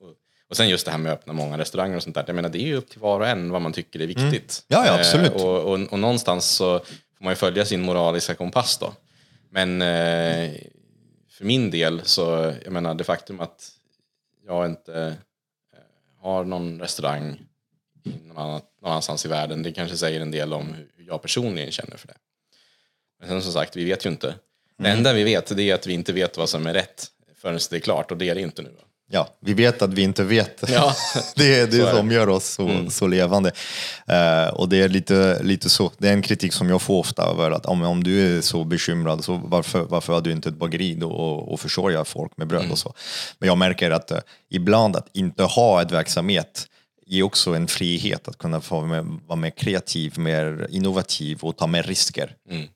och, 0.00 0.12
och 0.50 0.56
sen 0.56 0.68
just 0.68 0.84
det 0.86 0.90
här 0.92 0.98
med 0.98 1.12
att 1.12 1.18
öppna 1.18 1.32
många 1.32 1.58
restauranger 1.58 1.96
och 1.96 2.02
sånt 2.02 2.14
där, 2.14 2.24
jag 2.26 2.36
menar 2.36 2.48
det 2.48 2.58
är 2.58 2.66
ju 2.66 2.76
upp 2.76 2.90
till 2.90 3.00
var 3.00 3.20
och 3.20 3.26
en 3.26 3.50
vad 3.50 3.62
man 3.62 3.72
tycker 3.72 4.00
är 4.00 4.06
viktigt. 4.06 4.64
Ja, 4.68 4.86
ja, 4.86 4.98
absolut. 4.98 5.34
Eh, 5.34 5.46
och, 5.46 5.72
och, 5.72 5.92
och 5.92 5.98
någonstans 5.98 6.46
så 6.46 6.78
får 7.18 7.24
man 7.24 7.32
ju 7.32 7.36
följa 7.36 7.64
sin 7.64 7.82
moraliska 7.82 8.34
kompass 8.34 8.78
då. 8.78 8.92
Men 9.50 9.82
eh, 9.82 10.50
för 11.34 11.44
min 11.44 11.70
del 11.70 12.04
så, 12.04 12.54
jag 12.64 12.72
menar 12.72 12.94
det 12.94 13.04
faktum 13.04 13.40
att 13.40 13.70
jag 14.46 14.66
inte 14.66 15.16
eh, 15.72 15.78
har 16.20 16.44
någon 16.44 16.80
restaurang 16.80 17.46
någon, 18.02 18.38
annan, 18.38 18.60
någon 18.80 18.90
annanstans 18.90 19.26
i 19.26 19.28
världen, 19.28 19.62
det 19.62 19.72
kanske 19.72 19.96
säger 19.96 20.20
en 20.20 20.30
del 20.30 20.52
om 20.52 20.72
hur 20.72 20.94
hur 21.04 21.10
jag 21.12 21.22
personligen 21.22 21.70
känner 21.70 21.96
för 21.96 22.08
det. 22.08 22.16
Men 23.18 23.28
sen 23.28 23.42
som 23.42 23.52
sagt, 23.52 23.76
vi 23.76 23.84
vet 23.84 24.06
ju 24.06 24.10
inte. 24.10 24.34
Det 24.78 24.88
enda 24.88 25.12
vi 25.12 25.24
vet 25.24 25.56
det 25.56 25.70
är 25.70 25.74
att 25.74 25.86
vi 25.86 25.92
inte 25.92 26.12
vet 26.12 26.36
vad 26.36 26.48
som 26.48 26.66
är 26.66 26.74
rätt 26.74 27.06
förrän 27.36 27.58
det 27.70 27.76
är 27.76 27.80
klart 27.80 28.10
och 28.10 28.16
det 28.16 28.28
är 28.28 28.34
det 28.34 28.40
inte 28.40 28.62
nu. 28.62 28.76
Ja, 29.10 29.28
vi 29.40 29.54
vet 29.54 29.82
att 29.82 29.94
vi 29.94 30.02
inte 30.02 30.24
vet. 30.24 30.64
Ja. 30.68 30.94
det 31.36 31.60
är 31.60 31.66
det 31.66 31.72
Så 31.72 31.82
är 31.82 31.86
det. 31.86 31.96
som 31.96 32.10
gör 32.10 32.28
oss 32.28 32.46
så, 32.46 32.86
så 32.90 33.06
levande. 33.06 33.52
Eh, 34.08 34.54
och 34.54 34.68
det 34.68 34.82
är 34.82 34.88
lite, 34.88 35.42
lite 35.42 35.70
så. 35.70 35.90
Det 35.98 36.08
är 36.08 36.12
en 36.12 36.22
kritik 36.22 36.52
som 36.52 36.68
jag 36.68 36.82
får 36.82 36.98
ofta 36.98 37.22
över 37.22 37.50
att 37.50 37.66
om, 37.66 37.82
om 37.82 38.04
du 38.04 38.36
är 38.36 38.40
så 38.40 38.64
bekymrad, 38.64 39.24
så 39.24 39.40
varför, 39.44 39.80
varför 39.80 40.12
har 40.12 40.20
du 40.20 40.32
inte 40.32 40.48
ett 40.48 40.54
bageri 40.54 40.94
då 40.94 41.10
och, 41.10 41.52
och 41.52 41.60
försörja 41.60 42.04
folk 42.04 42.36
med 42.36 42.46
bröd 42.46 42.70
och 42.70 42.78
så. 42.78 42.94
Men 43.38 43.46
jag 43.46 43.58
märker 43.58 43.90
att 43.90 44.10
eh, 44.10 44.18
ibland 44.50 44.96
att 44.96 45.08
inte 45.12 45.42
ha 45.42 45.82
ett 45.82 45.90
verksamhet 45.90 46.66
ger 47.06 47.22
också 47.22 47.54
en 47.54 47.66
frihet 47.66 48.28
att 48.28 48.38
kunna 48.38 48.60
få 48.60 48.80
med, 48.80 49.18
vara 49.26 49.36
mer 49.36 49.50
kreativ, 49.50 50.18
mer 50.18 50.66
innovativ 50.70 51.38
och 51.42 51.56
ta 51.56 51.66
mer 51.66 51.82
risker. 51.82 52.32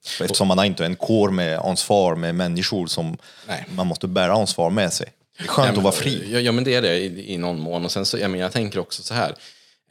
För 0.07 0.25
Eftersom 0.25 0.49
man 0.49 0.59
har 0.59 0.65
inte 0.65 0.85
en 0.85 0.97
kår 0.97 1.31
med 1.31 1.59
ansvar 1.59 2.15
med 2.17 2.35
människor 2.35 2.87
som 2.87 3.17
Nej. 3.49 3.67
man 3.75 3.87
måste 3.87 4.07
bära 4.09 4.33
ansvar 4.33 4.71
med 4.71 4.93
sig. 4.93 5.09
Det 5.39 5.45
är 5.45 5.49
skönt 5.49 5.67
Ja, 5.67 5.73
men- 5.73 5.79
att 5.79 5.85
vara 5.85 5.93
fri. 5.95 6.33
Ja, 6.33 6.41
ja 6.41 6.53
men 6.53 6.65
det 6.65 6.75
är 6.75 6.83
det 6.83 6.99
i, 6.99 7.35
i 7.35 7.39
någon 7.39 7.61
mån. 7.61 7.85
Och 7.85 7.91
sen 7.91 8.05
så, 8.07 8.19
ja, 8.19 8.29
men 8.29 8.41
jag 8.41 8.53
tänker 8.53 8.79
också 8.79 9.03
så 9.03 9.15
här. 9.15 9.35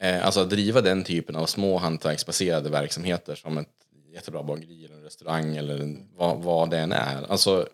Eh, 0.02 0.26
alltså 0.26 0.40
att 0.40 0.50
driva 0.50 0.82
den 0.82 1.04
typen 1.04 1.36
av 1.36 1.46
små 1.46 1.78
hantverksbaserade 1.78 2.70
verksamheter 2.70 3.36
som 3.36 3.58
ett 3.58 3.68
jättebra 4.14 4.44
bageri 4.44 4.86
eller 4.86 4.96
en 4.96 5.04
restaurang 5.04 5.56
eller 5.58 5.96
vad, 6.16 6.38
vad 6.38 6.70
det 6.70 6.78
än 6.78 6.92
är. 6.92 7.32
Alltså 7.32 7.68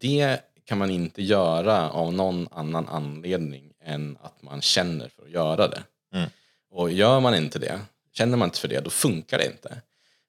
det 0.00 0.38
kan 0.64 0.78
man 0.78 0.90
inte 0.90 1.22
göra 1.22 1.90
av 1.90 2.12
någon 2.12 2.48
annan 2.52 2.88
anledning 2.88 3.72
än 3.84 4.18
att 4.22 4.42
man 4.42 4.60
känner 4.62 5.08
för 5.08 5.22
att 5.22 5.30
göra 5.30 5.68
det. 5.68 5.82
Och 6.70 6.90
gör 6.92 7.20
man 7.20 7.34
inte 7.34 7.58
det, 7.58 7.80
känner 8.12 8.36
man 8.36 8.46
inte 8.48 8.58
för 8.60 8.68
det, 8.68 8.80
då 8.80 8.90
funkar 8.90 9.38
det 9.38 9.46
inte. 9.46 9.76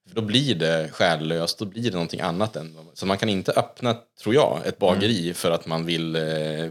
För 0.08 0.14
då 0.14 0.22
blir 0.22 0.54
det 0.54 0.88
själlöst, 0.92 1.58
då 1.58 1.64
blir 1.64 1.82
det 1.82 1.90
någonting 1.90 2.20
annat 2.20 2.56
än... 2.56 2.76
Så 2.94 3.06
man 3.06 3.18
kan 3.18 3.28
inte 3.28 3.52
öppna, 3.52 3.96
tror 4.22 4.34
jag, 4.34 4.60
ett 4.66 4.78
bageri 4.78 5.22
Mm. 5.22 5.34
för 5.34 5.50
att 5.50 5.66
man 5.66 5.84
vill 5.86 6.16
eh, 6.16 6.22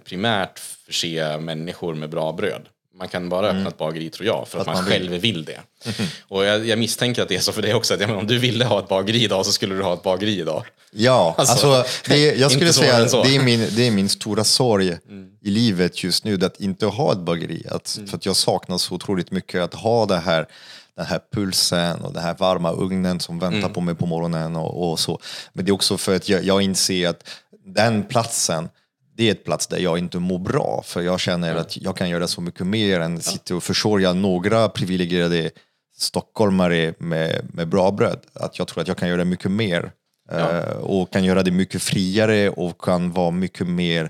primärt 0.05 0.59
förse 0.59 1.37
människor 1.37 1.93
med 1.93 2.09
bra 2.09 2.31
bröd. 2.31 2.61
Man 2.97 3.07
kan 3.07 3.29
bara 3.29 3.47
öppna 3.47 3.67
ett 3.67 3.77
bageri, 3.77 4.09
tror 4.09 4.25
jag, 4.27 4.47
för 4.47 4.59
att, 4.59 4.65
man, 4.65 4.75
Mm. 4.75 4.85
man 4.89 4.99
vill. 4.99 5.09
själv 5.09 5.21
vill 5.21 5.45
det. 5.45 5.59
Och 6.27 6.45
jag, 6.45 6.65
jag 6.67 6.79
misstänker 6.79 7.21
att 7.21 7.27
det 7.29 7.35
är 7.35 7.39
så 7.39 7.51
för 7.51 7.61
dig 7.61 7.73
också, 7.73 7.93
att 7.93 8.01
ja, 8.01 8.07
men 8.07 8.15
om 8.15 8.27
du 8.27 8.37
ville 8.37 8.65
ha 8.65 8.79
ett 8.79 8.87
bageri 8.87 9.23
idag 9.23 9.45
så 9.45 9.51
skulle 9.51 9.75
du 9.75 9.81
ha 9.83 9.93
ett 9.93 10.03
bageri 10.03 10.39
idag. 10.39 10.65
Ja, 10.91 11.35
Alltså, 11.37 11.67
alltså, 11.71 12.09
det, 12.09 12.35
jag 12.35 12.51
skulle 12.57 12.73
säga. 12.73 12.93
Mm. 12.95 13.05
att 13.05 13.11
det 13.23 13.35
är, 13.35 13.43
min, 13.43 13.67
det 13.75 13.87
är 13.87 13.91
min 13.91 14.09
stora 14.09 14.43
sorg 14.43 14.97
i 15.41 15.49
livet 15.49 16.03
just 16.03 16.23
nu, 16.25 16.45
att 16.45 16.59
inte 16.61 16.85
ha 16.85 17.11
ett 17.11 17.17
bageri. 17.19 17.65
Att, 17.71 17.95
Mm. 17.97 18.07
För 18.09 18.17
att 18.17 18.25
jag 18.25 18.35
saknar 18.35 18.77
så 18.77 18.95
otroligt 18.95 19.31
mycket 19.31 19.61
att 19.61 19.73
ha 19.73 20.05
det 20.05 20.17
här, 20.19 20.47
den 20.95 21.05
här 21.05 21.19
pulsen 21.31 22.01
och 22.01 22.13
den 22.13 22.23
här 22.23 22.35
varma 22.39 22.71
ugnen 22.71 23.19
som 23.19 23.39
väntar 23.39 23.57
Mm. 23.57 23.73
på 23.73 23.81
mig 23.81 23.95
på 23.95 24.05
morgonen 24.05 24.55
och, 24.55 24.91
och 24.91 24.99
så. 24.99 25.19
Men 25.53 25.65
det 25.65 25.71
är 25.71 25.73
också 25.73 25.97
för 25.97 26.15
att 26.15 26.29
jag, 26.29 26.43
jag 26.43 26.61
inser 26.61 27.07
att 27.09 27.29
den 27.65 28.03
platsen, 28.03 28.69
det 29.15 29.27
är 29.27 29.31
ett 29.31 29.43
plats 29.43 29.67
där 29.67 29.77
jag 29.79 29.97
inte 29.97 30.19
mår 30.19 30.39
bra. 30.39 30.81
För 30.85 31.01
jag 31.01 31.19
känner 31.19 31.55
att 31.55 31.77
jag 31.77 31.97
kan 31.97 32.09
göra 32.09 32.27
så 32.27 32.41
mycket 32.41 32.67
mer 32.67 32.99
än 32.99 33.21
sitta 33.21 33.55
och 33.55 33.63
försörja 33.63 34.13
några 34.13 34.69
privilegierade 34.69 35.51
stockholmare 35.97 36.93
med, 36.99 37.41
med 37.53 37.67
bra 37.67 37.91
bröd. 37.91 38.19
Att 38.33 38.59
jag 38.59 38.67
tror 38.67 38.81
att 38.81 38.87
jag 38.87 38.97
kan 38.97 39.09
göra 39.09 39.25
mycket 39.25 39.51
mer. 39.51 39.91
Eh, 40.31 40.77
och 40.81 41.13
kan 41.13 41.23
göra 41.23 41.43
det 41.43 41.51
mycket 41.51 41.81
friare 41.81 42.49
och 42.49 42.81
kan 42.81 43.11
vara 43.11 43.31
mycket 43.31 43.67
mer 43.67 44.09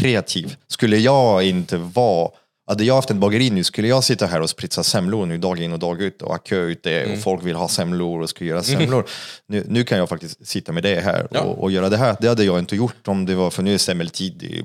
kreativ. 0.00 0.56
Skulle 0.68 0.96
jag 0.96 1.42
inte 1.44 1.76
vara 1.76 2.30
hade 2.66 2.84
jag 2.84 2.94
haft 2.94 3.10
ett 3.10 3.16
bageri 3.16 3.50
nu 3.50 3.64
skulle 3.64 3.88
jag 3.88 4.04
sitta 4.04 4.26
här 4.26 4.40
och 4.40 4.50
spritsa 4.50 4.82
semlor 4.82 5.26
nu 5.26 5.38
dag 5.38 5.60
in 5.60 5.72
och 5.72 5.78
dag 5.78 6.02
ut 6.02 6.22
och 6.22 6.28
ha 6.30 6.38
kö 6.38 6.56
ute 6.62 7.00
Mm. 7.00 7.12
och 7.12 7.22
folk 7.22 7.44
vill 7.44 7.56
ha 7.56 7.68
semlor 7.68 8.22
och 8.22 8.28
ska 8.30 8.44
göra 8.44 8.62
semlor. 8.62 9.04
Nu, 9.48 9.64
nu 9.68 9.84
kan 9.84 9.98
jag 9.98 10.08
faktiskt 10.08 10.46
sitta 10.46 10.72
med 10.72 10.82
det 10.82 11.00
här 11.00 11.26
Ja. 11.30 11.40
och, 11.40 11.62
och 11.62 11.70
göra 11.70 11.88
det 11.88 11.96
här. 11.96 12.16
Det 12.20 12.28
hade 12.28 12.44
jag 12.44 12.58
inte 12.58 12.76
gjort 12.76 13.08
om 13.08 13.26
det 13.26 13.34
var, 13.34 13.50
för 13.50 13.62
nu 13.62 13.74
är 13.74 13.78
semmeltid, 13.78 14.64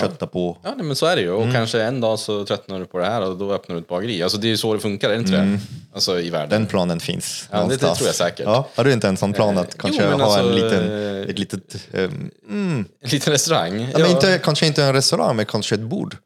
kötta 0.00 0.26
på. 0.26 0.58
Ja, 0.62 0.74
men 0.82 0.96
så 0.96 1.06
är 1.06 1.16
det 1.16 1.22
ju. 1.22 1.34
Mm. 1.36 1.48
Och 1.48 1.54
kanske 1.54 1.82
en 1.82 2.00
dag 2.00 2.18
så 2.18 2.44
tröttnar 2.44 2.78
du 2.78 2.84
på 2.84 2.98
det 2.98 3.06
här 3.06 3.22
och 3.30 3.36
då 3.38 3.52
öppnar 3.52 3.76
du 3.76 3.82
ett 3.82 3.88
bageri. 3.88 4.22
Alltså 4.22 4.38
det 4.38 4.46
är 4.46 4.50
ju 4.50 4.56
så 4.56 4.74
det 4.74 4.80
funkar, 4.80 5.08
är 5.10 5.14
det 5.14 5.18
inte 5.18 5.32
det? 5.32 5.58
Alltså 5.94 6.20
i 6.20 6.30
världen. 6.30 6.48
Den 6.50 6.66
planen 6.66 7.00
finns. 7.00 7.48
Ja, 7.50 7.56
det- 7.56 7.60
det 7.62 7.62
någonstans. 7.64 7.98
tror 7.98 8.08
jag 8.08 8.14
säkert. 8.16 8.46
Ja, 8.46 8.68
har 8.74 8.84
du 8.84 8.92
inte 8.92 9.08
en 9.08 9.16
sån 9.16 9.32
plan 9.32 9.58
att 9.58 9.74
Eh, 9.74 9.78
kanske 9.78 10.02
jo, 10.02 10.08
ha 10.08 10.14
en 10.14 10.20
alltså, 10.20 10.50
liten, 10.54 11.16
eh, 11.22 11.30
ett 11.30 11.38
litet, 11.38 11.88
ehm, 11.94 12.30
En 12.50 12.86
liten 13.10 13.32
restaurang. 13.32 13.88
ja, 13.92 13.98
men 13.98 14.10
inte, 14.10 14.40
kanske 14.44 14.66
inte 14.66 14.84
en 14.84 14.92
restaurang, 14.92 15.36
men 15.36 15.46
kanske 15.46 15.74
ett 15.74 15.80
bord. 15.80 16.16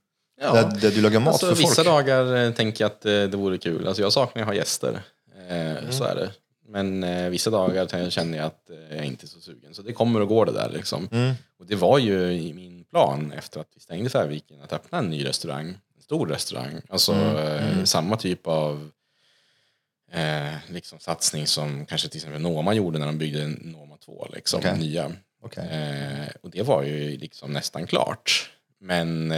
Ja. 0.40 0.52
Där, 0.52 0.80
där 0.80 0.90
du 0.90 1.00
lagar 1.00 1.20
mat 1.20 1.32
alltså, 1.32 1.46
för 1.46 1.54
vissa 1.56 1.74
folk. 1.74 1.86
dagar 1.86 2.36
eh, 2.36 2.52
tänker 2.52 2.84
jag 2.84 2.90
att 2.90 3.04
eh, 3.06 3.10
det 3.12 3.36
vore 3.36 3.58
kul. 3.58 3.86
Alltså, 3.86 4.02
jag 4.02 4.12
saknar 4.12 4.42
att 4.42 4.48
ha 4.48 4.54
gäster. 4.54 5.02
Eh, 5.48 5.56
Mm. 5.76 5.92
Så 5.92 6.04
är 6.04 6.14
det. 6.14 6.30
Men 6.68 7.04
eh, 7.04 7.28
vissa 7.30 7.50
dagar 7.50 8.10
känner 8.10 8.38
jag 8.38 8.46
att 8.46 8.70
eh, 8.70 8.96
jag 8.96 9.04
inte 9.06 9.26
är 9.26 9.28
så 9.28 9.40
sugen. 9.40 9.74
Så 9.74 9.82
det 9.82 9.92
kommer 9.92 10.20
och 10.20 10.28
går 10.28 10.46
det 10.46 10.52
där. 10.52 10.70
Liksom. 10.70 11.08
Mm. 11.12 11.34
Och 11.58 11.66
det 11.66 11.74
var 11.76 11.98
ju 11.98 12.32
i 12.32 12.52
min 12.52 12.84
plan 12.84 13.32
efter 13.32 13.60
att 13.60 13.68
vi 13.74 13.80
stängde 13.80 14.10
Färviken 14.10 14.62
att 14.62 14.72
öppna 14.72 14.98
en 14.98 15.10
ny 15.10 15.24
restaurang. 15.24 15.68
En 15.96 16.02
stor 16.02 16.26
restaurang. 16.26 16.80
Alltså 16.88 17.12
Mm. 17.12 17.36
eh, 17.78 17.84
samma 17.84 18.16
typ 18.16 18.46
av 18.46 18.90
liksom, 20.68 20.98
satsning 21.00 21.46
som 21.46 21.86
kanske 21.86 22.08
till 22.08 22.18
exempel 22.18 22.40
Noma 22.42 22.74
gjorde 22.74 22.98
när 22.98 23.06
de 23.06 23.18
byggde 23.18 23.46
Noma 23.46 23.96
2. 24.04 24.28
Liksom, 24.34 24.58
Okej. 24.58 24.78
nya. 24.78 25.12
Eh, 25.56 26.28
och 26.42 26.50
det 26.50 26.62
var 26.62 26.82
ju 26.82 27.16
liksom 27.18 27.52
nästan 27.52 27.86
klart. 27.86 28.50
Men 28.80 29.32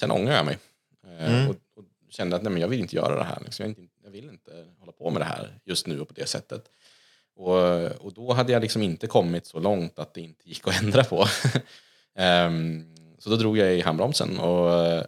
sen 0.00 0.10
ångrar 0.10 0.32
jag 0.34 0.46
mig. 0.46 0.58
Eh, 1.06 1.34
Mm. 1.34 1.48
och, 1.48 1.54
och 1.76 1.84
kände 2.08 2.36
att 2.36 2.42
nej, 2.42 2.52
men 2.52 2.60
jag 2.60 2.68
vill 2.68 2.80
inte 2.80 2.96
göra 2.96 3.16
det 3.16 3.24
här. 3.24 3.38
Liksom. 3.44 3.64
Jag, 3.66 3.74
vill 3.74 3.80
inte, 3.84 3.94
jag 4.04 4.10
vill 4.10 4.28
inte 4.28 4.66
hålla 4.78 4.92
på 4.92 5.10
med 5.10 5.20
det 5.20 5.24
här 5.26 5.60
just 5.64 5.86
nu 5.86 6.00
och 6.00 6.08
på 6.08 6.14
det 6.14 6.26
sättet. 6.26 6.64
Och, 7.36 7.86
och 7.86 8.12
då 8.14 8.32
hade 8.32 8.52
jag 8.52 8.62
liksom 8.62 8.82
inte 8.82 9.06
kommit 9.06 9.46
så 9.46 9.60
långt 9.60 9.98
att 9.98 10.14
det 10.14 10.20
inte 10.20 10.48
gick 10.48 10.68
att 10.68 10.82
ändra 10.82 11.04
på. 11.04 11.26
Ehm, 12.14 12.94
så 13.18 13.30
då 13.30 13.36
drog 13.36 13.58
jag 13.58 13.74
i 13.74 13.80
handbromsen. 13.80 14.38
Och 14.38 15.04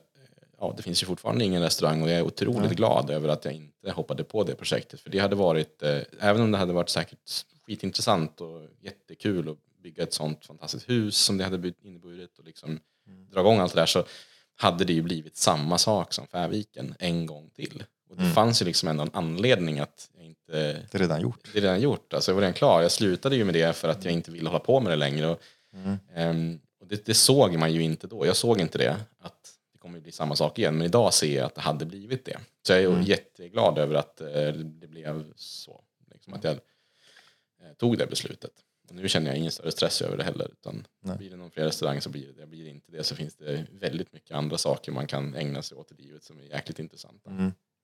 ja, 0.58 0.74
det 0.76 0.82
finns 0.82 1.02
ju 1.02 1.06
fortfarande 1.06 1.44
ingen 1.44 1.62
restaurang 1.62 2.02
och 2.02 2.10
jag 2.10 2.18
är 2.18 2.22
otroligt 2.22 2.72
glad 2.72 3.10
över 3.10 3.28
att 3.28 3.44
jag 3.44 3.54
inte 3.54 3.90
hoppade 3.90 4.24
på 4.24 4.44
det 4.44 4.54
projektet. 4.54 5.00
För 5.00 5.10
det 5.10 5.18
hade 5.18 5.36
varit, 5.36 5.82
eh, 5.82 5.98
även 6.20 6.42
om 6.42 6.50
det 6.50 6.58
hade 6.58 6.72
varit 6.72 6.88
säkert 6.88 7.18
skitintressant 7.66 8.40
och 8.40 8.62
jättekul 8.80 9.48
att 9.48 9.58
bygga 9.82 10.02
ett 10.02 10.12
sånt 10.12 10.46
fantastiskt 10.46 10.88
hus 10.88 11.16
som 11.16 11.38
det 11.38 11.44
hade 11.44 11.72
inneburit 11.82 12.38
och 12.38 12.44
liksom 12.44 12.80
dra 13.30 13.40
igång 13.40 13.58
allt 13.58 13.74
det 13.74 13.80
där 13.80 13.86
så 13.86 14.04
hade 14.60 14.84
det 14.84 14.92
ju 14.92 15.02
blivit 15.02 15.36
samma 15.36 15.78
sak 15.78 16.12
som 16.12 16.26
Färviken 16.26 16.94
en 16.98 17.26
gång 17.26 17.50
till. 17.50 17.84
Och 18.10 18.16
det 18.16 18.30
fanns 18.30 18.62
ju 18.62 18.66
liksom 18.66 18.88
ändå 18.88 19.02
en 19.02 19.10
anledning 19.12 19.78
att 19.78 20.10
jag 20.16 20.24
inte 20.24 20.52
Det 20.90 20.94
är 20.94 20.98
redan 20.98 21.20
gjort. 21.20 21.48
det 21.52 21.58
är 21.58 21.62
redan 21.62 21.80
gjort. 21.80 22.14
Alltså 22.14 22.30
jag 22.30 22.34
var 22.34 22.42
redan 22.42 22.54
klar. 22.54 22.82
Jag 22.82 22.90
slutade 22.90 23.36
ju 23.36 23.44
med 23.44 23.54
det 23.54 23.76
för 23.76 23.88
att 23.88 24.04
jag 24.04 24.14
inte 24.14 24.30
ville 24.30 24.48
hålla 24.48 24.58
på 24.60 24.80
med 24.80 24.92
det 24.92 24.96
längre. 24.96 25.26
Och, 25.28 25.40
ehm, 26.14 26.60
och 26.80 26.86
det, 26.86 27.04
det 27.06 27.14
såg 27.14 27.58
man 27.58 27.72
ju 27.72 27.82
inte 27.82 28.06
då. 28.06 28.26
Jag 28.26 28.36
såg 28.36 28.60
inte 28.60 28.78
det, 28.78 28.96
att 29.20 29.54
det 29.72 29.78
kommer 29.78 30.00
bli 30.00 30.12
samma 30.12 30.36
sak 30.36 30.58
igen. 30.58 30.76
Men 30.76 30.86
idag 30.86 31.14
ser 31.14 31.36
jag 31.36 31.46
att 31.46 31.54
det 31.54 31.60
hade 31.60 31.84
blivit 31.86 32.24
det. 32.24 32.38
Så 32.66 32.72
jag 32.72 32.82
är 32.82 32.98
ju 32.98 33.02
jätteglad 33.02 33.78
över 33.78 33.94
att 33.94 34.20
eh, 34.20 34.26
det 34.54 34.86
blev 34.86 35.24
så. 35.36 35.84
Liksom 36.12 36.34
att 36.34 36.44
jag 36.44 36.52
eh, 36.52 37.72
tog 37.78 37.98
det 37.98 38.06
beslutet. 38.06 38.52
Och 38.90 38.96
nu 38.96 39.08
känner 39.08 39.30
jag 39.30 39.36
ingen 39.38 39.52
större 39.52 39.70
stress 39.70 40.02
över 40.02 40.16
det 40.16 40.24
heller. 40.24 40.48
Utan 40.52 40.86
blir 41.18 41.30
det 41.30 41.36
någon 41.36 41.50
fler 41.50 41.64
restaurang 41.64 42.00
så 42.00 42.08
blir 42.08 42.26
det 42.26 42.40
det. 42.40 42.46
Blir 42.46 42.64
det 42.64 42.70
inte 42.70 42.92
det 42.92 43.04
så 43.04 43.14
finns 43.16 43.36
det 43.36 43.66
väldigt 43.80 44.12
mycket 44.12 44.36
andra 44.36 44.58
saker 44.58 44.92
man 44.92 45.06
kan 45.06 45.34
ägna 45.34 45.62
sig 45.62 45.76
åt 45.78 45.92
i 45.92 46.02
livet 46.02 46.24
som 46.24 46.38
är 46.38 46.42
jäkligt 46.42 46.78
intressanta. 46.78 47.30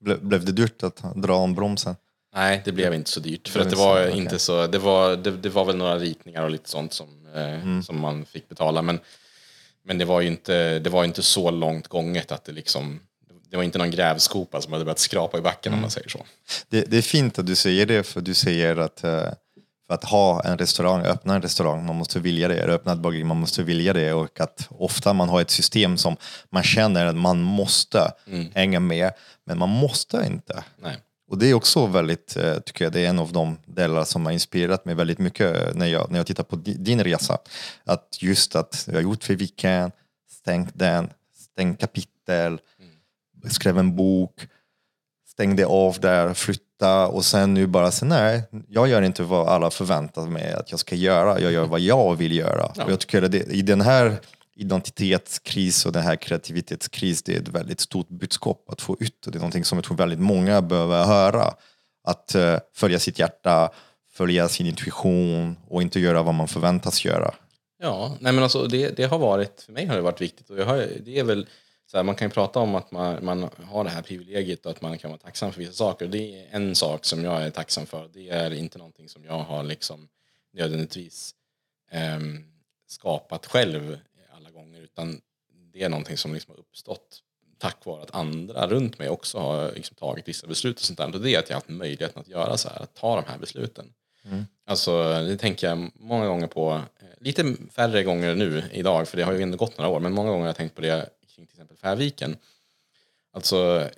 Ble, 0.01 0.17
blev 0.17 0.45
det 0.45 0.53
dyrt 0.53 0.83
att 0.83 1.03
dra 1.17 1.35
om 1.37 1.55
bromsen? 1.55 1.97
Nej, 2.35 2.63
det 2.65 2.73
blev 2.73 2.95
inte 2.95 3.11
så 3.11 3.21
dyrt. 3.21 3.49
För 3.49 3.59
Det 3.59 3.65
att 3.65 3.71
det 3.71 3.77
var 3.77 4.09
inte 4.09 4.39
så, 4.39 4.67
det 4.67 4.79
var, 4.79 5.17
det, 5.17 5.31
det 5.31 5.49
var 5.49 5.65
väl 5.65 5.77
några 5.77 5.99
ritningar 5.99 6.43
och 6.43 6.51
lite 6.51 6.69
sånt 6.69 6.93
som, 6.93 7.27
eh, 7.35 7.63
Mm. 7.63 7.83
som 7.83 8.01
man 8.01 8.25
fick 8.25 8.49
betala. 8.49 8.83
Men, 8.83 9.01
men 9.85 9.99
det 9.99 10.05
var 10.05 10.21
ju 10.21 10.29
inte, 10.29 10.79
det 10.79 10.91
var 10.91 11.05
inte 11.05 11.23
så 11.23 11.51
långt 11.51 11.89
gånget 11.89 12.33
att 12.33 12.45
det 12.45 12.53
liksom, 12.53 13.01
det 13.51 13.57
var 13.57 13.65
inte 13.65 13.79
någon 13.79 13.91
grävskopa 13.91 14.61
som 14.61 14.73
hade 14.73 14.85
börjat 14.85 14.99
skrapa 14.99 15.39
i 15.39 15.41
backen 15.41 15.71
Mm. 15.73 15.79
om 15.79 15.83
man 15.83 15.91
säger 15.91 16.09
så. 16.09 16.25
Det, 16.69 16.81
det 16.91 16.99
är 16.99 17.03
fint 17.03 17.39
att 17.39 17.47
du 17.47 17.55
säger 17.55 17.87
det, 17.87 18.03
för 18.03 18.21
du 18.21 18.35
säger 18.35 18.77
att 18.77 19.05
eh, 19.05 19.29
för 19.87 19.95
att 19.95 20.05
ha 20.05 20.43
en 20.43 20.59
restaurang, 20.59 21.03
öppna 21.03 21.35
en 21.35 21.43
restaurang, 21.43 21.87
man 21.87 21.97
måste 21.97 22.21
vilja 22.21 22.49
det. 22.49 22.63
Öppna 22.65 22.93
ett 22.93 22.99
bageri, 22.99 23.25
man 23.25 23.37
måste 23.37 23.63
vilja 23.63 23.93
det. 23.93 24.13
Och 24.13 24.41
att 24.41 24.67
ofta 24.71 25.13
man 25.13 25.29
har 25.29 25.41
ett 25.41 25.51
system 25.51 25.97
som 25.97 26.17
man 26.51 26.63
känner 26.63 27.07
att 27.07 27.17
man 27.17 27.43
måste 27.43 28.13
hänga 28.55 28.81
med, 28.81 29.13
men 29.45 29.59
man 29.59 29.69
måste 29.69 30.25
inte. 30.27 30.65
Nej. 30.83 30.97
Och 31.29 31.39
det 31.39 31.51
är 31.51 31.55
också 31.55 31.87
väldigt, 31.87 32.37
eh, 32.37 32.55
tycker 32.59 32.85
jag, 32.85 32.93
det 32.93 33.01
är 33.01 33.09
en 33.09 33.19
av 33.19 33.33
de 33.33 33.59
delar 33.67 34.05
som 34.05 34.25
har 34.25 34.33
inspirerat 34.33 34.85
mig 34.85 34.95
väldigt 34.95 35.19
mycket 35.19 35.75
när 35.77 35.87
jag, 35.87 36.11
när 36.11 36.19
jag 36.19 36.27
tittar 36.27 36.45
på 36.45 36.57
di- 36.57 36.75
din 36.75 37.05
resa. 37.05 37.39
Att 37.85 38.19
just 38.21 38.57
att 38.57 38.85
jag 38.87 38.95
har 38.95 39.01
gjort 39.01 39.25
för 39.25 39.35
Viken, 39.35 39.91
stängt 40.31 40.71
den, 40.75 41.11
stängt 41.53 41.81
kapitel, 41.81 42.61
skrev 43.49 43.79
en 43.79 43.97
bok, 43.97 44.47
stängde 45.29 45.67
av 45.67 46.01
där, 46.01 46.35
flytta 46.77 47.09
och 47.09 47.25
sen 47.25 47.55
nu 47.55 47.67
bara 47.67 47.91
så 47.91 48.05
nej, 48.05 48.43
jag 48.69 48.89
gör 48.89 49.03
inte 49.03 49.23
vad 49.23 49.49
alla 49.49 49.71
förväntar 49.71 50.27
mig 50.27 50.53
att 50.53 50.71
jag 50.71 50.81
ska 50.81 50.95
göra, 50.95 51.41
jag 51.41 51.53
gör 51.53 51.67
vad 51.67 51.81
jag 51.81 52.17
vill 52.17 52.37
göra. 52.37 52.67
Och 52.67 52.91
jag 52.91 53.01
tycker 53.01 53.23
att 53.23 53.33
det, 53.33 53.53
i 53.53 53.63
den 53.63 53.81
här 53.81 54.17
identitetskris 54.57 55.87
och 55.87 55.93
den 55.93 56.03
här 56.03 56.17
kreativitetskris, 56.17 57.23
det 57.23 57.37
är 57.37 57.41
ett 57.41 57.49
väldigt 57.49 57.81
stort 57.81 58.09
budskap 58.09 58.65
att 58.69 58.83
få 58.83 58.97
ut 59.01 59.27
det 59.27 59.35
är 59.35 59.41
någonting 59.41 59.65
som 59.65 59.79
jag 59.79 59.85
tror 59.85 59.97
väldigt 59.97 60.21
många 60.21 60.63
behöver 60.63 61.05
höra. 61.05 61.55
Att 62.05 62.35
eh, 62.35 62.59
följa 62.75 62.99
sitt 62.99 63.19
hjärta, 63.19 63.71
följa 64.13 64.49
sin 64.49 64.67
intuition 64.67 65.57
och 65.69 65.83
inte 65.83 66.01
göra 66.01 66.23
vad 66.23 66.35
man 66.35 66.49
förväntas 66.49 67.05
göra. 67.05 67.35
Ja, 67.83 68.17
nej 68.21 68.33
men 68.33 68.43
alltså 68.43 68.67
det, 68.67 68.97
det 68.97 69.05
har 69.05 69.19
varit, 69.19 69.63
för 69.67 69.73
mig 69.73 69.87
har 69.87 69.97
det 69.97 70.03
varit 70.03 70.21
viktigt. 70.21 70.51
Och 70.51 70.59
jag 70.59 70.67
har, 70.67 70.89
det 71.05 71.19
är 71.19 71.25
väl, 71.25 71.47
så 71.87 71.97
här, 71.97 72.05
man 72.05 72.15
kan 72.15 72.29
ju 72.29 72.33
prata 72.33 72.61
om 72.61 72.75
att 72.75 72.91
man, 72.91 73.25
man 73.25 73.51
har 73.65 73.85
det 73.85 73.91
här 73.91 74.03
privilegiet 74.03 74.67
och 74.67 74.73
att 74.73 74.83
man 74.83 74.99
kan 74.99 75.11
vara 75.11 75.19
tacksam 75.19 75.53
för 75.53 75.61
vissa 75.61 75.73
saker. 75.73 76.07
Det 76.07 76.41
är 76.41 76.47
en 76.51 76.75
sak 76.75 77.05
som 77.05 77.25
jag 77.25 77.43
är 77.43 77.51
tacksam 77.51 77.87
för. 77.87 78.09
Det 78.13 78.29
är 78.29 78.55
inte 78.55 78.79
någonting 78.79 79.09
som 79.09 79.25
jag 79.25 79.39
har 79.39 79.63
liksom 79.63 80.09
nödvändigtvis 80.53 81.35
ehm, 81.91 82.45
skapat 82.87 83.47
själv 83.47 83.99
alla 84.37 84.51
gånger. 84.51 84.81
Utan 84.81 85.21
det 85.73 85.83
är 85.83 85.89
någonting 85.89 86.17
som 86.17 86.35
liksom 86.35 86.55
har 86.55 86.61
uppstått 86.61 87.23
tack 87.59 87.85
vare 87.85 88.03
att 88.03 88.15
andra 88.15 88.67
runt 88.67 88.99
mig 88.99 89.09
också 89.09 89.39
har 89.39 89.73
liksom 89.73 89.97
tagit 89.97 90.29
vissa 90.29 90.47
beslut 90.47 90.77
och 90.77 90.85
sånt 90.85 90.99
där. 90.99 91.15
Och 91.15 91.21
det 91.21 91.35
är 91.35 91.39
att 91.39 91.49
jag 91.49 91.57
har 91.57 91.61
haft 91.61 91.69
möjligheten 91.69 92.21
att 92.21 92.29
göra 92.29 92.57
så 92.57 92.69
här, 92.69 92.83
att 92.83 92.95
ta 92.95 93.17
de 93.17 93.31
här 93.31 93.39
besluten. 93.39 93.93
Alltså 94.67 95.03
det 95.03 95.37
tänker 95.37 95.69
jag 95.69 95.91
många 95.95 96.27
gånger 96.27 96.47
på, 96.47 96.73
eh, 97.01 97.07
lite 97.21 97.55
färre 97.73 98.03
gånger 98.03 98.35
nu 98.35 98.65
idag, 98.73 99.09
för 99.09 99.17
det 99.17 99.23
har 99.23 99.33
ju 99.33 99.43
ändå 99.43 99.57
gått 99.57 99.79
några 99.79 99.91
år, 99.91 100.01
men 100.01 100.13
många 100.13 100.31
gånger 100.31 100.41
har 100.41 100.49
jag 100.49 100.57
tänkt 100.57 100.75
på 100.75 100.81
det 100.81 101.11
kring 101.37 101.47
till 101.47 101.55
exempel 101.55 101.77
Färviken. 101.77 102.37
Alltså, 103.33 103.91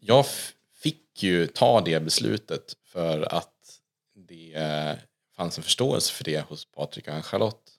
jag 0.00 0.26
fick 0.74 1.22
ju 1.22 1.46
ta 1.46 1.80
det 1.80 2.00
beslutet 2.00 2.76
för 2.84 3.34
att 3.34 3.80
det 4.14 4.54
eh, 4.54 4.96
fanns 5.36 5.58
en 5.58 5.64
förståelse 5.64 6.12
för 6.12 6.24
det 6.24 6.40
hos 6.40 6.64
Patrik 6.64 7.08
och 7.08 7.14
Ann-Charlotte 7.14 7.70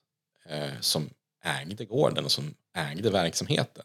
eh, 0.44 0.80
som 0.80 1.10
ägde 1.44 1.84
gården 1.84 2.24
och 2.24 2.32
som 2.32 2.54
ägde 2.74 3.10
verksamheten. 3.10 3.84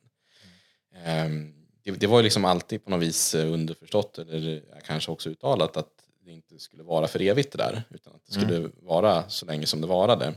Ehm, 0.96 1.54
det, 1.84 1.92
det 1.92 2.08
var 2.08 2.20
ju 2.20 2.24
liksom 2.24 2.46
alltid 2.46 2.86
på 2.86 2.92
något 2.92 3.02
vis 3.02 3.36
eh, 3.36 3.54
underförstått, 3.54 4.18
eller 4.18 4.64
kanske 4.86 5.12
också 5.12 5.30
uttalat, 5.30 5.78
att 5.78 5.94
det 6.26 6.32
inte 6.32 6.60
skulle 6.60 6.84
vara 6.84 7.08
för 7.08 7.22
evigt 7.22 7.52
det 7.52 7.58
där. 7.58 7.84
Utan 7.90 8.16
att 8.16 8.26
det 8.26 8.34
skulle 8.34 8.70
vara 8.82 9.30
så 9.30 9.46
länge 9.46 9.66
som 9.66 9.82
det 9.82 9.88
varade. 9.88 10.34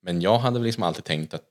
Men 0.00 0.20
jag 0.20 0.38
hade 0.38 0.58
väl 0.58 0.66
liksom 0.66 0.82
alltid 0.82 1.04
tänkt 1.04 1.34
att 1.34 1.47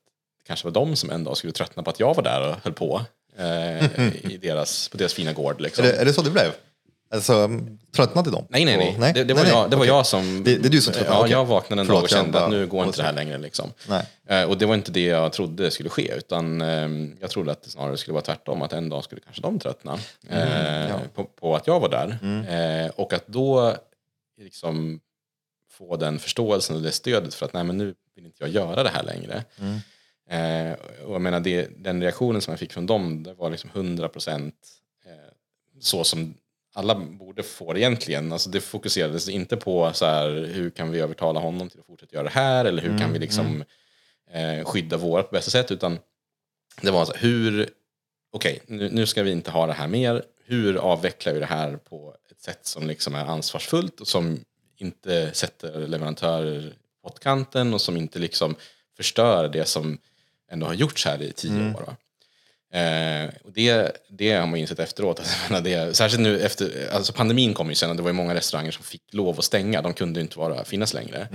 kanske 0.48 0.66
var 0.68 0.72
de 0.72 0.96
som 0.96 1.10
en 1.10 1.24
dag 1.24 1.38
skulle 1.38 1.54
tröttna 1.54 1.84
på 1.84 1.90
att 1.90 2.00
jag 2.00 2.16
var 2.16 2.24
där 2.24 2.50
och 2.50 2.56
höll 2.64 2.74
på. 2.74 3.02
Eh, 3.38 3.86
i 4.32 4.38
deras, 4.42 4.90
på 4.90 4.98
deras 4.98 5.14
fina 5.14 5.34
gård. 5.34 5.62
Liksom. 5.62 5.86
Är, 5.86 5.90
det, 5.92 5.98
är 5.98 6.06
det 6.06 6.14
så 6.14 6.22
det 6.22 6.30
blev? 6.32 6.52
Alltså, 7.10 7.50
tröttnade 7.96 8.32
de? 8.32 8.46
Nej, 8.50 8.66
nej, 8.66 8.78
nej. 8.78 9.10
Och- 9.10 9.14
Det, 9.14 9.24
det, 9.24 9.34
var, 9.34 9.44
nej, 9.44 9.52
jag, 9.52 9.70
det 9.70 9.76
var 9.76 9.86
jag 9.86 10.06
som... 10.06 10.44
Det- 10.44 10.56
det 10.58 10.68
är 10.68 10.72
du 10.72 10.82
som 10.82 10.94
tröttnade, 10.94 11.16
Ja, 11.18 11.22
okej. 11.22 11.32
jag 11.32 11.46
vaknade 11.46 11.82
en 11.82 11.86
Förlåt, 11.86 12.00
dag 12.00 12.04
och 12.04 12.10
kände 12.10 12.38
att 12.40 12.44
bara- 12.44 12.48
nu 12.58 12.68
går 12.68 12.86
inte 12.86 12.98
det 12.98 13.04
här 13.04 13.14
längre. 13.14 13.38
Liksom. 13.38 13.72
Nej. 13.90 14.06
Eh, 14.28 14.50
Och 14.50 14.58
det 14.58 14.66
var 14.66 14.76
inte 14.76 14.92
det 14.92 15.04
jag 15.06 15.34
trodde 15.34 15.72
skulle 15.72 15.90
ske, 15.90 16.14
utan 16.18 16.62
eh, 16.62 16.90
jag 17.22 17.30
trodde 17.30 17.52
att 17.52 17.64
det 17.64 17.70
snarare 17.70 17.98
skulle 17.98 18.14
vara 18.14 18.24
tvärtom, 18.24 18.62
att 18.62 18.74
en 18.74 18.90
dag 18.90 19.04
skulle 19.04 19.22
kanske 19.22 19.42
de 19.42 19.60
tröttna 19.60 20.00
Mm, 20.30 20.92
eh, 20.92 20.96
på, 21.16 21.24
på 21.24 21.56
att 21.56 21.68
jag 21.68 21.80
var 21.80 21.90
där. 21.90 22.18
Eh, 22.86 22.92
och 22.96 23.14
att 23.14 23.28
då 23.28 23.76
liksom 24.42 25.00
få 25.72 25.96
den 25.98 26.20
förståelsen 26.20 26.76
och 26.76 26.82
det 26.82 26.92
stödet 26.92 27.34
för 27.34 27.46
att 27.46 27.54
nej, 27.54 27.64
men 27.64 27.78
nu 27.78 27.94
vill 28.16 28.26
inte 28.26 28.44
jag 28.44 28.50
göra 28.50 28.84
det 28.84 28.90
här 28.90 29.04
längre. 29.04 29.44
Mm. 29.62 29.80
Eh, 30.30 30.74
och 31.06 31.14
jag 31.14 31.22
menar, 31.22 31.40
det, 31.40 31.70
den 31.78 32.02
reaktionen 32.02 32.42
som 32.42 32.52
jag 32.52 32.60
fick 32.60 32.74
från 32.74 32.86
dem, 32.86 33.24
det 33.24 33.34
var 33.34 33.50
liksom 33.50 33.70
100 33.74 34.10
procent 34.10 34.56
eh, 35.06 35.34
så 35.80 36.04
som 36.04 36.34
alla 36.74 36.96
borde 36.96 37.44
få 37.44 37.74
det 37.74 37.80
egentligen. 37.80 38.32
Alltså 38.32 38.50
det 38.50 38.62
fokuserades 38.62 39.30
inte 39.30 39.58
på 39.58 39.94
så 39.94 40.06
här, 40.06 40.30
hur 40.54 40.70
kan 40.70 40.92
vi 40.92 41.00
övertala 41.00 41.40
honom 41.40 41.70
till 41.70 41.80
att 41.80 41.86
fortsätta 41.86 42.16
göra 42.16 42.24
det 42.24 42.30
här 42.30 42.66
eller 42.66 42.82
hur 42.82 42.98
kan 42.98 43.14
vi 43.14 43.20
liksom 43.20 43.64
eh, 44.32 44.66
skydda 44.66 44.98
vårt 44.98 45.30
på 45.30 45.34
bästa 45.34 45.52
sätt. 45.52 45.72
Utan 45.72 46.00
det 46.82 46.92
var 46.92 47.06
så 47.06 47.14
här, 47.14 47.22
hur, 47.22 47.70
okej, 48.32 48.62
nu, 48.68 48.90
nu 48.90 49.06
ska 49.06 49.24
vi 49.24 49.32
inte 49.32 49.52
ha 49.52 49.68
det 49.68 49.74
här 49.74 49.88
mer. 49.88 50.24
Hur 50.46 50.78
avvecklar 50.78 51.34
vi 51.34 51.40
det 51.40 51.46
här 51.46 51.78
på 51.78 52.16
ett 52.32 52.42
sätt 52.42 52.66
som 52.66 52.88
liksom 52.88 53.16
är 53.16 53.26
ansvarsfullt 53.26 54.02
och 54.02 54.08
som 54.08 54.40
inte 54.78 55.34
sätter 55.34 55.88
leverantörer 55.88 56.74
på 57.04 57.10
kanten 57.10 57.74
och 57.74 57.82
som 57.82 57.98
inte 57.98 58.20
liksom 58.20 58.56
förstör 58.98 59.48
det 59.48 59.66
som 59.66 59.98
ändå 60.52 60.66
har 60.66 60.74
gjorts 60.74 61.06
här 61.06 61.22
i 61.22 61.32
tio 61.32 61.74
år. 61.76 61.84
Va? 61.88 61.96
Eh, 62.74 63.30
och 63.44 63.52
det, 63.54 63.92
det 64.10 64.32
har 64.32 64.48
man 64.48 64.60
insett 64.60 64.80
efteråt. 64.80 65.20
Att, 65.50 65.64
det, 65.64 65.96
särskilt 65.98 66.22
nu 66.24 66.40
efter, 66.40 66.90
alltså 66.92 67.14
pandemin 67.14 67.54
kom 67.54 67.70
ju 67.70 67.76
sen 67.76 67.90
och 67.90 67.96
det 67.96 68.02
var 68.02 68.10
ju 68.10 68.14
många 68.14 68.34
restauranger 68.36 68.72
som 68.72 68.84
fick 68.84 69.14
lov 69.14 69.40
att 69.40 69.46
stänga. 69.46 69.82
De 69.82 69.94
kunde 69.94 70.22
inte 70.22 70.40
vara, 70.40 70.64
finnas 70.64 70.94
längre. 70.94 71.28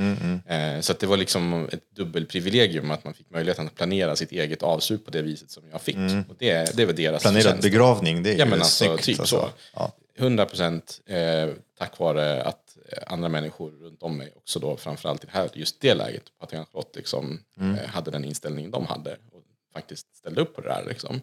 Eh, 0.47 0.81
så 0.81 0.93
det 1.01 1.07
var 1.07 1.17
liksom 1.17 1.69
ett 1.73 1.97
dubbelprivilegium 1.97 2.91
att 2.91 3.05
man 3.05 3.15
fick 3.15 3.31
möjligheten 3.31 3.67
att 3.67 3.75
planera 3.75 4.17
sitt 4.17 4.33
eget 4.33 4.63
avsup 4.63 5.05
på 5.05 5.11
det 5.11 5.23
viset 5.23 5.51
som 5.51 5.63
jag 5.73 5.83
fick. 5.83 5.97
Och 6.29 6.37
det, 6.39 6.77
det 6.77 6.85
var 6.87 6.93
deras 6.93 7.23
Planerad 7.23 7.43
förtjänst. 7.43 7.63
begravning, 7.63 8.23
det 8.23 8.31
är 8.31 8.39
Ja 8.39 8.45
ju 8.45 8.51
men 8.51 8.59
alltså 8.61 8.85
snyggt. 8.85 9.05
typ 9.05 9.21
alltså. 9.21 9.37
så. 9.37 9.49
Ja. 9.75 9.93
100 10.19 10.47
procent 10.47 11.01
eh, 11.07 11.55
tack 11.79 11.99
vare 11.99 12.43
att 12.43 12.62
andra 13.07 13.29
människor 13.29 13.71
runt 13.71 14.03
om 14.03 14.17
mig 14.17 14.33
också 14.37 14.59
då 14.59 14.77
framförallt 14.77 15.25
i 15.25 15.27
det 15.27 15.33
här, 15.33 15.51
just 15.55 15.81
det 15.81 15.95
läget 15.95 16.23
på 16.39 16.45
att 16.45 16.51
Charlotte 16.51 16.97
liksom 16.97 17.41
Mm. 17.57 17.75
eh, 17.75 17.87
hade 17.89 18.11
den 18.11 18.25
inställningen 18.25 18.71
de 18.71 18.87
hade 18.87 19.17
och 19.33 19.43
faktiskt 19.73 20.17
ställde 20.17 20.41
upp 20.41 20.55
på 20.55 20.61
det 20.61 20.69
där 20.69 20.85
liksom. 20.89 21.21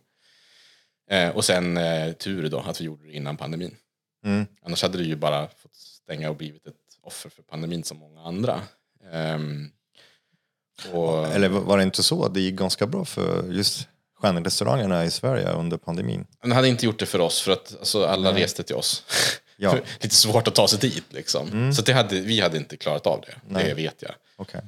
Eh, 1.10 1.30
och 1.30 1.46
sen 1.46 1.78
eh, 1.78 2.14
tur 2.14 2.50
då 2.50 2.60
att 2.60 2.82
vi 2.82 2.86
gjorde 2.86 3.06
det 3.08 3.14
innan 3.14 3.38
pandemin. 3.38 3.76
Mm. 4.26 4.46
Annars 4.62 4.82
hade 4.84 4.98
det 4.98 5.04
ju 5.04 5.16
bara 5.16 5.48
fått 5.48 5.76
stänga 5.76 6.30
och 6.30 6.36
blivit 6.36 6.68
ett 6.68 6.76
offer 7.02 7.30
för 7.30 7.42
pandemin 7.44 7.84
som 7.84 7.98
många 7.98 8.22
andra. 8.22 8.62
Ehm, 9.12 9.72
och, 10.92 11.28
Eller 11.28 11.50
var 11.50 11.78
det 11.78 11.84
inte 11.84 12.04
så 12.04 12.26
att 12.26 12.34
det 12.34 12.40
gick 12.42 12.56
ganska 12.56 12.88
bra 12.88 13.06
för 13.06 13.44
just 13.52 13.88
stjärnrestaurangerna 14.16 15.06
i 15.06 15.12
Sverige 15.12 15.52
under 15.52 15.78
pandemin? 15.78 16.28
Den 16.42 16.52
hade 16.52 16.68
inte 16.68 16.86
gjort 16.86 17.00
det 17.00 17.06
för 17.06 17.20
oss 17.20 17.42
för 17.42 17.52
att 17.52 17.76
alltså, 17.80 18.06
alla 18.06 18.36
reste 18.36 18.64
till 18.64 18.76
oss. 18.76 19.04
Ja. 19.62 19.72
Mm. 19.72 19.84
Lite 20.00 20.16
svårt 20.16 20.48
att 20.48 20.56
ta 20.56 20.68
sig 20.68 20.80
dit 20.80 21.04
liksom. 21.10 21.74
Så 21.74 21.82
det 21.82 21.94
hade, 21.94 22.20
vi 22.20 22.42
hade 22.42 22.58
inte 22.58 22.78
klarat 22.78 23.08
av 23.08 23.22
det. 23.22 23.64
Det 23.64 23.74
vet 23.74 23.96
jag. 24.00 24.12
Okej. 24.38 24.62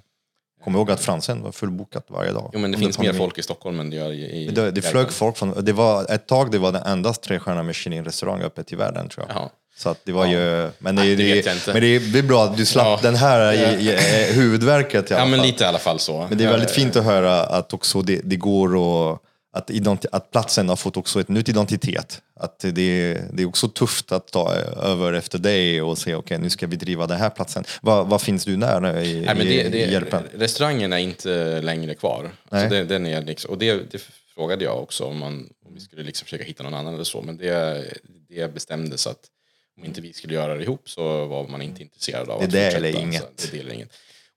Kom 0.64 0.76
ihåg 0.76 0.92
att 0.92 1.02
Fransen 1.02 1.42
var 1.42 1.52
fullbokat 1.52 2.06
varje 2.08 2.32
dag. 2.32 2.50
Jo 2.54 2.60
men 2.60 2.72
det 2.72 2.76
under 2.76 2.88
finns 2.88 3.00
mer 3.00 3.14
folk 3.14 3.38
i 3.38 3.44
Stockholm 3.44 3.80
än 3.80 3.89
det 3.89 3.96
gör 3.96 4.12
i... 4.12 4.26
i 4.26 4.48
Det, 4.52 4.72
det 4.72 4.82
flög 4.82 5.12
folk 5.12 5.38
från, 5.38 5.66
det 5.66 5.74
var 5.74 6.12
ett 6.12 6.28
tag 6.28 6.52
det 6.52 6.58
var 6.58 6.72
den 6.72 6.84
enda 6.84 7.14
trestjärniga 7.14 7.64
Michelin-restaurang 7.64 8.42
öppet 8.42 8.72
i 8.74 8.76
världen 8.76 9.10
tror 9.10 9.26
jag. 9.28 9.38
Jaha. 9.38 9.50
Så 9.78 9.89
att 9.89 10.00
det 10.04 10.12
var 10.12 10.26
ju, 10.26 10.70
men 10.80 10.96
det, 10.96 11.02
Nej, 11.02 11.16
det 11.16 11.42
det, 11.42 11.68
men 11.68 11.82
det, 11.82 12.20
är, 12.20 12.24
bra 12.24 12.44
att 12.44 12.58
du 12.58 12.66
slapp 12.66 12.86
Ja. 12.88 13.00
den 13.02 13.16
här 13.16 13.54
i, 13.54 13.89
i, 13.89 14.34
huvudverket 14.34 15.12
i 15.12 15.14
alla 15.14 15.24
Ja 15.24 15.30
men 15.30 15.39
fall. 15.39 15.48
lite 15.48 15.64
i 15.64 15.68
alla 15.68 15.80
fall 15.80 16.00
så. 16.00 16.26
Men 16.30 16.38
det 16.38 16.44
är 16.44 16.52
väldigt 16.52 16.72
fint 16.72 16.96
att 16.96 17.04
höra 17.04 17.44
att 17.44 17.74
också 17.74 18.02
det, 18.02 18.22
det 18.24 18.36
går 18.36 18.76
och 18.76 19.24
att, 19.52 20.06
att 20.12 20.32
platsen 20.32 20.70
har 20.70 20.76
fått 20.76 20.97
också 20.97 21.20
ett 21.20 21.30
nytt 21.30 21.49
identitet. 21.49 22.22
Att 22.34 22.60
det, 22.60 22.72
det 23.34 23.43
är 23.43 23.45
också 23.45 23.68
tufft 23.68 24.12
att 24.12 24.28
ta 24.28 24.54
över 24.84 25.14
efter 25.14 25.39
dig 25.39 25.82
och 25.82 25.97
säga 25.97 26.18
okej 26.18 26.38
nu 26.38 26.49
ska 26.49 26.68
vi 26.68 26.76
driva 26.76 27.08
den 27.08 27.18
här 27.18 27.30
platsen. 27.30 27.64
Vad, 27.82 28.08
vad 28.08 28.22
finns 28.22 28.45
du 28.45 28.56
där 28.56 28.99
i, 29.02 29.22
Nej, 29.26 29.36
men 29.36 29.38
det, 29.38 29.70
det, 29.70 29.78
i 29.78 29.91
Järpen? 29.91 30.24
restaurangen 30.34 30.93
är 30.93 30.97
inte 30.97 31.62
längre 31.62 31.93
kvar. 31.93 32.32
Alltså 32.49 32.70
det, 32.70 32.84
den 32.84 33.06
är 33.06 33.22
liksom, 33.22 33.52
och 33.52 33.58
det, 33.58 33.91
det 33.91 34.02
frågade 34.36 34.64
jag 34.64 34.84
också 34.84 35.06
om, 35.06 35.18
man, 35.18 35.49
om 35.66 35.74
vi 35.74 35.80
skulle 35.80 36.04
liksom 36.04 36.26
försöka 36.26 36.43
hitta 36.43 36.64
någon 36.64 36.74
annan 36.74 36.93
eller 36.93 37.04
så. 37.04 37.22
Men 37.22 37.38
det, 37.38 37.84
det 38.30 38.54
bestämdes 38.54 39.08
att 39.08 39.20
om 39.78 39.86
inte 39.86 40.02
vi 40.02 40.14
skulle 40.14 40.34
göra 40.34 40.56
det 40.56 40.64
ihop 40.64 40.89
så 40.89 41.26
var 41.26 41.47
man 41.47 41.62
inte 41.62 41.82
intresserad 41.82 42.30
av 42.30 42.47
Det 42.49 42.60
är 42.60 42.68
att 42.68 42.74
fortsätta. 42.74 42.97
Så 42.97 43.02
inget. 43.02 43.52
Det 43.52 43.60
är 43.60 43.64
det 43.64 43.74
inget. 43.74 43.91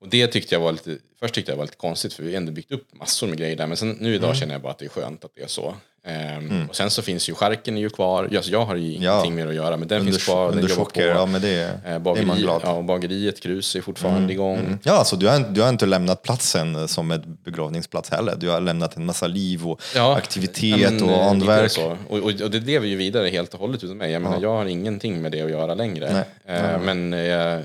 Och 0.05 0.11
det 0.11 0.27
tyckte 0.27 0.55
jag 0.55 0.61
var 0.61 0.73
lite, 0.73 0.97
först 1.21 1.35
tyckte 1.35 1.53
jag 1.53 1.57
var 1.57 1.65
lite 1.65 1.77
konstigt 1.77 2.13
för 2.13 2.23
vi 2.23 2.31
har 2.31 2.37
ändå 2.37 2.53
byggt 2.53 2.73
upp 2.73 2.87
massor 2.99 3.27
med 3.27 3.39
grejer 3.39 3.57
där. 3.57 3.67
Men 3.67 3.77
sen, 3.77 3.97
nu 4.01 4.15
idag 4.15 4.25
Mm. 4.29 4.37
känner 4.37 4.55
jag 4.55 4.63
bara 4.63 4.73
att 4.73 4.79
det 4.79 4.85
är 4.85 4.89
skönt 4.89 5.25
att 5.25 5.31
det 5.37 5.43
är 5.43 5.47
så. 5.47 5.75
Ehm, 6.07 6.67
Och 6.69 6.77
sen 6.77 6.91
så 6.91 7.03
finns 7.03 7.29
ju 7.29 7.35
är 7.41 7.71
ju 7.77 7.91
kvar. 7.91 8.31
Alltså 8.37 8.51
jag 8.53 8.65
har 8.65 8.77
ju 8.77 8.93
Ja. 8.93 8.97
ingenting 8.97 9.35
mer 9.35 9.47
att 9.47 9.55
göra 9.55 9.77
men 9.77 9.89
den 9.89 10.01
Under, 10.01 10.13
finns 10.13 10.25
kvar. 10.25 10.47
Den 10.49 10.55
under 10.59 10.69
jobbar 10.69 10.85
chocker, 10.85 11.09
ja 11.09 11.27
men 11.27 11.41
det, 11.41 11.63
Eh, 11.65 11.69
det 11.85 11.89
är 11.91 11.99
bageri, 11.99 12.25
man 12.27 12.39
glad. 12.39 12.61
ja, 12.65 12.73
och 12.73 12.85
bageriet, 12.85 13.41
Krus 13.41 13.77
är 13.77 13.81
fortfarande 13.81 14.33
igång. 14.33 14.79
Ja, 14.83 14.93
alltså, 14.93 15.17
du, 15.17 15.29
har, 15.29 15.41
du 15.41 15.63
har 15.63 15.69
inte 15.69 15.87
lämnat 15.87 16.23
platsen 16.23 16.89
som 16.89 17.11
ett 17.11 17.27
begravningsplats 17.45 18.11
heller. 18.11 18.35
Du 18.39 18.49
har 18.49 18.61
lämnat 18.61 18.97
en 18.97 19.07
massa 19.07 19.27
liv 19.27 19.67
och 19.69 19.81
Ja, 19.95 20.17
aktivitet 20.17 20.81
ja, 20.81 20.91
men, 20.91 21.03
och 21.03 21.33
eh. 21.33 21.69
Så. 21.69 21.97
Och, 22.09 22.19
och, 22.19 22.25
och 22.41 22.51
det 22.51 22.61
lever 22.61 22.87
ju 22.87 22.97
vidare 22.97 23.29
helt 23.29 23.55
och 23.55 23.61
hållet 23.61 23.85
utan 23.85 23.97
mig. 23.97 24.13
Jag, 24.13 24.23
menar, 24.23 24.41
jag 24.43 24.51
har 24.57 24.65
ingenting 24.67 25.23
med 25.23 25.33
det 25.33 25.41
att 25.43 25.51
göra 25.51 25.75
längre. 25.75 26.25
Nej. 26.47 26.57
Eh, 26.59 26.81
Men 26.81 27.13
eh, 27.13 27.61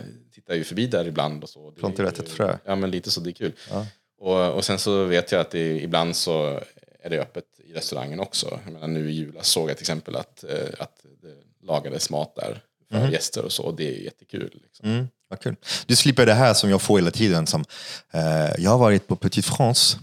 tittar 0.49 0.57
ju 0.57 0.63
förbi 0.63 0.87
där 0.87 1.07
ibland. 1.07 1.43
Och 1.43 1.49
så. 1.49 1.71
Planterar 1.71 2.07
ju- 2.11 2.17
rätt 2.23 2.29
frö. 2.29 2.57
Ja, 2.65 2.75
men 2.75 2.91
lite 2.91 3.11
så. 3.11 3.19
Det 3.21 3.29
är 3.29 3.31
kul. 3.31 3.51
Och, 4.21 4.51
och 4.53 4.65
sen 4.65 4.79
så 4.79 5.03
vet 5.03 5.31
jag 5.31 5.41
att 5.41 5.51
det, 5.51 5.81
ibland 5.81 6.15
så 6.15 6.59
är 7.03 7.09
det 7.09 7.19
öppet 7.19 7.43
i 7.69 7.73
restaurangen 7.73 8.19
också. 8.19 8.59
Jag 8.65 8.73
menar, 8.73 8.87
nu 8.87 9.09
i 9.09 9.13
julas 9.13 9.47
såg 9.47 9.69
jag 9.69 9.77
till 9.77 9.83
exempel 9.83 10.15
att, 10.15 10.43
eh, 10.43 10.49
att 10.79 11.05
det 11.21 11.65
lagades 11.67 12.09
mat 12.09 12.35
där 12.35 12.61
för 12.91 12.99
Mhm. 12.99 13.11
gäster 13.11 13.45
och 13.45 13.51
så. 13.51 13.63
Och 13.63 13.75
det 13.75 13.87
är 13.97 14.01
jättekul. 14.03 14.59
Liksom. 14.63 14.89
Mm, 14.89 15.07
vad 15.29 15.39
kul. 15.39 15.55
Du 15.85 15.95
slipper 15.95 16.25
det 16.25 16.33
här 16.33 16.53
som 16.53 16.69
jag 16.69 16.81
får 16.81 16.97
hela 16.97 17.11
tiden. 17.11 17.47
Som, 17.47 17.63
eh, 18.13 18.21
jag 18.63 18.71
har 18.71 18.77
varit 18.77 19.07
på 19.07 19.15
Petit 19.15 19.45
France. 19.45 19.97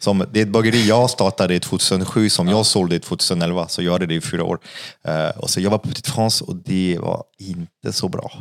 Som, 0.00 0.24
det 0.32 0.40
är 0.40 0.42
ett 0.42 0.48
bageri 0.52 0.86
jag 0.88 1.10
startade 1.10 1.60
2007 1.60 2.30
som 2.30 2.48
jag 2.48 2.66
sålde 2.66 2.98
2011. 3.00 3.68
Så 3.68 3.82
jag 3.82 3.92
gjorde 3.92 4.06
det 4.06 4.14
i 4.14 4.20
fyra 4.20 4.44
år. 4.44 4.58
Eh, 5.04 5.28
och 5.38 5.50
så 5.50 5.60
jag 5.60 5.70
var 5.70 5.78
på 5.78 5.88
Petit 5.88 6.06
France 6.06 6.44
och 6.44 6.56
det 6.56 6.98
var 7.00 7.24
inte 7.38 7.92
så 7.92 8.08
bra. 8.08 8.32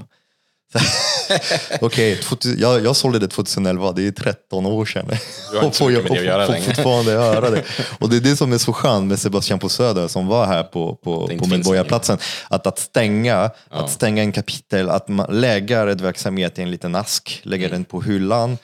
Okej, 1.81 2.17
2000 2.21 2.59
jag, 2.59 2.85
jag 2.85 2.95
sålde 2.95 3.19
det 3.19 3.27
2011, 3.27 3.91
det 3.91 4.07
är 4.07 4.11
13 4.11 4.65
år 4.65 4.85
sedan. 4.85 5.05
Du 5.51 5.57
har 5.57 5.65
inte 5.65 5.77
så 5.77 5.83
får, 5.83 6.11
att 6.11 6.23
göra 6.23 6.45
får 6.45 6.53
längre. 6.53 6.65
fortfarande 6.65 7.11
göra 7.11 7.49
det. 7.49 7.63
Och 7.99 8.09
det 8.09 8.15
är 8.17 8.21
det 8.21 8.35
som 8.35 8.53
är 8.53 8.57
så 8.57 8.73
skönt 8.73 9.07
med 9.07 9.19
Sebastian 9.19 9.59
på 9.59 9.69
Söder 9.69 10.07
som 10.07 10.27
var 10.27 10.45
här 10.45 10.63
på, 10.63 10.95
på, 10.95 11.27
på 11.39 11.47
Medborgarplatsen. 11.47 12.17
Att, 12.49 12.67
att, 12.67 12.79
stänga, 12.79 13.51
att 13.69 13.91
stänga 13.91 14.23
en 14.23 14.31
kapitel, 14.31 14.89
att 14.89 15.07
man 15.07 15.27
lägger 15.41 15.87
ett 15.87 16.01
verksamhet 16.01 16.59
i 16.59 16.61
en 16.61 16.71
liten 16.71 16.95
ask, 16.95 17.39
lägger 17.43 17.67
Mm. 17.67 17.75
den 17.77 17.85
på 17.85 18.01
hyllan 18.01 18.57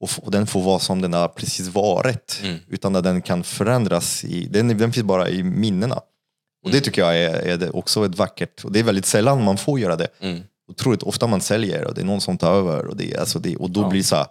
och, 0.00 0.10
och 0.22 0.30
den 0.30 0.46
får 0.46 0.62
vara 0.62 0.78
som 0.78 1.00
den 1.00 1.12
har 1.12 1.28
precis 1.28 1.68
varit. 1.68 2.40
Mm. 2.42 2.58
Utan 2.68 2.96
att 2.96 3.04
den 3.04 3.22
kan 3.22 3.44
förändras. 3.44 4.24
I, 4.24 4.46
den, 4.50 4.78
den 4.78 4.92
finns 4.92 5.06
bara 5.06 5.28
i 5.28 5.42
minnena. 5.42 5.96
Och 5.96 6.68
Mm. 6.70 6.78
det 6.78 6.84
tycker 6.84 7.02
jag 7.02 7.16
är, 7.18 7.62
är 7.62 7.76
också 7.76 8.04
ett 8.06 8.14
vackert, 8.14 8.64
och 8.64 8.72
det 8.72 8.78
är 8.78 8.82
väldigt 8.84 9.06
sällan 9.06 9.44
man 9.44 9.56
får 9.58 9.80
göra 9.80 9.96
det. 9.96 10.08
Mm. 10.20 10.40
Otroligt 10.68 11.02
ofta 11.02 11.26
man 11.26 11.40
säljer 11.40 11.84
och 11.84 11.94
det 11.94 12.00
är 12.00 12.04
någon 12.04 12.20
som 12.20 12.38
tar 12.38 12.52
över 12.54 12.86
och, 12.86 12.96
det, 12.96 13.16
alltså 13.16 13.38
det, 13.38 13.56
och 13.56 13.70
då 13.70 13.88
blir 13.88 14.00
det 14.00 14.06
så 14.06 14.16
här, 14.16 14.26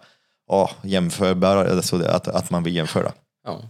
ja, 0.48 0.70
jämförbara, 0.82 1.70
alltså 1.70 1.98
det, 1.98 2.14
att, 2.14 2.28
att 2.28 2.50
man 2.50 2.62
vill 2.62 2.76
jämföra. 2.76 3.12
Ja. 3.46 3.60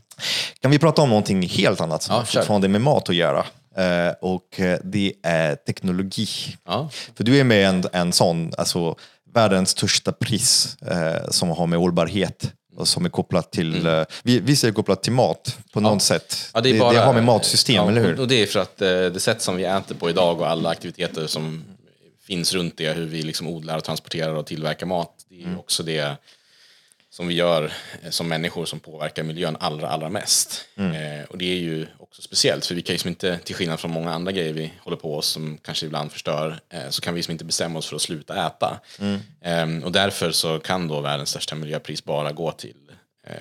Kan 0.60 0.70
vi 0.70 0.78
prata 0.78 1.02
om 1.02 1.08
någonting 1.08 1.42
helt 1.42 1.80
annat 1.80 2.02
som 2.02 2.14
Ja, 2.14 2.24
fortfarande 2.24 2.68
med 2.68 2.80
mat 2.80 3.08
att 3.08 3.14
göra? 3.14 3.44
Eh, 3.76 4.14
och 4.20 4.60
eh, 4.60 4.78
det 4.84 5.12
är 5.22 5.54
teknologi. 5.54 6.28
Ja. 6.66 6.90
För 7.16 7.24
du 7.24 7.38
är 7.38 7.44
med 7.44 7.68
en, 7.68 7.84
en 7.92 8.12
sån, 8.12 8.52
alltså 8.58 8.96
världens 9.34 9.70
största 9.70 10.12
pris 10.12 10.76
eh, 10.82 11.30
som 11.30 11.48
har 11.48 11.66
med 11.66 11.78
hållbarhet 11.78 12.52
och 12.76 12.88
som 12.88 13.04
är 13.04 13.08
kopplat 13.08 13.52
till, 13.52 13.86
eh, 13.86 14.02
vi, 14.22 14.40
visst 14.40 14.64
är 14.64 14.68
det 14.68 14.74
kopplat 14.74 15.02
till 15.02 15.12
mat 15.12 15.58
på 15.72 15.80
något 15.80 16.02
sätt? 16.02 16.36
Mm. 16.36 16.50
Ja, 16.54 16.60
det, 16.60 16.76
är 16.76 16.80
bara, 16.80 16.92
det 16.92 16.98
har 16.98 17.14
med 17.14 17.24
matsystem, 17.24 17.74
ja, 17.74 17.88
eller 17.90 18.02
hur? 18.02 18.14
Och, 18.14 18.20
och 18.20 18.28
det 18.28 18.42
är 18.42 18.46
för 18.46 18.60
att 18.60 18.82
eh, 18.82 18.88
det 18.88 19.20
sätt 19.20 19.42
som 19.42 19.56
vi 19.56 19.64
äter 19.64 19.94
på 19.94 20.10
idag 20.10 20.40
och 20.40 20.48
alla 20.48 20.68
aktiviteter 20.68 21.26
som 21.26 21.64
finns 22.26 22.54
runt 22.54 22.76
det, 22.76 22.92
hur 22.92 23.06
vi 23.06 23.22
liksom 23.22 23.46
odlar 23.46 23.76
och 23.76 23.84
transporterar 23.84 24.34
och 24.34 24.46
tillverkar 24.46 24.86
mat, 24.86 25.26
det 25.28 25.40
är 25.42 25.44
Mm. 25.46 25.58
också 25.58 25.82
det 25.82 26.16
som 27.10 27.28
vi 27.28 27.34
gör 27.34 27.72
eh, 28.02 28.10
som 28.10 28.28
människor 28.28 28.64
som 28.64 28.80
påverkar 28.80 29.22
miljön 29.22 29.56
allra, 29.60 29.88
allra 29.88 30.08
mest. 30.08 30.68
Eh, 30.76 31.24
och 31.30 31.38
det 31.38 31.44
är 31.52 31.56
ju 31.58 31.86
också 31.98 32.22
speciellt, 32.22 32.66
för 32.66 32.74
vi 32.74 32.82
kan 32.82 32.94
ju 32.94 32.98
som 32.98 33.08
inte, 33.08 33.38
till 33.38 33.54
skillnad 33.54 33.80
från 33.80 33.90
många 33.90 34.12
andra 34.12 34.32
grejer 34.32 34.52
vi 34.52 34.72
håller 34.80 34.96
på 34.96 35.16
oss 35.16 35.26
som 35.26 35.58
kanske 35.62 35.86
ibland 35.86 36.12
förstör, 36.12 36.60
eh, 36.68 36.88
så 36.90 37.00
kan 37.02 37.14
vi 37.14 37.22
som 37.22 37.32
inte 37.32 37.44
bestämma 37.44 37.78
oss 37.78 37.86
för 37.86 37.96
att 37.96 38.02
sluta 38.02 38.46
äta. 38.46 38.80
Eh, 39.40 39.84
och 39.84 39.92
därför 39.92 40.30
så 40.32 40.58
kan 40.58 40.88
då 40.88 41.00
världens 41.00 41.30
största 41.30 41.54
miljöpris 41.54 42.04
bara 42.04 42.32
gå 42.32 42.52
till 42.52 42.76
eh, 43.26 43.34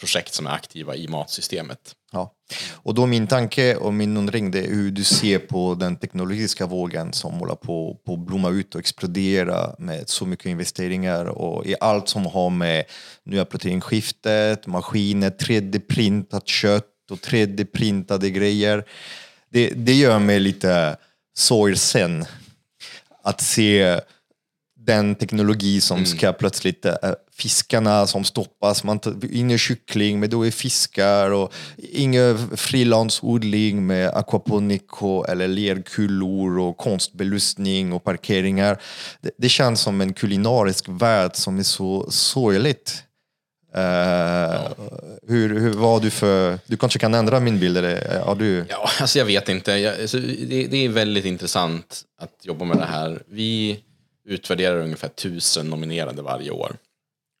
projekt 0.00 0.34
som 0.34 0.46
är 0.46 0.50
aktiva 0.50 0.96
i 0.96 1.08
matsystemet. 1.08 1.94
Ja. 2.12 2.34
Och 2.72 2.94
då 2.94 3.06
min 3.06 3.26
tanke 3.26 3.76
och 3.76 3.94
min 3.94 4.16
undring 4.16 4.50
det 4.50 4.58
är 4.58 4.68
hur 4.68 4.90
du 4.90 5.04
ser 5.04 5.38
på 5.38 5.74
den 5.74 5.96
teknologiska 5.96 6.66
vågen 6.66 7.12
som 7.12 7.32
håller 7.32 7.54
på 7.54 7.98
att 8.06 8.18
blomma 8.18 8.50
ut 8.50 8.74
och 8.74 8.80
explodera 8.80 9.74
med 9.78 10.08
så 10.08 10.26
mycket 10.26 10.46
investeringar 10.46 11.24
och 11.24 11.66
i 11.66 11.74
allt 11.80 12.08
som 12.08 12.26
har 12.26 12.50
med 12.50 12.84
nya 13.24 13.44
proteinskiftet, 13.44 14.66
maskiner, 14.66 15.30
3D-printat 15.30 16.46
kött 16.46 16.86
och 17.10 17.18
3D-printade 17.18 18.30
grejer. 18.30 18.84
Det, 19.50 19.68
det 19.68 19.94
gör 19.94 20.18
mig 20.18 20.40
lite 20.40 20.96
sorgsen 21.34 22.24
att 23.22 23.40
se 23.40 24.00
den 24.90 25.14
teknologi 25.14 25.80
som 25.80 26.06
ska 26.06 26.32
plötsligt, 26.32 26.84
äh, 26.84 26.94
fiskarna 27.32 28.06
som 28.06 28.24
stoppas, 28.24 28.84
man 28.84 29.00
ingen 29.32 29.58
kyckling 29.58 30.20
men 30.20 30.30
då 30.30 30.46
är 30.46 30.50
fiskar 30.50 31.30
och 31.30 31.52
ingen 31.76 32.56
frilansodling 32.56 33.86
med 33.86 34.08
aquaponico 34.08 35.24
eller 35.24 35.48
lerkulor 35.48 36.58
och 36.58 36.76
konstbelysning 36.76 37.92
och 37.92 38.04
parkeringar. 38.04 38.80
Det, 39.20 39.30
det 39.38 39.48
känns 39.48 39.80
som 39.80 40.00
en 40.00 40.12
kulinarisk 40.12 40.84
värld 40.88 41.30
som 41.34 41.58
är 41.58 41.62
så 41.62 42.10
sorgligt. 42.10 43.04
Uh, 43.76 43.82
ja. 43.82 44.68
hur, 45.28 45.60
hur, 45.60 45.72
vad 45.72 45.90
har 45.90 46.00
du 46.00 46.10
för... 46.10 46.58
Du 46.66 46.76
kanske 46.76 46.98
kan 46.98 47.14
ändra 47.14 47.40
min 47.40 47.60
bild? 47.60 47.76
Eller, 47.76 48.20
har 48.20 48.34
du... 48.34 48.64
Ja, 48.68 48.90
alltså 49.00 49.18
jag 49.18 49.26
vet 49.26 49.48
inte. 49.48 49.72
Jag, 49.72 50.00
alltså, 50.00 50.18
det, 50.18 50.66
det, 50.66 50.84
är 50.84 50.88
väldigt 50.88 51.24
intressant 51.24 52.02
att 52.20 52.34
jobba 52.42 52.64
med 52.64 52.76
det 52.76 52.86
här. 52.86 53.22
Vi 53.28 53.80
utvärderar 54.24 54.76
ungefär 54.76 55.08
tusen 55.08 55.70
nominerade 55.70 56.22
varje 56.22 56.50
år. 56.50 56.76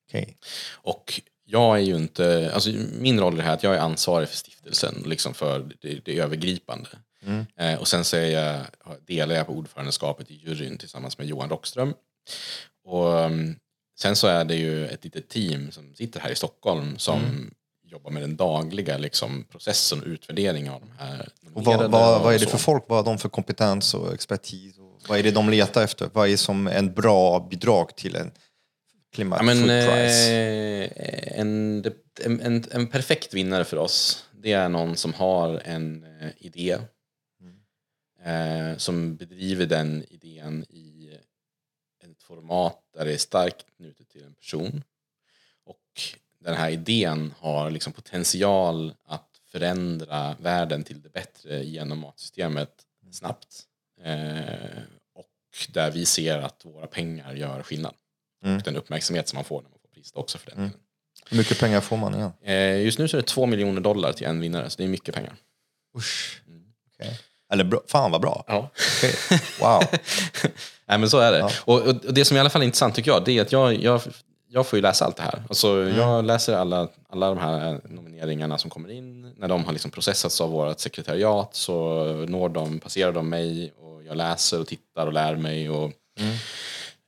Okay. 0.08 0.26
Och 0.72 1.20
jag 1.44 1.76
är 1.76 1.82
ju 1.82 1.96
inte, 1.96 2.50
alltså 2.54 2.70
min 2.92 3.20
roll 3.20 3.38
är 3.38 3.42
här 3.42 3.54
att 3.54 3.62
jag 3.62 3.74
är 3.74 3.80
ansvarig 3.80 4.28
för 4.28 4.36
stiftelsen, 4.36 5.02
liksom 5.06 5.34
för 5.34 5.70
det, 5.80 6.04
det 6.04 6.18
övergripande. 6.18 6.88
Mm. 7.26 7.46
Eh, 7.56 7.80
och 7.80 7.88
sen 7.88 8.04
så 8.04 8.16
är 8.16 8.30
jag, 8.30 8.66
delar 9.06 9.34
jag 9.34 9.46
på 9.46 9.52
ordförandeskapet 9.52 10.30
i 10.30 10.34
juryn 10.34 10.78
tillsammans 10.78 11.18
med 11.18 11.26
Johan 11.26 11.50
Rockström. 11.50 11.94
Och 12.84 13.06
um, 13.06 13.56
sen 14.00 14.16
så 14.16 14.26
är 14.26 14.44
det 14.44 14.54
ju 14.54 14.86
ett 14.86 15.04
litet 15.04 15.28
team 15.28 15.70
som 15.70 15.94
sitter 15.94 16.20
här 16.20 16.30
i 16.30 16.34
Stockholm 16.34 16.98
som 16.98 17.18
mm. 17.18 17.54
jobbar 17.84 18.10
med 18.10 18.22
den 18.22 18.36
dagliga 18.36 18.98
liksom, 18.98 19.44
processen 19.50 20.00
och 20.00 20.06
utvärderingen 20.06 20.72
av 20.72 20.80
de 20.80 20.90
här. 20.98 21.28
Och 21.54 21.64
vad, 21.64 21.90
vad, 21.90 22.22
vad 22.22 22.34
är 22.34 22.38
det 22.38 22.46
för 22.46 22.58
folk? 22.58 22.84
Vad 22.88 22.98
har 22.98 23.04
de 23.12 23.18
för 23.18 23.28
kompetens 23.28 23.94
och 23.94 24.14
expertis? 24.14 24.78
Vad 25.10 25.18
är 25.18 25.22
det 25.22 25.30
de 25.30 25.50
letar 25.50 25.84
efter? 25.84 26.10
Vad 26.12 26.28
är 26.28 26.36
som 26.36 26.66
en 26.66 26.94
bra 26.94 27.48
bidrag 27.50 27.96
till 27.96 28.16
en 28.16 28.32
klimat 29.12 29.38
ja, 29.40 29.44
men, 29.44 29.70
eh, 29.70 31.40
en, 31.40 31.84
en, 32.24 32.64
en, 32.70 32.86
perfekt 32.86 33.34
vinnare 33.34 33.64
för 33.64 33.76
oss, 33.76 34.28
det 34.32 34.52
är 34.52 34.68
någon 34.68 34.96
som 34.96 35.14
har 35.14 35.62
en 35.64 36.04
eh, 36.20 36.30
idé. 36.38 36.78
Mm. 37.40 38.70
Eh, 38.72 38.76
som 38.76 39.16
bedriver 39.16 39.66
den 39.66 40.04
idén 40.10 40.64
i 40.68 41.10
ett 42.04 42.22
format 42.22 42.78
där 42.94 43.04
det 43.04 43.12
är 43.12 43.18
starkt 43.18 43.66
knutet 43.76 44.08
till 44.08 44.24
en 44.24 44.34
person. 44.34 44.84
Och 45.64 46.02
den 46.38 46.54
här 46.54 46.70
idén 46.70 47.34
har 47.38 47.70
liksom 47.70 47.92
potential 47.92 48.94
att 49.04 49.40
förändra 49.46 50.36
världen 50.40 50.84
till 50.84 51.02
det 51.02 51.12
bättre 51.12 51.64
genom 51.64 51.98
matsystemet 51.98 52.82
snabbt. 53.12 53.66
Där 55.68 55.90
vi 55.90 56.06
ser 56.06 56.38
att 56.38 56.64
våra 56.64 56.86
pengar 56.86 57.34
gör 57.34 57.62
skillnad. 57.62 57.94
Mm. 58.44 58.56
Och 58.56 58.62
den 58.62 58.76
uppmärksamhet 58.76 59.28
som 59.28 59.36
man 59.36 59.44
får 59.44 59.62
när 59.62 59.70
man 59.70 59.78
får 59.82 59.88
priset 59.88 60.16
också 60.16 60.38
för 60.38 60.50
den 60.50 60.58
mm. 60.58 60.70
Hur 61.30 61.36
mycket 61.36 61.60
pengar 61.60 61.80
får 61.80 61.96
man 61.96 62.14
igen? 62.14 62.32
Eh, 62.42 62.82
just 62.82 62.98
nu 62.98 63.08
så 63.08 63.16
är 63.16 63.20
det 63.20 63.26
två 63.26 63.46
miljoner 63.46 63.80
dollar 63.80 64.12
till 64.12 64.26
en 64.26 64.40
vinnare, 64.40 64.70
så 64.70 64.76
det 64.76 64.84
är 64.84 64.88
mycket 64.88 65.14
pengar. 65.14 65.34
Usch. 65.96 66.42
Mm. 66.46 66.62
Okay. 66.94 67.14
Eller 67.52 67.64
bra, 67.64 67.80
fan 67.86 68.10
vad 68.10 68.20
bra. 68.20 68.44
Ja. 68.46 68.70
Okay. 68.98 69.38
Wow. 69.60 69.82
Nej 70.86 70.98
men 70.98 71.10
så 71.10 71.18
är 71.18 71.32
det. 71.32 71.38
Ja. 71.38 71.50
Och, 71.64 71.80
och, 71.80 71.94
det 71.94 72.24
som 72.24 72.36
i 72.36 72.40
alla 72.40 72.50
fall 72.50 72.62
är 72.62 72.66
intressant 72.66 72.94
tycker 72.94 73.10
jag, 73.10 73.24
det 73.24 73.38
är 73.38 73.42
att 73.42 73.52
jag, 73.52 73.74
jag, 73.74 74.00
jag 74.48 74.66
får 74.66 74.76
ju 74.76 74.82
läsa 74.82 75.04
allt 75.04 75.16
det 75.16 75.22
här. 75.22 75.42
Alltså, 75.48 75.68
mm. 75.68 75.96
Jag 75.96 76.24
läser 76.24 76.56
alla, 76.56 76.88
alla 77.08 77.28
de 77.28 77.38
här 77.38 77.80
nomineringarna 77.84 78.58
som 78.58 78.70
kommer 78.70 78.90
in. 78.90 79.32
När 79.36 79.48
de 79.48 79.64
har 79.64 79.72
liksom 79.72 79.90
processats 79.90 80.40
av 80.40 80.50
vårt 80.50 80.78
sekretariat 80.78 81.54
så 81.54 82.04
når 82.28 82.48
de, 82.48 82.78
passerar 82.78 83.12
de 83.12 83.28
mig 83.28 83.72
och 83.76 83.99
jag 84.10 84.16
läser 84.16 84.60
och 84.60 84.66
tittar 84.66 85.06
och 85.06 85.12
lär 85.12 85.36
mig. 85.36 85.70
Och, 85.70 85.92
mm. 86.18 86.36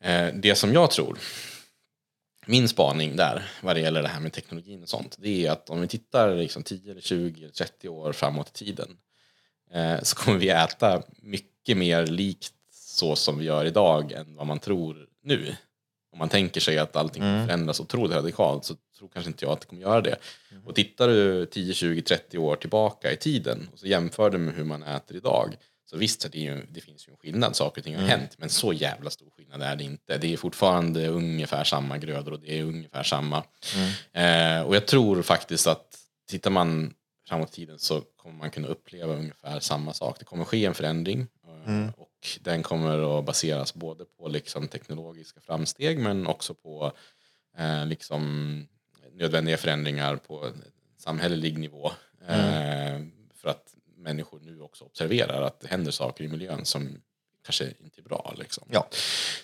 Eh, 0.05 0.35
det 0.35 0.55
som 0.55 0.73
jag 0.73 0.91
tror, 0.91 1.19
min 2.47 2.69
spaning 2.69 3.17
där 3.17 3.51
vad 3.63 3.77
det 3.77 3.81
gäller 3.81 4.03
det 4.03 4.09
här 4.09 4.21
med 4.21 4.33
teknologin 4.33 4.83
och 4.83 4.89
sånt, 4.89 5.17
det 5.19 5.47
är 5.47 5.51
att 5.51 5.71
om 5.71 5.81
vi 5.81 5.89
tittar 5.89 6.35
liksom 6.37 6.63
10, 6.63 6.91
eller 6.91 7.01
20, 7.01 7.43
eller 7.43 7.53
30 7.53 7.89
år 7.89 8.13
framåt 8.13 8.49
i 8.49 8.65
tiden 8.65 8.97
eh, 9.73 10.03
så 10.03 10.17
kommer 10.17 10.39
vi 10.39 10.49
äta 10.49 11.03
mycket 11.17 11.77
mer 11.77 12.07
likt 12.07 12.55
så 12.75 13.17
som 13.17 13.39
vi 13.39 13.45
gör 13.45 13.65
idag 13.65 14.13
än 14.13 14.37
vad 14.37 14.47
man 14.47 14.59
tror 14.59 15.07
nu. 15.23 15.57
Om 16.13 16.19
man 16.19 16.29
tänker 16.29 16.61
sig 16.61 16.79
att 16.79 16.97
allting 16.97 17.23
mm. 17.23 17.47
förändras 17.47 17.81
otroligt 17.81 18.17
radikalt 18.17 18.65
så 18.65 18.75
tror 18.99 19.09
kanske 19.09 19.31
inte 19.31 19.45
jag 19.45 19.53
att 19.53 19.61
det 19.61 19.67
kommer 19.67 19.83
göra 19.83 20.01
det. 20.01 20.17
Mm. 20.51 20.67
Och 20.67 20.75
tittar 20.75 21.09
du 21.09 21.47
10, 21.47 21.75
20, 21.75 22.03
30 22.03 22.39
år 22.39 22.57
tillbaka 22.57 23.13
i 23.13 23.17
tiden 23.17 23.69
och 23.73 23.79
så 23.79 23.87
jämför 23.87 24.31
du 24.31 24.39
med 24.39 24.55
hur 24.55 24.65
man 24.65 24.83
äter 24.83 25.17
idag 25.17 25.57
så 25.93 25.99
visst, 25.99 26.33
det, 26.33 26.39
ju, 26.39 26.67
det, 26.71 26.81
finns 26.81 27.09
ju 27.09 27.11
en 27.11 27.17
skillnad, 27.17 27.57
saker 27.57 27.81
och 27.81 27.85
ting 27.85 27.95
har 27.95 28.03
mm. 28.03 28.21
hänt, 28.21 28.39
men 28.39 28.49
så 28.49 28.73
jävla 28.73 29.11
stor 29.11 29.31
skillnad 29.31 29.63
är 29.63 29.77
det 29.77 29.85
inte. 29.85 30.19
Det 30.19 30.33
är 30.33 30.37
fortfarande 30.37 31.09
ungefär 31.09 31.65
samma 31.65 31.99
grödor 31.99 32.33
och 32.33 32.41
det 32.41 32.59
är 32.59 32.65
ungefär 32.65 33.03
samma. 33.03 33.45
Mm. 33.77 34.61
Eh, 34.61 34.67
och 34.67 34.77
jag 34.77 34.87
tror 34.87 35.23
faktiskt 35.23 35.67
att 35.67 35.99
tittar 36.29 36.51
man 36.51 36.95
framåt 37.29 37.53
tiden 37.53 37.79
så 37.79 38.01
kommer 38.01 38.39
man 38.39 38.51
kunna 38.51 38.69
uppleva 38.69 39.15
ungefär 39.15 39.61
samma 39.61 39.93
sak. 39.93 40.17
Det 40.19 40.25
kommer 40.25 40.45
ske 40.45 40.65
en 40.65 40.75
förändring 40.75 41.27
eh, 41.47 41.69
mm. 41.69 41.93
och 41.97 42.39
den 42.41 42.63
kommer 42.63 43.19
att 43.19 43.25
baseras 43.25 43.75
både 43.75 44.05
på 44.05 44.29
liksom 44.29 44.69
teknologiska 44.69 45.41
framsteg 45.41 45.99
men 45.99 46.27
också 46.27 46.55
på 46.55 46.93
eh, 47.59 47.87
liksom 47.87 48.23
nödvändiga 49.13 49.57
förändringar 49.57 50.17
på 50.17 50.53
samhällelig 50.99 51.59
nivå. 51.59 51.91
Mm. 52.29 52.41
Eh, 52.41 53.09
för 53.35 53.49
att 53.49 53.72
människor 54.03 54.41
nu 54.43 54.61
också 54.61 54.85
observerar 54.85 55.43
att 55.43 55.61
det 55.61 55.69
händer 55.69 55.91
saker 55.91 56.25
i 56.25 56.29
miljön 56.29 56.65
som 56.65 57.01
kanske 57.45 57.65
inte 57.65 58.01
är 58.01 58.03
bra. 58.03 58.35
Liksom. 58.39 58.65
Ja. 58.71 58.89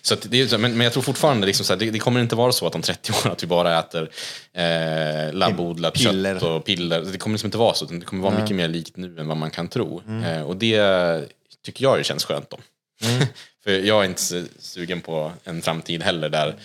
Så 0.01 0.15
det 0.15 0.53
är, 0.53 0.57
men, 0.57 0.71
men 0.77 0.81
jag 0.83 0.93
tror 0.93 1.03
fortfarande 1.03 1.47
liksom 1.47 1.65
så 1.65 1.73
här, 1.73 1.79
det, 1.79 1.91
det, 1.91 1.99
kommer 1.99 2.21
inte 2.21 2.35
vara 2.35 2.51
så 2.51 2.67
att 2.67 2.75
om 2.75 2.81
30 2.81 3.11
år 3.11 3.31
att 3.31 3.43
vi 3.43 3.47
bara 3.47 3.79
äter 3.79 4.09
eh, 4.53 5.33
labbodlat 5.33 5.93
piller. 5.93 6.33
kött 6.33 6.43
och 6.43 6.65
piller. 6.65 7.01
Det 7.01 7.17
kommer 7.17 7.33
liksom 7.33 7.47
inte 7.47 7.57
vara 7.57 7.73
så, 7.73 7.85
det 7.85 8.05
kommer 8.05 8.23
vara 8.23 8.31
mm. 8.31 8.43
mycket 8.43 8.57
mer 8.57 8.67
likt 8.67 8.97
nu 8.97 9.19
än 9.19 9.27
vad 9.27 9.37
man 9.37 9.51
kan 9.51 9.67
tro. 9.67 10.01
Mm. 10.07 10.23
Eh, 10.23 10.41
och 10.41 10.55
det 10.55 11.29
tycker 11.63 11.83
jag 11.83 12.05
känns 12.05 12.25
skönt 12.25 12.49
då. 12.49 12.57
Mm. 13.03 13.27
För 13.63 13.71
jag 13.71 14.03
är 14.03 14.09
inte 14.09 14.45
sugen 14.59 15.01
på 15.01 15.31
en 15.43 15.61
framtid 15.61 16.03
heller 16.03 16.29
där 16.29 16.55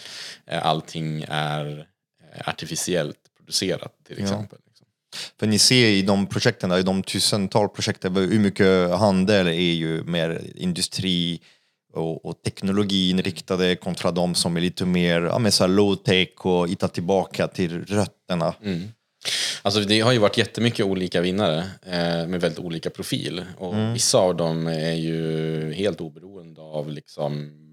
eh, 0.46 0.66
allting 0.66 1.24
är 1.28 1.86
eh, 2.34 2.48
artificiellt 2.48 3.18
producerat 3.36 3.92
till 4.06 4.22
exempel. 4.22 4.58
För 5.40 5.46
ni 5.46 5.58
ser 5.58 5.86
i 5.86 6.02
de 6.02 6.26
projekten, 6.26 6.72
i 6.72 6.82
de 6.82 7.02
tusental 7.02 7.68
projekten, 7.68 8.16
hur 8.16 8.38
mycket 8.38 8.90
handel 8.90 9.46
är 9.46 9.52
ju 9.52 10.04
mer 10.04 10.42
industri 10.54 11.40
och, 11.92 12.24
och 12.24 12.42
teknologiinriktade 12.42 13.76
kontra 13.76 14.10
de 14.10 14.34
som 14.34 14.56
är 14.56 14.60
lite 14.60 14.84
mer 14.84 15.20
ja, 15.60 15.66
low 15.66 15.94
tech 15.94 16.46
och 16.46 16.68
hitta 16.68 16.88
tillbaka 16.88 17.48
till 17.48 17.84
rötterna. 17.84 18.54
Mm. 18.64 18.88
Alltså 19.62 19.80
det 19.80 20.00
har 20.00 20.12
ju 20.12 20.18
varit 20.18 20.38
jättemycket 20.38 20.86
olika 20.86 21.20
vinnare 21.20 21.58
eh, 21.86 22.26
med 22.26 22.40
väldigt 22.40 22.58
olika 22.58 22.90
profil. 22.90 23.44
Och 23.58 23.74
mm. 23.74 23.92
Vissa 23.92 24.18
av 24.18 24.36
dem 24.36 24.66
är 24.66 24.94
ju 24.94 25.72
helt 25.72 26.00
oberoende 26.00 26.60
av 26.60 26.90
liksom 26.90 27.63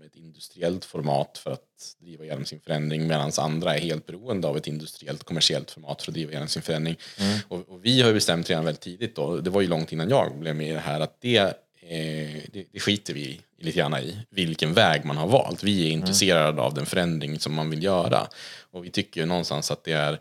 industriellt 0.42 0.86
format 0.86 1.38
för 1.38 1.52
att 1.52 1.96
driva 2.00 2.24
igenom 2.24 2.46
sin 2.46 2.60
förändring 2.60 3.08
medan 3.08 3.32
andra 3.38 3.76
är 3.76 3.80
helt 3.80 4.06
beroende 4.06 4.48
av 4.48 4.58
ett 4.58 4.68
industriellt 4.68 5.24
kommersiellt 5.24 5.72
format 5.72 6.02
för 6.02 6.12
att 6.12 6.14
driva 6.14 6.32
igenom 6.32 6.48
sin 6.48 6.62
förändring. 6.62 6.98
Mm. 7.20 7.40
Och, 7.48 7.70
och, 7.70 7.86
vi 7.86 8.02
har 8.02 8.14
bestämt 8.14 8.50
redan 8.50 8.66
väldigt 8.66 8.82
tidigt 8.82 9.16
då, 9.16 9.38
det 9.38 9.50
var 9.50 9.62
ju 9.62 9.68
långt 9.68 9.92
innan 9.92 10.10
jag 10.10 10.40
blev 10.40 10.56
med 10.56 10.68
i 10.70 10.74
det 10.74 10.80
här, 10.80 11.00
att 11.00 11.22
det, 11.22 11.38
eh, 11.38 12.42
det, 12.54 12.66
det 12.72 12.80
skiter 12.80 13.14
vi 13.14 13.42
lite 13.60 13.78
grann 13.78 13.98
i, 13.98 14.18
vilken 14.30 14.74
väg 14.74 15.06
man 15.06 15.18
har 15.18 15.28
valt. 15.28 15.64
Vi 15.64 15.82
är 15.82 15.88
mm. 15.88 16.00
intresserade 16.00 16.50
mm. 16.50 16.60
av 16.60 16.74
den 16.74 16.86
förändring 16.86 17.40
som 17.40 17.54
man 17.54 17.70
vill 17.70 17.84
göra. 17.84 18.28
Och 18.72 18.86
vi 18.86 18.90
tycker 18.90 19.22
ju 19.22 19.28
någonstans 19.28 19.72
att 19.72 19.84
det 19.84 19.94
är 19.94 20.20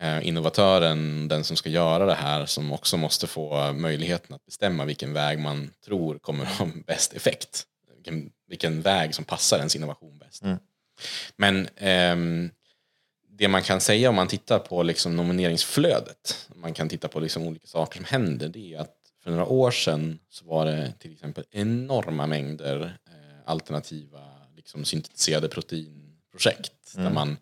eh, 0.00 0.28
innovatören, 0.28 1.28
den 1.28 1.44
som 1.44 1.56
ska 1.56 1.70
göra 1.70 2.06
det 2.06 2.14
här, 2.14 2.46
som 2.46 2.72
också 2.72 2.96
måste 2.96 3.26
få 3.26 3.72
möjligheten 3.72 4.34
att 4.34 4.46
bestämma 4.46 4.84
vilken 4.84 5.12
väg 5.12 5.38
man 5.38 5.70
tror 5.84 6.18
kommer 6.18 6.44
ha 6.44 6.68
bäst 6.86 7.12
effekt 7.12 7.66
vilken, 8.04 8.30
vilken 8.52 8.82
väg 8.82 9.14
som 9.14 9.24
passar 9.24 9.58
ens 9.58 9.76
innovation 9.76 10.18
bäst. 10.18 10.42
Mm. 10.42 10.58
Men 11.36 11.68
eh, 11.76 12.50
det 13.28 13.48
man 13.48 13.62
kan 13.62 13.80
säga 13.80 14.08
om 14.08 14.14
man 14.14 14.28
tittar 14.28 14.58
på 14.58 14.82
liksom 14.82 15.16
nomineringsflödet, 15.16 16.48
man 16.54 16.74
kan 16.74 16.88
titta 16.88 17.08
på 17.08 17.20
liksom 17.20 17.42
olika 17.42 17.66
saker 17.66 17.96
som 17.96 18.04
händer, 18.04 18.48
det 18.48 18.74
är 18.74 18.78
att 18.78 18.96
för 19.22 19.30
några 19.30 19.46
år 19.46 19.70
sedan 19.70 20.18
så 20.28 20.44
var 20.44 20.66
det 20.66 20.92
till 20.98 21.12
exempel 21.12 21.44
enorma 21.50 22.26
mängder 22.26 22.98
eh, 23.06 23.38
alternativa 23.44 24.20
liksom 24.56 24.84
syntetiserade 24.84 25.48
proteinprojekt 25.48 26.94
där 26.94 27.10
man 27.10 27.36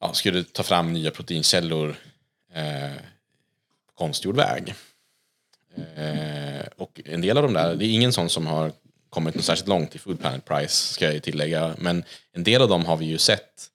ja, 0.00 0.12
skulle 0.12 0.44
ta 0.44 0.62
fram 0.62 0.92
nya 0.92 1.10
proteinkällor 1.10 1.96
eh, 2.54 2.96
på 3.86 3.92
konstgjord 3.94 4.36
väg. 4.36 4.74
Eh, 5.96 6.66
och 6.76 7.00
en 7.04 7.20
del 7.20 7.36
av 7.36 7.42
de 7.42 7.52
där, 7.52 7.76
det 7.76 7.86
är 7.86 7.90
ingen 7.90 8.12
sån 8.12 8.30
som 8.30 8.46
har 8.46 8.72
kommit 9.12 9.34
något 9.34 9.44
särskilt 9.44 9.68
långt 9.68 9.94
i 9.94 9.98
Food 9.98 10.20
Planet 10.20 10.44
Price, 10.44 10.92
ska 10.94 11.12
jag 11.12 11.22
tillägga, 11.22 11.74
men 11.78 12.04
en 12.32 12.44
del 12.44 12.62
av 12.62 12.68
dem 12.68 12.84
har 12.84 12.96
vi 12.96 13.04
ju 13.04 13.18
sett 13.18 13.68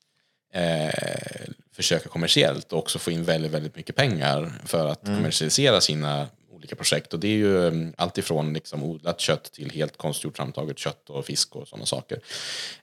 eh, 0.53 1.49
försöka 1.71 2.09
kommersiellt 2.09 2.73
och 2.73 2.79
också 2.79 2.99
få 2.99 3.11
in 3.11 3.23
väldigt, 3.23 3.51
väldigt 3.51 3.75
mycket 3.75 3.95
pengar 3.95 4.53
för 4.65 4.87
att 4.87 5.01
kommersialisera 5.05 5.81
sina 5.81 6.27
olika 6.51 6.75
projekt. 6.75 7.13
Och 7.13 7.19
det 7.19 7.27
är 7.27 7.37
ju 7.37 7.67
mm, 7.67 7.93
allt 7.97 8.17
ifrån 8.17 8.53
liksom 8.53 8.83
odlat 8.83 9.19
kött 9.19 9.43
till 9.43 9.71
helt 9.71 9.97
konstgjort 9.97 10.37
framtaget 10.37 10.77
kött 10.79 11.09
och 11.09 11.25
fisk 11.25 11.55
och 11.55 11.67
sådana 11.67 11.85
saker. 11.85 12.19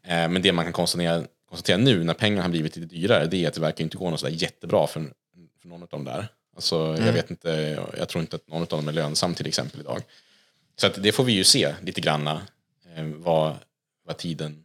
Eh, 0.02 0.28
men 0.28 0.42
det 0.42 0.52
man 0.52 0.64
kan 0.64 0.72
konstatera, 0.72 1.24
konstatera 1.48 1.76
nu 1.76 2.04
när 2.04 2.14
pengarna 2.14 2.42
har 2.42 2.50
blivit 2.50 2.76
lite 2.76 2.94
dyrare, 2.94 3.26
det 3.26 3.44
är 3.44 3.48
att 3.48 3.54
det 3.54 3.60
verkar 3.60 3.84
inte 3.84 3.96
gå 3.96 4.10
något 4.10 4.20
sådär 4.20 4.32
jättebra 4.32 4.86
för, 4.86 5.00
för 5.60 5.68
någon 5.68 5.82
av 5.82 5.88
dem 5.88 6.04
där. 6.04 6.28
Alltså, 6.54 6.96
Jag 7.06 7.12
vet 7.12 7.30
inte, 7.30 7.78
jag 7.98 8.08
tror 8.08 8.22
inte 8.22 8.36
att 8.36 8.48
någon 8.48 8.62
av 8.62 8.68
dem 8.68 8.88
är 8.88 8.92
lönsam 8.92 9.34
till 9.34 9.46
exempel 9.46 9.80
idag. 9.80 10.02
Så 10.76 10.86
att 10.86 11.02
det 11.02 11.12
får 11.12 11.24
vi 11.24 11.32
ju 11.32 11.44
se 11.44 11.74
lite 11.82 12.00
granna 12.00 12.42
eh, 12.94 13.04
vad, 13.04 13.56
vad 14.04 14.16
tiden 14.16 14.64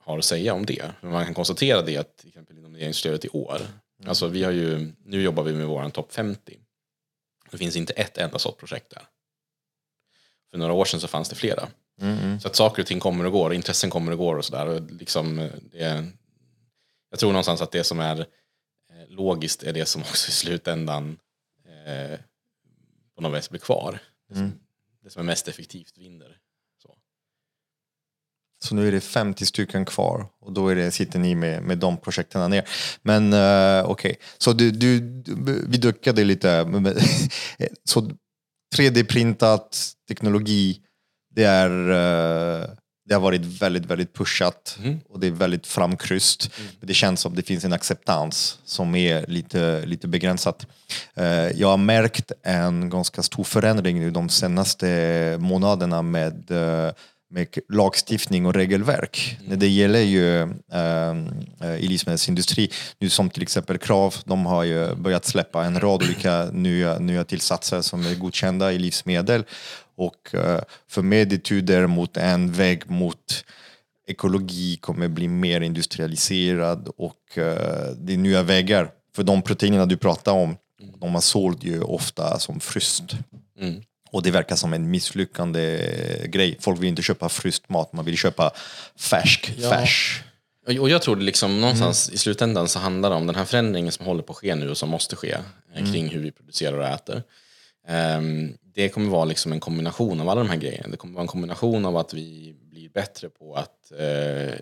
har 0.00 0.18
att 0.18 0.24
säga 0.24 0.54
om 0.54 0.66
det. 0.66 0.92
Men 1.00 1.10
man 1.12 1.24
kan 1.24 1.34
konstatera 1.34 1.82
det 1.82 1.96
att 1.96 2.16
till 2.16 2.28
exempel 2.28 2.58
i 2.58 2.60
nomineringsflödet 2.60 3.24
i 3.24 3.28
år, 3.28 3.60
alltså 4.06 4.26
vi 4.26 4.42
har 4.42 4.52
ju, 4.52 4.92
nu 5.04 5.22
jobbar 5.22 5.42
vi 5.42 5.52
med 5.52 5.66
våran 5.66 5.90
topp 5.90 6.12
50. 6.12 6.58
Det 7.50 7.58
finns 7.58 7.76
inte 7.76 7.92
ett 7.92 8.18
enda 8.18 8.38
sådant 8.38 8.58
projekt 8.58 8.90
där. 8.90 9.02
För 10.50 10.58
några 10.58 10.72
år 10.72 10.84
sedan 10.84 11.00
så 11.00 11.08
fanns 11.08 11.28
det 11.28 11.36
flera. 11.36 11.68
Så 12.40 12.48
att 12.48 12.56
saker 12.56 12.82
och 12.82 12.86
ting 12.86 13.00
kommer 13.00 13.24
och 13.24 13.32
går, 13.32 13.54
intressen 13.54 13.90
kommer 13.90 14.12
och 14.12 14.18
går 14.18 14.36
och 14.36 14.44
sådär. 14.44 14.82
Liksom, 14.90 15.38
eh, 15.38 15.50
det, 15.72 16.06
jag 17.10 17.18
tror 17.18 17.32
någonstans 17.32 17.62
att 17.62 17.70
det 17.70 17.84
som 17.84 18.00
är 18.00 18.20
eh, 18.20 18.26
logiskt 19.08 19.62
är 19.62 19.72
det 19.72 19.86
som 19.86 20.02
också 20.02 20.28
i 20.28 20.32
slutändan 20.32 21.18
eh, 21.64 22.18
på 23.14 23.22
något 23.22 23.38
vis 23.38 23.50
blir 23.50 23.60
kvar. 23.60 23.98
Som, 24.32 24.60
det 25.06 25.10
som 25.10 25.20
är 25.20 25.26
mest 25.26 25.48
effektivt 25.48 25.98
vinner. 25.98 26.38
Så. 26.82 26.94
Så 28.64 28.74
nu 28.74 28.88
är 28.88 28.92
det 28.92 29.00
50 29.00 29.46
stycken 29.46 29.84
kvar 29.84 30.28
och 30.40 30.52
då 30.52 30.68
är 30.68 30.74
det, 30.74 30.90
sitter 30.90 31.18
ni 31.18 31.34
med, 31.34 31.62
med 31.62 31.78
de 31.78 31.96
projekten 31.96 32.50
ner. 32.50 32.68
Men 33.02 33.32
uh, 33.32 33.90
okej, 33.90 34.18
så 34.38 34.52
du, 34.52 34.70
du, 34.70 35.00
du, 35.00 35.66
vi 35.68 35.78
duckade 35.78 36.24
lite. 36.24 36.66
Så 37.84 38.10
3D-printat 38.76 39.94
teknologi, 40.08 40.82
det, 41.34 41.44
är, 41.44 41.70
uh, 41.70 42.68
det 43.06 43.14
har 43.14 43.20
varit 43.20 43.44
väldigt, 43.44 43.86
väldigt 43.86 44.14
pushat 44.14 44.78
och 45.08 45.20
det 45.20 45.26
är 45.26 45.30
väldigt 45.30 45.66
framkryst. 45.66 46.50
Det 46.80 46.94
känns 46.94 47.20
som 47.20 47.34
det 47.34 47.42
finns 47.42 47.64
en 47.64 47.72
acceptans 47.72 48.58
som 48.64 48.94
är 48.94 49.26
lite, 49.26 49.86
lite 49.86 50.08
begränsat. 50.08 50.66
Eh, 51.14 51.26
jag 51.34 51.68
har 51.68 51.76
märkt 51.76 52.32
en 52.42 52.90
ganska 52.90 53.22
stor 53.22 53.44
förändring 53.44 54.00
nu 54.00 54.10
de 54.10 54.28
senaste 54.28 55.36
månaderna 55.40 56.02
med 56.02 56.50
eh, 56.50 56.92
med 57.28 57.48
lagstiftning 57.68 58.46
och 58.46 58.54
regelverk. 58.54 59.38
När 59.48 59.56
det 59.56 59.68
gäller 59.68 60.00
ju 60.00 60.40
eh, 60.72 61.74
i 61.78 61.88
livsmedelsindustri, 61.88 62.70
nu 62.98 63.08
som 63.08 63.30
till 63.30 63.42
exempel 63.42 63.78
Krav, 63.78 64.14
de 64.24 64.46
har 64.46 64.64
ju 64.64 64.94
börjat 64.94 65.24
släppa 65.24 65.64
en 65.64 65.80
rad 65.80 66.02
olika 66.02 66.44
nya, 66.44 66.98
nya 66.98 67.24
tillsatser 67.24 67.82
som 67.82 68.06
är 68.06 68.14
godkända 68.14 68.72
i 68.72 68.78
livsmedel. 68.78 69.44
Och 69.96 70.34
eh, 70.34 70.60
för 70.88 71.02
mig 71.02 71.24
det 71.24 71.38
tyder 71.38 71.86
mot 71.86 72.16
en 72.16 72.52
väg 72.52 72.90
mot 72.90 73.44
ekologi 74.06 74.76
kommer 74.76 75.08
bli 75.08 75.28
mer 75.28 75.60
industrialiserad 75.60 76.88
och 76.96 77.38
eh, 77.38 77.92
det 77.96 78.12
är 78.12 78.16
nya 78.16 78.42
vägar. 78.42 78.90
För 79.16 79.22
de 79.22 79.42
proteinerna 79.42 79.86
du 79.86 79.96
pratar 79.96 80.32
om, 80.32 80.56
de 81.00 81.14
har 81.14 81.20
sålt 81.20 81.64
ju 81.64 81.82
ofta 81.82 82.38
som 82.38 82.60
fryst. 82.60 83.02
Och 84.10 84.22
det 84.22 84.30
verkar 84.30 84.56
som 84.56 84.72
en 84.72 84.90
misslyckande 84.90 85.80
grej. 86.26 86.56
Folk 86.60 86.80
vill 86.80 86.88
inte 86.88 87.02
köpa 87.02 87.28
fryst 87.28 87.68
mat, 87.68 87.92
man 87.92 88.04
vill 88.04 88.16
köpa 88.16 88.50
färsk 88.96 89.54
Ja. 89.58 89.70
färs. 89.70 90.22
Och 90.66 90.90
jag 90.90 91.02
tror 91.02 91.16
det 91.16 91.22
liksom 91.22 91.60
någonstans 91.60 92.10
i 92.10 92.18
slutändan 92.18 92.68
så 92.68 92.78
handlar 92.78 93.10
det 93.10 93.16
om 93.16 93.26
den 93.26 93.36
här 93.36 93.44
förändringen 93.44 93.92
som 93.92 94.06
håller 94.06 94.22
på 94.22 94.32
att 94.32 94.36
ske 94.38 94.54
nu 94.54 94.70
och 94.70 94.76
som 94.76 94.88
måste 94.88 95.16
ske 95.16 95.36
eh, 95.74 95.92
kring 95.92 96.08
hur 96.08 96.20
vi 96.20 96.30
producerar 96.30 96.78
och 96.78 96.88
äter. 96.88 97.22
Ehm, 97.86 98.56
det 98.74 98.88
kommer 98.88 99.10
vara 99.10 99.24
liksom 99.24 99.52
en 99.52 99.60
kombination 99.60 100.20
av 100.20 100.28
alla 100.28 100.40
de 100.40 100.50
här 100.50 100.56
grejerna. 100.56 100.88
Det 100.88 100.96
kommer 100.96 101.14
vara 101.14 101.22
en 101.22 101.28
kombination 101.28 101.84
av 101.86 101.96
att 101.96 102.14
vi 102.14 102.54
blir 102.60 102.88
bättre 102.88 103.28
på 103.28 103.54
att 103.54 103.92
eh, 103.98 104.54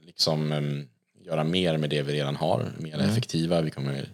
liksom, 0.00 0.52
em, 0.52 0.88
göra 1.24 1.44
mer 1.44 1.76
med 1.76 1.90
det 1.90 2.02
vi 2.02 2.12
redan 2.12 2.36
har, 2.36 2.72
mer 2.78 2.98
effektiva. 2.98 3.60
Vi 3.60 3.70
kommer 3.70 4.08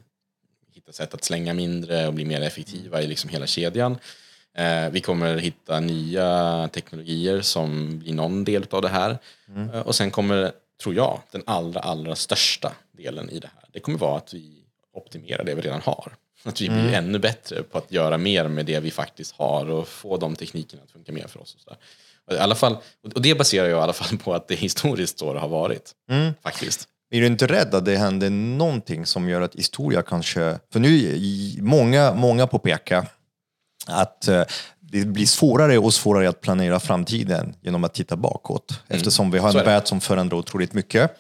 hitta 0.75 0.93
sätt 0.93 1.15
att 1.15 1.25
slänga 1.25 1.55
mindre 1.55 2.07
och 2.07 2.15
bli 2.15 2.25
mer 2.25 2.41
effektiva 2.41 3.03
i 3.03 3.07
liksom 3.07 3.31
hela 3.31 3.47
kedjan. 3.47 3.99
Eh, 4.55 4.91
vi 4.91 5.01
kommer 5.01 5.37
hitta 5.37 5.81
nya 5.81 6.69
teknologier 6.73 7.41
som 7.41 7.99
blir 7.99 8.15
någon 8.15 8.45
del 8.45 8.67
av 8.71 8.83
det 8.83 8.89
här. 8.89 9.19
Eh, 9.75 9.81
och 9.81 9.95
sen 9.95 10.11
kommer, 10.11 10.53
tror 10.83 10.95
jag, 10.95 11.21
den 11.31 11.43
allra, 11.47 11.81
allra 11.81 12.15
största 12.17 12.73
delen 12.93 13.31
i 13.31 13.39
det 13.39 13.51
här. 13.55 13.65
Det 13.73 13.81
kommer 13.81 13.99
vara 13.99 14.17
att 14.17 14.35
vi 14.35 14.65
optimerar 14.93 15.45
det 15.45 15.55
vi 15.55 15.63
redan 15.63 15.81
har. 15.81 16.13
Att 16.47 16.61
vi 16.61 16.69
blir 16.69 16.93
ännu 16.95 17.19
bättre 17.19 17.63
på 17.63 17.79
att 17.79 17.93
göra 17.93 18.19
mer 18.19 18.49
med 18.49 18.67
det 18.67 18.81
vi 18.81 18.91
faktiskt 18.91 19.35
har 19.37 19.71
och 19.71 19.89
få 19.89 20.17
de 20.17 20.37
teknikerna 20.37 20.83
att 20.83 20.91
funka 20.91 21.13
mer 21.13 21.27
för 21.27 21.41
oss. 21.41 21.55
Och, 21.55 21.61
så 21.61 21.71
där. 21.71 21.79
Och 22.27 22.35
I 22.35 22.39
alla 22.39 22.55
fall, 22.55 22.77
och 23.15 23.23
det 23.23 23.35
baserar 23.35 23.69
jag 23.69 23.79
i 23.79 23.83
alla 23.83 23.93
fall 23.93 24.19
på 24.19 24.35
att 24.35 24.49
det 24.49 24.55
historiskt 24.55 25.19
så 25.19 25.33
det 25.33 25.41
har 25.41 25.49
varit. 25.49 25.93
Faktiskt. 26.43 26.89
Är 27.11 27.21
du 27.21 27.27
inte 27.27 27.47
rädd 27.47 27.75
att 27.75 27.85
det 27.85 27.97
händer 27.97 28.31
någonting 28.31 29.07
som 29.07 29.29
gör 29.29 29.41
att 29.41 29.55
historia 29.55 30.03
kanske... 30.03 30.59
För 30.73 30.81
nu 30.81 31.21
många, 31.61 32.15
många 32.15 32.47
påpekar 32.47 33.07
att 33.87 34.29
eh, 34.29 34.43
det 34.81 35.05
blir 35.05 35.27
svårare 35.27 35.79
och 35.79 35.95
svårare 35.95 36.29
att 36.29 36.41
planera 36.41 36.81
framtiden 36.81 37.55
genom 37.61 37.85
att 37.85 37.95
titta 37.95 38.17
bakåt. 38.17 38.81
Eftersom 38.89 39.31
vi 39.31 39.39
har 39.39 39.59
en 39.59 39.65
värld 39.65 39.87
som 39.87 40.01
förändrar 40.01 40.39
otroligt 40.39 40.73
mycket. 40.73 41.11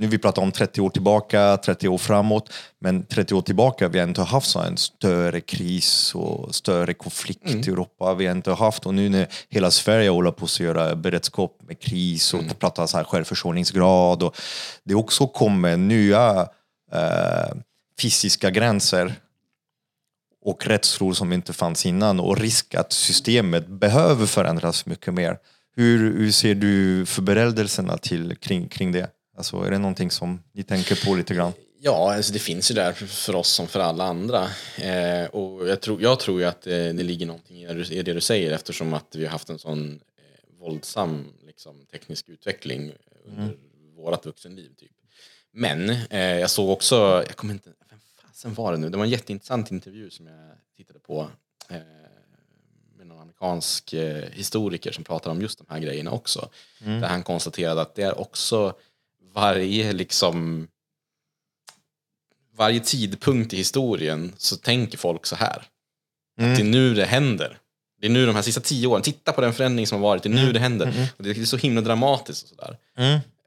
Nu 0.00 0.06
vi 0.06 0.18
pratar 0.18 0.42
om 0.42 0.52
30 0.52 0.80
år 0.80 0.90
tillbaka, 0.90 1.56
30 1.56 1.88
år 1.88 1.98
framåt. 1.98 2.52
Men 2.78 3.04
30 3.06 3.34
år 3.34 3.42
tillbaka 3.42 3.88
vi 3.88 3.98
har 3.98 4.08
inte 4.08 4.22
haft 4.22 4.50
så 4.50 4.58
en 4.60 4.76
större 4.76 5.40
kris 5.40 6.14
och 6.14 6.54
större 6.54 6.94
konflikt 6.94 7.46
Mm. 7.46 7.60
i 7.60 7.62
Europa. 7.68 8.14
Vi 8.14 8.26
har 8.26 8.34
inte 8.34 8.52
haft, 8.52 8.86
och 8.86 8.94
nu 8.94 9.08
när 9.08 9.26
hela 9.48 9.70
Sverige 9.70 10.10
håller 10.10 10.30
på 10.30 10.44
att 10.44 10.60
göra 10.60 10.96
beredskap 10.96 11.56
med 11.68 11.80
kris 11.80 12.34
och 12.34 12.40
Mm. 12.42 12.54
pratar 12.54 12.86
så 12.86 12.96
här 12.96 13.04
självförsörjningsgrad. 13.04 14.22
Och 14.22 14.36
det 14.84 14.94
också 14.94 15.26
kommer 15.26 15.76
nya 15.76 16.48
eh, 16.92 17.54
fysiska 18.02 18.50
gränser 18.50 19.14
och 20.44 20.66
rädslor 20.66 21.12
som 21.12 21.32
inte 21.32 21.52
fanns 21.52 21.86
innan 21.86 22.20
och 22.20 22.38
risk 22.38 22.74
att 22.74 22.92
systemet 22.92 23.66
behöver 23.68 24.26
förändras 24.26 24.86
mycket 24.86 25.14
mer. 25.14 25.38
Hur, 25.76 26.18
hur 26.18 26.30
ser 26.32 26.54
du 26.54 27.06
förberedelserna 27.06 27.98
till, 27.98 28.36
kring, 28.36 28.68
kring 28.68 28.92
det? 28.92 29.10
Alltså, 29.40 29.56
är 29.56 29.70
det 29.70 29.78
någonting 29.78 30.10
som 30.10 30.42
ni 30.52 30.62
tänker 30.62 31.04
på 31.06 31.14
lite 31.14 31.34
grann? 31.34 31.52
Ja, 31.78 32.14
alltså 32.14 32.32
det 32.32 32.38
finns 32.38 32.70
ju 32.70 32.74
där 32.74 32.92
för 32.92 33.34
oss 33.34 33.48
som 33.48 33.66
för 33.68 33.80
alla 33.80 34.04
andra. 34.04 34.48
Eh, 34.78 35.24
och 35.24 35.68
jag 35.68 35.80
tror, 35.80 36.02
jag 36.02 36.20
tror 36.20 36.40
ju 36.40 36.46
att 36.46 36.66
eh, 36.66 36.72
det 36.72 36.92
ligger 37.02 37.26
någonting 37.26 37.62
i 37.62 37.66
det 37.66 38.02
du- 38.02 38.02
det 38.14 38.20
säger 38.20 38.52
eftersom 38.52 38.94
att 38.94 39.14
vi 39.16 39.24
har 39.24 39.32
haft 39.32 39.50
en 39.50 39.58
sån 39.58 39.90
eh, 39.94 40.58
våldsam 40.58 41.32
liksom, 41.46 41.86
teknisk 41.92 42.28
utveckling 42.28 42.92
under 43.24 43.56
vårat 43.96 44.26
vuxenliv. 44.26 44.68
Typ. 44.78 44.90
Men 45.52 45.90
eh, 46.10 46.20
jag 46.20 46.50
såg 46.50 46.70
också, 46.70 46.96
jag 47.26 47.36
kommer 47.36 47.54
inte, 47.54 47.70
vem 47.90 47.98
fasen 48.22 48.54
var 48.54 48.72
det 48.72 48.78
nu? 48.78 48.88
Det 48.88 48.96
var 48.96 49.04
en 49.04 49.10
jätteintressant 49.10 49.70
intervju 49.70 50.10
som 50.10 50.26
jag 50.26 50.36
tittade 50.76 50.98
på 50.98 51.28
eh, 51.68 51.76
med 52.96 53.06
någon 53.06 53.20
amerikansk 53.20 53.92
eh, 53.92 54.24
historiker 54.32 54.92
som 54.92 55.04
pratar 55.04 55.30
om 55.30 55.40
just 55.40 55.58
de 55.58 55.66
här 55.70 55.78
grejerna 55.80 56.10
också. 56.10 56.48
Där 56.84 57.08
han 57.08 57.22
konstaterade 57.22 57.80
att 57.80 57.94
det 57.94 58.02
är 58.02 58.20
också 58.20 58.74
varje 59.34 59.92
liksom 59.92 60.68
varje 62.56 62.80
tidpunkt 62.80 63.52
i 63.52 63.56
historien 63.56 64.32
så 64.36 64.56
tänker 64.56 64.98
folk 64.98 65.26
så 65.26 65.36
här. 65.36 65.56
Att 66.40 66.56
det 66.56 66.62
är 66.62 66.64
nu 66.64 66.94
det 66.94 67.04
händer. 67.04 67.58
Det 68.00 68.06
är 68.06 68.10
nu 68.10 68.26
de 68.26 68.34
här 68.34 68.42
sista 68.42 68.60
tio 68.60 68.86
åren, 68.86 69.02
titta 69.02 69.32
på 69.32 69.40
den 69.40 69.52
förändring 69.52 69.86
som 69.86 70.02
har 70.02 70.08
varit, 70.08 70.22
det 70.22 70.28
är 70.28 70.34
nu 70.34 70.52
det 70.52 70.58
händer. 70.60 71.08
Och 71.16 71.24
det 71.24 71.30
är 71.30 71.44
så 71.44 71.56
himla 71.56 71.80
dramatiskt 71.80 72.42
och 72.42 72.48
sådär. 72.48 72.76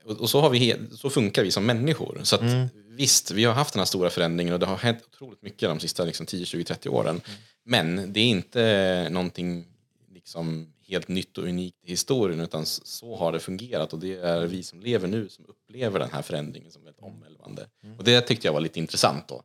Och, 0.06 0.22
och 0.22 0.30
så, 0.30 0.42
har 0.42 0.50
vi 0.50 0.76
så 0.92 1.10
funkar 1.10 1.44
vi 1.44 1.52
som 1.52 1.66
människor. 1.66 2.20
Så 2.24 2.36
att, 2.36 2.42
visst, 2.88 3.32
vi 3.32 3.44
har 3.44 3.54
haft 3.54 3.74
den 3.74 3.80
här 3.80 3.86
stora 3.86 4.10
förändringen 4.10 4.54
och 4.54 4.60
det 4.60 4.66
har 4.66 4.78
hänt 4.78 5.00
otroligt 5.14 5.42
mycket 5.42 5.70
de 5.70 5.80
sista 5.80 6.04
liksom, 6.04 6.26
10, 6.26 6.46
20, 6.46 6.64
30 6.64 6.90
åren. 6.90 7.22
Men 7.66 8.14
det 8.14 8.20
är 8.20 8.26
inte 8.26 9.08
någonting 9.12 9.66
liksom, 10.14 10.73
helt 10.88 11.08
nytt 11.08 11.38
och 11.38 11.44
unikt 11.44 11.78
i 11.84 11.90
historien 11.90 12.40
utan 12.40 12.66
så 12.66 13.16
har 13.16 13.32
det 13.32 13.40
fungerat 13.40 13.94
och 13.94 14.00
det 14.00 14.16
är 14.16 14.46
vi 14.46 14.64
som 14.64 14.80
lever 14.80 15.08
nu 15.08 15.30
som 15.30 15.46
upplever 15.46 16.00
den 16.00 16.12
här 16.12 16.22
förändringen 16.22 16.72
som 16.72 16.84
väldigt 16.84 17.04
omvälvande. 17.04 17.68
Och 17.98 18.04
det 18.04 18.22
tyckte 18.22 18.48
jag 18.48 18.54
var 18.54 18.62
lite 18.62 18.80
intressant 18.80 19.28
då. 19.28 19.44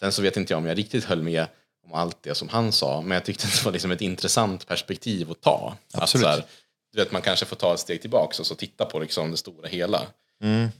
Sen 0.00 0.12
så 0.12 0.22
vet 0.22 0.36
inte 0.36 0.52
jag 0.52 0.58
om 0.58 0.66
jag 0.66 0.78
riktigt 0.78 1.04
höll 1.04 1.22
med 1.22 1.46
om 1.86 1.92
allt 1.94 2.22
det 2.22 2.34
som 2.34 2.48
han 2.48 2.72
sa 2.72 3.00
men 3.00 3.10
jag 3.10 3.24
tyckte 3.24 3.46
det 3.56 3.64
var 3.64 3.72
liksom 3.72 3.90
ett 3.90 4.00
intressant 4.00 4.66
perspektiv 4.66 5.30
att 5.30 5.40
ta. 5.40 5.76
Absolut. 5.92 6.26
Att 6.26 6.34
här, 6.34 6.44
du 6.92 6.98
vet, 7.00 7.12
man 7.12 7.22
kanske 7.22 7.46
får 7.46 7.56
ta 7.56 7.74
ett 7.74 7.80
steg 7.80 8.00
tillbaka 8.00 8.36
och 8.40 8.46
så 8.46 8.54
titta 8.54 8.84
på 8.84 8.98
liksom 8.98 9.30
det 9.30 9.36
stora 9.36 9.68
hela. 9.68 10.06
Ehm, 10.42 10.70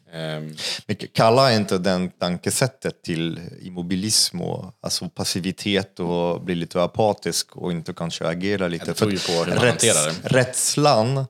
Men 0.87 0.97
kalla 1.15 1.53
inte 1.53 1.79
den 1.79 2.11
tankesättet 2.11 3.03
till 3.03 3.41
immobilism 3.63 4.41
och 4.41 4.75
alltså 4.83 5.09
passivitet 5.09 6.01
och 6.01 6.41
bli 6.41 6.55
lite 6.55 6.83
apatisk 6.83 7.57
och 7.57 7.73
inte 7.73 7.93
kanske 7.93 8.27
agera 8.27 8.69
lite. 8.69 8.95
man 9.05 9.59
rätts-. 9.59 10.21
Rädslan 10.23 11.27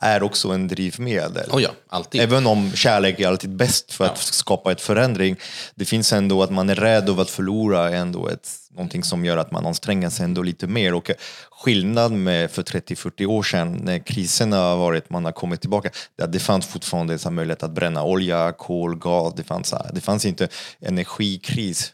är 0.00 0.22
också 0.22 0.48
en 0.48 0.68
drivmedel. 0.68 1.50
oh 1.50 1.62
ja, 1.62 1.70
alltid. 1.88 2.20
Även 2.20 2.46
om 2.46 2.72
kärlek 2.72 3.20
är 3.20 3.28
alltid 3.28 3.50
bäst 3.50 3.92
för 3.92 4.04
att 4.04 4.18
skapa 4.18 4.72
ett 4.72 4.80
förändring, 4.80 5.36
det 5.74 5.84
finns 5.84 6.12
ändå 6.12 6.42
att 6.42 6.50
man 6.50 6.70
är 6.70 6.74
rädd 6.74 7.08
över 7.08 7.22
att 7.22 7.30
förlora 7.30 7.90
ändå 7.90 8.28
ett, 8.28 8.48
någonting 8.74 9.04
som 9.04 9.24
gör 9.24 9.36
att 9.36 9.50
man 9.52 9.66
anstränger 9.66 10.10
sig 10.10 10.24
ändå 10.24 10.42
lite 10.42 10.66
mer. 10.66 10.94
Och 10.94 11.10
skillnad 11.50 12.12
med 12.12 12.50
för 12.50 12.62
30-40 12.62 13.26
år 13.26 13.42
sedan 13.42 13.80
när 13.84 13.98
kriserna 13.98 14.56
har 14.56 14.76
varit, 14.76 15.10
man 15.10 15.24
har 15.24 15.32
kommit 15.32 15.60
tillbaka, 15.60 15.90
det, 16.16 16.26
det 16.26 16.38
fanns 16.38 16.66
fortfarande 16.66 17.18
så 17.18 17.30
möjlighet 17.30 17.62
att 17.62 17.70
bränna 17.74 18.04
olja, 18.04 18.52
kol, 18.58 18.96
gas, 18.98 19.34
det 19.36 19.42
fanns, 19.44 19.74
det 19.94 20.00
fanns 20.00 20.24
inte 20.26 20.48
energikris. 20.80 21.92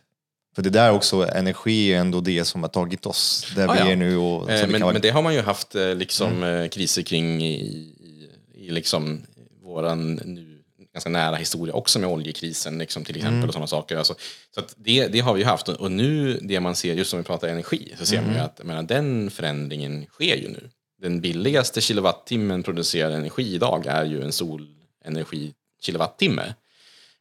För 0.55 0.62
det 0.62 0.70
där 0.70 0.93
också, 0.93 1.28
energi 1.28 1.93
är 1.93 1.98
ändå 2.01 2.20
det 2.20 2.44
som 2.44 2.62
har 2.62 2.69
tagit 2.70 3.07
oss 3.07 3.52
där 3.57 3.69
Ah, 3.69 3.73
vi 3.73 3.78
ja. 3.78 3.86
är 3.90 3.97
nu. 3.97 4.16
Och, 4.16 4.51
Eh, 4.51 4.69
Men, 4.69 4.81
vara- 4.82 4.93
men 4.93 5.02
det 5.02 5.11
har 5.11 5.23
man 5.23 5.35
ju 5.35 5.40
haft 5.40 5.74
eh, 5.74 5.94
liksom, 5.94 6.43
eh, 6.44 6.69
kriser 6.69 7.02
kring 7.02 7.43
i, 7.43 7.55
i, 7.55 8.31
i 8.55 8.70
liksom 8.70 9.20
våran 9.62 10.15
nu 10.24 10.49
ganska 10.93 11.11
nära 11.11 11.37
historia 11.37 11.75
också 11.75 11.99
med 11.99 12.09
oljekrisen 12.09 12.79
liksom, 12.79 13.05
till 13.05 13.17
exempel 13.17 13.49
och 13.49 13.53
sådana 13.53 13.67
saker. 13.67 13.97
Alltså, 13.97 14.15
så 14.55 14.61
att 14.61 14.75
det, 14.77 15.07
det 15.07 15.21
har 15.21 15.35
vi 15.35 15.41
ju 15.41 15.47
haft 15.47 15.69
och, 15.69 15.93
nu 15.93 16.39
det 16.43 16.61
man 16.61 16.77
ser, 16.77 16.95
just 16.95 17.11
som 17.11 17.19
vi 17.19 17.25
pratar 17.25 17.49
energi, 17.49 17.95
så 17.99 18.07
ser 18.07 18.23
man 18.23 18.35
ju 18.35 18.41
att 18.41 18.55
jag 18.59 18.67
menar, 18.67 18.83
den 18.83 19.31
förändringen 19.31 20.07
sker 20.07 20.37
ju 20.37 20.49
nu. 20.49 20.71
Den 21.03 21.21
billigaste 21.21 21.81
kilowattimmen 21.81 22.62
producerad 22.62 23.12
energi 23.12 23.55
idag 23.55 23.87
är 23.87 24.05
ju 24.05 24.23
en 24.23 24.33
solenergi 24.33 25.55
kilowattimme. 25.83 26.55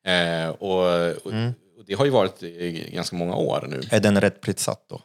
Eh, 0.06 0.50
och, 0.50 1.08
och, 1.26 1.34
och 1.78 1.86
det 1.86 1.94
har 1.94 2.06
ju 2.06 2.12
varit 2.12 2.44
i 2.44 2.90
ganska 2.94 3.16
många 3.16 3.36
år 3.36 3.68
nu. 3.70 3.82
Är 3.90 4.00
den 4.00 4.22
rätt 4.22 4.42
prissatt 4.42 4.86
då? 4.90 5.02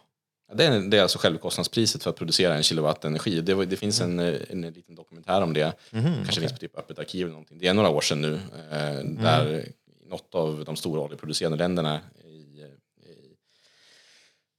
Det 0.53 0.65
är, 0.65 0.81
det 0.81 0.99
är 0.99 1.03
alltså 1.03 1.19
självkostnadspriset 1.19 2.03
för 2.03 2.11
att 2.11 2.17
producera 2.17 2.55
en 2.55 2.63
kilowatt 2.63 3.05
energi. 3.05 3.41
Det, 3.41 3.65
det 3.65 3.77
finns 3.77 4.01
en, 4.01 4.19
eh, 4.19 4.35
en, 4.51 4.61
liten 4.61 4.95
dokumentär 4.95 5.43
om 5.43 5.53
det. 5.53 5.73
Kanske 5.91 6.41
finns 6.41 6.53
på 6.53 6.59
typ 6.59 6.79
Öppet 6.79 6.99
arkiv 6.99 7.23
eller 7.23 7.33
någonting. 7.33 7.59
Det 7.59 7.67
är 7.67 7.75
några 7.75 7.89
år 7.89 8.01
sedan 8.01 8.21
nu. 8.21 8.35
Eh, 8.71 9.05
Där 9.23 9.69
något 10.07 10.35
av 10.35 10.65
de 10.65 10.77
stora 10.77 11.01
oljeproducerande 11.01 11.59
länderna 11.59 12.01
i, 12.25 12.29
i, 12.29 12.67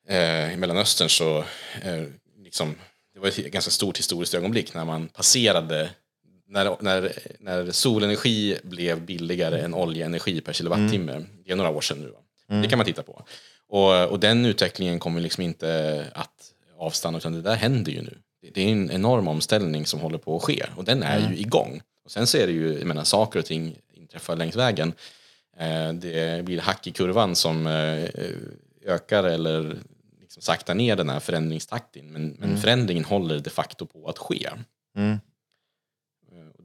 eh, 0.07 0.53
i 0.53 0.57
Mellanöstern 0.57 1.09
så 1.09 1.37
eh, 1.81 2.03
liksom, 2.37 2.75
det 3.13 3.19
var 3.19 3.27
ett 3.27 3.37
ganska 3.37 3.71
stort 3.71 3.99
historiskt 3.99 4.33
ögonblick 4.33 4.73
när 4.73 4.85
man 4.85 5.07
passerade 5.07 5.89
när, 6.47 6.77
när, 6.79 7.11
när 7.39 7.71
solenergi 7.71 8.57
blev 8.63 9.01
billigare 9.01 9.61
än 9.61 9.73
oljeenergi 9.73 10.41
per 10.41 10.53
kilowattimme. 10.53 11.25
Det 11.45 11.51
är 11.51 11.55
några 11.55 11.69
år 11.69 11.81
sedan 11.81 11.97
nu. 11.97 12.09
Va? 12.09 12.61
Det 12.61 12.67
kan 12.67 12.77
man 12.77 12.85
titta 12.85 13.03
på. 13.03 13.25
Och, 13.75 14.09
och 14.11 14.19
den 14.19 14.45
utvecklingen 14.45 14.99
kommer 14.99 15.21
liksom 15.21 15.43
inte 15.43 16.05
att 16.15 16.51
avstanna 16.77 17.17
utan 17.17 17.33
det 17.33 17.41
där 17.41 17.55
händer 17.55 17.91
ju 17.91 18.01
nu. 18.01 18.17
Det- 18.53 18.61
är 18.61 18.67
en 18.71 18.91
enorm 18.91 19.27
omställning 19.27 19.85
som 19.85 19.99
håller 19.99 20.17
på 20.17 20.35
att 20.35 20.43
ske 20.43 20.65
och 20.75 20.83
den 20.83 21.03
är 21.03 21.29
ju 21.29 21.37
igång. 21.37 21.81
Och 22.05 22.11
sen 22.11 22.27
så 22.27 22.37
är 22.37 22.47
det 22.47 22.53
ju, 22.53 22.77
jag 22.77 22.87
menar, 22.87 23.03
saker 23.03 23.39
och 23.39 23.45
ting 23.45 23.75
inträffar 23.93 24.35
längs 24.35 24.55
vägen. 24.55 24.93
Eh, 25.57 25.93
det 25.93 26.45
blir 26.45 26.59
hack 26.59 26.87
i 26.87 26.91
kurvan 26.91 27.35
som 27.35 27.67
eh, 27.67 28.09
ökar 28.85 29.23
eller 29.23 29.77
liksom 30.21 30.41
saktar 30.41 30.75
ner 30.75 30.95
den 30.95 31.09
här 31.09 31.19
förändringstakten. 31.19 32.11
Men, 32.11 32.35
men 32.39 32.57
förändringen 32.57 33.05
håller 33.05 33.39
de 33.39 33.49
facto 33.49 33.85
på 33.85 34.07
att 34.09 34.17
ske. 34.17 34.49
Mm. 34.97 35.11
Eh, 35.11 35.17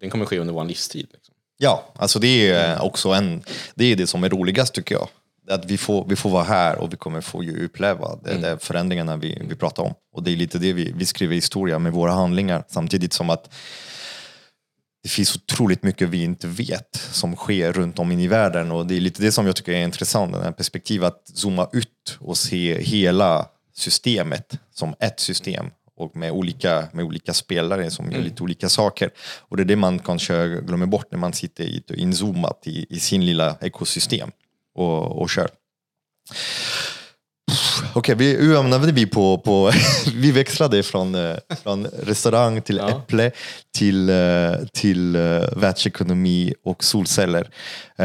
Den 0.01 0.11
kommer 0.11 0.25
ske 0.27 0.39
under 0.39 0.55
vår 0.55 0.65
livstid. 0.65 1.07
Liksom. 1.13 1.35
Ja, 1.59 1.93
alltså 1.97 2.19
det 2.19 2.51
är 2.51 2.83
också 2.83 3.09
en, 3.09 3.43
det 3.75 3.85
är 3.85 3.97
det 3.97 4.07
som 4.07 4.25
är 4.25 4.29
roligast 4.29 4.75
tycker 4.75 4.95
jag. 4.95 5.09
Att 5.51 5.65
vi 5.65 5.79
får, 5.79 6.07
vi 6.09 6.17
får 6.17 6.31
vara 6.31 6.45
här 6.45 6.79
och 6.79 6.93
vi 6.93 6.97
kommer 6.97 7.21
få 7.21 7.45
ju 7.45 7.65
uppleva 7.65 8.19
det, 8.25 8.31
Mm. 8.31 8.59
förändringarna 8.59 9.17
vi, 9.17 9.43
vi 9.49 9.55
pratar 9.55 9.83
om. 9.83 9.95
Och 10.13 10.23
det 10.23 10.33
är 10.33 10.37
lite 10.37 10.59
det 10.59 10.73
vi, 10.73 10.93
vi 10.93 11.07
skriver 11.07 11.35
historia 11.35 11.79
med 11.79 11.93
våra 11.93 12.13
handlingar 12.13 12.65
samtidigt 12.69 13.13
som 13.13 13.31
att 13.31 13.55
det 15.03 15.09
finns 15.09 15.37
otroligt 15.37 15.83
mycket 15.83 16.09
vi 16.09 16.23
inte 16.23 16.47
vet 16.47 16.97
som 17.13 17.37
sker 17.37 17.73
runt 17.73 17.99
om 17.99 18.13
i 18.13 18.27
världen 18.27 18.73
och 18.73 18.87
det 18.87 18.97
är 18.97 19.01
lite 19.01 19.23
det 19.23 19.33
som 19.33 19.47
jag 19.47 19.57
tycker 19.57 19.73
är 19.73 19.85
intressant, 19.85 20.33
den 20.33 20.43
här 20.43 20.53
perspektivet 20.53 21.07
att 21.07 21.29
zooma 21.35 21.69
ut 21.73 22.19
och 22.21 22.37
se 22.37 22.83
hela 22.83 23.47
systemet 23.75 24.59
som 24.75 24.95
ett 25.01 25.21
system 25.21 25.67
och 25.97 26.17
med 26.17 26.33
olika, 26.33 26.89
med 26.93 27.05
olika 27.05 27.35
spelare 27.35 27.91
som 27.91 28.13
gör 28.13 28.21
lite 28.21 28.43
olika 28.43 28.69
saker. 28.69 29.11
Och 29.39 29.57
det 29.57 29.63
är 29.63 29.65
det 29.65 29.77
man 29.77 29.99
kanske 29.99 30.61
glömmer 30.61 30.87
bort 30.87 31.07
när 31.11 31.19
man 31.19 31.33
sitter 31.33 31.65
inzoomat 31.95 32.63
i, 32.67 32.87
i 32.91 33.01
sin 33.01 33.27
lilla 33.27 33.57
ekosystem 33.61 34.31
och, 34.81 35.23
och 35.23 35.31
kör. 35.31 35.49
Okej, 37.95 38.15
vi 38.15 38.37
hur 38.37 38.57
hamnade 38.57 38.93
vi 38.93 39.07
på, 39.07 39.39
på 39.39 39.73
vi 40.15 40.33
växlade 40.33 40.83
från, 40.83 41.15
eh, 41.15 41.37
från 41.63 41.87
restaurang 41.87 42.63
till 42.63 42.77
Ja. 42.77 42.89
äpple 42.91 43.31
till, 43.79 44.09
eh, 44.11 44.17
till 44.73 45.17
eh, 45.17 45.21
världsekonomi 45.57 46.55
och 46.65 46.85
solceller. 46.85 47.51
Eh, 47.97 48.05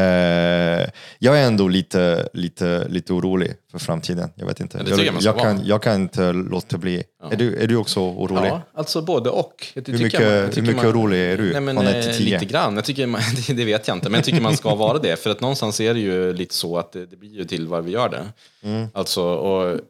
Jag 1.18 1.38
är 1.40 1.46
ändå 1.46 1.68
lite, 1.68 2.28
lite, 2.32 2.88
lite 2.88 3.12
orolig 3.12 3.54
för 3.70 3.78
framtiden. 3.78 4.30
Jag 4.34 4.46
vet 4.46 4.60
inte. 4.60 4.78
Ja, 4.88 5.02
jag 5.02 5.14
man 5.14 5.22
jag, 5.22 5.38
kan, 5.38 5.64
jag 5.66 5.82
kan 5.82 5.94
inte 6.02 6.32
låta 6.32 6.78
bli. 6.78 7.02
Är, 7.30 7.36
du, 7.36 7.56
är 7.56 7.66
du 7.66 7.76
också 7.76 8.00
orolig? 8.00 8.48
Ja, 8.50 8.62
alltså 8.74 9.02
både 9.02 9.30
och. 9.30 9.66
Jag 9.74 9.84
tycker 9.84 10.02
mycket- 10.04 10.20
man- 10.20 10.28
jag 10.30 10.54
hur 10.54 10.62
mycket 10.62 10.84
orolig 10.84 11.18
är 11.20 11.36
du? 11.36 11.52
Nej, 11.52 11.60
men, 11.60 11.76
Från 11.76 11.86
ett 11.86 12.04
till 12.04 12.14
tio? 12.26 12.34
Lite 12.40 12.52
grann. 12.52 12.74
Jag 12.74 12.84
tycker 12.84 13.06
man, 13.06 13.20
det, 13.48 13.64
vet 13.64 13.88
jag 13.88 13.96
inte, 13.96 14.08
men 14.10 14.18
jag 14.18 14.24
tycker 14.24 14.40
man 14.40 14.56
ska 14.56 14.74
vara 14.74 14.98
det. 14.98 15.16
För 15.16 15.30
att 15.30 15.40
någonstans 15.40 15.80
är 15.80 15.94
det 15.94 16.00
ju 16.00 16.32
lite 16.32 16.54
så 16.54 16.78
att 16.78 16.92
det, 16.92 17.06
det 17.06 17.16
blir 17.16 17.30
ju 17.34 17.44
till 17.44 17.66
vad 17.68 17.84
vi 17.84 17.90
gör 17.92 18.08
det. 18.08 18.24
Mm. 18.68 18.86
Alltså, 18.94 19.22
och 19.22 19.80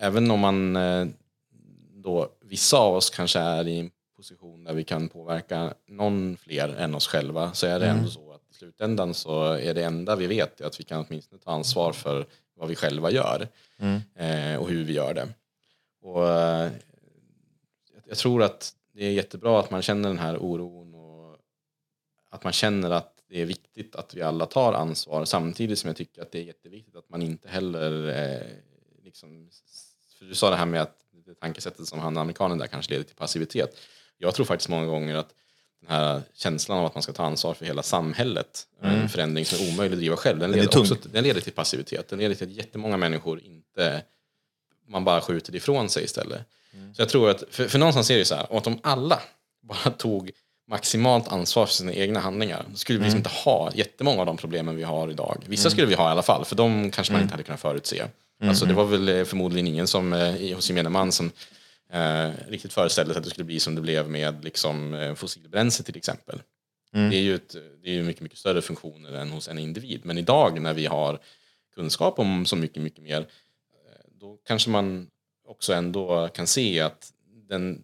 även 0.00 0.30
om 0.30 0.40
man 0.40 0.74
då, 2.04 2.26
vissa 2.48 2.76
av 2.76 2.94
oss 2.94 3.10
kanske 3.10 3.38
är 3.38 3.68
i 3.68 3.78
en 3.78 3.90
position 4.22 4.64
där 4.64 4.74
vi 4.74 4.84
kan 4.84 5.08
påverka 5.08 5.74
någon 5.86 6.36
fler 6.36 6.68
än 6.68 6.94
oss 6.94 7.06
själva, 7.06 7.52
så 7.52 7.66
är 7.66 7.78
det 7.80 7.86
Mm. 7.86 7.98
ändå 7.98 8.10
så 8.10 8.32
att 8.32 8.42
i 8.50 8.54
slutändan 8.54 9.14
så 9.14 9.42
är 9.52 9.74
det 9.74 9.84
enda 9.84 10.16
vi 10.16 10.26
vet 10.26 10.60
är 10.60 10.64
att 10.66 10.80
vi 10.80 10.84
kan 10.84 11.04
åtminstone 11.08 11.40
ta 11.42 11.50
ansvar 11.50 11.92
för 11.92 12.26
vad 12.54 12.68
vi 12.68 12.74
själva 12.76 13.10
gör 13.10 13.48
Mm. 13.78 14.00
eh, 14.14 14.60
och 14.60 14.68
hur 14.68 14.84
vi 14.84 14.92
gör 14.92 15.14
det. 15.14 15.28
Och 16.02 16.28
eh, 16.28 16.70
jag- 17.94 18.02
jag 18.06 18.18
tror 18.18 18.42
att 18.42 18.74
det 18.92 19.04
är 19.04 19.10
jättebra 19.12 19.60
att 19.60 19.70
man 19.70 19.82
känner 19.82 20.08
den 20.08 20.18
här 20.18 20.36
oron 20.42 20.94
och 20.94 21.36
att 22.30 22.44
man 22.44 22.52
känner 22.52 22.90
att 22.90 23.14
det 23.28 23.40
är 23.40 23.44
viktigt 23.46 23.96
att 23.96 24.14
vi 24.14 24.22
alla 24.22 24.46
tar 24.46 24.72
ansvar 24.72 25.24
samtidigt 25.24 25.78
som 25.78 25.88
jag 25.88 25.96
tycker 25.96 26.22
att 26.22 26.32
det 26.32 26.38
är 26.38 26.42
jätteviktigt 26.44 26.96
att 26.96 27.08
man 27.08 27.22
inte 27.22 27.48
heller 27.48 28.08
eh, 28.08 28.46
liksom, 29.04 29.50
för 30.18 30.24
du 30.24 30.34
sa 30.34 30.50
det 30.50 30.56
här 30.56 30.66
med 30.66 30.82
att 30.82 30.94
det 31.26 31.34
tankesättet 31.34 31.86
som 31.86 31.98
han 31.98 32.16
amerikanen 32.16 32.58
där 32.58 32.66
kanske 32.66 32.92
leder 32.92 33.04
till 33.04 33.16
passivitet. 33.16 33.76
Jag 34.18 34.34
tror 34.34 34.46
faktiskt 34.46 34.68
många 34.68 34.86
gånger 34.86 35.16
att 35.16 35.28
den 35.80 35.90
här 35.90 36.22
känslan 36.34 36.78
av 36.78 36.86
att 36.86 36.94
man 36.94 37.02
ska 37.02 37.12
ta 37.12 37.24
ansvar 37.24 37.54
för 37.54 37.64
hela 37.64 37.82
samhället, 37.82 38.66
en 38.82 39.08
förändring 39.08 39.44
som 39.44 39.66
är 39.66 39.72
omöjlig 39.72 39.94
att 39.94 39.98
driva 39.98 40.16
själv, 40.16 40.38
den 40.38 40.50
Den 40.50 40.60
leder, 40.60 40.80
också, 40.80 40.96
den 41.12 41.24
leder 41.24 41.40
till 41.40 41.52
passivitet. 41.52 42.08
Den 42.08 42.18
leder 42.18 42.34
till 42.34 42.46
att 42.46 42.52
jättemånga 42.52 42.96
människor 42.96 43.40
inte 43.40 44.02
man 44.88 45.04
bara 45.04 45.20
skjuter 45.20 45.52
det 45.52 45.58
ifrån 45.58 45.88
sig 45.88 46.04
istället. 46.04 46.40
Så 46.96 47.02
jag 47.02 47.08
tror 47.08 47.30
att, 47.30 47.44
för, 47.50 47.68
för 47.68 47.78
någonstans 47.78 48.10
är 48.10 48.14
det 48.14 48.18
ju 48.18 48.24
så 48.24 48.34
här, 48.34 48.56
att 48.56 48.66
om 48.66 48.78
alla 48.82 49.20
bara 49.62 49.90
tog 49.90 50.30
maximalt 50.68 51.28
ansvar 51.28 51.66
för 51.66 51.74
sina 51.74 51.92
egna 51.92 52.20
handlingar, 52.20 52.64
då 52.70 52.76
skulle 52.76 52.98
vi 52.98 53.04
liksom 53.04 53.18
inte 53.18 53.30
ha 53.30 53.70
jättemånga 53.74 54.20
av 54.20 54.26
de 54.26 54.36
problemen 54.36 54.76
vi 54.76 54.82
har 54.82 55.10
idag. 55.10 55.42
Vissa 55.46 55.70
skulle 55.70 55.86
vi 55.86 55.94
ha 55.94 56.08
i 56.08 56.10
alla 56.10 56.22
fall, 56.22 56.44
för 56.44 56.56
de 56.56 56.90
kanske 56.90 57.12
man 57.12 57.22
inte 57.22 57.34
hade 57.34 57.42
kunnat 57.42 57.60
förutse. 57.60 58.04
Alltså 58.42 58.66
det 58.66 58.74
var 58.74 58.84
väl 58.84 59.08
eh, 59.08 59.24
förmodligen 59.24 59.66
ingen 59.66 59.86
som, 59.86 60.12
eh, 60.12 60.54
hos 60.54 60.68
gemene 60.68 60.88
man 60.88 61.12
som 61.12 61.30
eh, 61.92 62.30
riktigt 62.48 62.72
föreställde 62.72 63.14
sig 63.14 63.18
att 63.18 63.24
det 63.24 63.30
skulle 63.30 63.44
bli 63.44 63.60
som 63.60 63.74
det 63.74 63.80
blev 63.80 64.10
med 64.10 64.44
liksom, 64.44 64.94
eh, 64.94 65.14
fossilbränsle 65.14 65.84
till 65.84 65.96
exempel. 65.96 66.42
Det 66.92 67.16
är 67.16 67.20
ju 67.20 67.34
ett, 67.34 67.52
det 67.82 67.88
är 67.90 67.94
ju 67.94 68.02
mycket, 68.02 68.22
mycket 68.22 68.38
större 68.38 68.62
funktioner 68.62 69.12
än 69.12 69.30
hos 69.30 69.48
en 69.48 69.58
individ. 69.58 70.00
Men 70.04 70.18
idag 70.18 70.60
när 70.60 70.74
vi 70.74 70.86
har 70.86 71.18
kunskap 71.74 72.18
om 72.18 72.46
så 72.46 72.56
mycket, 72.56 72.82
mycket 72.82 73.02
mer, 73.02 73.20
eh, 73.20 73.26
då 74.20 74.38
kanske 74.46 74.70
man 74.70 75.10
också 75.46 75.72
ändå 75.72 76.28
kan 76.28 76.46
se 76.46 76.80
att 76.80 77.12
den, 77.48 77.82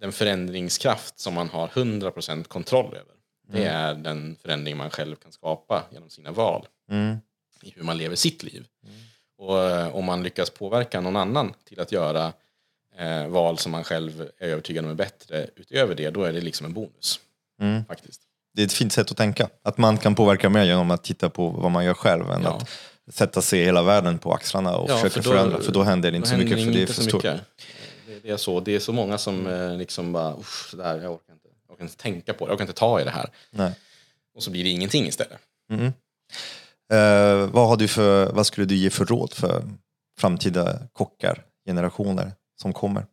den 0.00 0.12
förändringskraft 0.12 1.18
som 1.18 1.34
man 1.34 1.48
har 1.48 1.68
100% 1.68 2.44
kontroll 2.48 2.94
över, 2.94 3.14
det 3.48 3.64
är 3.64 3.94
den 3.94 4.36
förändring 4.42 4.76
man 4.76 4.90
själv 4.90 5.16
kan 5.16 5.32
skapa 5.32 5.84
genom 5.92 6.10
sina 6.10 6.30
val 6.32 6.66
Mm. 6.90 7.16
i 7.62 7.70
hur 7.76 7.82
man 7.82 7.98
lever 7.98 8.16
sitt 8.16 8.42
liv. 8.42 8.66
Och 9.38 9.62
eh, 9.62 9.96
om 9.96 10.04
man 10.04 10.22
lyckas 10.22 10.50
påverka 10.50 11.00
någon 11.00 11.16
annan 11.16 11.54
till 11.64 11.80
att 11.80 11.92
göra 11.92 12.32
eh, 12.98 13.26
val 13.28 13.58
som 13.58 13.72
man 13.72 13.84
själv 13.84 14.20
är 14.38 14.46
övertygad 14.48 14.84
om 14.84 14.90
är 14.90 14.94
bättre 14.94 15.46
utöver 15.56 15.94
det, 15.94 16.10
då 16.10 16.22
är 16.24 16.32
det 16.32 16.40
liksom 16.40 16.66
en 16.66 16.72
bonus. 16.72 17.20
Mm. 17.62 17.84
Faktiskt. 17.84 18.20
Det 18.54 18.62
är 18.62 18.66
ett 18.66 18.72
fint 18.72 18.92
sätt 18.92 19.10
att 19.10 19.16
tänka. 19.16 19.48
Att 19.62 19.78
man 19.78 19.98
kan 19.98 20.14
påverka 20.14 20.48
mer 20.50 20.64
genom 20.64 20.90
att 20.90 21.04
titta 21.04 21.30
på 21.30 21.48
vad 21.48 21.70
man 21.70 21.84
gör 21.84 21.94
själv 21.94 22.30
än 22.30 22.42
Ja. 22.42 22.56
att 22.56 23.14
sätta 23.14 23.42
sig 23.42 23.64
hela 23.64 23.82
världen 23.82 24.18
på 24.18 24.32
axlarna 24.32 24.76
och 24.76 24.90
Ja, 24.90 24.94
försöka 24.96 25.22
för 25.22 25.30
då- 25.30 25.36
förändra. 25.36 25.60
För 25.60 25.72
då 25.72 25.82
händer 25.82 26.10
det 26.10 26.16
inte 26.16 26.28
så 26.28 26.36
mycket, 26.36 26.64
för 26.64 26.72
det 26.72 26.82
är 26.82 26.86
för 26.86 26.94
så 26.94 27.02
stort. 27.02 27.24
mycket. 27.24 27.40
Det, 28.06 28.18
det 28.22 28.30
är 28.30 28.36
så. 28.36 28.60
Det 28.60 28.74
är 28.74 28.78
så 28.80 28.92
många 28.92 29.18
som 29.18 29.46
eh, 29.46 29.76
liksom 29.76 30.12
bara, 30.12 30.36
"Usch, 30.40 30.68
det 30.70 30.76
där, 30.82 31.02
jag 31.02 31.12
orkar 31.12 31.32
inte. 31.32 31.48
Jag 31.68 31.74
orkar 31.74 31.84
inte 31.84 31.96
tänka 31.96 32.34
på 32.34 32.46
det, 32.46 32.50
jag 32.50 32.54
orkar 32.54 32.64
inte 32.64 32.78
ta 32.78 33.00
i 33.00 33.04
det 33.04 33.10
här. 33.10 33.30
Nej. 33.50 33.72
Och 34.34 34.42
så 34.42 34.50
blir 34.50 34.64
det 34.64 34.70
ingenting 34.70 35.06
istället. 35.06 35.38
Eh, 36.92 37.46
vad, 37.50 37.68
har 37.68 37.76
du 37.76 37.88
för, 37.88 38.32
vad 38.32 38.46
skulle 38.46 38.66
du 38.66 38.74
ge 38.76 38.90
för 38.90 39.04
råd 39.04 39.32
för 39.32 39.64
framtida 40.20 40.78
kockar, 40.92 41.42
generationer 41.66 42.32
som 42.56 42.72
kommer? 42.72 43.06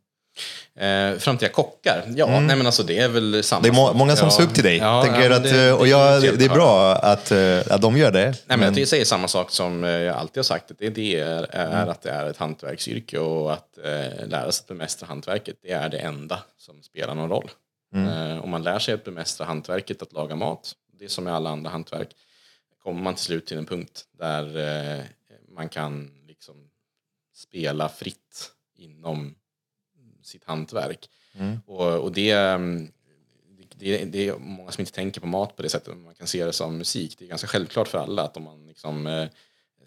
Eh, 0.76 1.18
framtida 1.20 1.52
kockar? 1.52 2.03
Ja, 2.15 2.40
nej 2.40 2.56
men 2.57 2.65
alltså 2.65 2.84
det 2.84 2.99
är 2.99 3.10
väl 3.10 3.44
samma 3.44 3.60
Mm. 3.60 3.76
Det 3.76 3.82
är 3.82 3.82
må, 3.86 3.94
många 3.94 4.15
som 4.15 4.26
ja. 4.28 4.32
ser 4.32 4.44
upp 4.44 4.53
till 4.53 4.64
dig. 4.64 4.78
Ja, 4.78 5.02
Tänker 5.03 5.22
ja, 5.22 5.30
men 5.30 5.38
att, 5.38 5.44
det- 5.44 5.68
eh, 5.68 5.74
och 5.76 5.84
det 5.84 5.90
jag, 5.90 6.22
trevligt 6.22 6.40
det 6.40 6.45
är 6.45 6.56
bra 6.56 6.95
att, 6.95 7.32
eh, 7.32 7.60
att 7.76 7.82
de 7.82 7.98
gör 7.98 8.11
det. 8.11 8.36
Nej, 8.48 8.57
men 8.57 8.76
jag 8.78 8.88
säger 8.88 9.06
samma 9.06 9.28
sak 9.28 9.52
som 9.52 9.84
eh, 9.84 9.90
jag 9.90 10.15
alltid 10.15 10.38
har 10.38 10.44
sagt. 10.44 10.72
att 10.72 10.78
Det, 10.80 10.90
det 10.90 11.20
är, 11.20 11.44
är 11.52 11.88
att 11.88 12.02
det 12.02 12.10
är 12.11 12.30
ett 12.30 12.38
hantverksyrke 12.38 13.20
och 13.20 13.53
att 13.53 13.78
eh, 13.78 14.28
lära 14.28 14.52
sig 14.52 14.64
att 14.64 14.68
bemästra 14.68 15.07
hantverket, 15.07 15.56
det 15.61 15.72
är 15.72 15.90
det 15.90 15.98
enda 15.98 16.40
som 16.57 16.84
spelar 16.84 17.15
någon 17.15 17.30
roll. 17.30 17.52
Eh, 17.95 18.44
om 18.44 18.49
man 18.49 18.64
lär 18.64 18.80
sig 18.80 18.94
att 18.94 19.03
bemästra 19.03 19.45
hantverket, 19.45 20.02
att 20.02 20.14
laga 20.14 20.36
mat, 20.36 20.74
det 20.99 21.06
är 21.06 21.10
som 21.10 21.24
med 21.24 21.34
alla 21.36 21.49
andra 21.49 21.70
hantverk, 21.72 22.10
kommer 22.84 23.02
man 23.02 23.15
till 23.15 23.24
slut 23.26 23.45
till 23.48 23.57
en 23.57 23.65
punkt 23.65 24.02
där 24.20 24.57
eh, 24.98 25.02
man 25.56 25.70
kan 25.70 26.11
liksom 26.28 26.56
spela 27.36 27.90
fritt 27.90 28.49
inom 28.84 29.35
sitt 30.23 30.43
hantverk. 30.43 31.10
Och, 31.65 31.99
och 31.99 32.11
det, 32.11 32.31
mm, 32.31 32.91
det, 33.76 34.05
det 34.05 34.27
är 34.27 34.38
många 34.38 34.72
som 34.72 34.81
inte 34.81 34.91
tänker 34.91 35.22
på 35.22 35.27
mat 35.27 35.55
på 35.55 35.61
det 35.61 35.69
sättet. 35.69 35.88
men 35.88 36.03
Man 36.03 36.15
kan 36.15 36.27
se 36.27 36.45
det 36.45 36.53
som 36.53 36.77
musik. 36.77 37.15
Det 37.18 37.26
är 37.26 37.30
ganska 37.30 37.47
självklart 37.47 37.88
för 37.88 37.97
alla 37.97 38.23
att 38.23 38.38
om 38.38 38.43
man 38.43 38.68
liksom, 38.68 39.07
eh, 39.07 39.27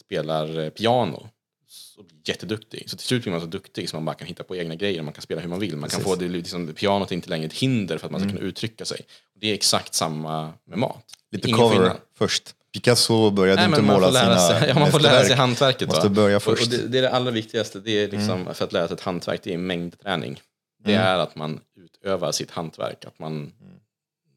spelar 0.00 0.58
eh, 0.58 0.70
piano 0.70 1.28
så 1.68 2.02
blir 2.02 2.18
jätteduktig. 2.24 2.90
Så 2.90 2.96
till 2.96 3.06
slut 3.06 3.22
blir 3.22 3.32
man 3.32 3.40
så 3.40 3.46
duktig 3.46 3.88
så 3.88 3.96
man 3.96 4.04
bara 4.04 4.14
kan 4.14 4.26
hitta 4.26 4.42
på 4.44 4.56
egna 4.56 4.74
grejer. 4.74 5.02
Man 5.02 5.12
kan 5.14 5.22
spela 5.22 5.40
hur 5.40 5.48
man 5.48 5.60
vill. 5.60 5.76
Man 5.76 5.90
kan 5.90 6.00
få 6.00 6.16
det, 6.16 6.28
liksom, 6.28 6.74
pianot 6.74 7.10
är 7.10 7.14
inte 7.14 7.30
längre 7.30 7.46
ett 7.46 7.52
hinder 7.52 7.98
för 7.98 8.06
att 8.06 8.12
man 8.12 8.20
ska 8.20 8.30
kunna 8.30 8.40
uttrycka 8.40 8.84
sig. 8.84 9.00
Det 9.34 9.50
är 9.50 9.54
exakt 9.54 9.94
samma 9.94 10.52
med 10.64 10.78
mat. 10.78 11.04
Lite 11.30 11.52
cover 11.52 11.70
skillnad. 11.70 11.96
först. 12.14 12.54
Picasso 12.76 13.30
började 13.30 13.60
Nej, 13.60 13.68
inte 13.68 13.82
måla 13.82 14.12
sina 14.12 14.38
sig, 14.38 14.68
ja, 14.68 14.78
man 14.78 14.90
får 14.90 15.00
lära 15.00 15.24
sig 15.24 15.36
hantverket. 15.36 15.88
Måste 15.88 16.08
va? 16.08 16.14
börja 16.14 16.36
Och, 16.36 16.42
först. 16.42 16.62
och 16.62 16.78
det, 16.78 16.88
det 16.88 16.98
är 16.98 17.02
det 17.02 17.10
allra 17.10 17.30
viktigaste. 17.30 17.80
Det 17.80 17.90
är 17.90 18.08
liksom, 18.08 18.54
För 18.54 18.64
att 18.64 18.72
lära 18.72 18.88
sig 18.88 18.94
ett 18.94 19.00
hantverk, 19.00 19.40
det 19.42 19.54
är 19.54 19.58
mängdträning. 19.58 20.40
Det 20.84 20.94
är 20.94 21.18
att 21.18 21.36
man 21.36 21.60
utövar 21.76 22.32
sitt 22.32 22.50
hantverk. 22.50 23.04
Att 23.04 23.18
man 23.18 23.52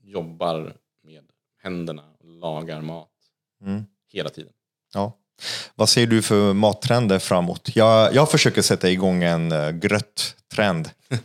jobbar 0.03 0.74
med 1.03 1.24
händerna 1.64 2.03
och 2.20 2.26
lagar 2.26 2.82
mat 2.82 3.10
hela 4.14 4.30
tiden. 4.30 4.53
Ja. 4.94 5.18
Vad 5.76 5.90
ser 5.90 6.07
du 6.07 6.22
för 6.22 6.53
mattrender 6.53 7.20
framåt? 7.20 7.70
Jag, 7.74 8.16
jag 8.16 8.32
försöker 8.32 8.61
sätta 8.61 8.90
igång 8.90 9.24
en 9.24 9.52
uh, 9.52 9.72
gröt-trend. 9.72 10.90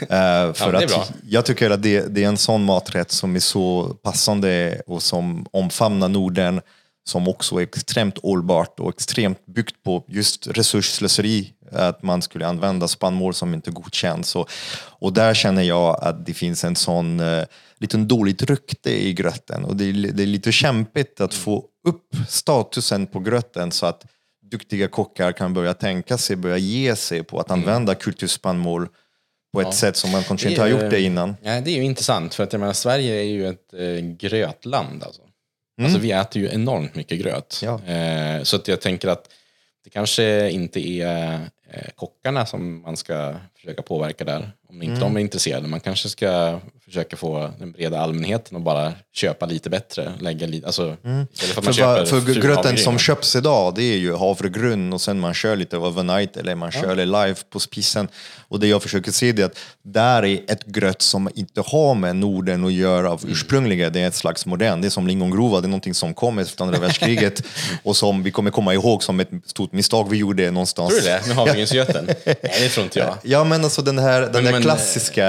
Eh, 0.00 0.52
för 0.52 0.72
är 0.72 0.84
att 0.84 1.12
jag 1.28 1.46
tycker 1.46 1.70
att 1.70 1.82
det, 1.82 2.14
det 2.14 2.24
är 2.24 2.28
en 2.28 2.36
sån 2.36 2.64
maträtt 2.64 3.10
som 3.10 3.36
är 3.36 3.40
så 3.40 3.96
passande 4.02 4.82
och 4.86 5.02
som 5.02 5.46
omfamnar 5.50 6.08
Norden, 6.08 6.60
som 7.04 7.28
också 7.28 7.56
är 7.56 7.62
extremt 7.62 8.18
hållbart 8.22 8.80
och 8.80 8.90
extremt 8.90 9.46
byggt 9.46 9.82
på 9.84 10.04
just 10.08 10.46
resursslöseri. 10.46 11.52
Att 11.72 12.02
man 12.02 12.22
skulle 12.22 12.46
använda 12.46 12.88
spannmål 12.88 13.34
som 13.34 13.54
inte 13.54 13.70
godkänns. 13.70 14.36
Och, 14.36 14.50
och 14.98 15.12
där 15.12 15.34
känner 15.34 15.62
jag 15.62 16.04
att 16.04 16.26
det 16.26 16.34
finns 16.34 16.64
en 16.64 16.76
sån 16.76 17.20
uh, 17.20 17.44
liten 17.78 18.08
dåligt 18.08 18.42
rykte 18.42 18.90
i 18.90 19.12
gröten. 19.12 19.64
Och 19.64 19.76
det 19.76 19.84
är, 19.84 19.92
det 19.92 20.22
är 20.22 20.26
lite 20.26 20.52
kämpigt 20.52 21.20
att 21.20 21.34
få 21.34 21.64
upp 21.84 22.16
statusen 22.28 23.06
på 23.06 23.20
gröten 23.20 23.72
så 23.72 23.86
att 23.86 24.06
duktiga 24.42 24.88
kockar 24.88 25.32
kan 25.32 25.54
börja 25.54 25.74
tänka 25.74 26.18
sig, 26.18 26.36
börja 26.36 26.56
ge 26.56 26.96
sig 26.96 27.22
på 27.22 27.40
att 27.40 27.50
använda 27.50 27.94
kulturspannmål 27.94 28.88
på 29.52 29.60
ett 29.60 29.74
sätt 29.74 29.96
som 29.96 30.10
man 30.10 30.22
kanske 30.22 30.48
inte 30.48 30.60
har 30.60 30.68
gjort 30.68 30.90
det 30.90 31.00
innan. 31.00 31.36
Ja, 31.42 31.60
det 31.60 31.70
är 31.70 31.76
ju 31.76 31.82
intressant 31.82 32.34
för 32.34 32.44
att 32.44 32.52
jag 32.52 32.60
menar, 32.60 32.72
Sverige 32.72 33.14
är 33.14 33.24
ju 33.24 33.46
ett 33.46 33.74
eh, 33.74 34.04
grötland. 34.16 35.02
Alltså. 35.02 35.22
alltså 35.82 35.98
vi 35.98 36.12
äter 36.12 36.42
ju 36.42 36.48
enormt 36.48 36.94
mycket 36.94 37.18
gröt. 37.18 37.60
Ja. 37.62 37.82
Eh, 37.84 38.42
så 38.42 38.56
att 38.56 38.68
jag 38.68 38.80
tänker 38.80 39.08
att 39.08 39.28
det 39.84 39.90
kanske 39.90 40.50
inte 40.50 40.88
är 40.88 41.40
eh, 41.70 41.90
kockarna 41.94 42.46
som 42.46 42.82
man 42.82 42.96
ska 42.96 43.36
försöka 43.56 43.82
påverka 43.82 44.24
där. 44.24 44.52
Om 44.68 44.82
inte 44.82 45.00
de 45.00 45.16
är 45.16 45.20
intresserade. 45.20 45.68
Man 45.68 45.80
kanske 45.80 46.08
ska 46.08 46.60
försöka 46.92 47.16
få 47.16 47.50
den 47.58 47.72
breda 47.72 48.00
allmänheten 48.00 48.56
att 48.56 48.62
bara 48.62 48.92
köpa 49.14 49.46
lite 49.46 49.70
bättre. 49.70 50.12
Lägga 50.20 50.46
lite, 50.46 50.66
alltså, 50.66 50.96
istället 51.32 51.54
för 51.54 51.62
För, 51.62 51.72
köper 51.72 52.04
för 52.04 52.40
gröten 52.40 52.78
som 52.78 52.98
köps 52.98 53.36
idag, 53.36 53.74
det 53.74 53.82
är 53.82 53.96
ju 53.98 54.16
havregryn 54.16 54.92
och 54.92 55.00
sen 55.00 55.20
man 55.20 55.34
kör 55.34 55.56
lite 55.56 55.76
overnight 55.76 56.36
eller 56.36 56.54
man 56.54 56.70
kör 56.72 56.96
det 56.96 57.04
live 57.04 57.34
på 57.50 57.60
spisen. 57.60 58.08
Och 58.48 58.60
det 58.60 58.66
jag 58.66 58.82
försöker 58.82 59.12
se 59.12 59.32
det 59.32 59.42
är 59.42 59.46
att 59.46 59.58
där 59.82 60.24
är 60.24 60.40
ett 60.48 60.66
gröt 60.66 61.02
som 61.02 61.28
inte 61.34 61.60
har 61.66 61.94
med 61.94 62.16
Norden 62.16 62.64
att 62.64 62.72
göra 62.72 63.10
av 63.10 63.20
Mm. 63.22 63.32
ursprungliga, 63.32 63.90
det 63.90 64.00
är 64.00 64.08
ett 64.08 64.14
slags 64.14 64.46
modern, 64.46 64.80
det 64.80 64.88
är 64.88 64.90
som 64.90 65.06
lingongrova, 65.06 65.60
det 65.60 65.66
är 65.66 65.68
någonting 65.68 65.94
som 65.94 66.14
kom 66.14 66.38
efter 66.38 66.62
andra 66.64 66.78
världskriget 66.80 67.42
och 67.82 67.96
som 67.96 68.22
vi 68.22 68.30
kommer 68.30 68.50
komma 68.50 68.74
ihåg 68.74 69.02
som 69.02 69.20
ett 69.20 69.30
stort 69.46 69.72
misstag 69.72 70.10
vi 70.10 70.16
gjorde 70.16 70.50
någonstans. 70.50 70.88
Tror 70.90 71.00
du 71.00 71.06
det? 71.06 71.26
Med 71.26 71.36
havregrynsgöten? 71.36 72.04
Nej, 72.26 72.36
det 72.42 72.68
tror 72.68 72.84
inte 72.84 72.98
jag. 72.98 73.14
Ja 73.22 73.44
men 73.44 73.64
alltså 73.64 73.82
den 73.82 73.98
här, 73.98 74.20
den 74.20 74.30
Men- 74.32 74.44
där 74.44 74.52
men- 74.52 74.62
klassiska 74.62 75.26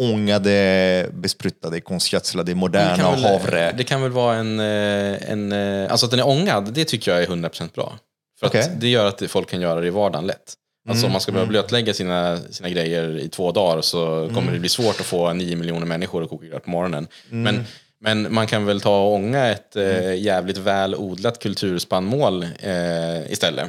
ångade, 0.00 0.63
besprutade, 1.12 1.80
konstgödslade, 1.80 2.54
moderna 2.54 2.90
Det 2.96 3.02
kan, 3.02 3.12
väl, 3.12 3.24
havre. 3.24 3.72
det 3.76 3.84
kan 3.84 4.02
väl 4.02 4.10
vara 4.12 4.36
en, 4.36 4.60
eh, 4.60 5.30
en... 5.30 5.52
eh, 5.52 5.90
Alltså 5.90 6.06
att 6.06 6.10
den 6.10 6.20
är 6.20 6.28
ångad, 6.28 6.72
det 6.74 6.84
tycker 6.84 7.10
jag 7.12 7.22
är 7.22 7.26
100% 7.26 7.74
bra. 7.74 7.98
För 8.40 8.46
Okej. 8.46 8.60
att 8.60 8.80
det 8.80 8.88
gör 8.88 9.04
att 9.06 9.22
folk 9.28 9.50
kan 9.50 9.60
göra 9.60 9.80
det 9.80 9.86
i 9.86 9.90
vardagen 9.90 10.26
lätt. 10.26 10.54
Alltså 10.88 11.06
om 11.06 11.12
man 11.12 11.20
ska 11.20 11.32
börja 11.32 11.46
blötlägga 11.46 11.94
sina, 11.94 12.38
sina 12.50 12.68
grejer 12.68 13.18
i 13.18 13.28
två 13.28 13.52
dagar 13.52 13.80
så 13.80 14.30
kommer 14.34 14.52
det 14.52 14.58
bli 14.58 14.68
svårt 14.68 15.00
att 15.00 15.06
få 15.06 15.32
nio 15.32 15.56
miljoner 15.56 15.86
människor 15.86 16.22
att 16.22 16.28
koka 16.30 16.46
gröt 16.46 16.64
på 16.64 16.70
morgonen. 16.70 17.06
Men, 17.28 17.64
men 18.00 18.34
man 18.34 18.46
kan 18.46 18.66
väl 18.66 18.80
ta 18.80 19.00
och 19.04 19.12
ånga 19.12 19.46
ett 19.46 19.76
eh, 19.76 20.14
jävligt 20.14 20.56
väl 20.58 20.94
odlat 20.94 21.38
kulturspannmål 21.38 22.42
eh, 22.42 23.32
istället. 23.32 23.68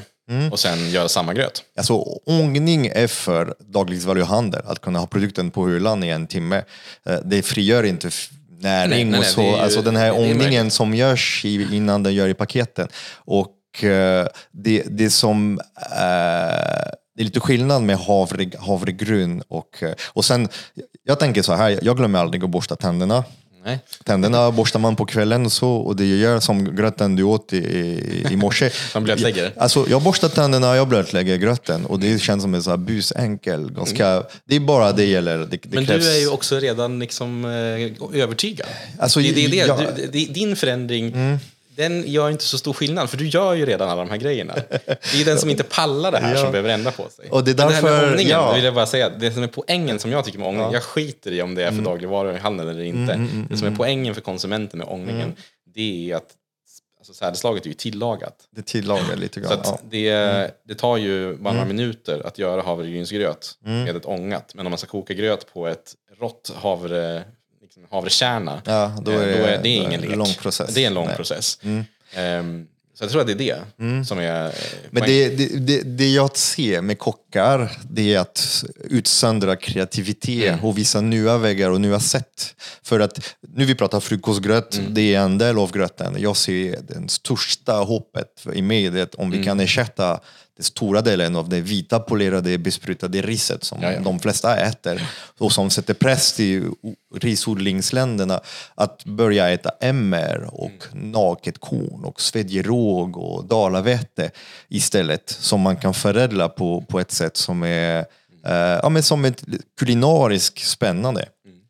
Och 0.51 0.59
sen 0.59 0.89
göra 0.89 1.09
samma 1.09 1.33
gröt. 1.33 1.63
Alltså 1.77 1.93
ångning 2.25 2.87
är 2.87 3.07
för 3.07 3.55
dagligvaruhandel, 3.59 4.61
att 4.65 4.81
kunna 4.81 4.99
ha 4.99 5.07
produkten 5.07 5.51
på 5.51 5.67
hyllan 5.67 6.03
i 6.03 6.09
en 6.09 6.27
timme. 6.27 6.63
Eh, 7.05 7.17
Det 7.25 7.41
frigör 7.41 7.83
inte 7.83 8.09
näring 8.59 8.89
Nej, 8.89 9.05
nej, 9.05 9.05
nej, 9.05 9.19
och 9.19 9.25
så. 9.25 9.41
ju- 9.41 9.55
alltså 9.55 9.81
den 9.81 9.95
här 9.95 10.11
ångningen 10.19 10.71
som 10.71 10.93
görs 10.93 11.45
i, 11.45 11.75
innan 11.75 12.03
den 12.03 12.13
gör 12.13 12.27
i 12.27 12.33
paketen. 12.33 12.87
Och 13.15 13.83
eh, 13.83 14.27
det, 14.51 14.83
det 14.89 15.09
som 15.09 15.59
eh, 15.75 16.91
det 17.15 17.21
är 17.21 17.23
lite 17.23 17.39
skillnad 17.39 17.81
med 17.83 17.97
havre, 17.97 18.49
havregryn 18.59 19.41
och, 19.47 19.83
och 20.13 20.25
sen, 20.25 20.49
jag 21.03 21.19
tänker 21.19 21.41
så 21.41 21.53
här, 21.53 21.79
jag 21.81 21.97
glömmer 21.97 22.19
aldrig 22.19 22.43
att 22.43 22.49
borsta 22.49 22.75
tänderna. 22.75 23.23
Nej. 23.65 23.79
Tänderna 24.03 24.51
borstar 24.51 24.79
man 24.79 24.95
på 24.95 25.05
kvällen 25.05 25.45
och 25.45 25.51
så 25.51 25.69
och 25.69 25.95
det 25.95 26.05
gör 26.05 26.39
som 26.39 26.75
gröten 26.75 27.15
du 27.15 27.23
åt 27.23 27.53
i, 27.53 27.57
i, 27.57 28.25
i 28.31 28.35
morse. 28.35 28.69
Man 28.93 29.03
blötlägger? 29.03 29.53
Alltså, 29.57 29.85
jag 29.89 30.01
borstar 30.01 30.29
tänderna, 30.29 30.75
jag 30.75 30.87
blötlägger 30.87 31.37
gröten 31.37 31.85
och 31.85 31.99
det 31.99 32.19
känns 32.19 32.43
som 32.43 32.53
en 32.53 32.63
så 32.63 32.69
här 32.69 32.77
busenkel. 32.77 33.71
Ganska, 33.71 34.23
det 34.45 34.55
är 34.55 34.59
bara 34.59 34.91
det 34.91 35.05
gäller. 35.05 35.37
Det, 35.37 35.45
det 35.45 35.59
Men 35.69 35.85
krävs, 35.85 36.05
du 36.05 36.11
är 36.11 36.19
ju 36.19 36.27
också 36.27 36.59
redan 36.59 36.99
liksom, 36.99 37.45
eh, 37.45 38.21
övertygad. 38.21 38.67
Alltså, 38.99 39.19
det, 39.19 39.31
det 39.31 39.47
det. 39.47 39.55
ja. 39.55 39.79
Mm. 39.79 39.95
Du, 40.11 40.25
din 40.25 40.55
förändring, 40.55 41.39
den 41.75 42.03
gör 42.11 42.29
inte 42.29 42.43
så 42.43 42.57
stor 42.57 42.73
skillnad, 42.73 43.09
för 43.09 43.17
du 43.17 43.27
gör 43.27 43.53
ju 43.53 43.65
redan 43.65 43.89
alla 43.89 44.01
de 44.01 44.09
här 44.09 44.17
grejerna. 44.17 44.53
Det 44.85 45.21
är 45.21 45.25
den 45.25 45.37
som 45.37 45.49
inte 45.49 45.63
pallar 45.63 46.11
det 46.11 46.17
här 46.17 46.35
Ja. 46.35 46.41
som 46.41 46.51
behöver 46.51 46.69
ändra 46.69 46.91
på 46.91 47.09
sig. 47.09 47.29
Och 47.29 47.43
det 47.43 47.51
är 47.51 47.55
Men 47.55 47.67
det 47.67 47.73
här 47.73 47.81
därför- 47.81 48.01
med 48.01 48.09
ångningen, 48.11 48.31
ja. 48.31 48.53
vill 48.53 48.63
jag 48.63 48.73
bara 48.73 48.85
säga, 48.85 49.09
det 49.09 49.31
som 49.31 49.43
är 49.43 49.47
poängen 49.47 49.99
som 49.99 50.11
jag 50.11 50.25
tycker 50.25 50.39
med 50.39 50.47
ångning, 50.47 50.71
jag 50.71 50.83
skiter 50.83 51.31
i 51.31 51.41
om 51.41 51.55
det 51.55 51.63
är 51.63 51.71
för 51.71 51.81
dagligvaror 51.81 52.35
i 52.35 52.37
handeln 52.37 52.69
eller 52.69 52.83
inte. 52.83 53.13
Mm, 53.13 53.47
det 53.49 53.57
som 53.57 53.67
är 53.67 53.75
poängen 53.75 54.13
för 54.15 54.21
konsumenten 54.21 54.79
med 54.79 54.87
ångningen, 54.87 55.35
det 55.75 56.11
är 56.11 56.15
att 56.15 56.27
alltså, 56.99 57.13
sädesslaget 57.13 57.63
är 57.63 57.67
ju 57.67 57.73
tillagat. 57.73 58.35
det 58.55 58.65
tillagar 58.65 59.15
lite 59.15 59.39
grann. 59.39 59.51
Så 59.63 59.71
ja. 59.71 59.79
det, 59.89 60.51
det 60.67 60.75
tar 60.75 60.97
ju 60.97 61.35
bara 61.35 61.53
några 61.53 61.67
minuter 61.67 62.27
att 62.27 62.37
göra 62.39 62.61
havregrynsgröt 62.61 63.57
med 63.63 63.95
ett 63.95 64.05
ångat. 64.05 64.51
Men 64.55 64.65
om 64.67 64.71
man 64.71 64.77
ska 64.77 64.87
koka 64.87 65.13
gröt 65.13 65.53
på 65.53 65.67
ett 65.67 65.93
rått 66.19 66.51
havre, 66.55 67.23
liksom 67.75 67.95
havrekärna, 67.97 68.61
Ja, 68.65 68.97
då 69.01 69.11
eh, 69.11 69.17
är 69.21 69.25
det- 69.27 69.37
då 69.39 69.43
är 69.45 69.59
det 69.63 69.69
ingen 69.69 70.01
lek. 70.01 70.15
lång 70.15 70.33
process. 70.33 70.73
Det 70.73 70.83
är 70.83 70.87
en 70.87 70.93
lång 70.93 71.07
Nej. 71.07 71.15
process. 71.15 71.59
Ehm, 72.15 72.67
så 72.93 73.03
jag 73.03 73.11
tror 73.11 73.21
att 73.21 73.27
det 73.27 73.33
är 73.33 73.37
det 73.37 74.05
som 74.07 74.19
är... 74.19 74.53
Men 74.91 75.03
det, 75.03 75.29
det, 75.59 75.81
det, 75.81 76.09
jag 76.13 76.37
ser 76.37 76.81
med 76.81 76.99
kockar, 76.99 77.71
det 77.89 78.13
är 78.13 78.19
att 78.19 78.63
utsöndra 78.89 79.55
kreativitet 79.55 80.53
Mm. 80.53 80.65
och 80.65 80.77
visa 80.77 81.01
nya 81.01 81.37
vägar 81.37 81.69
och 81.69 81.81
nya 81.81 81.99
sätt. 81.99 82.55
För 82.83 82.99
att 82.99 83.19
nu 83.55 83.65
vi 83.65 83.75
pratar 83.75 83.99
frukostgröt, 83.99 84.75
Mm. 84.77 84.93
det 84.93 85.15
är 85.15 85.19
en 85.19 85.37
del 85.37 85.57
av 85.57 85.71
gröten. 85.71 86.15
Jag 86.19 86.37
ser 86.37 86.79
det 86.87 87.09
största 87.11 87.73
hoppet 87.73 88.45
i 88.53 88.61
att 89.01 89.15
om 89.15 89.27
Mm. 89.27 89.37
vi 89.39 89.43
kan 89.45 89.59
ersätta 89.59 90.19
den 90.57 90.63
stora 90.63 91.01
delen 91.01 91.35
av 91.35 91.49
det 91.49 91.61
vita 91.61 91.99
polerade 91.99 92.57
besprutade 92.57 93.21
riset 93.21 93.63
som 93.63 93.81
Ja, 93.81 93.91
ja. 93.91 93.99
de 93.99 94.19
flesta 94.19 94.57
äter 94.57 95.09
och 95.37 95.51
som 95.51 95.69
sätter 95.69 95.93
press 95.93 96.33
till 96.33 96.69
risodlingsländerna 97.15 98.39
att 98.75 99.05
börja 99.05 99.49
äta 99.49 99.71
MR 99.81 100.49
och 100.51 100.71
Mm. 100.93 101.11
naket 101.11 101.59
korn 101.59 102.05
och 102.05 102.21
svedjeråg 102.21 103.17
och 103.17 103.45
dalavete 103.45 104.31
istället 104.69 105.29
som 105.29 105.61
man 105.61 105.77
kan 105.77 105.93
förädla 105.93 106.49
på, 106.49 106.81
på 106.81 106.99
ett 106.99 107.11
sätt 107.11 107.37
som 107.37 107.63
är 107.63 107.99
eh, 108.45 108.53
ja, 108.83 108.89
men 108.89 109.03
som 109.03 109.25
ett 109.25 109.43
kulinariskt 109.79 110.67
spännande. 110.67 111.25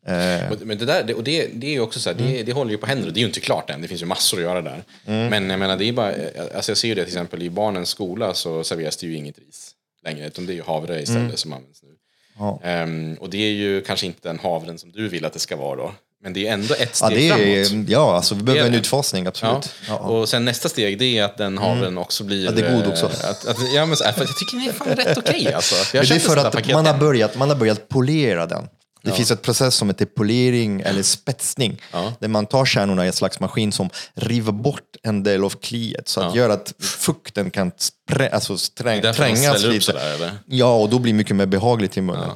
Eh, 0.06 0.52
Men 0.64 0.78
det, 0.78 0.84
där, 0.84 1.14
och 1.14 1.24
det, 1.24 1.46
det 1.54 1.66
är 1.66 1.70
ju 1.70 1.80
också 1.80 2.00
så 2.00 2.10
här, 2.10 2.16
Mm. 2.16 2.32
det, 2.32 2.42
det 2.42 2.52
håller 2.52 2.70
ju 2.70 2.78
på 2.78 2.86
händer. 2.86 3.10
Det 3.10 3.18
är 3.18 3.22
ju 3.22 3.26
inte 3.26 3.40
klart 3.40 3.70
än, 3.70 3.82
det 3.82 3.88
finns 3.88 4.02
ju 4.02 4.06
massor 4.06 4.36
att 4.36 4.42
göra 4.42 4.62
där. 4.62 4.84
Men 5.04 5.50
jag 5.50 5.58
menar, 5.58 5.76
det 5.76 5.84
är 5.88 5.92
bara, 5.92 6.14
alltså 6.56 6.70
jag 6.70 6.78
ser 6.78 6.88
ju 6.88 6.94
det 6.94 7.04
till 7.04 7.12
exempel 7.14 7.42
i 7.42 7.50
barnens 7.50 7.88
skola 7.88 8.34
så 8.34 8.64
serveras 8.64 8.96
det 8.96 9.06
ju 9.06 9.16
inget 9.16 9.38
ris 9.38 9.70
längre, 10.04 10.26
utan 10.26 10.46
det 10.46 10.52
är 10.52 10.54
ju 10.54 10.62
havre 10.62 11.02
istället 11.02 11.38
som 11.38 11.52
används 11.52 11.82
nu. 11.82 11.88
Mm. 11.88 11.98
Ja. 12.38 12.60
Ehm, 12.64 13.14
och 13.20 13.30
det 13.30 13.38
är 13.38 13.50
ju 13.52 13.80
kanske 13.82 14.06
inte 14.06 14.28
den 14.28 14.38
havren 14.38 14.78
som 14.78 14.92
du 14.92 15.08
vill 15.08 15.24
att 15.24 15.32
det 15.32 15.38
ska 15.38 15.56
vara 15.56 15.76
då. 15.76 15.92
Men 16.22 16.32
det 16.32 16.46
är 16.48 16.52
ändå 16.52 16.74
ett 16.74 16.98
ja, 17.00 17.06
steg 17.06 17.18
det 17.18 17.28
är, 17.60 17.64
framåt. 17.64 17.88
ja, 17.88 18.16
alltså 18.16 18.34
vi 18.34 18.42
behöver 18.42 18.66
en 18.68 18.74
utfasning, 18.74 19.24
Ja. 19.24 19.28
absolut. 19.28 19.70
Ja. 19.88 19.96
Och 19.96 20.28
sen 20.28 20.44
nästa 20.44 20.68
steg 20.68 20.98
det 20.98 21.18
är 21.18 21.24
att 21.24 21.38
den 21.38 21.58
havren 21.58 21.98
också 21.98 22.24
blir... 22.24 22.44
Ja, 22.44 22.50
det 22.50 22.62
är 22.66 22.72
god 22.74 22.82
eh, 22.84 22.90
också. 22.90 23.06
Att, 23.06 23.46
att, 23.46 23.56
ja, 23.74 23.86
men, 23.86 23.96
så 23.96 24.04
för 24.04 24.20
jag 24.20 24.36
tycker 24.38 24.56
den 24.56 24.68
är 24.68 24.72
fan 24.72 24.88
rätt 24.88 25.18
okej 25.18 25.52
alltså. 25.52 25.96
Jag 25.96 26.02
Men 26.02 26.08
det 26.08 26.14
är 26.24 26.28
för 26.28 26.36
att 26.36 26.52
paket 26.52 26.72
man 26.74 26.86
har, 26.86 26.98
börjat, 26.98 27.36
man 27.38 27.48
har 27.48 27.56
börjat 27.56 27.88
polera 27.88 28.46
den. 28.46 28.68
Det 29.10 29.16
finns 29.16 29.30
ett 29.30 29.42
process 29.42 29.74
som 29.74 29.88
heter 29.88 30.04
polering 30.06 30.80
eller 30.80 31.02
spetsning. 31.02 31.82
Ja. 31.92 32.12
Där 32.20 32.28
man 32.28 32.46
tar 32.46 32.64
kärnorna 32.64 33.04
i 33.04 33.06
en 33.06 33.12
slags 33.12 33.40
maskin 33.40 33.72
som 33.72 33.90
river 34.14 34.52
bort 34.52 34.82
en 35.02 35.22
del 35.22 35.44
av 35.44 35.50
kliet. 35.50 36.08
Så 36.08 36.20
att 36.20 36.34
Ja. 36.34 36.40
gör 36.42 36.50
att 36.50 36.74
fukten 36.80 37.50
kan 37.50 37.72
sprä, 37.78 38.28
alltså 38.28 38.56
Det 38.76 38.90
är 38.90 39.02
de 39.02 39.12
trängas 39.12 39.62
lite. 39.64 39.84
sådär, 39.84 40.14
eller? 40.14 40.32
Ja, 40.46 40.76
och 40.76 40.88
då 40.90 40.98
blir 40.98 41.12
det 41.12 41.16
mycket 41.16 41.36
mer 41.36 41.46
behagligt 41.46 41.96
i 41.96 42.00
munnen. 42.00 42.30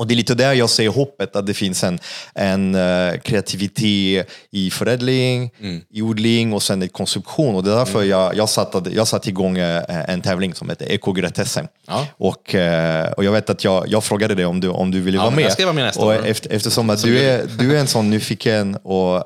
Och 0.00 0.06
det 0.06 0.14
är 0.14 0.16
lite 0.16 0.34
där 0.34 0.52
jag 0.52 0.70
ser 0.70 0.88
hoppet, 0.88 1.36
att 1.36 1.46
det 1.46 1.54
finns 1.54 1.84
en, 1.84 1.98
en 2.34 2.74
eh, 2.74 3.18
kreativitet 3.20 4.26
i 4.50 4.70
förädling, 4.70 5.50
Mm. 5.60 5.80
i 5.90 6.02
odling 6.02 6.52
och 6.52 6.62
sen 6.62 6.82
i 6.82 6.88
konsumtion. 6.88 7.54
Och 7.54 7.64
det 7.64 7.70
är 7.72 7.76
därför 7.76 8.02
jag, 8.02 8.36
jag, 8.36 8.48
satte, 8.48 8.90
jag 8.94 9.08
satte 9.08 9.28
igång 9.28 9.58
eh, 9.58 10.10
en 10.10 10.20
tävling 10.22 10.54
som 10.54 10.68
heter 10.68 10.86
Ekogretessen. 10.92 11.68
Ja. 11.86 12.06
Och, 12.16 12.54
eh, 12.54 13.10
och 13.12 13.24
jag 13.24 13.32
vet 13.32 13.50
att 13.50 13.64
jag, 13.64 13.88
jag 13.88 14.04
frågade 14.04 14.34
dig 14.34 14.44
om 14.46 14.60
du, 14.60 14.68
om 14.68 14.90
du 14.90 15.00
ville 15.00 15.16
Ja, 15.16 15.22
vara 15.22 15.34
med. 15.34 15.44
jag 15.44 15.52
ska 15.52 15.64
vara 15.64 15.74
med 15.74 15.84
nästa 15.84 16.00
och 16.02 16.06
år. 16.08 16.26
efter, 16.26 16.50
eftersom 16.52 16.90
att 16.90 17.02
du 17.02 17.18
är, 17.18 17.46
du 17.58 17.76
är 17.76 17.80
en 17.80 17.86
sån 17.86 18.10
nyfiken 18.10 18.76
och 18.76 19.16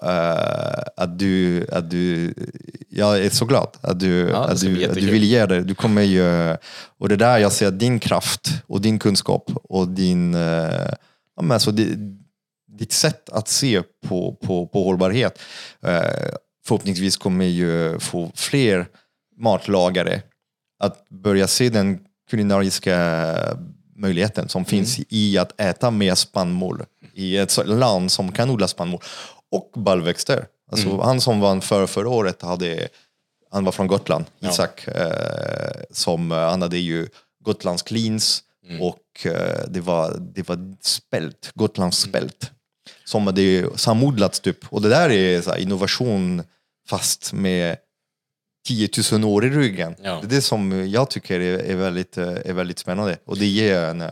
att, 1.03 1.19
du, 1.19 1.67
att 1.73 1.91
du... 1.91 2.35
Jag 2.91 3.19
är 3.19 3.31
så 3.31 3.45
glad 3.45 3.69
att 3.81 4.01
du, 4.01 4.29
Ja, 4.33 4.37
att 4.45 4.61
du, 4.61 4.85
att 4.85 4.95
du 4.95 5.11
vill 5.11 5.25
ge 5.25 5.47
det. 5.47 5.61
Du 5.63 5.75
kommer 5.75 6.03
ju... 6.03 6.57
Och 7.05 7.09
det 7.09 7.17
där 7.17 7.39
jag 7.39 7.53
ser 7.53 7.71
din 7.71 7.99
kraft 7.99 8.49
och 8.67 8.81
din 8.81 8.99
kunskap 8.99 9.51
och 9.65 9.89
din... 9.89 10.35
eh, 10.35 10.93
alltså, 11.51 11.71
di- 11.71 12.17
ditt 12.79 12.93
sätt 12.93 13.31
att 13.31 13.49
se 13.49 13.83
på, 14.09 14.35
på, 14.43 14.67
på 14.67 14.85
hållbarhet 14.85 15.39
eh, 15.83 16.35
förhoppningsvis 16.67 17.17
kommer 17.17 17.45
ju 17.45 17.99
få 17.99 18.33
fler 18.35 18.87
matlagare 19.37 20.23
att 20.79 21.09
börja 21.09 21.47
se 21.47 21.69
den 21.69 21.99
kulinariska 22.31 22.97
möjligheten 23.97 24.49
som 24.49 24.65
finns 24.65 25.01
i 25.09 25.39
att 25.39 25.61
äta 25.61 25.91
mer 25.91 26.15
spannmål 26.15 26.83
i 27.15 27.37
ett 27.37 27.67
land 27.67 28.13
som 28.13 28.33
kan 28.33 28.51
odla 28.51 28.69
spannmål 28.69 29.01
och 29.51 29.71
baljväxter. 29.75 30.47
Alltså, 30.73 31.01
Han 31.01 31.21
som 31.21 31.41
vann 31.41 31.61
för 31.61 31.87
förra 31.87 32.09
året 32.09 32.43
hade, 32.43 32.89
han 33.55 33.65
var 33.65 33.73
från 33.73 33.87
Gotland, 33.87 34.25
Isak, 34.41 34.89
eh, 34.89 35.83
som 35.91 36.33
eh, 36.33 36.39
han 36.39 36.63
hade 36.63 36.79
ju 36.79 37.09
Gotlands 37.45 37.83
cleans 37.83 38.43
och 38.81 39.27
eh, 39.27 39.65
det 39.69 39.81
var, 39.81 40.17
det 40.35 40.49
var 40.49 40.77
spält, 40.81 41.51
Gotlands 41.55 41.99
spält 41.99 42.51
som 43.05 43.27
hade 43.27 43.67
samodlats 43.77 44.41
typ. 44.41 44.73
Och 44.73 44.83
det 44.83 44.89
där 44.89 45.11
är 45.11 45.41
så 45.43 45.51
här, 45.51 45.59
innovation 45.59 46.43
fast 46.89 47.33
med 47.33 47.77
10 48.67 48.89
000 49.13 49.25
år 49.25 49.45
i 49.45 49.51
ryggen. 49.51 49.95
Ja. 50.03 50.19
Det 50.21 50.27
är 50.27 50.31
det 50.37 50.43
som 50.43 50.89
jag 50.91 51.11
tycker 51.11 51.41
är, 51.41 51.59
är, 51.59 51.77
väldigt, 51.77 52.19
eh, 52.19 52.29
är 52.45 52.53
väldigt 52.53 52.79
spännande. 52.79 53.17
Och 53.25 53.39
det 53.39 53.47
ger 53.47 53.79
en... 53.83 54.01
eh, 54.01 54.11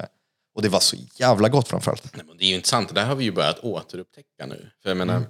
Och 0.54 0.62
det 0.62 0.68
var 0.68 0.80
så 0.80 0.96
jävla 1.18 1.48
gott 1.48 1.68
framförallt. 1.68 2.16
Nej, 2.16 2.24
men 2.26 2.36
det 2.38 2.44
är 2.44 2.48
ju 2.48 2.54
intressant, 2.54 2.88
det 2.88 2.94
där 2.94 3.04
har 3.06 3.14
vi 3.16 3.24
ju 3.24 3.32
börjat 3.32 3.58
återupptäcka 3.58 4.46
nu. 4.46 4.70
För 4.82 4.90
jag 4.90 4.96
menar, 4.96 5.16
Mm. 5.16 5.28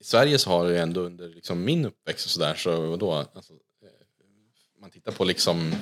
I 0.00 0.04
Sverige 0.04 0.38
så 0.38 0.50
har 0.50 0.64
det 0.66 0.70
ju 0.72 0.78
ändå 0.78 1.00
under 1.00 1.28
liksom 1.28 1.64
min 1.64 1.84
uppväxt 1.84 2.24
och 2.26 2.30
sådär, 2.30 2.54
så 2.54 2.96
då, 2.96 3.12
alltså, 3.12 3.52
eh, 3.52 3.88
man 4.80 4.90
tittar 4.90 5.12
på 5.12 5.24
liksom 5.24 5.74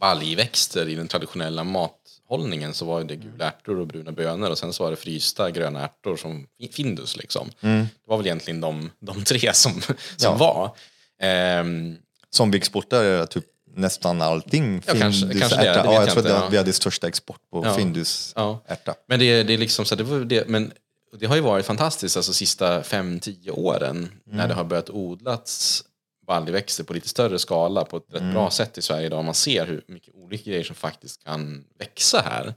baljväxter 0.00 0.88
i 0.88 0.94
den 0.94 1.08
traditionella 1.08 1.64
mathållningen 1.64 2.74
så 2.74 2.84
var 2.84 3.04
det 3.04 3.16
gula 3.16 3.44
ärtor 3.46 3.78
och 3.80 3.86
bruna 3.86 4.12
bönor 4.12 4.50
och 4.50 4.58
sen 4.58 4.72
så 4.72 4.82
var 4.84 4.90
det 4.90 4.96
frysta 4.96 5.50
gröna 5.50 5.84
ärtor 5.84 6.16
som 6.16 6.46
Findus 6.72 7.16
liksom. 7.16 7.50
Det 7.60 7.86
var 8.06 8.16
väl 8.16 8.26
egentligen 8.26 8.60
de, 8.60 8.90
de 9.00 9.24
tre 9.24 9.52
som, 9.54 9.72
som 9.80 9.96
Ja. 10.22 10.36
var. 10.36 10.76
Ehm, 11.18 11.96
Som 12.30 12.50
vi 12.50 12.58
exporterar 12.58 13.26
typ 13.26 13.44
nästan 13.74 14.22
allting. 14.22 14.82
Ja, 14.86 14.94
kanske- 14.98 15.38
kanske 15.38 15.56
det, 15.56 15.62
det 15.62 15.66
ja, 15.66 15.92
jag 15.94 16.02
jag 16.06 16.10
tror 16.10 16.26
att 16.30 16.52
vi 16.52 16.56
hade 16.56 16.72
största 16.72 17.08
export 17.08 17.40
på 17.50 17.64
Ja. 17.66 17.74
Findus 17.74 18.32
ja. 18.36 18.62
ärta. 18.66 18.94
Men 19.08 19.18
det, 19.18 19.42
det 19.42 19.54
är 19.54 19.58
liksom 19.58 19.84
så 19.84 19.94
det, 19.94 20.04
var 20.04 20.20
det, 20.20 20.48
men 20.48 20.72
det 21.18 21.26
har 21.26 21.36
ju 21.36 21.42
varit 21.42 21.66
fantastiskt 21.66 22.16
alltså 22.16 22.32
sista 22.32 22.82
fem 22.82 23.20
tio 23.20 23.50
åren 23.50 24.08
när 24.24 24.48
det 24.48 24.54
har 24.54 24.64
börjat 24.64 24.90
odlats 24.90 25.84
baljväxter 26.26 26.84
på 26.84 26.92
lite 26.92 27.08
större 27.08 27.38
skala 27.38 27.84
på 27.84 27.96
ett 27.96 28.06
rätt 28.08 28.32
bra 28.32 28.50
sätt 28.50 28.78
i 28.78 28.82
Sverige 28.82 29.06
idag. 29.06 29.24
Man 29.24 29.34
ser 29.34 29.66
hur 29.66 29.84
mycket 29.86 30.14
olika 30.14 30.50
grejer 30.50 30.64
som 30.64 30.76
faktiskt 30.76 31.24
kan 31.24 31.64
växa 31.78 32.24
här 32.24 32.54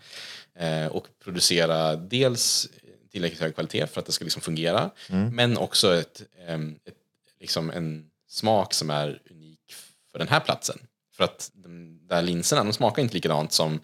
eh, 0.60 0.88
och 0.88 1.08
producera 1.24 1.96
dels 1.96 2.70
tillräckligt 3.12 3.42
hög 3.42 3.54
kvalitet 3.54 3.88
för 3.88 4.00
att 4.00 4.06
det 4.06 4.12
ska 4.12 4.26
liksom 4.26 4.42
fungera 4.42 4.90
men 5.32 5.58
också 5.58 5.96
ett, 5.96 6.24
ehm, 6.48 6.80
ett, 6.86 6.96
liksom 7.40 7.70
en 7.70 8.06
smak 8.28 8.74
som 8.74 8.90
är 8.90 9.22
unik 9.32 9.74
för 10.12 10.20
den 10.20 10.28
här 10.28 10.40
platsen. 10.40 10.80
För 11.14 11.24
att 11.24 11.52
de 11.54 12.00
där 12.08 12.22
linserna, 12.22 12.64
de 12.64 12.74
smakar 12.74 13.02
inte 13.02 13.14
likadant 13.16 13.52
som 13.52 13.80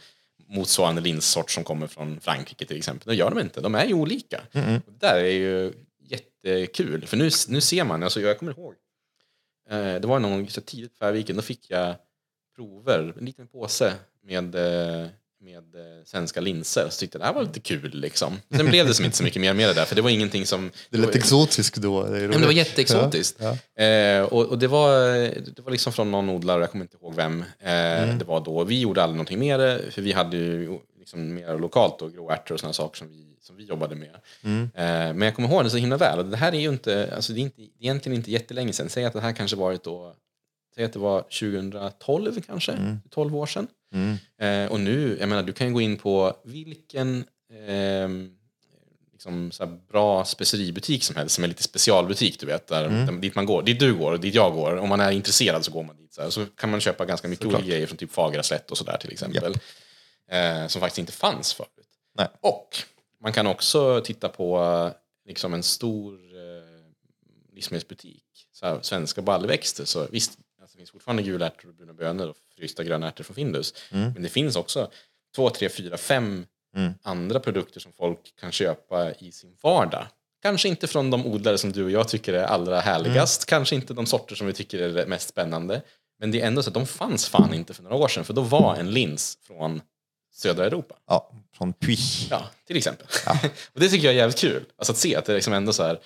motsvarande 0.51 1.01
linssort 1.01 1.51
som 1.51 1.63
kommer 1.63 1.87
från 1.87 2.19
Frankrike 2.19 2.65
till 2.65 2.77
exempel. 2.77 3.07
Det 3.07 3.15
gör 3.15 3.29
de 3.29 3.39
inte, 3.39 3.61
de 3.61 3.75
är 3.75 3.85
ju 3.85 3.93
olika. 3.93 4.41
Och 4.87 4.93
det 4.93 5.07
där 5.07 5.17
är 5.17 5.31
ju 5.31 5.73
jättekul, 5.99 7.07
för 7.07 7.17
nu, 7.17 7.29
nu 7.47 7.61
ser 7.61 7.83
man, 7.83 8.03
alltså 8.03 8.21
jag 8.21 8.39
kommer 8.39 8.51
ihåg, 8.51 8.73
eh, 9.69 9.95
det 9.95 10.07
var 10.07 10.19
någon 10.19 10.31
gång 10.31 10.49
så 10.49 10.61
tidigt 10.61 10.97
förra 10.97 11.11
weekend, 11.11 11.37
då 11.37 11.43
fick 11.43 11.69
jag 11.69 11.95
prover, 12.55 13.13
en 13.19 13.25
liten 13.25 13.47
påse 13.47 13.93
med, 14.23 14.55
eh, 14.55 15.07
med 15.41 15.75
eh, 15.75 16.03
svenska 16.05 16.41
linser. 16.41 16.87
Så 16.89 16.99
tyckte 16.99 17.17
jag 17.17 17.21
det 17.21 17.25
här 17.25 17.33
var 17.33 17.41
lite 17.43 17.59
kul 17.59 17.91
liksom. 17.93 18.39
Sen 18.55 18.65
blev 18.65 18.87
det 18.87 18.93
som 18.93 19.05
inte 19.05 19.17
så 19.17 19.23
mycket 19.23 19.41
mer 19.41 19.53
med 19.53 19.69
det 19.69 19.73
där, 19.73 19.85
för 19.85 19.95
det 19.95 20.01
var 20.01 20.09
ingenting 20.09 20.45
som... 20.45 20.71
Det 20.89 20.97
lät 20.97 21.15
exotiskt 21.15 21.75
då. 21.77 22.03
Det, 22.03 22.21
Ja, 22.21 22.27
men 22.27 22.41
det 22.41 22.45
var 22.45 22.53
jätteexotiskt. 22.53 23.37
Ja, 23.39 23.57
Eh, 23.83 24.23
och, 24.23 24.45
och 24.45 24.59
det, 24.59 24.67
var, 24.67 24.97
det 25.55 25.61
var 25.61 25.71
liksom 25.71 25.93
från 25.93 26.11
någon 26.11 26.29
odlare, 26.29 26.61
jag 26.61 26.71
kommer 26.71 26.85
inte 26.85 26.97
ihåg 26.97 27.15
vem 27.15 27.41
eh, 27.59 28.17
det 28.17 28.23
var 28.27 28.39
då. 28.45 28.63
Vi 28.63 28.79
gjorde 28.79 29.03
aldrig 29.03 29.15
någonting 29.15 29.39
med 29.39 29.59
det, 29.59 29.81
för 29.91 30.01
vi 30.01 30.11
hade 30.11 30.37
ju 30.37 30.79
liksom 30.99 31.33
mer 31.33 31.57
lokalt 31.57 32.01
och 32.01 32.13
gråärtor 32.13 32.53
och 32.53 32.59
sådana 32.59 32.73
saker 32.73 32.97
som 32.97 33.07
vi, 33.09 33.35
som 33.41 33.55
vi 33.55 33.63
jobbade 33.63 33.95
med. 33.95 34.15
Eh, 34.75 35.13
men 35.13 35.21
jag 35.21 35.35
kommer 35.35 35.49
ihåg 35.49 35.63
det 35.63 35.69
så 35.69 35.77
himla 35.77 35.97
väl. 35.97 36.19
Och 36.19 36.25
det 36.25 36.37
här 36.37 36.51
är 36.51 36.59
ju 36.59 36.69
inte, 36.69 37.13
alltså 37.15 37.33
det 37.33 37.39
är 37.39 37.41
inte, 37.41 37.61
egentligen 37.79 38.15
inte 38.15 38.31
jättelänge 38.31 38.73
sedan. 38.73 38.89
Säg 38.89 39.05
att 39.05 39.13
det 39.13 39.21
här 39.21 39.33
kanske 39.33 39.57
varit 39.57 39.83
då, 39.83 40.15
säg 40.75 40.83
att 40.85 40.93
det 40.93 40.99
var 40.99 41.21
2012 41.21 42.41
kanske, 42.47 42.71
12 43.09 43.35
år 43.35 43.45
sedan. 43.45 43.67
Mm. 43.93 44.17
Eh, 44.37 44.71
och 44.71 44.79
nu, 44.79 45.17
jag 45.19 45.29
menar, 45.29 45.43
du 45.43 45.53
kan 45.53 45.73
gå 45.73 45.81
in 45.81 45.97
på 45.97 46.37
vilken 46.43 47.25
ehm, 47.67 48.29
liksom 49.11 49.51
så 49.51 49.65
bra 49.65 50.25
speceributik 50.25 51.03
som 51.03 51.15
helst, 51.15 51.35
som 51.35 51.43
är 51.43 51.47
lite 51.47 51.63
specialbutik, 51.63 52.39
du 52.39 52.45
vet, 52.45 52.67
där, 52.67 52.89
där, 52.89 53.11
dit 53.11 53.35
man 53.35 53.45
går, 53.45 53.63
dit 53.63 53.79
du 53.79 53.93
går 53.93 54.11
och 54.11 54.19
dit 54.19 54.35
jag 54.35 54.53
går. 54.53 54.75
Om 54.75 54.89
man 54.89 54.99
är 54.99 55.11
intresserad 55.11 55.65
så 55.65 55.71
går 55.71 55.83
man 55.83 55.97
dit. 55.97 56.13
Så, 56.13 56.21
här. 56.21 56.29
så 56.29 56.45
kan 56.45 56.71
man 56.71 56.81
köpa 56.81 57.05
ganska 57.05 57.27
mycket 57.27 57.45
olika 57.45 57.61
grejer 57.61 57.87
från 57.87 57.97
typ 57.97 58.11
Fagra 58.11 58.43
slätt 58.43 58.71
och 58.71 58.77
sådär 58.77 58.97
till 58.97 59.11
exempel. 59.11 59.55
Eh, 60.31 60.67
som 60.67 60.81
faktiskt 60.81 60.99
inte 60.99 61.11
fanns 61.11 61.53
förut. 61.53 61.69
Nej. 62.17 62.27
Och 62.41 62.77
man 63.21 63.33
kan 63.33 63.47
också 63.47 64.01
titta 64.01 64.29
på 64.29 64.61
eh, 64.63 64.91
liksom 65.27 65.53
en 65.53 65.63
stor 65.63 66.13
eh, 66.13 67.53
livsmedelsbutik, 67.53 68.47
så 68.51 68.65
här, 68.65 68.79
svenska 68.81 69.21
baljväxter. 69.21 69.85
Så 69.85 70.07
visst, 70.11 70.37
alltså, 70.61 70.75
det 70.75 70.77
finns 70.77 70.91
fortfarande 70.91 71.23
gula 71.23 71.45
ärtor 71.45 71.69
och 71.69 71.75
bruna 71.75 71.93
bönor 71.93 72.29
och 72.29 72.37
frysta 72.61 72.83
gröna 72.83 73.07
ärtor 73.07 73.23
från 73.23 73.35
Findus. 73.35 73.73
Men 74.13 74.23
det 74.23 74.29
finns 74.29 74.55
också 74.55 74.91
två, 75.35 75.49
tre, 75.49 75.69
fyra, 75.69 75.97
fem 75.97 76.45
andra 77.03 77.39
produkter 77.39 77.79
som 77.79 77.91
folk 77.93 78.19
kan 78.39 78.51
köpa 78.51 79.11
i 79.11 79.31
sin 79.31 79.55
vardag. 79.63 80.05
Kanske 80.41 80.67
inte 80.67 80.87
från 80.87 81.11
de 81.11 81.25
odlare 81.25 81.57
som 81.57 81.71
du 81.71 81.83
och 81.83 81.91
jag 81.91 82.07
tycker 82.07 82.33
är 82.33 82.43
allra 82.43 82.79
härligast. 82.79 83.45
Kanske 83.45 83.75
inte 83.75 83.93
de 83.93 84.05
sorter 84.05 84.35
som 84.35 84.47
vi 84.47 84.53
tycker 84.53 84.79
är 84.79 85.05
mest 85.05 85.29
spännande. 85.29 85.81
Men 86.19 86.31
det 86.31 86.41
är 86.41 86.47
ändå 86.47 86.63
så 86.63 86.69
att 86.69 86.73
de 86.73 86.87
fanns 86.87 87.27
fan 87.29 87.53
inte 87.53 87.73
för 87.73 87.83
några 87.83 87.95
år 87.95 88.07
sedan. 88.07 88.25
För 88.25 88.33
då 88.33 88.41
var 88.41 88.75
en 88.75 88.91
lins 88.91 89.37
från 89.47 89.81
södra 90.33 90.65
Europa. 90.65 90.95
Ja, 91.07 91.31
från 91.57 91.73
Puy. 91.73 91.97
Ja, 92.29 92.43
till 92.67 92.77
exempel. 92.77 93.07
och 93.73 93.79
det 93.79 93.89
tycker 93.89 94.05
jag 94.05 94.13
är 94.13 94.17
jävligt 94.17 94.39
kul. 94.39 94.63
Alltså 94.77 94.91
att 94.91 94.97
se 94.97 95.15
att 95.15 95.25
det 95.25 95.31
är 95.31 95.35
liksom 95.35 95.53
ändå 95.53 95.73
så 95.73 95.83
här. 95.83 95.99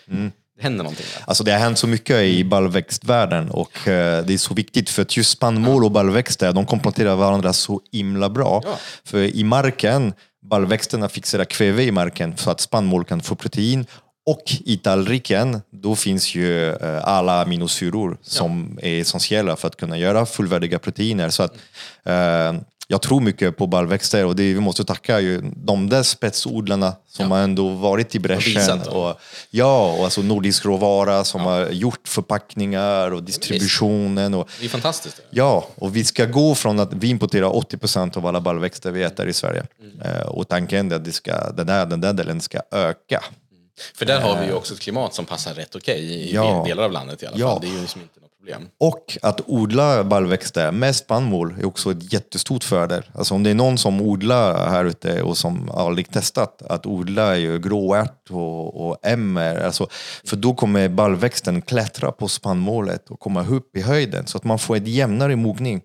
Det 0.56 0.64
händer 0.64 0.84
någonting 0.84 1.06
där. 1.14 1.23
Alltså 1.27 1.44
det 1.44 1.52
har 1.52 1.60
hänt 1.60 1.77
så 1.77 1.88
mycket 1.88 2.23
i 2.23 2.44
baljväxtvärlden 2.44 3.49
och 3.49 3.88
eh, 3.88 4.26
det 4.26 4.34
är 4.34 4.38
så 4.38 4.53
viktigt 4.53 4.90
för 4.90 5.02
att 5.02 5.18
just 5.18 5.32
spannmål 5.32 5.84
och 5.84 5.91
baljväxter, 5.91 6.53
de 6.53 6.65
kompletterar 6.65 7.15
varandra 7.15 7.53
så 7.53 7.82
himla 7.91 8.30
bra. 8.30 8.61
Ja. 8.65 8.77
För 9.03 9.18
i 9.18 9.44
marken, 9.44 10.14
baljväxterna 10.49 11.10
fixerar 11.10 11.45
kväve 11.45 11.84
i 11.84 11.91
marken 11.91 12.38
så 12.38 12.52
att 12.52 12.61
spannmål 12.61 13.06
kan 13.06 13.22
få 13.22 13.36
protein 13.36 13.86
och 14.27 14.44
i 14.65 14.77
tallriken, 14.77 15.61
då 15.72 15.95
finns 15.95 16.36
ju 16.36 16.69
eh, 16.69 17.07
alla 17.07 17.41
aminosyror 17.41 18.18
som 18.22 18.80
är 18.82 19.02
essentiella 19.02 19.56
för 19.56 19.68
att 19.68 19.77
kunna 19.77 19.98
göra 19.98 20.26
fullvärdiga 20.26 20.80
proteiner. 20.80 21.30
Så 21.30 21.44
att, 21.44 21.53
eh, 22.06 22.53
jag 22.88 23.02
tror 23.02 23.22
mycket 23.22 23.57
på 23.57 23.68
baljväxter 23.68 24.26
och 24.26 24.36
det, 24.36 24.53
vi 24.53 24.60
måste 24.60 24.84
tacka 24.84 25.20
ju 25.20 25.41
de 25.56 25.90
där 25.90 26.03
spetsodlarna 26.03 26.94
som 27.07 27.32
har 27.32 27.40
ändå 27.40 27.70
varit 27.70 28.16
i 28.16 28.20
bräschen. 28.20 28.82
Och, 28.82 29.20
ja, 29.52 29.91
och 29.98 30.03
alltså 30.03 30.22
Nordisk 30.22 30.66
råvara 30.66 31.24
som 31.24 31.41
har 31.41 31.70
gjort 31.70 32.07
förpackningar 32.07 33.12
och 33.12 33.24
distributionen. 33.24 34.34
Och, 34.34 34.49
Det 34.60 34.66
är 34.66 34.70
fantastiskt. 34.70 35.22
Ja, 35.30 35.68
och 35.76 35.95
vi 35.95 36.03
ska 36.03 36.26
gå 36.26 36.56
från 36.56 36.80
att 36.80 36.94
vi 36.94 37.07
importerar 37.10 37.56
80 37.56 37.78
procent 37.78 38.18
av 38.18 38.26
alla 38.28 38.41
baljväxter 38.41 38.91
vi 38.91 39.03
äter 39.03 39.28
i 39.28 39.34
Sverige. 39.34 39.64
Mm. 39.82 40.02
Eh, 40.02 40.22
och 40.28 40.48
tanken 40.48 40.91
är 40.91 40.95
att 40.95 41.06
det 41.06 41.12
ska, 41.12 41.52
den, 41.52 41.68
där, 41.68 41.86
den 41.86 42.02
där 42.02 42.14
delen 42.14 42.41
ska 42.41 42.60
öka. 42.72 43.24
För 43.95 44.06
där 44.06 44.22
har 44.22 44.41
vi 44.41 44.45
ju 44.48 44.53
också 44.53 44.74
ett 44.74 44.80
klimat 44.80 45.14
som 45.14 45.26
passar 45.26 45.53
rätt 45.53 45.76
okej 45.76 45.99
i 45.99 46.34
Ja. 46.34 46.64
delar 46.68 46.84
av 46.84 46.91
landet 46.91 47.24
i 47.24 47.26
alla 47.26 47.38
Ja. 47.38 47.49
fall. 47.52 47.62
Det 47.62 47.68
är 47.68 47.72
ju 47.72 47.82
liksom 47.82 48.02
inte 48.02 48.20
problem. 48.45 48.69
Och 48.80 49.17
att 49.22 49.41
odla 49.45 50.03
baljväxter 50.03 50.72
med 50.72 50.95
spannmål 50.95 51.55
är 51.59 51.65
också 51.65 51.91
ett 51.91 52.13
jättestort 52.13 52.63
fördel. 52.63 53.03
Alltså 53.13 53.34
om 53.34 53.43
det 53.43 53.49
är 53.49 53.55
någon 53.55 53.77
som 53.77 54.01
odlar 54.01 54.69
här 54.69 54.85
ute 54.85 55.22
och 55.22 55.38
som 55.38 55.69
aldrig 55.69 56.11
testat 56.11 56.61
att 56.61 56.85
odla 56.85 57.38
ju 57.38 57.59
gråärt 57.59 58.30
och, 58.30 58.88
och 58.88 58.97
emmer. 59.03 59.65
Alltså, 59.65 59.88
för 60.26 60.38
då 60.38 60.53
kommer 60.53 60.89
baljväxten 60.89 61.61
klättra 61.61 62.11
på 62.11 62.27
spannmålet 62.27 63.09
och 63.09 63.19
komma 63.19 63.45
upp 63.47 63.77
i 63.77 63.81
höjden 63.81 64.27
så 64.27 64.38
att 64.38 64.43
man 64.43 64.59
får 64.59 64.76
ett 64.76 64.88
jämnare 64.88 65.35
mogning. 65.35 65.81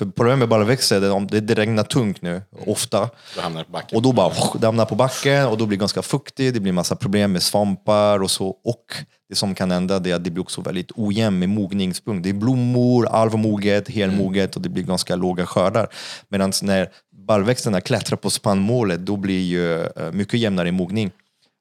För 0.00 0.06
problemet 0.06 0.38
med 0.38 0.48
baljväxter 0.48 1.02
är 1.02 1.12
om 1.12 1.26
det, 1.26 1.40
det 1.40 1.54
regnar 1.54 1.84
tungt 1.84 2.22
nu, 2.22 2.42
ofta. 2.66 3.10
Då 3.34 3.40
hamnar 3.40 3.60
det 3.60 3.64
på 3.64 3.72
backen. 3.72 3.96
Och 3.96 4.02
då 4.02 4.12
bara 4.12 4.32
det 4.60 4.66
hamnar 4.66 4.84
på 4.84 4.94
backen 4.94 5.46
och 5.46 5.58
då 5.58 5.66
blir 5.66 5.78
det 5.78 5.80
ganska 5.80 6.02
fuktigt, 6.02 6.54
det 6.54 6.60
blir 6.60 6.72
massa 6.72 6.96
problem 6.96 7.32
med 7.32 7.42
svampar 7.42 8.22
och 8.22 8.30
så. 8.30 8.48
Och 8.48 8.84
det 9.28 9.34
som 9.34 9.54
kan 9.54 9.70
hända 9.70 9.98
det 9.98 10.10
är 10.10 10.14
att 10.14 10.24
det 10.24 10.30
blir 10.30 10.42
också 10.42 10.60
väldigt 10.60 10.92
ojämn 10.94 11.38
med 11.38 11.48
mogningspunkt. 11.48 12.24
Det 12.24 12.28
är 12.28 12.34
blommor, 12.34 13.08
halvmoget, 13.10 13.88
helmoget 13.88 14.56
och 14.56 14.62
det 14.62 14.68
blir 14.68 14.82
ganska 14.82 15.16
låga 15.16 15.46
skördar. 15.46 15.88
Medan 16.28 16.52
när 16.62 16.90
baljväxterna 17.26 17.80
klättrar 17.80 18.16
på 18.16 18.30
spannmålet 18.30 19.00
då 19.06 19.16
blir 19.16 19.42
ju 19.42 19.80
eh, 19.80 20.12
mycket 20.12 20.40
jämnare 20.40 20.72
mogning. 20.72 21.10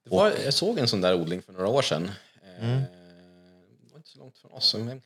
Det 0.09 0.15
var, 0.15 0.31
jag 0.45 0.53
såg 0.53 0.79
en 0.79 0.87
sån 0.87 1.01
där 1.01 1.15
odling 1.21 1.41
för 1.41 1.53
några 1.53 1.67
år 1.67 1.81
sedan. 1.81 2.11
Eh, 2.61 2.69
Mm. 2.69 2.79
Det 2.79 3.91
var 3.91 3.97
inte 3.97 4.09
så 4.09 4.19
långt 4.19 4.37
från 4.37 4.51
oss. 4.51 4.75
Vem 4.75 5.01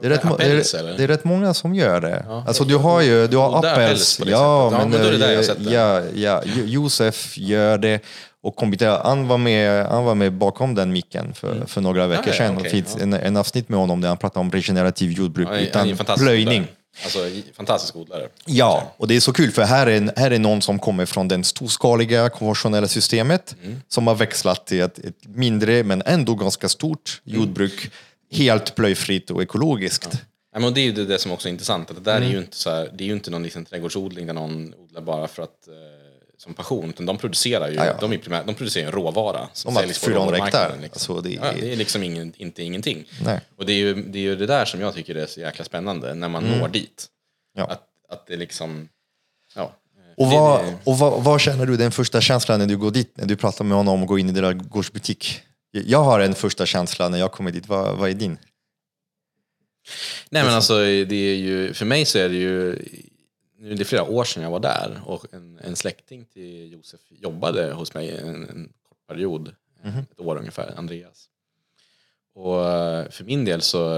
det 0.00 0.06
är, 0.06 0.10
rätt, 0.10 0.24
må- 0.24 0.36
det, 0.36 0.44
Appels, 0.44 0.74
är, 0.74 0.82
det 0.96 1.04
är 1.04 1.08
rätt 1.08 1.24
många 1.24 1.54
som 1.54 1.74
gör 1.74 2.00
det. 2.00 2.24
Ja. 2.28 2.44
Alltså 2.46 2.64
du 2.64 2.76
har 2.76 3.00
ju 3.00 3.26
du 3.26 3.36
har 3.36 3.58
Appels, 3.58 3.72
Appels 3.74 4.18
ja. 4.18 4.70
Ja, 4.72 4.78
men, 4.78 4.90
men 4.90 5.00
då 5.02 5.06
är 5.08 5.12
det 5.12 5.18
där 5.18 5.32
jag 5.32 5.44
sett 5.44 5.64
det. 5.64 5.70
ja, 5.72 6.02
ja, 6.14 6.42
Jo- 6.44 6.64
Josef 6.64 7.38
gör 7.38 7.78
det 7.78 8.00
och 8.42 8.56
kombinerar. 8.56 9.02
Han 9.04 9.28
var 9.28 9.38
med, 9.38 9.86
han 9.86 10.04
var 10.04 10.14
med 10.14 10.32
bakom 10.32 10.74
den 10.74 10.92
micken 10.92 11.34
för, 11.34 11.62
för 11.66 11.80
några 11.80 12.06
veckor 12.06 12.22
Mm. 12.24 12.36
ja, 12.38 12.48
sedan. 12.54 12.62
det 12.62 12.70
finns 12.70 12.94
ja. 12.96 13.02
en, 13.02 13.12
en 13.12 13.36
avsnitt 13.36 13.68
med 13.68 13.78
honom 13.80 14.00
där 14.00 14.08
han 14.08 14.18
pratar 14.18 14.40
om 14.40 14.50
regenerativ 14.50 15.10
jordbruk 15.12 15.48
är 15.48 15.58
utan 15.58 15.96
plöjning. 16.18 16.60
odlare. 16.60 16.68
Alltså, 17.04 17.18
fantastisk 17.56 17.96
odlare. 17.96 18.28
Ja, 18.46 18.92
och 18.96 19.08
det 19.08 19.16
är 19.16 19.20
så 19.20 19.32
kul 19.32 19.50
för 19.50 19.62
här 19.62 19.86
är, 19.86 20.12
här 20.16 20.30
är 20.30 20.38
någon 20.38 20.62
som 20.62 20.78
kommer 20.78 21.06
från 21.06 21.28
det 21.28 21.44
storskaliga 21.44 22.28
konventionella 22.28 22.88
systemet 22.88 23.56
Mm. 23.64 23.80
som 23.88 24.06
har 24.06 24.14
växlat 24.14 24.66
till 24.66 24.80
ett, 24.80 24.98
ett 24.98 25.14
mindre 25.34 25.82
men 25.84 26.02
ändå 26.06 26.34
ganska 26.34 26.68
stort 26.68 27.20
Mm. 27.26 27.40
Helt 28.36 28.74
plöjfritt 28.74 29.30
och 29.30 29.42
ekologiskt. 29.42 30.08
Ja, 30.52 30.60
men 30.60 30.74
det 30.74 30.80
är 30.80 30.82
ju 30.84 30.92
det, 31.06 31.18
som 31.18 31.32
också 31.32 31.48
är 31.48 31.50
intressant. 31.52 31.90
Att 31.90 31.96
det 31.96 32.02
där 32.02 32.12
är 32.12 32.16
Mm. 32.20 32.30
ju 32.32 32.38
inte, 32.38 32.56
så 32.56 32.70
här, 32.70 32.90
det 32.94 33.04
är 33.04 33.06
ju 33.08 33.12
inte 33.12 33.30
någon 33.30 33.42
liksom 33.42 33.64
trädgårdsodling 33.64 34.26
där 34.26 34.34
någon 34.34 34.74
odlar 34.74 35.00
bara 35.00 35.28
för 35.28 35.42
att 35.42 35.68
eh, 35.68 35.74
som 36.38 36.54
passion. 36.54 36.88
Utan 36.90 37.06
de 37.06 37.18
producerar 37.18 37.68
ju, 37.68 37.74
Ja, 37.74 37.86
ja. 37.86 37.96
De 38.00 38.12
är 38.12 38.18
primär, 38.18 38.44
de 38.46 38.54
producerar 38.54 38.86
en 38.86 38.92
råvara. 38.92 39.48
Som 39.52 39.74
De 39.74 39.80
säljs 39.80 39.98
på 39.98 40.04
400 40.06 40.26
råvarumarknaden. 40.26 40.80
Liksom. 40.82 41.16
Alltså, 41.16 41.28
det 41.28 41.34
ja, 41.34 41.42
är- 41.44 41.60
det 41.60 41.72
är 41.72 41.76
liksom 41.76 42.02
ingen, 42.02 42.32
inte 42.36 42.62
ingenting. 42.62 43.04
Nej. 43.24 43.40
Och 43.56 43.66
det 43.66 43.72
är, 43.72 43.76
ju, 43.76 43.94
det 43.94 44.18
är 44.18 44.22
ju 44.22 44.36
det 44.36 44.46
där 44.46 44.64
som 44.64 44.80
jag 44.80 44.94
tycker 44.94 45.14
är 45.14 45.26
så 45.26 45.40
jäkla 45.40 45.64
spännande. 45.64 46.14
När 46.14 46.28
man 46.28 46.44
når 46.44 46.68
dit. 46.68 47.06
Mm. 47.56 47.66
Ja. 47.68 47.72
Att, 47.74 47.82
att 48.08 48.26
det 48.26 48.36
liksom... 48.36 48.88
Ja, 49.54 49.72
Och, 50.16 50.26
vad, 50.26 50.74
och 50.84 50.98
vad, 50.98 51.22
vad 51.24 51.40
känner 51.40 51.66
du 51.66 51.76
den 51.76 51.92
första 51.92 52.20
känslan 52.20 52.58
när 52.58 52.66
du 52.66 52.76
går 52.76 52.90
dit, 52.90 53.12
när 53.16 53.26
du 53.26 53.36
pratar 53.36 53.64
med 53.64 53.76
honom 53.76 54.02
och 54.02 54.08
går 54.08 54.18
in 54.18 54.28
i 54.28 54.32
deras 54.32 54.54
gårdsbutik? 54.54 55.40
Jag 55.80 56.04
har 56.04 56.20
en 56.20 56.34
första 56.34 56.66
känsla 56.66 57.08
när 57.08 57.18
jag 57.18 57.32
kommer 57.32 57.50
dit, 57.50 57.68
vad, 57.68 57.98
vad 57.98 58.10
är 58.10 58.14
din? 58.14 58.38
Nej 60.30 60.44
men 60.44 60.54
alltså 60.54 60.74
det 60.78 61.14
är 61.14 61.36
ju, 61.36 61.74
för 61.74 61.86
mig 61.86 62.04
så 62.04 62.18
är 62.18 62.28
det 62.28 62.34
ju, 62.34 62.78
nu 63.58 63.72
är 63.72 63.76
det 63.76 63.84
flera 63.84 64.02
år 64.02 64.24
sedan 64.24 64.42
jag 64.42 64.50
var 64.50 64.60
där 64.60 65.02
och 65.06 65.26
en, 65.32 65.58
en 65.58 65.76
släkting 65.76 66.24
till 66.24 66.72
Josef 66.72 67.00
jobbade 67.10 67.72
hos 67.72 67.94
mig 67.94 68.10
en, 68.10 68.48
en 68.48 68.72
kort 68.88 69.06
period, 69.08 69.54
ett 70.10 70.20
år 70.20 70.36
ungefär, 70.36 70.74
Andreas. 70.76 71.28
Och 72.34 72.70
eh, 72.70 73.10
för 73.10 73.24
min 73.24 73.44
del 73.44 73.60
så, 73.60 73.90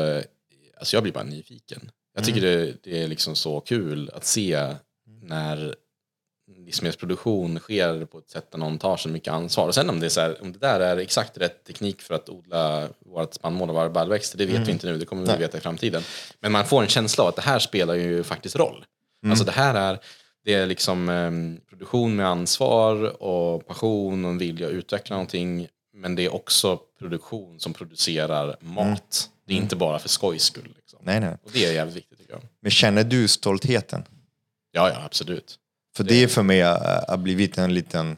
alltså 0.79 0.97
jag 0.97 1.03
blir 1.03 1.13
bara 1.13 1.25
nyfiken. 1.25 1.91
Jag 2.15 2.25
tycker 2.25 2.41
det, 2.41 2.75
det 2.83 3.03
är 3.03 3.09
liksom 3.09 3.37
så 3.37 3.61
kul 3.61 4.11
att 4.15 4.25
se 4.25 4.75
när 5.23 5.77
livsmedelsproduktion 6.67 7.59
sker 7.59 8.05
på 8.05 8.19
ett 8.19 8.31
sätt 8.31 8.51
där 8.51 8.59
någon 8.59 8.79
tar 8.79 8.97
så 8.97 9.09
mycket 9.09 9.33
ansvar. 9.33 9.69
Och 9.69 9.75
sen 9.75 9.91
om 9.91 10.01
det, 10.01 10.07
är 10.07 10.11
så 10.11 10.21
här, 10.21 10.43
om 10.43 10.53
det 10.53 10.59
där 10.59 10.81
är 10.81 10.97
exakt 10.97 11.39
rätt 11.39 11.65
teknik 11.65 12.03
för 12.03 12.15
att 12.15 12.29
odla 12.29 12.89
vårt 12.99 13.35
spannmål 13.35 13.69
och 13.69 13.75
våra 13.75 13.91
baljväxter, 13.91 14.39
det 14.39 14.47
vet 14.47 14.69
vi 14.69 14.73
inte 14.73 14.87
nu, 14.87 14.99
det 14.99 15.07
kommer 15.07 15.33
vi 15.33 15.39
veta 15.39 15.59
i 15.59 15.61
framtiden. 15.61 16.03
Men 16.41 16.53
man 16.53 16.65
får 16.65 16.83
en 16.83 16.89
känsla 16.89 17.25
av 17.25 17.29
att 17.29 17.37
det 17.37 17.43
här 17.43 17.59
spelar 17.59 17.95
ju 17.95 18.23
faktiskt 18.23 18.57
roll. 18.57 18.85
Alltså 19.27 19.45
det 19.45 19.53
här 19.53 19.75
är, 19.75 19.99
det 20.45 20.55
är 20.55 20.67
liksom 20.67 21.09
em, 21.09 21.61
produktion 21.69 22.17
med 22.17 22.27
ansvar 22.27 23.23
och 23.23 23.67
passion 23.67 24.25
och 24.25 24.31
en 24.31 24.39
vilja 24.39 24.67
att 24.67 24.73
utveckla 24.73 25.17
någonting. 25.17 25.69
Men 25.95 26.15
det 26.15 26.25
är 26.25 26.35
också 26.35 26.81
produktion 26.99 27.61
som 27.61 27.73
producerar 27.73 28.57
mat. 28.61 29.31
Det 29.47 29.55
är 29.55 29.59
inte 29.59 29.77
bara 29.77 29.99
för 29.99 30.09
skojs 30.09 30.43
skull. 30.43 30.75
Liksom. 30.77 30.99
Nej, 31.03 31.21
nej. 31.21 31.37
Och 31.45 31.51
det 31.53 31.67
är 31.67 31.73
jävligt 31.73 31.97
viktigt 31.97 32.19
tycker 32.19 32.33
jag. 32.33 32.43
Men 32.61 32.71
känner 32.71 33.05
du 33.05 33.29
stoltheten? 33.29 34.03
Ja, 34.73 34.91
ja, 34.91 35.03
absolut. 35.05 35.59
För 35.97 36.05
det 36.05 36.29
för 36.29 36.43
mig 36.43 36.61
har 36.61 37.17
blivit 37.17 37.59
en 37.59 37.75
liten 37.75 38.17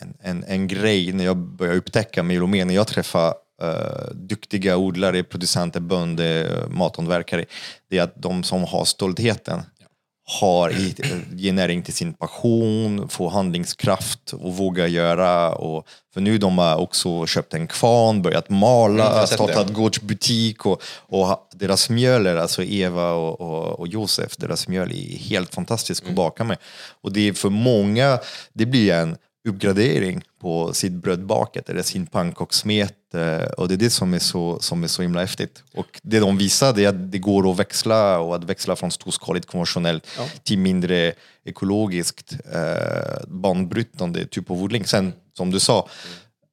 en, 0.00 0.14
en, 0.20 0.44
en 0.44 0.68
grej 0.68 1.12
när 1.12 1.24
jag 1.24 1.36
börjar 1.36 1.74
upptäcka 1.74 2.22
mer 2.22 2.42
när 2.64 2.74
jag 2.74 2.86
träffar 2.86 3.34
eh, 3.62 4.14
duktiga 4.14 4.76
odlare, 4.76 5.22
producenter, 5.22 5.80
bönder, 5.80 6.66
mathantverkare. 6.68 7.44
Det 7.88 7.98
är 7.98 8.02
att 8.02 8.22
de 8.22 8.42
som 8.42 8.64
har 8.64 8.84
stoltheten 8.84 9.62
har 10.30 10.70
ger 11.36 11.52
näring 11.52 11.82
till 11.82 11.94
sin 11.94 12.12
passion, 12.14 13.08
får 13.08 13.30
handlingskraft 13.30 14.32
och 14.32 14.56
vågar 14.56 14.86
göra. 14.86 15.54
Och, 15.54 15.86
för 16.14 16.20
nu 16.20 16.38
de 16.38 16.58
har 16.58 16.76
också 16.76 17.26
köpt 17.26 17.54
en 17.54 17.66
kvarn, 17.66 18.22
börjat 18.22 18.48
Mm, 18.48 18.60
mala, 18.60 19.26
sett 19.26 19.34
startat 19.34 19.72
gårdsbutik 19.72 20.66
och, 20.66 20.82
och 20.96 21.48
deras 21.54 21.90
mjöl, 21.90 22.26
är 22.26 22.36
alltså 22.36 22.62
Eva 22.62 23.12
och, 23.12 23.40
och, 23.40 23.80
och 23.80 23.88
Josef, 23.88 24.36
deras 24.36 24.68
mjöl 24.68 24.90
är 24.90 25.18
helt 25.18 25.54
fantastiskt 25.54 26.02
Mm. 26.02 26.12
att 26.12 26.16
baka 26.16 26.44
med. 26.44 26.56
Och 27.00 27.12
det 27.12 27.28
är 27.28 27.32
för 27.32 27.50
många, 27.50 28.18
det 28.52 28.66
blir 28.66 28.92
en 28.92 29.16
uppgradering 29.48 30.22
på 30.40 30.72
sitt 30.72 30.92
brödbaket 30.92 31.68
eller 31.68 31.82
sin 31.82 32.06
pannkakssmet 32.06 33.14
eh, 33.14 33.42
och 33.42 33.68
det 33.68 33.74
är 33.74 33.78
det 33.78 33.90
som 33.90 34.14
är 34.14 34.18
så, 34.18 34.58
som 34.60 34.84
är 34.84 34.88
så 34.88 35.02
himla 35.02 35.20
häftigt. 35.20 35.62
Och 35.74 36.00
det 36.02 36.20
de 36.20 36.38
visar 36.38 36.78
är 36.78 36.88
att 36.88 37.12
det 37.12 37.18
går 37.18 37.50
att 37.50 37.58
växla 37.58 38.18
och 38.18 38.34
att 38.34 38.44
växla 38.44 38.76
från 38.76 38.90
storskaligt 38.90 39.46
konventionellt 39.46 40.06
till 40.42 40.58
mindre 40.58 41.12
ekologiskt 41.44 42.32
eh, 42.32 43.26
banbrytande 43.28 44.26
typ 44.26 44.50
av 44.50 44.62
odling. 44.62 44.84
Sen 44.84 45.12
som 45.36 45.50
du 45.50 45.60
sa, 45.60 45.88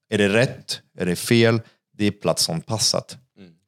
är 0.10 0.18
det 0.18 0.30
rätt? 0.30 0.82
Är 0.98 1.06
det 1.06 1.16
fel? 1.16 1.62
Det 1.98 2.06
är 2.06 2.12
platsanpassat. 2.12 3.18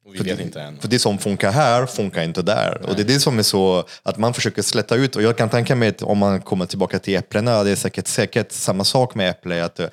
Och 0.07 0.15
vi 0.15 0.19
vet 0.19 0.37
det, 0.37 0.43
inte 0.43 0.61
än. 0.61 0.79
För 0.79 0.87
det 0.87 0.99
som 0.99 1.17
funkar 1.17 1.51
här 1.51 1.85
funkar 1.85 2.23
inte 2.23 2.41
där. 2.41 2.81
Och 2.87 2.95
det 2.95 3.01
är 3.01 3.05
det 3.05 3.19
som 3.19 3.39
är 3.39 3.43
så, 3.43 3.87
att 4.03 4.17
man 4.17 4.33
försöker 4.33 4.61
släta 4.61 4.95
ut. 4.95 5.15
Och 5.15 5.23
jag 5.23 5.37
kan 5.37 5.49
tänka 5.49 5.75
mig 5.75 5.89
att 5.89 6.01
om 6.01 6.17
man 6.17 6.41
kommer 6.41 6.65
tillbaka 6.65 6.99
till 6.99 7.15
äpplena, 7.15 7.63
det 7.63 7.71
är 7.71 7.75
säkert, 7.75 8.07
säkert 8.07 8.51
samma 8.51 8.83
sak 8.83 9.15
med 9.15 9.29
äpple. 9.29 9.65
Att, 9.65 9.79
eh, 9.79 9.87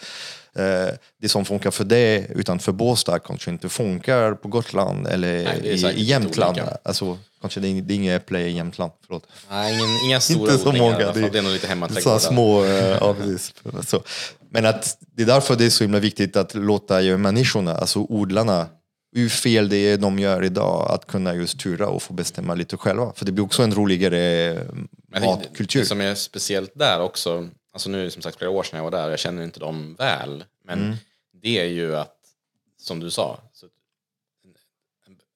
det 1.21 1.29
som 1.29 1.45
funkar 1.45 1.71
för 1.71 1.85
det 1.85 2.27
utanför 2.35 2.73
Båstad 2.73 3.19
kanske 3.19 3.51
inte 3.51 3.69
funkar 3.69 4.35
på 4.35 4.49
Gotland 4.49 5.07
eller 5.07 5.45
Nej, 5.45 5.61
det 5.63 5.69
i, 5.69 6.03
Jämtland. 6.03 6.61
Alltså, 6.83 7.19
kanske 7.41 7.61
det 7.61 7.69
är, 7.69 7.83
det 7.83 7.95
är 7.95 7.97
inga 7.97 8.15
äpple 8.15 8.41
i 8.41 8.53
Jämtland. 8.53 8.93
Förlåt. 9.07 9.27
Nej, 9.51 9.75
ingen, 9.75 9.89
inga 10.07 10.21
stora 10.21 10.53
Inte 10.53 10.63
så 10.63 10.69
odlingar 10.69 10.93
många. 10.93 11.13
fall. 11.13 11.33
Det 11.33 11.39
är 11.39 11.43
nog 11.43 11.53
lite 11.53 11.67
hemmaträdgårdar. 11.67 12.19
små, 12.19 12.65
eh, 12.65 12.99
ja, 13.01 13.15
precis. 13.15 13.55
Så. 13.87 14.03
Men 14.51 14.67
att 14.67 14.99
det 15.17 15.23
är 15.23 15.27
därför 15.27 15.57
det 15.57 15.65
är 15.65 15.71
så 15.71 15.85
himla 15.85 15.99
viktigt 15.99 16.37
att 16.37 16.55
låta 16.55 17.01
människorna, 17.01 17.75
alltså 17.75 17.99
odlarna, 17.99 18.67
hur 19.15 19.29
fel 19.29 19.69
det 19.69 19.77
är 19.77 19.99
de 19.99 20.19
gör 20.19 20.45
idag, 20.45 20.91
att 20.91 21.07
kunna 21.07 21.35
just 21.35 21.61
tura 21.61 21.89
och 21.89 22.03
få 22.03 22.13
bestämma 22.13 22.55
lite 22.55 22.77
själva. 22.77 23.13
För 23.13 23.25
det 23.25 23.33
blir 23.33 23.45
också 23.45 23.63
en 23.63 23.75
roligare 23.75 24.55
matkultur. 25.09 25.81
Det 25.81 25.87
som 25.87 26.01
är 26.01 26.15
speciellt 26.15 26.71
där 26.75 27.01
också, 27.01 27.49
alltså 27.73 27.91
nu 27.91 28.01
är 28.01 28.05
det 28.05 28.11
som 28.11 28.23
sagt 28.23 28.39
flera 28.39 28.51
år 28.51 28.63
sedan 28.63 28.77
jag 28.77 28.85
var 28.85 28.91
där, 28.91 29.11
jag 29.11 29.19
känner 29.19 29.43
inte 29.45 29.61
dem 29.61 29.95
väl, 29.99 30.45
men 30.65 30.79
Mm. 30.83 30.97
det 31.33 31.59
är 31.61 31.65
ju 31.65 31.97
att 31.97 32.17
som 32.81 33.01
du 33.01 33.11
sa, 33.11 33.41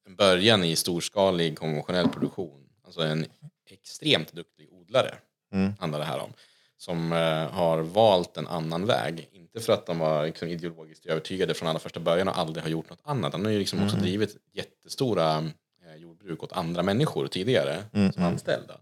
en 0.07 0.15
början 0.15 0.63
i 0.63 0.75
storskalig 0.75 1.57
konventionell 1.57 2.07
produktion, 2.09 2.63
alltså 2.85 3.01
en 3.01 3.25
extremt 3.69 4.33
duktig 4.33 4.67
odlare, 4.71 5.15
Mm. 5.53 5.73
handlar 5.79 5.99
det 5.99 6.05
här 6.05 6.19
om, 6.19 6.33
som 6.77 7.13
eh, 7.13 7.49
har 7.51 7.79
valt 7.79 8.37
en 8.37 8.47
annan 8.47 8.85
väg. 8.85 9.29
Inte 9.53 9.65
för 9.65 9.73
att 9.73 9.85
de 9.85 9.99
var 9.99 10.25
liksom, 10.25 10.47
ideologiskt 10.47 11.05
övertygade 11.05 11.53
från 11.53 11.69
allra 11.69 11.79
första 11.79 11.99
början 11.99 12.27
och 12.27 12.37
aldrig 12.37 12.63
har 12.63 12.69
gjort 12.69 12.89
något 12.89 13.01
annat. 13.03 13.33
Han 13.33 13.45
har 13.45 13.51
ju 13.51 13.59
liksom 13.59 13.83
också 13.83 13.97
drivit 13.97 14.37
jättestora 14.53 15.37
eh, 15.85 15.95
jordbruk 15.95 16.43
åt 16.43 16.51
andra 16.51 16.83
människor 16.83 17.27
tidigare 17.27 17.83
som 18.13 18.23
anställda. 18.23 18.79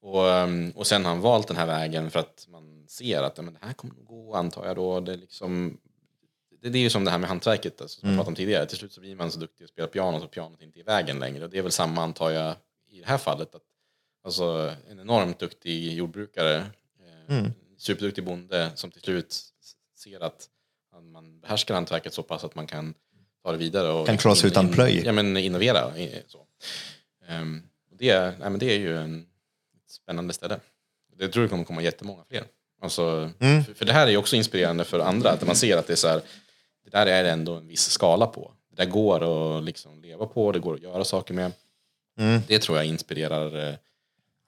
Och, 0.00 0.30
ehm, 0.30 0.70
och 0.70 0.86
sen 0.86 1.04
har 1.04 1.12
han 1.12 1.20
valt 1.20 1.48
den 1.48 1.56
här 1.56 1.66
vägen 1.66 2.10
för 2.10 2.20
att 2.20 2.46
man 2.48 2.84
ser 2.88 3.22
att 3.22 3.36
men 3.36 3.52
det 3.52 3.66
här 3.66 3.72
kommer 3.72 3.94
att 3.94 4.06
gå 4.06 4.34
antar 4.34 4.66
jag 4.66 4.76
då. 4.76 5.00
Det, 5.00 5.12
är 5.12 5.16
liksom, 5.16 5.78
det, 6.60 6.68
det 6.68 6.78
är 6.78 6.82
ju 6.82 6.90
som 6.90 7.04
det 7.04 7.10
här 7.10 7.18
med 7.18 7.28
hantverket 7.28 7.80
alltså, 7.80 8.00
som 8.00 8.08
jag 8.08 8.16
pratade 8.16 8.30
om 8.30 8.34
tidigare. 8.34 8.66
Till 8.66 8.78
slut 8.78 8.92
så 8.92 9.00
blir 9.00 9.16
man 9.16 9.30
så 9.30 9.38
duktig 9.38 9.64
att 9.64 9.70
spela 9.70 9.88
piano 9.88 10.20
så 10.20 10.28
pianot 10.28 10.62
inte 10.62 10.78
är 10.78 10.80
i 10.80 10.84
vägen 10.84 11.18
längre. 11.18 11.44
Och 11.44 11.50
det 11.50 11.58
är 11.58 11.62
väl 11.62 11.72
samma 11.72 12.02
antar 12.02 12.30
jag 12.30 12.54
i 12.90 13.00
det 13.00 13.06
här 13.06 13.18
fallet. 13.18 13.54
Att, 13.54 13.62
alltså 14.24 14.74
en 14.90 15.00
enormt 15.00 15.38
duktig 15.38 15.92
jordbrukare, 15.92 16.56
eh, 17.28 17.44
superduktig 17.78 18.24
bonde 18.24 18.70
som 18.74 18.90
till 18.90 19.02
slut 19.02 19.36
ser 20.10 20.20
att 20.20 20.48
man 21.02 21.40
behärskar 21.40 21.74
hantverket 21.74 22.14
så 22.14 22.22
pass 22.22 22.44
att 22.44 22.54
man 22.54 22.66
kan 22.66 22.94
ta 23.42 23.52
det 23.52 23.58
vidare. 23.58 23.92
Och 23.92 24.06
Kan 24.06 24.18
klara 24.18 24.34
sig 24.34 24.50
utan 24.50 24.72
plöj. 24.72 25.02
Ja, 25.04 25.12
men 25.12 25.36
innovera. 25.36 25.92
Så. 26.26 26.38
Och 26.38 27.96
det, 27.98 28.10
är- 28.10 28.30
nej, 28.40 28.50
men 28.50 28.58
det 28.58 28.66
är 28.74 28.78
ju 28.78 28.98
en 28.98 29.20
ett 29.84 29.90
spännande 29.90 30.34
ställe. 30.34 30.60
Det 31.16 31.28
tror 31.28 31.42
jag 31.42 31.50
kommer 31.50 31.64
komma 31.64 31.82
jättemånga 31.82 32.24
fler. 32.28 32.44
Alltså, 32.80 33.30
Mm. 33.38 33.64
för, 33.64 33.74
för 33.74 33.84
det 33.84 33.92
här 33.92 34.06
är 34.06 34.10
ju 34.10 34.16
också 34.16 34.36
inspirerande 34.36 34.84
för 34.84 35.00
andra, 35.00 35.30
att 35.30 35.46
man 35.46 35.56
ser 35.56 35.76
att 35.76 35.86
det 35.86 35.92
är 35.92 35.96
så 35.96 36.08
här, 36.08 36.22
det 36.84 36.90
där 36.90 37.06
är 37.06 37.24
det 37.24 37.30
ändå 37.30 37.54
en 37.54 37.66
viss 37.68 37.90
skala 37.90 38.26
på. 38.26 38.52
Det 38.70 38.76
där 38.84 38.90
går 38.90 39.56
att 39.58 39.64
liksom 39.64 40.02
leva 40.02 40.26
på, 40.26 40.52
det 40.52 40.58
går 40.58 40.74
att 40.74 40.82
göra 40.82 41.04
saker 41.04 41.34
med. 41.34 41.52
Mm. 42.18 42.40
Det 42.48 42.58
tror 42.58 42.78
jag 42.78 42.86
inspirerar 42.86 43.68
eh, 43.68 43.74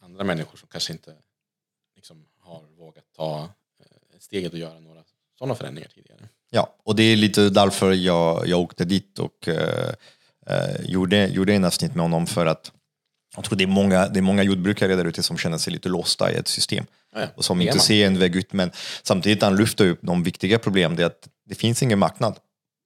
andra 0.00 0.24
människor 0.24 0.56
som 0.58 0.68
kanske 0.68 0.92
inte 0.92 1.14
liksom, 1.96 2.24
har 2.40 2.62
vågat 2.76 3.04
ta 3.16 3.42
eh, 3.80 4.18
steget 4.18 4.52
och 4.52 4.58
göra 4.58 4.80
några 4.80 4.97
sådana 5.38 5.54
förändringar 5.54 5.90
tidigare. 5.94 6.28
Ja, 6.50 6.74
och 6.84 6.96
det 6.96 7.02
är 7.02 7.16
lite 7.16 7.50
därför 7.50 7.92
jag, 7.92 8.46
jag 8.48 8.60
åkte 8.60 8.84
dit 8.84 9.18
och 9.18 9.48
eh, 9.48 9.92
eh, 10.46 10.80
gjorde, 10.84 11.26
gjorde 11.26 11.54
en 11.54 11.64
avsnitt 11.64 11.94
med 11.94 12.02
honom 12.02 12.26
för 12.26 12.46
att 12.46 12.72
jag 13.36 13.44
tror 13.44 13.58
det 13.58 13.64
är 13.64 13.68
många, 13.68 14.08
det 14.08 14.20
är 14.20 14.22
många 14.22 14.42
jordbrukare 14.42 14.96
där 14.96 15.04
ute 15.04 15.22
som 15.22 15.38
känner 15.38 15.58
sig 15.58 15.72
lite 15.72 15.88
låsta 15.88 16.32
i 16.32 16.34
ett 16.34 16.48
system 16.48 16.86
Ja, 17.14 17.20
ja. 17.20 17.26
och 17.34 17.44
som 17.44 17.60
inte 17.60 17.78
ser 17.78 18.06
en 18.06 18.18
väg 18.18 18.36
ut. 18.36 18.52
Men 18.52 18.70
samtidigt 19.02 19.42
han 19.42 19.56
lyfter 19.56 19.86
upp 19.86 19.98
de 20.02 20.22
viktiga 20.22 20.58
problem, 20.58 20.96
det 20.96 21.02
är 21.02 21.06
att 21.06 21.28
det 21.46 21.54
finns 21.54 21.82
ingen 21.82 21.98
marknad. 21.98 22.38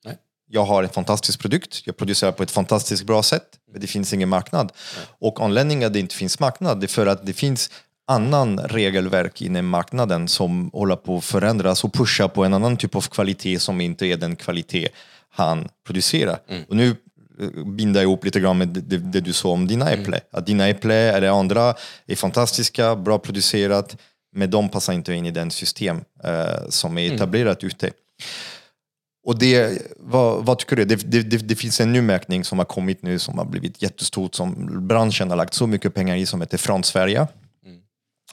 Nej. 0.04 0.16
Jag 0.48 0.64
har 0.64 0.82
en 0.82 0.88
fantastisk 0.88 1.40
produkt, 1.40 1.82
jag 1.86 1.96
producerar 1.96 2.32
på 2.32 2.42
ett 2.42 2.50
fantastiskt 2.50 3.04
bra 3.04 3.22
sätt, 3.22 3.58
men 3.72 3.80
det 3.80 3.86
finns 3.86 4.12
ingen 4.12 4.28
marknad. 4.28 4.72
Och 5.18 5.40
anledningen 5.40 5.86
att 5.86 5.92
det 5.92 6.00
inte 6.00 6.14
finns 6.14 6.40
marknad 6.40 6.80
det 6.80 6.86
är 6.86 6.88
för 6.88 7.06
att 7.06 7.26
det 7.26 7.32
finns 7.32 7.70
annan 8.12 8.58
regelverk 8.58 9.42
inom 9.42 9.68
marknaden 9.68 10.28
som 10.28 10.70
håller 10.72 10.96
på 10.96 11.16
att 11.16 11.24
förändras 11.24 11.84
och 11.84 11.92
pusha 11.92 12.28
på 12.28 12.44
en 12.44 12.54
annan 12.54 12.76
typ 12.76 12.94
av 12.94 13.00
kvalitet 13.00 13.58
som 13.58 13.80
inte 13.80 14.06
är 14.06 14.16
den 14.16 14.36
kvalitet 14.36 14.88
han 15.30 15.68
producerar. 15.86 16.38
Och 16.68 16.76
nu 16.76 16.96
eh, 17.40 17.64
binda 17.64 18.02
ihop 18.02 18.24
lite 18.24 18.40
grann 18.40 18.58
med 18.58 18.68
det, 18.68 18.98
det, 18.98 19.20
du 19.20 19.32
sa 19.32 19.48
om 19.48 19.66
dina 19.66 19.90
äpplen. 19.90 20.20
Att 20.30 20.46
dina 20.46 20.68
äpplen 20.68 21.14
eller 21.14 21.28
andra 21.28 21.74
är 22.06 22.16
fantastiska, 22.16 22.96
bra 22.96 23.18
producerat, 23.18 23.96
men 24.36 24.50
de 24.50 24.68
passar 24.68 24.92
inte 24.92 25.14
in 25.14 25.26
i 25.26 25.30
den 25.30 25.50
system 25.50 26.00
eh, 26.24 26.68
som 26.68 26.98
är 26.98 27.14
etablerat 27.14 27.64
ute. 27.64 27.90
Och 29.24 29.38
det, 29.38 29.82
vad, 29.98 30.44
vad 30.44 30.58
tycker 30.58 30.76
du? 30.76 30.84
Det, 30.84 31.10
det, 31.10 31.22
det, 31.22 31.36
det 31.36 31.56
finns 31.56 31.80
en 31.80 31.92
ny 31.92 32.00
märkning 32.00 32.44
som 32.44 32.58
har 32.58 32.64
kommit 32.64 33.02
nu 33.02 33.18
som 33.18 33.38
har 33.38 33.44
blivit 33.44 33.82
jättestort, 33.82 34.34
som 34.34 34.68
branschen 34.88 35.30
har 35.30 35.36
lagt 35.36 35.54
så 35.54 35.66
mycket 35.66 35.94
pengar 35.94 36.16
i, 36.16 36.26
som 36.26 36.40
heter 36.40 36.58
Från 36.58 36.84
Sverige. 36.84 37.26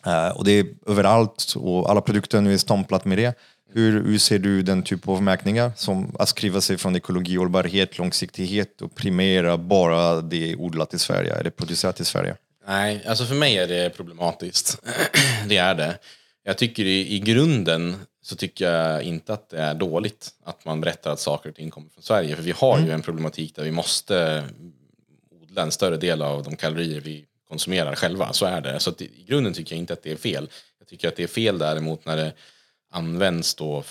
Eh, 0.05 0.29
och 0.37 0.45
det 0.45 0.51
är 0.51 0.65
överallt 0.87 1.53
och 1.55 1.89
alla 1.89 2.01
produkter 2.01 2.41
nu 2.41 2.53
är 2.53 2.57
stämplat 2.57 3.05
med 3.05 3.17
det. 3.17 3.37
Hur, 3.73 4.03
hur 4.03 4.17
ser 4.17 4.39
du 4.39 4.61
den 4.61 4.83
typ 4.83 5.07
av 5.07 5.23
märkningar 5.23 5.71
som 5.75 6.15
att 6.19 6.29
skriva 6.29 6.61
sig 6.61 6.77
från 6.77 6.95
ekologi, 6.95 7.35
hållbarhet, 7.35 7.97
långsiktighet 7.97 8.81
och 8.81 8.95
primera 8.95 9.57
bara 9.57 10.21
det 10.21 10.55
odlat 10.55 10.93
i 10.93 10.99
Sverige 10.99 11.35
eller 11.35 11.49
producerat 11.49 11.99
i 11.99 12.05
Sverige? 12.05 12.35
Nej, 12.67 13.03
alltså 13.07 13.25
för 13.25 13.35
mig 13.35 13.57
är 13.57 13.67
det 13.67 13.89
problematiskt. 13.89 14.81
det 15.47 15.57
är 15.57 15.75
det. 15.75 15.97
Jag 16.43 16.57
tycker 16.57 16.85
i, 16.85 17.15
i 17.15 17.19
grunden 17.19 17.95
så 18.21 18.35
tycker 18.35 18.71
jag 18.71 19.03
inte 19.03 19.33
att 19.33 19.49
det 19.49 19.57
är 19.57 19.73
dåligt 19.73 20.29
att 20.43 20.65
man 20.65 20.81
berättar 20.81 21.11
att 21.11 21.19
saker 21.19 21.49
och 21.49 21.55
ting 21.55 21.71
kommer 21.71 21.89
från 21.89 22.03
Sverige. 22.03 22.35
För 22.35 22.43
vi 22.43 22.51
har 22.51 22.79
ju 22.79 22.91
en 22.91 23.01
problematik 23.01 23.55
där 23.55 23.63
vi 23.63 23.71
måste 23.71 24.43
odla 25.41 25.61
en 25.61 25.71
större 25.71 25.97
del 25.97 26.21
av 26.21 26.43
de 26.43 26.55
kalorier 26.55 27.01
vi 27.01 27.25
konsumerar 27.49 27.95
själva. 27.95 28.33
Så 28.33 28.45
är 28.45 28.61
det. 28.61 28.79
Så 28.79 28.91
i 28.99 29.25
grunden 29.27 29.53
tycker 29.53 29.75
jag 29.75 29.79
inte 29.79 29.93
att 29.93 30.03
det 30.03 30.11
är 30.11 30.15
fel. 30.15 30.49
Jag 30.79 30.87
tycker 30.87 31.07
att 31.07 31.15
det 31.15 31.23
är 31.23 31.27
fel 31.27 31.57
däremot 31.57 32.05
när 32.05 32.17
det 32.17 32.33
används 32.91 33.55
då 33.55 33.83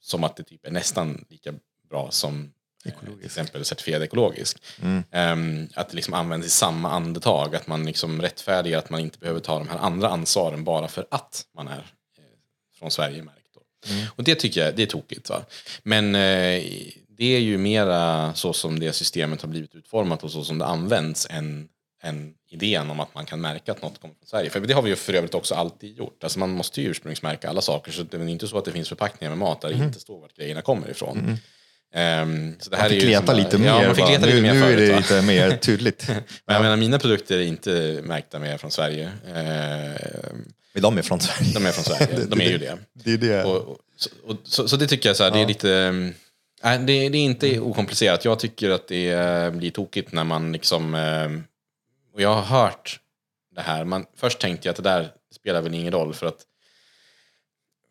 som 0.00 0.24
att 0.24 0.36
det 0.36 0.42
typ 0.42 0.66
är 0.66 0.70
nästan 0.70 1.24
lika 1.30 1.54
bra 1.90 2.10
som 2.10 2.52
eh, 2.84 2.92
till 3.18 3.24
exempel 3.24 3.64
certifierad 3.64 4.02
ekologisk. 4.02 4.58
Ehm, 5.10 5.68
att 5.74 5.88
det 5.88 5.96
liksom 5.96 6.14
används 6.14 6.46
i 6.46 6.50
samma 6.50 6.90
andetag, 6.90 7.56
att 7.56 7.66
man 7.66 7.86
liksom 7.86 8.22
rättfärdigar 8.22 8.78
att 8.78 8.90
man 8.90 9.00
inte 9.00 9.18
behöver 9.18 9.40
ta 9.40 9.58
de 9.58 9.68
här 9.68 9.78
andra 9.78 10.08
ansvaren 10.08 10.64
bara 10.64 10.88
för 10.88 11.06
att 11.10 11.46
man 11.54 11.68
är 11.68 11.78
eh, 12.18 12.24
från 12.78 12.90
Sverige 12.90 13.22
märkt. 13.22 13.54
Då. 13.54 13.60
Och 14.16 14.24
det 14.24 14.34
tycker 14.34 14.64
jag 14.64 14.76
det 14.76 14.82
är 14.82 14.86
tokigt. 14.86 15.28
Va? 15.28 15.44
Men 15.82 16.14
eh, 16.14 16.62
det 17.16 17.36
är 17.36 17.40
ju 17.40 17.58
mera 17.58 18.34
så 18.34 18.52
som 18.52 18.80
det 18.80 18.92
systemet 18.92 19.42
har 19.42 19.48
blivit 19.48 19.74
utformat 19.74 20.24
och 20.24 20.30
så 20.30 20.44
som 20.44 20.58
det 20.58 20.66
används 20.66 21.26
än, 21.30 21.68
än 22.04 22.34
idén 22.50 22.90
om 22.90 23.00
att 23.00 23.14
man 23.14 23.26
kan 23.26 23.40
märka 23.40 23.72
att 23.72 23.82
något 23.82 24.00
kommer 24.00 24.14
från 24.14 24.26
Sverige. 24.26 24.50
För 24.50 24.60
det 24.60 24.74
har 24.74 24.82
vi 24.82 24.90
ju 24.90 24.96
för 24.96 25.14
övrigt 25.14 25.34
också 25.34 25.54
alltid 25.54 25.96
gjort. 25.96 26.24
Alltså 26.24 26.38
man 26.38 26.50
måste 26.50 26.82
ju 26.82 26.90
ursprungsmärka 26.90 27.48
alla 27.48 27.60
saker 27.60 27.92
så 27.92 28.02
det 28.02 28.16
är 28.16 28.28
inte 28.28 28.48
så 28.48 28.58
att 28.58 28.64
det 28.64 28.72
finns 28.72 28.88
förpackningar 28.88 29.30
med 29.30 29.38
mat 29.38 29.60
där 29.60 29.68
det 29.68 29.84
inte 29.84 30.00
står 30.00 30.20
vart 30.20 30.36
grejerna 30.36 30.62
kommer 30.62 30.90
ifrån. 30.90 31.38
Ehm, 31.94 32.54
så 32.60 32.70
det 32.70 32.76
här 32.76 32.82
Man 32.82 32.90
är 32.90 32.94
fick 32.94 33.02
ju 33.02 33.08
leta 33.08 33.32
lite 33.32 33.56
ja, 33.56 33.78
mer. 33.78 33.86
man 33.86 33.96
fick 33.96 34.08
leta 34.08 34.26
nu, 34.26 34.32
lite 34.32 34.42
mer 34.42 34.52
nu 34.54 34.60
är 34.60 34.64
förut, 34.64 34.88
det 34.88 34.92
va? 34.92 34.98
lite 34.98 35.22
mer 35.22 35.56
tydligt. 35.60 36.08
Men 36.46 36.54
jag 36.54 36.62
menar, 36.62 36.76
mina 36.76 36.98
produkter 36.98 37.38
är 37.38 37.42
inte 37.42 38.00
märkta 38.04 38.38
med 38.38 38.60
från 38.60 38.70
Sverige. 38.70 39.12
Ehm, 39.34 40.44
Men 40.72 40.82
de 40.82 40.98
är 40.98 41.02
från 41.02 41.20
Sverige. 41.20 41.52
de 41.54 41.66
är 41.66 41.72
från 41.72 41.84
Sverige, 41.84 42.24
de 42.28 42.40
är 42.40 42.50
ju 42.50 42.58
det. 42.58 42.78
Det 42.92 43.12
är 43.12 43.18
det. 43.18 43.44
Och, 43.44 43.56
och, 43.56 43.78
så, 43.96 44.10
och, 44.26 44.36
så, 44.44 44.68
så 44.68 44.76
det 44.76 44.86
tycker 44.86 45.08
jag 45.08 45.16
så 45.16 45.24
här, 45.24 45.30
det 45.30 45.40
är 45.40 45.46
lite... 45.46 45.68
um, 45.68 46.14
Nej, 46.64 46.78
det, 46.78 47.08
det 47.08 47.18
är 47.18 47.24
inte 47.24 47.60
okomplicerat. 47.60 48.24
Jag 48.24 48.38
tycker 48.38 48.70
att 48.70 48.88
det 48.88 49.10
eh, 49.10 49.50
blir 49.50 49.70
tokigt 49.70 50.12
när 50.12 50.24
man 50.24 50.52
liksom... 50.52 50.94
Och 52.14 52.20
jag 52.20 52.34
har 52.34 52.42
hört 52.42 53.00
det 53.50 53.60
här. 53.60 53.84
Man, 53.84 54.06
först 54.14 54.40
tänkte 54.40 54.68
jag 54.68 54.72
att 54.72 54.76
det 54.76 54.82
där 54.82 55.14
spelar 55.30 55.62
väl 55.62 55.74
ingen 55.74 55.92
roll 55.92 56.14
för 56.14 56.26
att 56.26 56.46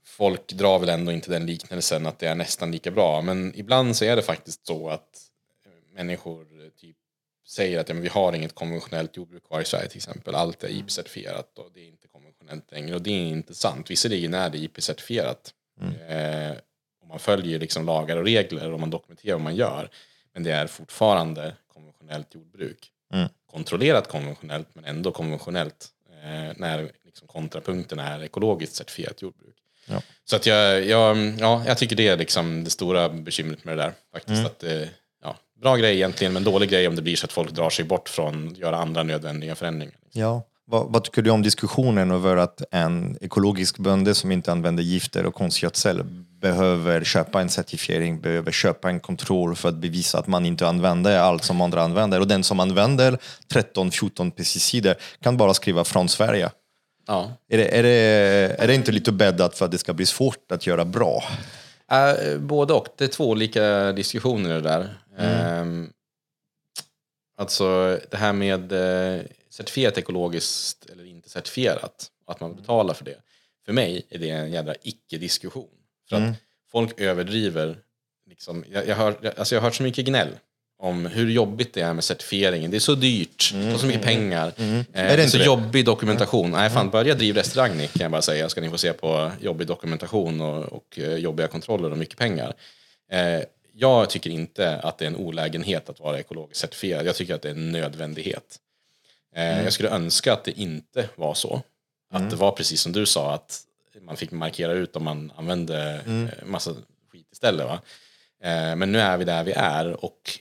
folk 0.05 0.47
drar 0.47 0.79
väl 0.79 0.89
ändå 0.89 1.11
inte 1.11 1.31
den 1.31 1.45
liknelsen 1.45 2.05
att 2.05 2.19
det 2.19 2.27
är 2.27 2.35
nästan 2.35 2.71
lika 2.71 2.91
bra. 2.91 3.21
Men 3.21 3.51
ibland 3.55 3.95
så 3.95 4.05
är 4.05 4.15
det 4.15 4.21
faktiskt 4.21 4.65
så 4.65 4.89
att 4.89 5.29
människor 5.93 6.69
typ 6.79 6.97
säger 7.47 7.79
att 7.79 7.89
ja, 7.89 7.95
men 7.95 8.03
vi 8.03 8.09
har 8.09 8.33
inget 8.33 8.55
konventionellt 8.55 9.17
jordbruk 9.17 9.47
kvar 9.47 9.61
i 9.61 9.65
Sverige 9.65 9.87
till 9.87 9.97
exempel. 9.97 10.35
Allt 10.35 10.63
är 10.63 10.69
IP-certifierat 10.69 11.59
och 11.59 11.71
det 11.73 11.79
är 11.79 11.87
inte 11.87 12.07
konventionellt 12.07 12.71
längre. 12.71 12.95
Och 12.95 13.01
det 13.01 13.11
är 13.11 13.27
inte 13.27 13.53
sant. 13.53 13.91
Visserligen 13.91 14.33
är 14.33 14.49
det 14.49 14.57
IP-certifierat. 14.57 15.53
Eh, 16.07 16.57
och 17.01 17.07
man 17.07 17.19
följer 17.19 17.59
liksom 17.59 17.85
lagar 17.85 18.17
och 18.17 18.25
regler 18.25 18.71
och 18.71 18.79
man 18.79 18.89
dokumenterar 18.89 19.33
vad 19.33 19.43
man 19.43 19.55
gör. 19.55 19.89
Men 20.33 20.43
det 20.43 20.51
är 20.51 20.67
fortfarande 20.67 21.55
konventionellt 21.67 22.35
jordbruk. 22.35 22.91
Mm. 23.13 23.29
Kontrollerat 23.53 24.07
konventionellt 24.07 24.67
men 24.73 24.85
ändå 24.85 25.11
konventionellt. 25.11 25.87
Eh, 26.23 26.53
när 26.57 26.91
liksom 27.05 27.27
kontrapunkten 27.27 27.99
är 27.99 28.23
ekologiskt 28.23 28.75
certifierat 28.75 29.21
jordbruk. 29.21 29.55
Ja. 29.85 30.01
Så 30.25 30.35
att 30.35 30.45
jag, 30.45 30.85
jag, 30.85 31.17
ja, 31.39 31.63
jag 31.67 31.77
tycker 31.77 31.95
det 31.95 32.07
är 32.07 32.17
liksom 32.17 32.63
det 32.63 32.69
stora 32.69 33.09
bekymret 33.09 33.65
med 33.65 33.77
det 33.77 33.83
där. 33.83 33.93
Faktiskt 34.13 34.39
Mm. 34.39 34.45
att 34.45 34.59
det, 34.59 34.89
ja, 35.23 35.35
bra 35.61 35.75
grej 35.75 35.95
egentligen, 35.95 36.33
men 36.33 36.43
dålig 36.43 36.69
grej 36.69 36.87
om 36.87 36.95
det 36.95 37.01
blir 37.01 37.15
så 37.15 37.25
att 37.25 37.31
folk 37.33 37.51
drar 37.51 37.69
sig 37.69 37.85
bort 37.85 38.09
från 38.09 38.47
att 38.47 38.57
göra 38.57 38.77
andra 38.77 39.03
nödvändiga 39.03 39.55
förändringar. 39.55 39.95
Ja. 40.11 40.43
Vad, 40.65 40.91
vad 40.93 41.03
tycker 41.03 41.21
du 41.21 41.29
om 41.29 41.41
diskussionen 41.41 42.11
över 42.11 42.37
att 42.37 42.61
en 42.71 43.17
ekologisk 43.21 43.77
bönde 43.77 44.15
som 44.15 44.31
inte 44.31 44.51
använder 44.51 44.83
gifter 44.83 45.25
och 45.25 45.35
konstgödsel 45.35 46.03
behöver 46.43 47.03
köpa 47.03 47.41
en 47.41 47.49
certifiering, 47.49 48.21
behöver 48.21 48.51
köpa 48.51 48.89
en 48.89 48.99
kontroll 48.99 49.55
för 49.55 49.69
att 49.69 49.75
bevisa 49.75 50.19
att 50.19 50.27
man 50.27 50.45
inte 50.45 50.67
använder 50.67 51.19
allt 51.19 51.43
som 51.43 51.61
andra 51.61 51.81
använder. 51.81 52.19
Och 52.19 52.27
den 52.27 52.43
som 52.43 52.59
använder 52.59 53.17
13-14 53.53 54.31
pesticider 54.31 54.97
kan 55.21 55.37
bara 55.37 55.53
skriva 55.53 55.83
från 55.83 56.09
Sverige. 56.09 56.51
Ja. 57.07 57.31
Är 57.49 57.57
det, 57.57 57.77
är, 57.77 57.83
det, 57.83 58.55
är 58.59 58.67
det 58.67 58.75
inte 58.75 58.91
lite 58.91 59.11
bäddat 59.11 59.57
för 59.57 59.65
att 59.65 59.71
det 59.71 59.77
ska 59.77 59.93
bli 59.93 60.05
svårt 60.05 60.51
att 60.51 60.67
göra 60.67 60.85
bra? 60.85 61.23
Uh, 61.93 62.37
både 62.39 62.73
och. 62.73 62.87
Det 62.97 63.03
är 63.03 63.07
två 63.07 63.29
olika 63.29 63.91
diskussioner 63.91 64.61
där. 64.61 64.97
Ehm, 65.17 65.89
alltså 67.37 67.99
det 68.11 68.17
här 68.17 68.33
med 68.33 68.71
uh, 68.71 69.21
certifierat 69.49 69.97
ekologiskt 69.97 70.85
eller 70.91 71.05
inte 71.05 71.29
certifierat. 71.29 72.07
Att 72.27 72.39
man 72.39 72.55
betalar 72.55 72.93
för 72.93 73.05
det. 73.05 73.17
För 73.65 73.73
mig 73.73 74.05
är 74.09 74.19
det 74.19 74.29
en 74.29 74.51
jädra 74.51 74.75
icke-diskussion. 74.83 75.82
För 76.09 76.15
att 76.15 76.35
folk 76.71 76.99
överdriver 76.99 77.77
liksom, 78.29 78.65
jag, 78.71 78.87
jag, 78.87 78.95
hör, 78.95 79.33
alltså 79.37 79.55
jag 79.55 79.61
har 79.61 79.67
hört 79.67 79.75
så 79.75 79.83
mycket 79.83 80.05
gnäll 80.05 80.29
om 80.79 81.05
hur 81.05 81.29
jobbigt 81.29 81.73
det 81.73 81.81
är 81.81 81.93
med 81.93 82.03
certifieringen. 82.03 82.71
Det 82.71 82.77
är 82.77 82.79
så 82.79 82.95
dyrt, 82.95 83.51
det 83.53 83.71
tar 83.71 83.77
så 83.77 83.85
mycket 83.85 84.03
pengar. 84.03 84.47
Eh, 84.47 84.53
det 84.57 84.99
är, 84.99 85.17
det 85.17 85.23
så 85.23 85.25
inte 85.25 85.37
det? 85.37 85.45
jobbig 85.45 85.85
dokumentation. 85.85 86.51
Nej, 86.51 86.69
fan, 86.69 86.89
börja 86.89 87.13
driva 87.13 87.39
restaurang 87.39 87.77
ni, 87.77 87.87
kan 87.87 88.01
jag 88.01 88.11
bara 88.11 88.21
säga. 88.21 88.49
Ska 88.49 88.61
ni 88.61 88.69
få 88.69 88.77
se 88.77 88.93
på 88.93 89.31
jobbig 89.41 89.67
dokumentation 89.67 90.41
och, 90.41 90.63
och 90.63 90.99
eh, 90.99 91.15
jobbiga 91.15 91.47
kontroller 91.47 91.91
och 91.91 91.97
mycket 91.97 92.17
pengar. 92.17 92.53
Eh, 93.11 93.41
jag 93.73 94.09
tycker 94.09 94.29
inte 94.29 94.75
att 94.79 94.97
det 94.97 95.05
är 95.05 95.07
en 95.07 95.15
olägenhet 95.15 95.89
att 95.89 95.99
vara 95.99 96.19
ekologiskt 96.19 96.61
certifierad. 96.61 97.05
Jag 97.05 97.15
tycker 97.15 97.35
att 97.35 97.41
det 97.41 97.49
är 97.49 97.53
en 97.53 97.71
nödvändighet. 97.71 98.59
Eh, 99.35 99.63
Jag 99.63 99.73
skulle 99.73 99.89
önska 99.89 100.33
att 100.33 100.43
det 100.43 100.59
inte 100.59 101.09
var 101.15 101.33
så. 101.33 101.61
Att 102.13 102.29
det 102.29 102.35
var 102.35 102.51
precis 102.51 102.81
som 102.81 102.91
du 102.91 103.05
sa, 103.05 103.33
att 103.33 103.61
man 104.01 104.17
fick 104.17 104.31
markera 104.31 104.71
ut 104.71 104.95
om 104.95 105.03
man 105.03 105.31
använde 105.35 106.01
eh, 106.05 106.45
massa 106.45 106.75
skit 107.11 107.27
istället. 107.31 107.65
Va? 107.65 107.81
Eh, 108.43 108.75
Men 108.75 108.91
nu 108.91 108.99
är 108.99 109.17
vi 109.17 109.25
där 109.25 109.43
vi 109.43 109.51
är 109.51 110.05
och 110.05 110.39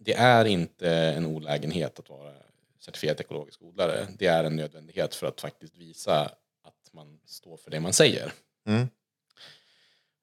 det 0.00 0.14
är 0.14 0.44
inte 0.44 0.90
en 0.90 1.26
olägenhet 1.26 1.98
att 1.98 2.08
vara 2.10 2.32
certifierad 2.80 3.20
ekologisk 3.20 3.62
odlare. 3.62 4.06
Det 4.18 4.26
är 4.26 4.44
en 4.44 4.56
nödvändighet 4.56 5.14
för 5.14 5.26
att 5.26 5.40
faktiskt 5.40 5.76
visa 5.76 6.20
att 6.64 6.92
man 6.92 7.18
står 7.26 7.56
för 7.56 7.70
det 7.70 7.80
man 7.80 7.92
säger. 7.92 8.32
Mm. 8.66 8.88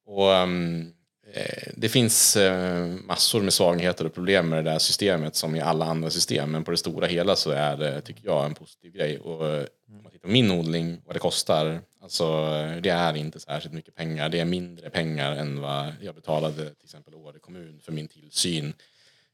Och 0.05 0.27
um, 0.27 0.93
eh, 1.33 1.71
Det 1.75 1.89
finns 1.89 2.35
eh, 2.35 2.85
massor 2.87 3.41
med 3.41 3.53
svagheter 3.53 4.05
och 4.05 4.13
problem 4.13 4.49
med 4.49 4.65
det 4.65 4.71
där 4.71 4.79
systemet 4.79 5.35
som 5.35 5.55
i 5.55 5.61
alla 5.61 5.85
andra 5.85 6.09
system. 6.09 6.51
Men 6.51 6.63
på 6.63 6.71
det 6.71 6.77
stora 6.77 7.07
hela 7.07 7.35
så 7.35 7.51
är 7.51 7.77
det, 7.77 8.01
tycker 8.01 8.25
jag, 8.25 8.45
en 8.45 8.53
positiv 8.53 8.91
grej. 8.91 9.19
Och 9.19 9.67
eh, 10.23 10.29
min 10.29 10.51
odling, 10.51 11.01
vad 11.05 11.15
det 11.15 11.19
kostar, 11.19 11.81
alltså 12.01 12.25
det 12.83 12.89
är 12.89 13.17
inte 13.17 13.39
särskilt 13.39 13.73
mycket 13.73 13.95
pengar. 13.95 14.29
Det 14.29 14.39
är 14.39 14.45
mindre 14.45 14.89
pengar 14.89 15.31
än 15.31 15.61
vad 15.61 15.93
jag 16.01 16.15
betalade 16.15 16.55
till 16.75 16.85
exempel 16.85 17.15
Åre 17.15 17.39
kommun 17.39 17.79
för 17.83 17.91
min 17.91 18.07
tillsyn 18.07 18.73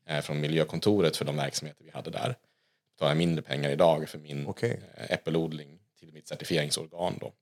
eh, 0.09 0.21
från 0.21 0.39
miljökontoret 0.39 1.17
för 1.17 1.25
de 1.25 1.35
verksamheter 1.37 1.83
vi 1.83 1.91
hade 1.91 2.09
där. 2.09 2.35
Betalar 2.95 3.11
jag 3.11 3.17
mindre 3.17 3.41
pengar 3.41 3.69
idag 3.69 4.09
för 4.09 4.17
min 4.19 4.47
Okej. 4.47 4.79
eh, 4.97 5.11
äppelodling 5.11 5.79
till 5.99 6.13
mitt 6.13 6.27
certifieringsorgan. 6.27 7.17
Då. 7.21 7.33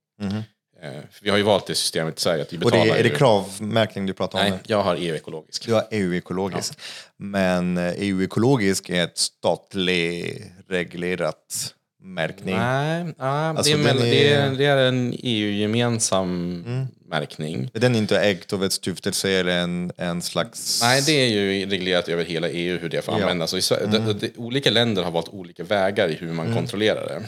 Eh, 0.82 0.92
för 1.10 1.24
vi 1.24 1.30
har 1.30 1.36
ju 1.36 1.42
valt 1.42 1.66
det 1.66 1.74
systemet 1.74 2.18
i 2.18 2.20
Sverige 2.20 2.42
att 2.42 2.52
vi 2.52 2.56
Mhm. 2.56 2.64
Och 2.66 2.70
betalar 2.72 2.92
det, 2.94 2.98
är 3.00 3.02
det 3.02 3.08
ju- 3.08 3.14
kravmärkning 3.16 4.06
du 4.06 4.12
pratar 4.12 4.44
om? 4.44 4.50
Nej, 4.50 4.58
jag 4.66 4.82
har 4.82 4.96
EU-ekologisk. 4.96 5.66
Du 5.66 5.74
har 5.74 5.86
EU-ekologisk. 5.90 6.78
Men 7.16 7.76
eh, 7.76 7.92
EU-ekologisk 7.96 8.88
är 8.90 9.04
ett 9.04 9.18
statligt 9.18 10.42
reglerat 10.68 11.74
märkning. 12.14 12.56
Nej, 12.56 13.14
ja, 13.18 13.24
Alltså, 13.24 13.76
det, 13.76 13.82
är, 13.88 13.94
är- 13.94 14.00
det, 14.00 14.32
är, 14.34 14.50
det 14.50 14.64
är 14.64 14.76
en 14.88 15.14
EU-gemensam 15.22 16.62
Mm. 16.66 16.86
märkning. 17.08 17.70
Är 17.74 17.80
den 17.80 17.94
inte 17.94 18.20
ägt 18.20 18.52
av 18.52 18.64
ett 18.64 18.72
stiftelse 18.72 19.30
eller 19.30 19.58
en, 19.58 19.92
en 19.96 20.22
slags... 20.22 20.80
Nej, 20.82 21.02
det 21.06 21.12
är 21.12 21.28
ju 21.28 21.66
reglerat 21.66 22.08
över 22.08 22.24
hela 22.24 22.48
EU 22.48 22.78
hur 22.78 22.88
det 22.88 23.02
får 23.02 23.12
Ja. 23.14 23.16
Mm. 23.18 23.28
användas. 23.28 23.52
Och 23.52 23.64
Sverige, 23.64 23.86
det, 23.86 24.12
det, 24.12 24.36
olika 24.36 24.70
länder 24.70 25.02
har 25.02 25.10
valt 25.10 25.28
olika 25.28 25.64
vägar 25.64 26.08
i 26.08 26.14
hur 26.14 26.32
man 26.32 26.54
kontrollerar 26.54 27.06
det. 27.06 27.22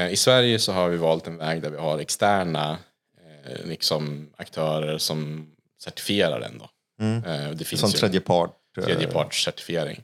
Eh, 0.00 0.12
I 0.12 0.16
Sverige 0.16 0.58
så 0.58 0.72
har 0.72 0.88
vi 0.88 0.96
valt 0.96 1.26
en 1.26 1.36
väg 1.36 1.62
där 1.62 1.70
vi 1.70 1.76
har 1.76 1.98
externa 1.98 2.78
eh, 3.46 3.66
liksom, 3.66 4.28
aktörer 4.36 4.98
som 4.98 5.46
certifierar 5.84 6.40
den. 6.40 6.58
Då. 6.58 6.68
Eh, 7.30 7.50
det 7.50 7.64
finns 7.64 7.80
Som 7.80 7.90
ju 7.90 7.96
tredje 7.98 8.20
part. 8.20 8.50
eh, 8.78 8.84
tredjepartscertifiering. 8.84 10.02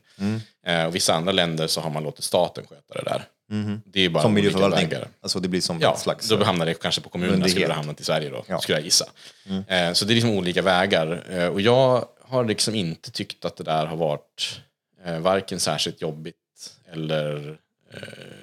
Eh, 0.67 0.85
och 0.85 0.95
vissa 0.95 1.13
andra 1.13 1.31
länder 1.31 1.67
så 1.67 1.81
har 1.81 1.89
man 1.89 2.03
låtit 2.03 2.23
staten 2.23 2.63
sköta 2.69 2.93
det 2.93 3.09
där. 3.09 3.23
Det 3.85 4.01
är 4.05 4.09
bara 4.09 4.23
Som 4.23 4.33
miljöförvaltning. 4.33 4.89
Alltså 5.21 5.39
det 5.39 5.47
blir 5.47 5.61
som 5.61 5.79
Ja, 5.79 5.95
slags... 5.97 6.29
då 6.29 6.43
hamnar 6.43 6.65
det 6.65 6.73
kanske 6.73 7.01
på 7.01 7.09
kommunerna, 7.09 7.47
skulle 7.47 7.67
det 7.67 7.73
hamnat 7.73 7.99
i 7.99 8.03
Sverige 8.03 8.29
då, 8.29 8.43
Ja. 8.47 8.59
skulle 8.59 8.77
jag 8.77 8.85
gissa. 8.85 9.05
Eh, 9.67 9.93
så 9.93 10.05
det 10.05 10.13
är 10.13 10.15
liksom 10.15 10.29
olika 10.31 10.61
vägar. 10.61 11.23
Eh, 11.29 11.47
och 11.47 11.61
jag 11.61 12.05
har 12.21 12.45
liksom 12.45 12.75
inte 12.75 13.11
tyckt 13.11 13.45
att 13.45 13.55
det 13.57 13.63
där 13.63 13.85
har 13.85 13.97
varit 13.97 14.59
eh, 15.05 15.19
varken 15.19 15.59
särskilt 15.59 16.01
jobbigt 16.01 16.35
eller 16.91 17.57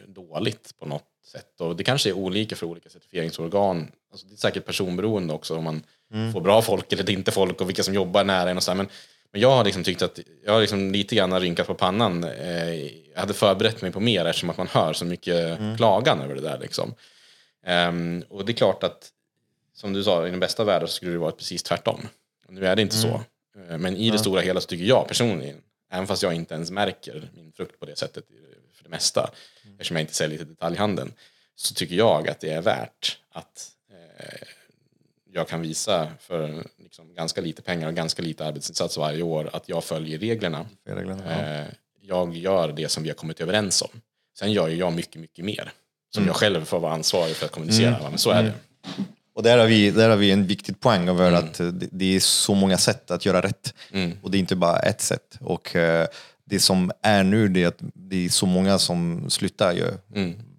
dåligt 0.06 0.74
på 0.80 0.86
något 0.86 1.02
sätt. 1.32 1.60
Och 1.60 1.76
det 1.76 1.84
kanske 1.84 2.08
är 2.08 2.12
olika 2.12 2.56
för 2.56 2.66
olika 2.66 2.88
certifieringsorgan. 2.88 3.90
Alltså 4.12 4.26
det 4.26 4.34
är 4.34 4.36
säkert 4.36 4.64
personberoende 4.66 5.34
också 5.34 5.56
om 5.56 5.64
man 5.64 5.82
får 6.32 6.40
bra 6.40 6.62
folk 6.62 6.92
eller 6.92 7.10
inte 7.10 7.30
folk 7.30 7.60
och 7.60 7.68
vilka 7.68 7.82
som 7.82 7.94
jobbar 7.94 8.24
nära 8.24 8.50
en 8.50 8.56
och 8.56 8.62
så 8.62 8.70
här. 8.70 8.76
Men, 8.76 8.88
men 9.32 9.40
jag 9.40 9.50
har 9.50 9.64
liksom 9.64 9.84
tyckt 9.84 10.02
att 10.02 10.18
jag 10.44 10.52
har 10.52 10.60
liksom 10.60 10.92
lite 10.92 11.14
grann 11.14 11.40
rynkat 11.40 11.66
på 11.66 11.74
pannan. 11.74 12.26
Jag 13.18 13.22
hade 13.22 13.34
förberett 13.34 13.82
mig 13.82 13.90
på 13.92 14.00
mer 14.00 14.24
eftersom 14.24 14.50
att 14.50 14.56
man 14.56 14.66
hör 14.66 14.92
så 14.92 15.04
mycket 15.04 15.58
klagan 15.76 16.20
över 16.20 16.34
det 16.34 16.40
där. 16.40 16.58
Liksom. 16.58 16.94
Ehm, 17.66 18.24
och 18.28 18.44
det 18.44 18.52
är 18.52 18.54
klart 18.54 18.82
att, 18.82 19.08
som 19.74 19.92
du 19.92 20.04
sa, 20.04 20.26
i 20.26 20.30
den 20.30 20.40
bästa 20.40 20.64
världen 20.64 20.88
skulle 20.88 21.12
det 21.12 21.18
varit 21.18 21.36
precis 21.38 21.62
tvärtom. 21.62 22.08
Nu 22.48 22.66
är 22.66 22.76
det 22.76 22.82
inte 22.82 22.96
så. 22.96 23.22
Eh, 23.68 23.78
Men 23.78 23.96
i 23.96 24.10
det 24.10 24.18
stora 24.18 24.40
hela 24.40 24.60
så 24.60 24.66
tycker 24.66 24.84
jag 24.84 25.08
personligen, 25.08 25.56
även 25.90 26.06
fast 26.06 26.22
jag 26.22 26.34
inte 26.34 26.54
ens 26.54 26.70
märker 26.70 27.30
min 27.34 27.52
frukt 27.52 27.80
på 27.80 27.86
det 27.86 27.96
sättet 27.98 28.24
för 28.74 28.82
det 28.84 28.90
mesta, 28.90 29.30
eftersom 29.72 29.96
jag 29.96 30.02
inte 30.02 30.14
säljer 30.14 30.38
till 30.38 30.48
detaljhandeln, 30.48 31.12
så 31.56 31.74
tycker 31.74 31.94
jag 31.94 32.28
att 32.28 32.40
det 32.40 32.50
är 32.50 32.62
värt 32.62 33.18
att 33.30 33.70
eh, 33.90 34.48
jag 35.32 35.48
kan 35.48 35.62
visa 35.62 36.08
för 36.20 36.64
liksom, 36.82 37.14
ganska 37.14 37.40
lite 37.40 37.62
pengar 37.62 37.88
och 37.88 37.94
ganska 37.94 38.22
lite 38.22 38.46
arbetsinsats 38.46 38.96
varje 38.96 39.22
år 39.22 39.50
att 39.52 39.68
jag 39.68 39.84
följer 39.84 40.18
reglerna. 40.18 40.66
reglerna, 40.84 41.22
ja. 41.26 41.62
Eh, 41.62 41.66
jag 42.08 42.36
gör 42.36 42.72
det 42.72 42.88
som 42.88 43.02
vi 43.02 43.08
har 43.08 43.14
kommit 43.14 43.40
överens 43.40 43.82
om. 43.82 44.00
Sen 44.38 44.52
gör 44.52 44.68
ju 44.68 44.76
jag 44.76 44.92
mycket, 44.92 45.20
mycket 45.20 45.44
mer. 45.44 45.72
Som 46.14 46.26
jag 46.26 46.36
själv 46.36 46.64
får 46.64 46.80
vara 46.80 46.92
ansvarig 46.92 47.36
för 47.36 47.46
att 47.46 47.52
kommunicera. 47.52 47.90
va, 47.90 48.10
Men 48.10 48.18
så 48.18 48.30
är 48.30 48.42
det. 48.42 48.52
Och 49.34 49.42
där 49.42 49.58
har, 49.58 49.66
vi, 49.66 49.90
där 49.90 50.08
har 50.10 50.16
vi 50.16 50.30
en 50.30 50.46
viktig 50.46 50.80
poäng 50.80 51.08
över 51.08 51.32
att 51.32 51.60
eh, 51.60 51.66
det, 51.66 51.88
det 51.90 52.16
är 52.16 52.20
så 52.20 52.54
många 52.54 52.78
sätt 52.78 53.10
att 53.10 53.26
göra 53.26 53.40
rätt. 53.42 53.74
Och 54.22 54.30
det 54.30 54.38
är 54.38 54.40
inte 54.40 54.56
bara 54.56 54.78
ett 54.78 55.00
sätt. 55.00 55.38
Och 55.40 55.76
eh, 55.76 56.06
det 56.44 56.60
som 56.60 56.92
är 57.02 57.22
nu 57.24 57.48
det 57.48 57.62
är 57.62 57.68
att 57.68 57.78
det 57.94 58.24
är 58.24 58.28
så 58.28 58.46
många 58.46 58.78
som 58.78 59.30
slutar 59.30 59.72
ju 59.72 59.84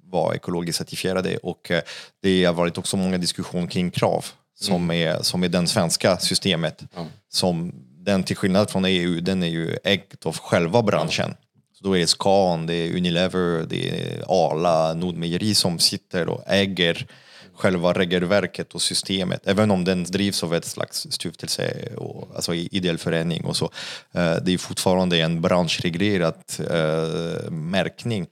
vara 0.04 0.36
ekologiskt 0.36 0.78
certifierade. 0.78 1.38
Och 1.38 1.72
eh, 1.72 1.82
det 2.22 2.46
har 2.46 2.54
varit 2.54 2.78
också 2.78 2.98
många 2.98 3.18
diskussioner 3.18 3.68
kring 3.68 3.92
krav 3.92 4.26
som, 4.60 4.92
är, 4.92 5.22
som 5.22 5.44
är 5.44 5.50
den 5.50 5.68
svenska 5.68 6.18
systemet. 6.18 6.84
Som 7.32 7.74
den 8.10 8.24
till 8.24 8.36
skillnad 8.36 8.70
från 8.70 8.86
EU, 8.86 9.22
den 9.22 9.44
är 9.44 9.48
ju 9.48 9.78
ägt 9.84 10.26
av 10.26 10.38
själva 10.38 10.82
branschen. 10.82 11.36
Så 11.74 11.84
då 11.84 11.96
är 11.96 12.00
det 12.00 12.08
Scan, 12.08 12.66
det 12.66 12.74
är 12.74 12.98
Unilever, 12.98 13.66
det 13.70 13.90
är 13.90 14.24
Arla, 14.28 14.94
Nordmejeri 14.94 15.56
som 15.56 15.80
sitter 15.80 16.30
och 16.30 16.44
äger 16.48 17.08
själva 17.56 17.94
regelverket 17.94 18.74
och 18.74 18.82
systemet. 18.82 19.42
Även 19.48 19.72
om 19.72 19.86
den 19.86 20.04
drivs 20.04 20.44
av 20.44 20.56
ett 20.56 20.66
slags 20.66 21.08
stiftelse, 21.10 21.90
och, 21.98 22.36
alltså 22.36 22.54
ideell 22.54 22.98
förening 22.98 23.46
och 23.46 23.58
så. 23.58 23.66
Eh, 24.12 24.36
det 24.36 24.54
är 24.54 24.58
fortfarande 24.58 25.18
en 25.18 25.42
branschreglerad 25.42 26.44
eh, 26.60 27.52
märkning. 27.52 28.28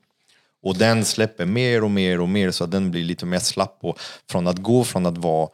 Och 0.64 0.78
den 0.78 1.06
släpper 1.06 1.46
mer 1.46 1.84
och 1.84 1.92
mer 1.92 2.22
och 2.22 2.30
mer 2.30 2.52
så 2.52 2.64
att 2.64 2.72
den 2.72 2.92
blir 2.92 3.04
lite 3.04 3.26
mer 3.26 3.40
slapp. 3.40 3.78
Och 3.82 4.00
från 4.32 4.48
att 4.48 4.58
gå 4.58 4.84
från 4.84 5.06
att 5.06 5.18
vara 5.18 5.50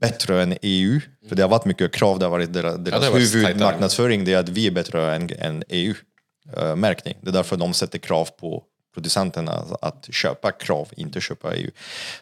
bättre 0.00 0.42
än 0.42 0.56
EU, 0.62 1.00
för 1.28 1.36
det 1.36 1.42
har 1.42 1.48
varit 1.48 1.64
mycket 1.64 1.92
krav, 1.92 2.18
det 2.18 2.24
har 2.24 2.30
varit 2.30 2.52
deras, 2.52 2.76
deras 2.78 3.10
varit 3.10 3.34
huvudmarknadsföring, 3.34 4.24
det 4.24 4.32
är 4.32 4.38
att 4.38 4.48
vi 4.48 4.66
är 4.66 4.70
bättre 4.70 5.14
än, 5.14 5.30
än 5.38 5.64
EU-märkning. 5.68 7.14
Det 7.20 7.28
är 7.28 7.32
därför 7.32 7.56
de 7.56 7.74
sätter 7.74 7.98
krav 7.98 8.28
på 8.40 8.64
producenterna 8.94 9.64
att 9.82 10.08
köpa 10.10 10.52
krav, 10.52 10.88
inte 10.96 11.20
köpa 11.20 11.54
EU. 11.54 11.70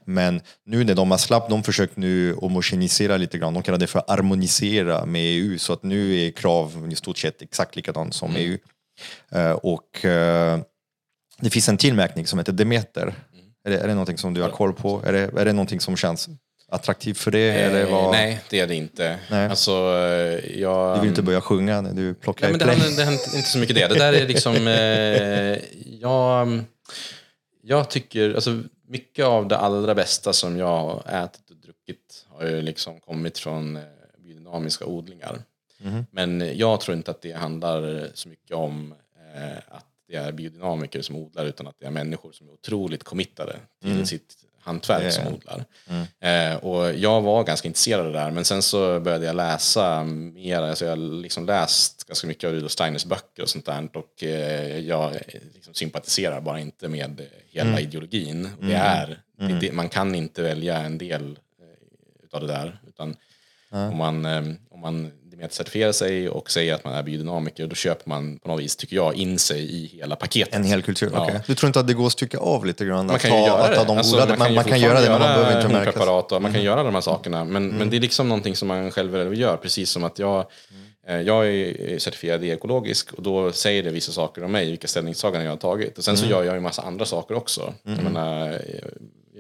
Men 0.05 0.41
nu 0.67 0.85
när 0.85 0.95
de 0.95 1.11
har 1.11 1.19
släppt, 1.19 1.51
de 1.51 1.63
försökt 1.63 1.97
nu 1.97 2.35
homogenisera 2.35 3.17
lite 3.17 3.39
grann, 3.39 3.55
de 3.55 3.63
kallar 3.63 3.79
det 3.79 3.87
för 3.87 4.03
harmonisera 4.09 5.07
med 5.07 5.23
EU, 5.23 5.59
så 5.59 5.73
att 5.73 5.83
nu 5.83 6.21
är 6.21 6.31
krav 6.31 6.89
i 6.93 6.95
stort 6.95 7.19
sett 7.19 7.43
exakt 7.43 7.77
likadant 7.77 8.15
som 8.15 8.37
EU. 8.37 8.59
Eh, 9.33 9.53
och 9.53 10.05
eh, 10.05 10.61
det 11.41 11.51
finns 11.51 11.69
en 11.69 11.77
till 11.77 11.95
märkning 11.95 12.27
som 12.27 12.39
heter 12.39 12.53
Demeter. 12.53 13.15
Är, 13.65 13.71
det, 13.71 13.79
är 13.79 13.89
det 13.89 13.95
någonting 13.95 14.19
som 14.19 14.35
du 14.35 14.43
har 14.43 14.51
koll 14.51 14.73
på? 14.73 15.03
Är 15.05 15.13
det, 15.13 15.41
är 15.41 15.45
det 15.45 15.53
någonting 15.53 15.81
som 15.81 15.97
känns 15.97 16.29
attraktivt 16.73 17.19
för 17.19 17.31
det? 17.31 17.51
eller 17.51 17.83
Eh, 17.83 17.91
vad? 17.91 18.11
Nej, 18.11 18.41
det 18.51 18.61
är 18.61 18.67
det 18.67 18.75
inte. 18.75 19.19
Nej. 19.31 19.49
Alltså, 19.49 19.73
eh, 19.73 20.61
jag... 20.61 20.97
Du 20.97 21.01
vill 21.01 21.09
inte 21.09 21.23
börja 21.23 21.41
sjunga 21.41 21.81
när 21.81 21.93
du 21.95 22.15
plockar 22.15 22.47
Nej, 22.47 22.53
men 22.53 22.59
det, 22.59 22.65
handlar, 22.65 22.97
det 22.97 23.05
handlar 23.05 23.37
inte 23.37 23.49
så 23.49 23.59
mycket 23.59 23.77
det. 23.77 23.89
Det 23.89 23.95
där 23.95 24.13
är 24.13 24.27
liksom... 24.29 24.57
Eh, 24.67 25.59
jag, 26.01 26.61
jag 27.63 27.91
tycker... 27.91 28.35
Alltså, 28.35 28.63
mycket 28.89 29.25
av 29.25 29.49
det 29.49 29.57
allra 29.57 29.95
bästa 29.95 30.33
som 30.33 30.57
jag 30.57 30.67
har 30.67 31.25
ätit 31.25 31.51
och 31.51 31.57
druckit 31.57 32.27
har 32.29 32.47
ju 32.47 32.63
liksom 32.63 33.01
kommit 33.01 33.39
från 33.39 33.77
eh, 33.77 33.83
biodynamiska 34.19 34.85
odlingar. 34.85 35.43
Men 36.11 36.59
jag 36.59 36.81
tror 36.81 36.97
inte 36.97 37.11
att 37.11 37.23
det 37.23 37.33
handlar 37.33 38.09
så 38.15 38.29
mycket 38.29 38.57
om 38.57 38.95
eh, 39.37 39.59
att 39.69 39.87
det 40.09 40.17
är 40.17 40.33
biodynamiker 40.33 41.03
som 41.03 41.17
odlar 41.17 41.45
utan 41.45 41.67
att 41.67 41.75
det 41.79 41.87
är 41.87 41.91
människor 41.91 42.33
som 42.33 42.49
är 42.49 42.53
otroligt 42.53 43.05
committade 43.05 43.57
till 43.83 44.07
sitt 44.07 44.42
hantverk 44.65 45.13
som 45.13 45.27
odlar. 45.27 45.65
Eh, 46.21 46.57
och 46.57 46.95
jag 46.95 47.21
var 47.21 47.45
ganska 47.45 47.69
intresserad 47.69 48.07
av 48.07 48.13
det 48.13 48.19
där 48.19 48.31
men 48.31 48.45
sen 48.45 48.63
så 48.63 49.01
började 49.01 49.27
jag 49.27 49.37
läsa 49.37 50.05
mer, 50.05 50.63
alltså 50.63 50.85
jag 50.85 50.93
har 50.93 51.21
liksom 51.23 51.47
läst 51.47 52.05
ganska 52.05 52.27
mycket 52.27 52.49
av 52.49 52.53
Rudolf 52.55 52.73
Steiners 52.73 53.05
böcker 53.05 53.43
och 53.43 53.49
sånt 53.49 53.67
där 53.67 53.89
och 53.97 54.23
eh, 54.23 54.79
jag 54.79 55.13
liksom 55.55 55.75
sympatiserar 55.75 56.41
bara 56.41 56.61
inte 56.61 56.89
med 56.89 57.21
hela 57.51 57.81
ideologin. 57.81 58.49
Och 58.59 58.65
Det 58.67 58.75
är, 58.75 59.21
det, 59.39 59.59
det, 59.61 59.73
man 59.73 59.89
kan 59.89 60.15
inte 60.15 60.43
välja 60.43 60.77
en 60.79 60.99
del 60.99 61.39
eh, 61.61 62.25
utav 62.25 62.41
det 62.41 62.47
där 62.47 62.81
utan 62.89 63.17
om 63.71 63.97
man, 63.97 64.27
eh, 64.27 64.43
om 64.71 64.81
man 64.81 65.11
Demeter-certifierar 65.43 65.93
sig 65.93 66.29
och 66.29 66.51
säger 66.51 66.75
att 66.75 66.85
man 66.85 66.95
är 66.95 67.03
biodynamiker, 67.03 67.67
då 67.67 67.75
köper 67.75 68.09
man 68.09 68.39
på 68.39 68.49
något 68.49 68.61
vis, 68.61 68.77
tycker 68.77 68.97
jag, 68.97 69.15
in 69.15 69.39
sig 69.39 69.75
i 69.75 69.87
hela 69.87 70.17
paketet. 70.17 70.55
En 70.55 70.65
hel 70.65 70.83
kultur, 70.83 71.11
Ja. 71.15 71.25
okej. 71.25 71.41
Du 71.47 71.55
tror 71.55 71.67
inte 71.69 71.81
att 71.81 71.87
det 71.87 71.95
går 71.95 72.07
att 72.07 72.13
stycka 72.13 72.39
av 72.39 72.67
lite 72.67 72.85
grann? 72.85 73.07
Man 73.07 73.17
att 73.17 73.23
kan 73.23 73.31
ta, 73.31 73.37
ju 73.39 73.45
göra 73.45 73.63
att 73.63 73.71
det. 73.71 73.85
de 73.87 73.99
Alltså, 73.99 74.17
man, 74.17 74.29
man, 74.29 74.37
kan, 74.39 74.55
man 74.55 74.65
kan 74.65 74.81
göra 74.81 75.01
det, 75.01 75.11
men 75.11 75.19
man 75.21 75.21
behöver 75.21 75.47
inte 75.47 75.53
göra 75.53 75.69
märka. 75.69 75.91
hormonpreparat 75.91 76.33
och 76.33 76.43
man 76.43 76.53
kan 76.53 76.63
göra 76.63 76.83
de 76.83 76.95
här 76.95 77.01
sakerna. 77.01 77.45
Men, 77.45 77.69
men 77.69 77.91
det 77.91 77.97
är 77.97 78.01
liksom 78.01 78.29
någonting 78.29 78.57
som 78.57 78.69
man 78.69 78.91
själv 78.91 79.35
gör, 79.35 79.57
precis 79.57 79.91
som 79.91 80.05
att 80.05 80.19
jag 80.19 80.47
eh, 81.07 81.21
jag 81.21 81.47
är 81.49 81.99
certifierad 81.99 82.45
i 82.45 82.51
ekologisk 82.51 83.13
och 83.13 83.23
då 83.23 83.53
säger 83.53 83.83
det 83.83 83.91
vissa 83.91 84.13
saker 84.13 84.45
om 84.45 84.53
mig, 84.53 84.71
vilka 84.71 84.89
ställningstaganden 84.89 85.45
jag 85.45 85.53
har 85.53 85.57
tagit. 85.57 85.99
Och 85.99 86.05
sen 86.05 86.17
så 86.17 86.27
gör 86.27 86.43
jag 86.45 86.55
ju 86.55 86.61
massa 86.61 86.83
andra 86.83 87.05
saker 87.05 87.35
också. 87.35 87.75
Jag 87.83 88.03
menar, 88.03 88.61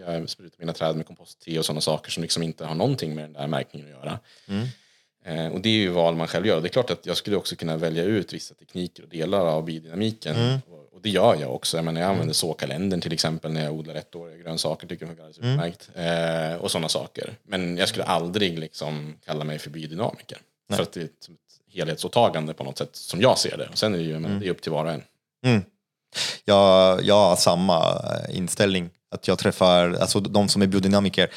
jag 0.07 0.29
sprutar 0.31 0.57
mina 0.59 0.73
träd 0.73 0.97
med 0.97 1.07
kompost-te 1.07 1.59
och 1.59 1.65
sådana 1.65 1.81
saker 1.81 2.11
som 2.11 2.23
liksom 2.23 2.43
inte 2.43 2.65
har 2.65 2.75
någonting 2.75 3.15
med 3.15 3.25
den 3.25 3.33
där 3.33 3.47
märkningen 3.47 3.89
att 3.89 4.05
göra. 4.05 4.19
Eh, 4.49 4.67
och 5.53 5.61
det 5.61 5.69
är 5.69 5.73
ju 5.73 5.89
val 5.89 6.17
man 6.17 6.29
själv 6.29 6.47
gör. 6.47 6.61
Det 6.61 6.67
är 6.67 6.71
klart 6.71 6.91
att 6.91 7.07
jag 7.07 7.17
skulle 7.17 7.37
också 7.37 7.57
kunna 7.57 7.77
välja 7.77 8.05
ut 8.05 8.33
vissa 8.33 8.55
tekniker 8.55 9.03
och 9.03 9.09
delar 9.09 9.47
av 9.47 9.65
biodynamiken. 9.65 10.37
Och, 10.71 10.95
och 10.97 11.01
det 11.03 11.11
gör 11.11 11.37
jag 11.41 11.55
också. 11.55 11.77
Jag, 11.77 11.85
menar, 11.85 12.01
jag 12.01 12.11
använder 12.11 12.35
såkalendern 12.35 13.01
till 13.01 13.13
exempel 13.13 13.53
när 13.53 13.65
jag 13.65 13.73
odlar 13.73 13.95
ettåriga 13.95 14.37
grönsaker. 14.37 14.87
Tycker 14.87 15.07
jag 15.07 15.17
funkar 15.17 15.25
alldeles 15.25 15.53
utmärkt. 15.53 15.91
Eh, 15.95 16.63
och 16.63 16.71
sådana 16.71 16.89
saker. 16.89 17.35
Men 17.43 17.77
jag 17.77 17.89
skulle 17.89 18.05
aldrig 18.05 18.59
liksom 18.59 19.17
kalla 19.27 19.45
mig 19.45 19.59
för 19.59 19.71
biodynamiker. 19.71 20.39
För 20.73 20.83
att 20.83 20.93
det 20.93 21.01
är 21.01 21.05
ett, 21.05 21.25
ett 21.25 21.75
helhetsåtagande 21.75 22.55
på 22.55 22.65
något 22.65 22.79
sätt 22.79 22.97
som 22.97 23.21
jag 23.21 23.39
ser 23.39 23.57
det. 23.57 23.69
Och 23.69 23.79
sen 23.79 23.95
är 23.95 23.99
det 23.99 24.05
ju 24.05 24.19
men 24.19 24.41
det 24.41 24.47
är 24.47 24.51
upp 24.51 24.63
till 24.63 24.73
var 24.73 24.85
och 24.85 24.91
en. 24.93 25.03
Jag, 26.45 27.03
jag 27.05 27.15
har 27.15 27.37
samma 27.37 27.93
eh, 27.93 28.37
inställning. 28.37 28.91
Att 29.11 29.29
jag 29.29 29.39
träffar, 29.39 29.93
alltså 29.93 30.21
de 30.21 30.49
som 30.49 30.63
är 30.63 30.67
biodynamiker 30.67 31.31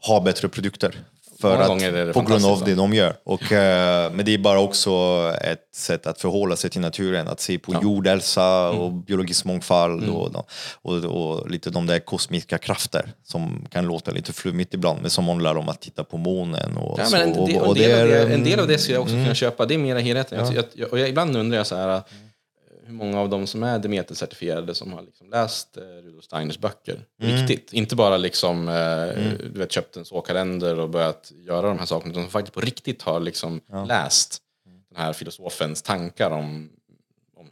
har 0.00 0.20
bättre 0.20 0.48
produkter. 0.48 0.98
För 1.44 2.08
att, 2.08 2.14
på 2.14 2.20
grund 2.20 2.44
av 2.44 2.62
det 2.64 2.74
de 2.74 2.92
gör. 2.94 3.16
Och, 3.24 3.52
eh, 3.52 4.12
men 4.12 4.24
det 4.24 4.34
är 4.34 4.38
bara 4.38 4.60
också 4.60 4.90
ett 5.40 5.68
sätt 5.74 6.06
att 6.06 6.20
förhålla 6.20 6.56
sig 6.56 6.70
till 6.70 6.80
naturen. 6.80 7.28
Att 7.28 7.40
se 7.40 7.58
på 7.58 7.74
jordhälsa 7.82 8.70
och 8.70 8.88
Mm. 8.88 9.02
biologisk 9.02 9.44
mångfald 9.44 10.08
och, 10.08 10.44
och, 10.82 10.94
och 11.04 11.50
lite 11.50 11.70
de 11.70 11.86
där 11.86 11.98
kosmiska 11.98 12.58
krafter 12.58 13.12
som 13.24 13.66
kan 13.70 13.86
låta 13.86 14.10
lite 14.10 14.32
flummigt 14.32 14.74
ibland. 14.74 15.00
Men 15.00 15.10
som 15.10 15.28
handlar 15.28 15.56
om 15.56 15.68
att 15.68 15.80
titta 15.80 16.04
på 16.04 16.16
månen 16.16 16.76
och 16.76 16.98
Ja, 17.00 17.04
så. 17.06 17.16
en, 17.16 17.32
del, 17.46 17.60
och 17.62 17.74
det, 17.74 17.92
är, 17.92 18.30
en 18.30 18.44
del 18.44 18.60
av 18.60 18.66
det 18.66 18.78
skulle 18.78 18.94
jag 18.96 19.02
också 19.02 19.14
kunna 19.14 19.34
köpa. 19.34 19.66
Det 19.66 19.74
är 19.74 19.78
mera 19.78 19.98
helheten. 19.98 20.54
Jag, 20.54 20.64
jag, 20.74 20.92
och 20.92 20.98
jag, 20.98 21.08
ibland 21.08 21.36
undrar 21.36 21.56
jag 21.58 21.66
så 21.66 21.76
här, 21.76 22.02
hur 22.86 22.94
många 22.94 23.20
av 23.20 23.28
dem 23.28 23.46
som 23.46 23.62
är 23.62 23.78
Demeter-certifierade 23.78 24.74
som 24.74 24.92
har 24.92 25.02
liksom 25.02 25.30
läst 25.30 25.76
eh, 25.76 25.80
Rudolf 25.82 26.24
Steiners 26.24 26.58
böcker 26.58 27.00
på 27.20 27.26
riktigt. 27.26 27.72
Inte 27.72 27.96
bara 27.96 28.16
liksom, 28.16 28.68
eh, 28.68 29.38
du 29.52 29.58
vet, 29.58 29.72
köpt 29.72 29.96
en 29.96 30.04
såkalender 30.04 30.78
och 30.78 30.90
börjat 30.90 31.32
göra 31.46 31.68
de 31.68 31.78
här 31.78 31.86
sakerna, 31.86 32.10
utan 32.12 32.22
som 32.22 32.30
faktiskt 32.30 32.54
på 32.54 32.60
riktigt 32.60 33.02
har 33.02 33.20
liksom 33.20 33.60
läst 33.88 34.38
den 34.94 35.02
här 35.02 35.12
filosofens 35.12 35.82
tankar 35.82 36.30
om, 36.30 36.70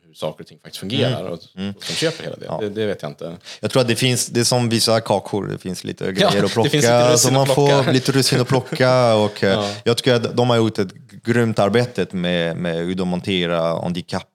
hur 0.06 0.14
saker 0.14 0.44
och 0.44 0.48
ting 0.48 0.58
faktiskt 0.58 0.80
fungerar 0.80 1.24
och, 1.24 1.32
och 1.32 1.42
som 1.84 1.94
köper 1.96 2.24
hela 2.24 2.36
det. 2.36 2.66
det. 2.66 2.70
Det 2.80 2.86
vet 2.86 3.02
jag 3.02 3.10
inte. 3.10 3.36
Jag 3.60 3.70
tror 3.70 3.82
att 3.82 3.88
det 3.88 3.96
finns, 3.96 4.26
det 4.26 4.40
är 4.40 4.44
som 4.44 4.68
vissa 4.68 5.00
kakor, 5.00 5.46
det 5.46 5.58
finns 5.58 5.84
lite 5.84 6.04
Ja, 6.04 6.10
grejer 6.10 6.30
det 6.40 6.44
att 6.44 6.52
plocka. 6.52 7.16
så 7.16 7.32
man 7.32 7.46
får 7.46 7.92
lite 7.92 8.12
russin 8.12 8.40
att 8.40 8.48
plocka. 8.48 9.14
Och, 9.24 9.44
eh, 9.44 9.52
Ja. 9.52 9.70
Jag 9.84 9.96
tycker 9.96 10.14
att 10.14 10.36
de 10.36 10.50
har 10.50 10.56
gjort 10.56 10.78
ett 10.78 10.92
grymt 11.24 11.58
arbete 11.58 12.16
med, 12.16 12.56
med 12.56 12.76
hur 12.76 12.94
de 12.94 13.08
monterar 13.08 13.82
handikapp. 13.82 14.28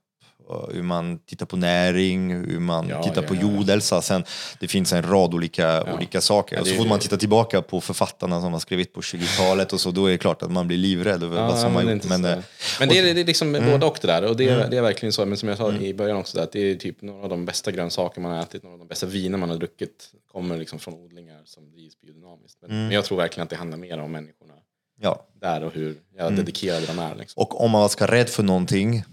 Hur 0.74 0.84
man 0.84 1.20
tittar 1.20 1.46
på 1.46 1.58
näring, 1.58 2.32
hur 2.32 2.60
man 2.60 2.90
Ja, 2.90 3.04
tittar 3.04 3.22
ja, 3.22 3.28
på 3.28 3.36
jordhälsa. 3.36 4.02
Sen, 4.02 4.24
det 4.60 4.68
finns 4.68 4.94
en 4.94 5.04
rad 5.04 5.34
olika, 5.34 5.94
olika 5.94 6.22
saker. 6.22 6.62
Och 6.62 6.68
så 6.68 6.76
får 6.76 6.86
man 6.86 7.00
titta 7.00 7.18
tillbaka 7.18 7.62
på 7.62 7.82
författarna 7.82 8.42
som 8.42 8.54
har 8.54 8.60
skrivit 8.60 8.94
på 8.94 9.02
20-talet 9.02 9.74
och 9.74 9.80
så, 9.80 9.92
då 9.92 10.06
är 10.06 10.12
det 10.12 10.18
klart 10.18 10.44
att 10.44 10.52
man 10.52 10.68
blir 10.68 10.78
livrädd 10.78 11.24
över 11.24 11.42
vad 11.42 11.60
som 11.60 11.74
men 11.74 11.76
har 11.76 11.84
det 11.84 11.90
är 11.90 11.94
gjort. 11.94 12.04
inte 12.04 12.20
Men, 12.20 12.24
så. 12.24 12.40
eh, 12.40 12.44
men 12.80 12.90
det 12.90 13.00
är, 13.00 13.14
det 13.14 13.22
är 13.22 13.26
liksom 13.26 13.52
både 13.54 13.86
och 13.86 13.98
det 14.02 14.08
där. 14.08 14.24
Och 14.24 14.38
det 14.38 14.50
är, 14.50 14.70
det 14.70 14.78
är 14.78 14.82
verkligen 14.82 15.14
så. 15.14 15.26
Men 15.26 15.38
som 15.38 15.50
jag 15.50 15.58
sa 15.58 15.74
i 15.74 15.94
början 15.94 16.18
också, 16.18 16.40
att 16.40 16.52
det 16.52 16.60
är 16.60 16.76
typ 16.76 17.02
några 17.02 17.24
av 17.24 17.30
de 17.30 17.46
bästa 17.46 17.72
grönsaker 17.72 18.22
man 18.22 18.32
har 18.32 18.42
ätit, 18.42 18.64
några 18.64 18.74
av 18.74 18.80
de 18.80 18.88
bästa 18.88 19.06
viner 19.06 19.38
man 19.38 19.50
har 19.50 19.58
druckit 19.58 20.12
kommer 20.32 20.58
liksom 20.58 20.80
från 20.80 20.94
odlingar 20.94 21.42
som 21.46 21.72
drivs 21.72 22.02
biodynamiskt. 22.02 22.58
Men, 22.62 22.70
men 22.70 22.92
jag 22.92 23.06
tror 23.06 23.18
verkligen 23.18 23.44
att 23.44 23.50
det 23.50 23.56
handlar 23.56 23.78
mer 23.78 24.00
om 24.00 24.12
människorna 24.12 24.54
ja. 25.02 25.26
där 25.42 25.64
och 25.64 25.74
hur 25.74 25.98
ja, 26.18 26.30
dedikerade 26.30 26.86
de 26.86 27.00
är. 27.00 27.16
Liksom. 27.16 27.42
Och 27.42 27.64
om 27.64 27.72
man 27.72 27.90
ska 27.90 28.08
vara 28.08 28.16
rädd 28.16 28.30
för 28.30 28.44
någonting, 28.44 29.04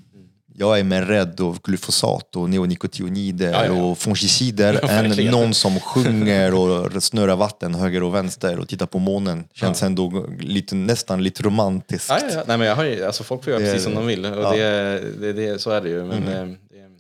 jag 0.57 0.79
är 0.79 0.85
mer 0.85 1.03
rädd 1.03 1.41
av 1.41 1.59
glyfosat 1.63 2.37
och 2.37 2.51
neonikotinoider 2.51 3.53
Ja, 3.53 3.67
ja, 3.67 3.77
ja. 3.77 3.83
och 3.85 3.99
fungicider 3.99 4.79
Ja, 4.83 4.89
än 4.89 5.31
någon 5.31 5.55
som 5.55 5.81
sjunger 5.81 6.55
och 6.55 7.03
snurrar 7.03 7.37
vatten 7.37 7.75
höger 7.75 8.03
och 8.03 8.15
vänster 8.15 8.59
och 8.59 8.69
tittar 8.69 8.87
på 8.87 8.99
månen. 8.99 9.45
Känns 9.55 9.83
ändå 9.83 10.27
lite, 10.41 10.75
nästan 10.75 11.23
lite 11.23 11.43
romantiskt. 11.43 12.07
Ja, 12.11 12.19
ja, 12.23 12.27
ja. 12.35 12.43
Nej, 12.47 12.59
men 12.59 12.67
jag 12.67 12.77
har 12.77 12.85
ju, 12.85 13.05
alltså, 13.05 13.25
folk 13.25 13.45
får 13.45 13.51
göra 13.53 13.63
Det- 13.63 13.67
precis 13.67 13.85
som 13.85 13.95
de 13.95 14.07
vill. 14.07 14.27
Och 14.27 14.43
ja. 14.45 14.51
det, 14.57 15.01
det, 15.21 15.33
det, 15.33 15.61
så 15.61 15.71
är 15.71 15.81
det 15.81 15.89
ju. 15.89 16.05
Men, 16.05 16.29
eh, 16.29 16.47
det, 16.47 16.57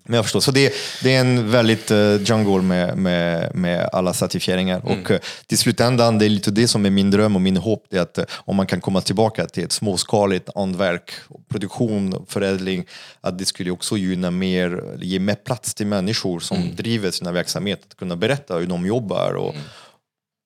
Men 0.06 0.16
jag 0.16 0.24
förstår. 0.24 0.40
Så 0.40 0.50
det, 0.50 0.74
det 1.02 1.14
är 1.14 1.20
en 1.20 1.50
väldigt 1.50 1.90
uh, 1.90 2.22
jungle 2.22 2.62
med, 2.62 2.98
med, 2.98 3.54
med 3.54 3.88
alla 3.92 4.12
certifieringar. 4.12 4.80
Mm. 4.86 5.00
Och 5.00 5.10
uh, 5.10 5.16
till 5.46 5.58
slutändan, 5.58 6.18
det 6.18 6.24
är 6.24 6.28
lite 6.28 6.50
det 6.50 6.68
som 6.68 6.86
är 6.86 6.90
min 6.90 7.10
dröm 7.10 7.36
och 7.36 7.42
min 7.42 7.56
hopp. 7.56 7.84
Det 7.90 7.96
är 7.96 8.02
att 8.02 8.18
uh, 8.18 8.24
om 8.30 8.56
man 8.56 8.66
kan 8.66 8.80
komma 8.80 9.00
tillbaka 9.00 9.46
till 9.46 9.64
ett 9.64 9.72
småskaligt 9.72 10.48
hantverk, 10.54 11.10
produktion, 11.48 12.26
förädling, 12.28 12.84
att 13.20 13.38
det 13.38 13.44
skulle 13.44 13.70
också 13.70 13.96
gynna 13.96 14.30
mer, 14.30 14.82
ge 15.00 15.18
mer 15.18 15.34
plats 15.34 15.74
till 15.74 15.86
människor 15.86 16.40
som 16.40 16.54
Mm. 16.64 16.76
driver 16.76 17.10
sina 17.10 17.32
verksamheter, 17.32 17.84
att 17.90 17.96
kunna 17.96 18.16
berätta 18.16 18.54
hur 18.54 18.66
de 18.66 18.86
jobbar. 18.86 19.34
Och, 19.34 19.54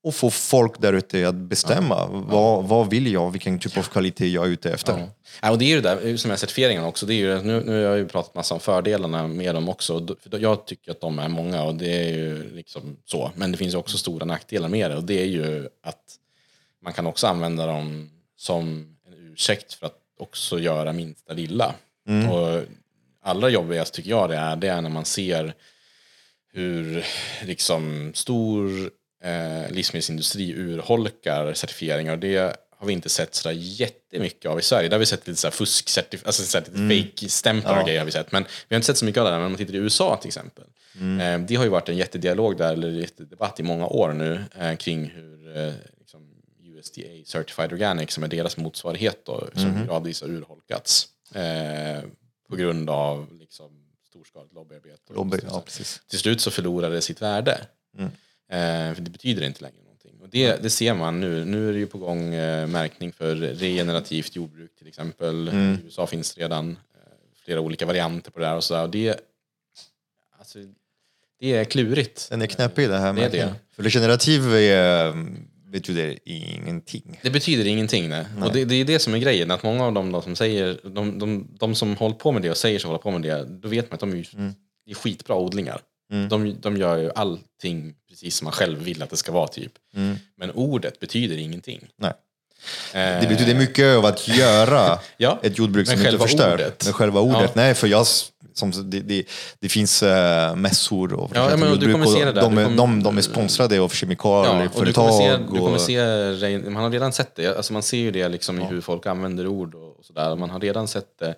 och 0.04 0.14
få 0.14 0.30
folk 0.30 0.80
där 0.80 0.92
ute 0.92 1.28
att 1.28 1.34
bestämma 1.34 2.06
vad, 2.06 2.64
vad 2.64 2.90
vill 2.90 3.12
jag, 3.12 3.30
vilken 3.30 3.58
typ 3.58 3.76
av 3.76 3.82
kvalitet 3.82 4.28
jag 4.28 4.46
är 4.46 4.50
ute 4.50 4.70
efter. 4.70 4.98
Ja. 4.98 5.08
Ja, 5.42 5.50
och 5.50 5.58
det 5.58 5.64
är 5.64 5.68
ju 5.68 5.80
det 5.80 5.94
där 5.94 6.16
som 6.16 6.30
är 6.30 6.36
certifieringen 6.36 6.84
också. 6.84 7.06
Det 7.06 7.14
är 7.14 7.16
ju, 7.16 7.42
nu, 7.42 7.62
nu 7.64 7.72
har 7.72 7.78
jag 7.78 7.98
ju 7.98 8.08
pratat 8.08 8.34
massa 8.34 8.54
om 8.54 8.60
fördelarna 8.60 9.26
med 9.26 9.54
dem 9.54 9.68
också. 9.68 10.06
jag 10.30 10.66
tycker 10.66 10.90
att 10.90 11.00
de 11.00 11.18
är 11.18 11.28
många 11.28 11.62
och 11.62 11.74
det 11.74 12.04
är 12.04 12.16
ju 12.16 12.54
liksom 12.54 12.96
så. 13.04 13.30
Men 13.34 13.52
det 13.52 13.58
finns 13.58 13.74
ju 13.74 13.78
också 13.78 13.98
stora 13.98 14.24
nackdelar 14.24 14.68
med 14.68 14.90
det 14.90 14.96
och 14.96 15.04
det 15.04 15.22
är 15.22 15.26
ju 15.26 15.68
att 15.82 16.04
man 16.82 16.92
kan 16.92 17.06
också 17.06 17.26
använda 17.26 17.66
dem 17.66 18.10
som 18.36 18.96
en 19.06 19.32
ursäkt 19.32 19.74
för 19.74 19.86
att 19.86 19.98
också 20.18 20.58
göra 20.58 20.92
minsta 20.92 21.32
lilla. 21.32 21.74
Och 22.30 22.62
allra 23.22 23.48
jobbigast 23.48 23.94
tycker 23.94 24.10
jag 24.10 24.30
det 24.30 24.36
är, 24.36 24.56
det 24.56 24.68
är 24.68 24.80
när 24.80 24.90
man 24.90 25.04
ser 25.04 25.54
hur 26.52 27.04
liksom 27.44 28.10
stor 28.14 28.90
eh, 29.22 29.70
livsmedelsindustri 29.70 30.52
urholkar 30.52 31.54
certifieringar. 31.54 32.12
Och 32.12 32.18
det 32.18 32.56
har 32.78 32.86
vi 32.86 32.92
inte 32.92 33.08
sett 33.08 33.34
sådär 33.34 33.54
jättemycket 33.58 34.50
av 34.50 34.58
i 34.58 34.62
Sverige. 34.62 34.88
Där 34.88 34.94
har 34.94 35.00
vi 35.00 35.06
sett 35.06 35.28
lite 35.28 35.50
fusk, 35.50 35.98
alltså 36.24 36.42
så 36.42 36.58
lite 36.58 36.70
fake-stämplar 36.70 37.80
och 37.80 37.86
grejer 37.86 37.98
har 37.98 38.06
vi 38.06 38.12
sett. 38.12 38.32
Men 38.32 38.42
vi 38.68 38.74
har 38.74 38.76
inte 38.76 38.86
sett 38.86 38.96
så 38.96 39.04
mycket 39.04 39.20
av 39.20 39.24
det 39.24 39.30
där. 39.30 39.38
Men 39.38 39.46
om 39.46 39.52
man 39.52 39.58
tittar 39.58 39.74
i 39.74 39.78
USA 39.78 40.16
till 40.16 40.28
exempel. 40.28 40.64
Eh, 40.94 41.38
det 41.38 41.54
har 41.54 41.64
ju 41.64 41.70
varit 41.70 41.88
en 41.88 41.96
jättedialog 41.96 42.56
där, 42.56 42.72
eller 42.72 42.88
jättedebatt 42.90 43.60
i 43.60 43.62
många 43.62 43.86
år 43.86 44.12
nu 44.12 44.44
eh, 44.58 44.76
kring 44.76 45.04
hur 45.04 45.56
eh, 45.56 45.72
liksom, 45.98 46.30
USDA 46.64 47.24
Certified 47.26 47.72
Organic, 47.72 48.12
som 48.12 48.24
är 48.24 48.28
deras 48.28 48.56
motsvarighet 48.56 49.24
då, 49.24 49.48
som 49.54 49.86
gradvis 49.86 50.20
har 50.20 50.28
urholkats. 50.28 51.08
Eh, 51.34 52.02
på 52.48 52.56
grund 52.56 52.90
av 52.90 53.38
liksom, 53.40 53.70
storskaligt 54.08 54.54
lobbyarbete. 54.54 55.12
Lobby, 55.12 55.38
ja, 55.48 55.60
precis. 55.60 56.00
till 56.08 56.18
slut 56.18 56.40
så 56.40 56.50
förlorar 56.50 56.90
det 56.90 57.00
sitt 57.00 57.22
värde. 57.22 57.60
Eh, 57.98 58.06
för 58.94 59.00
det 59.00 59.10
betyder 59.10 59.46
inte 59.46 59.62
längre 59.62 59.82
någonting. 59.82 60.12
Och 60.20 60.28
det, 60.28 60.62
det 60.62 60.70
ser 60.70 60.94
man 60.94 61.20
nu. 61.20 61.44
Nu 61.44 61.68
är 61.68 61.72
det 61.72 61.78
ju 61.78 61.86
på 61.86 61.98
gång 61.98 62.34
eh, 62.34 62.66
märkning 62.66 63.12
för 63.12 63.36
regenerativt 63.36 64.36
jordbruk 64.36 64.76
till 64.78 64.88
exempel. 64.88 65.48
I 65.48 65.84
USA 65.84 66.06
finns 66.06 66.38
redan 66.38 66.70
eh, 66.70 66.76
flera 67.44 67.60
olika 67.60 67.86
varianter 67.86 68.30
på 68.30 68.38
det 68.40 68.46
där 68.46 68.56
och 68.56 68.64
sådär. 68.64 68.82
Och 68.82 68.90
det, 68.90 69.20
alltså, 70.38 70.58
det 71.40 71.52
är 71.56 71.64
klurigt. 71.64 72.26
Den 72.30 72.42
är 72.42 72.46
knäppig 72.46 72.88
det 72.88 72.98
här 72.98 73.12
Det 73.12 73.20
är 73.20 73.30
med. 73.30 73.32
det. 73.32 73.54
För 73.70 73.82
regenerativ 73.82 74.54
är, 74.54 75.12
betyder 75.70 76.18
ingenting. 76.24 77.20
Det 77.22 77.30
betyder 77.30 77.66
ingenting. 77.66 78.08
Nej. 78.08 78.26
Och 78.42 78.52
det, 78.52 78.64
det 78.64 78.74
är 78.74 78.84
det 78.84 78.98
som 78.98 79.14
är 79.14 79.18
grejen. 79.18 79.50
Att 79.50 79.62
många 79.62 79.84
av 79.84 79.92
dem 79.92 80.12
då 80.12 80.22
som 80.22 80.36
säger, 80.36 80.80
de, 80.84 81.18
de, 81.18 81.48
de 81.58 81.74
som 81.74 81.96
håller 81.96 82.14
på 82.14 82.32
med 82.32 82.42
det 82.42 82.50
och 82.50 82.56
säger 82.56 82.78
sig 82.78 82.86
hålla 82.86 82.98
på 82.98 83.10
med 83.10 83.22
det, 83.22 83.44
då 83.44 83.68
vet 83.68 83.90
man 83.90 83.94
att 83.94 84.00
de 84.00 84.12
är, 84.12 84.28
det 84.84 84.90
är 84.90 84.94
skitbra 84.94 85.36
odlingar. 85.36 85.80
De, 86.30 86.60
de 86.60 86.76
gör 86.76 86.96
ju 86.96 87.10
allting 87.14 87.94
precis 88.20 88.36
som 88.36 88.44
man 88.44 88.52
själv 88.52 88.78
vill 88.78 89.02
att 89.02 89.10
det 89.10 89.16
ska 89.16 89.32
vara 89.32 89.48
typ. 89.48 89.72
Men 90.36 90.50
ordet 90.54 91.00
betyder 91.00 91.36
ingenting. 91.36 91.86
Nej. 91.96 92.12
Eh, 92.92 93.20
Det 93.20 93.26
betyder 93.28 93.54
mycket 93.54 93.96
av 93.96 94.06
att 94.06 94.28
göra 94.28 94.98
Ja, 95.16 95.38
ett 95.42 95.58
jordbruk 95.58 95.88
som 95.88 95.98
inte 96.06 96.18
förstör. 96.18 96.54
ordet. 96.54 96.84
Men 96.84 96.92
själva 96.92 97.20
ordet. 97.20 97.40
Ja. 97.42 97.50
Nej, 97.54 97.74
för 97.74 97.86
jag, 97.86 98.06
som, 98.54 98.90
det, 98.90 99.00
det, 99.00 99.24
det 99.60 99.68
finns 99.68 100.02
uh, 100.02 100.08
mässor 100.56 101.12
och 101.12 101.30
Ja, 101.34 101.56
men 101.56 101.70
jordbruk 101.70 101.96
och 102.06 102.12
de, 102.14 102.22
är- 102.22 102.40
kommer- 102.42 102.76
de, 102.76 103.02
de 103.02 103.18
är 103.18 103.22
sponsrade 103.22 103.74
av 103.74 103.78
Ja, 103.78 103.84
och 103.84 103.90
du 103.90 103.96
kemikalieföretag. 103.96 105.40
du 105.52 105.58
kommer 105.58 105.74
och- 105.74 105.80
se, 105.80 106.58
man 106.58 106.82
har 106.82 106.90
redan 106.90 107.12
sett 107.12 107.34
det, 107.34 107.56
alltså 107.56 107.72
man 107.72 107.82
ser 107.82 107.98
ju 107.98 108.10
det 108.10 108.28
liksom 108.28 108.60
i 108.60 108.64
hur 108.64 108.80
folk 108.80 109.06
använder 109.06 109.46
ord 109.46 109.74
och, 109.74 110.04
sådär. 110.04 110.36
Man 110.36 110.50
har 110.50 110.60
redan 110.60 110.88
sett 110.88 111.18
det 111.18 111.34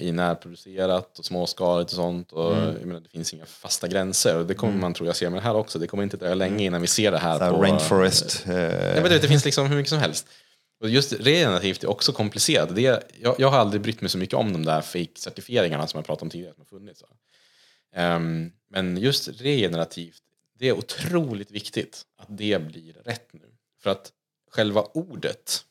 i 0.00 0.12
närproducerat 0.12 1.18
och 1.18 1.24
småskaligt 1.24 1.90
och 1.90 1.96
sånt. 1.96 2.32
Och, 2.32 2.56
Mm. 2.56 2.76
jag 2.78 2.86
menar, 2.86 3.00
det 3.00 3.08
finns 3.08 3.34
inga 3.34 3.46
fasta 3.46 3.88
gränser 3.88 4.36
och 4.38 4.46
det 4.46 4.54
kommer 4.54 4.74
man 4.78 4.94
tror 4.94 5.06
jag 5.06 5.16
se 5.16 5.30
med 5.30 5.38
det 5.38 5.44
här 5.44 5.54
också. 5.56 5.78
Det 5.78 5.86
kommer 5.86 6.02
inte 6.02 6.16
dröja 6.16 6.34
länge 6.34 6.64
innan 6.64 6.80
vi 6.80 6.86
ser 6.86 7.10
det 7.12 7.18
här 7.18 7.38
så 7.38 7.54
på... 7.56 7.62
rainforest. 7.62 8.42
eh, 8.46 8.52
Nej, 8.54 8.94
men 9.02 9.10
det 9.10 9.28
finns 9.28 9.44
liksom 9.44 9.66
hur 9.66 9.76
mycket 9.76 9.90
som 9.90 9.98
helst. 9.98 10.26
Och 10.80 10.88
just 10.88 11.12
regenerativt 11.12 11.84
är 11.84 11.90
också 11.90 12.12
komplicerat. 12.12 12.74
Det 12.76 12.86
är, 12.86 13.02
jag, 13.20 13.34
jag 13.38 13.48
har 13.50 13.58
aldrig 13.58 13.82
brytt 13.82 14.00
mig 14.00 14.10
så 14.10 14.18
mycket 14.18 14.34
om 14.34 14.52
de 14.52 14.64
där 14.64 14.80
fake-certifieringarna 14.80 15.86
som 15.86 15.98
jag 15.98 16.06
pratade 16.06 16.22
om 16.24 16.30
tidigare. 16.30 16.54
Som 16.54 16.60
har 16.70 16.78
funnits. 16.78 17.02
Um, 17.96 18.52
men 18.70 18.96
just 18.96 19.28
regenerativt, 19.40 20.22
det 20.58 20.68
är 20.68 20.72
otroligt 20.72 21.50
viktigt 21.50 22.02
att 22.18 22.26
det 22.30 22.62
blir 22.62 22.92
rätt 23.04 23.32
nu. 23.32 23.40
För 23.82 23.90
att 23.90 24.12
själva 24.50 24.80
ordet 24.82 25.64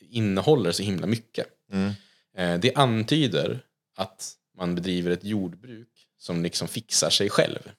innehåller 0.00 0.72
så 0.72 0.82
himla 0.82 1.06
mycket. 1.06 1.46
Mm. 1.72 1.92
Eh, 2.36 2.58
det 2.58 2.74
antyder 2.74 3.64
att 3.96 4.32
man 4.58 4.74
bedriver 4.74 5.10
ett 5.10 5.24
jordbruk 5.24 5.88
som 6.18 6.42
liksom 6.42 6.68
fixar 6.68 7.10
sig 7.10 7.30
själv. 7.30 7.70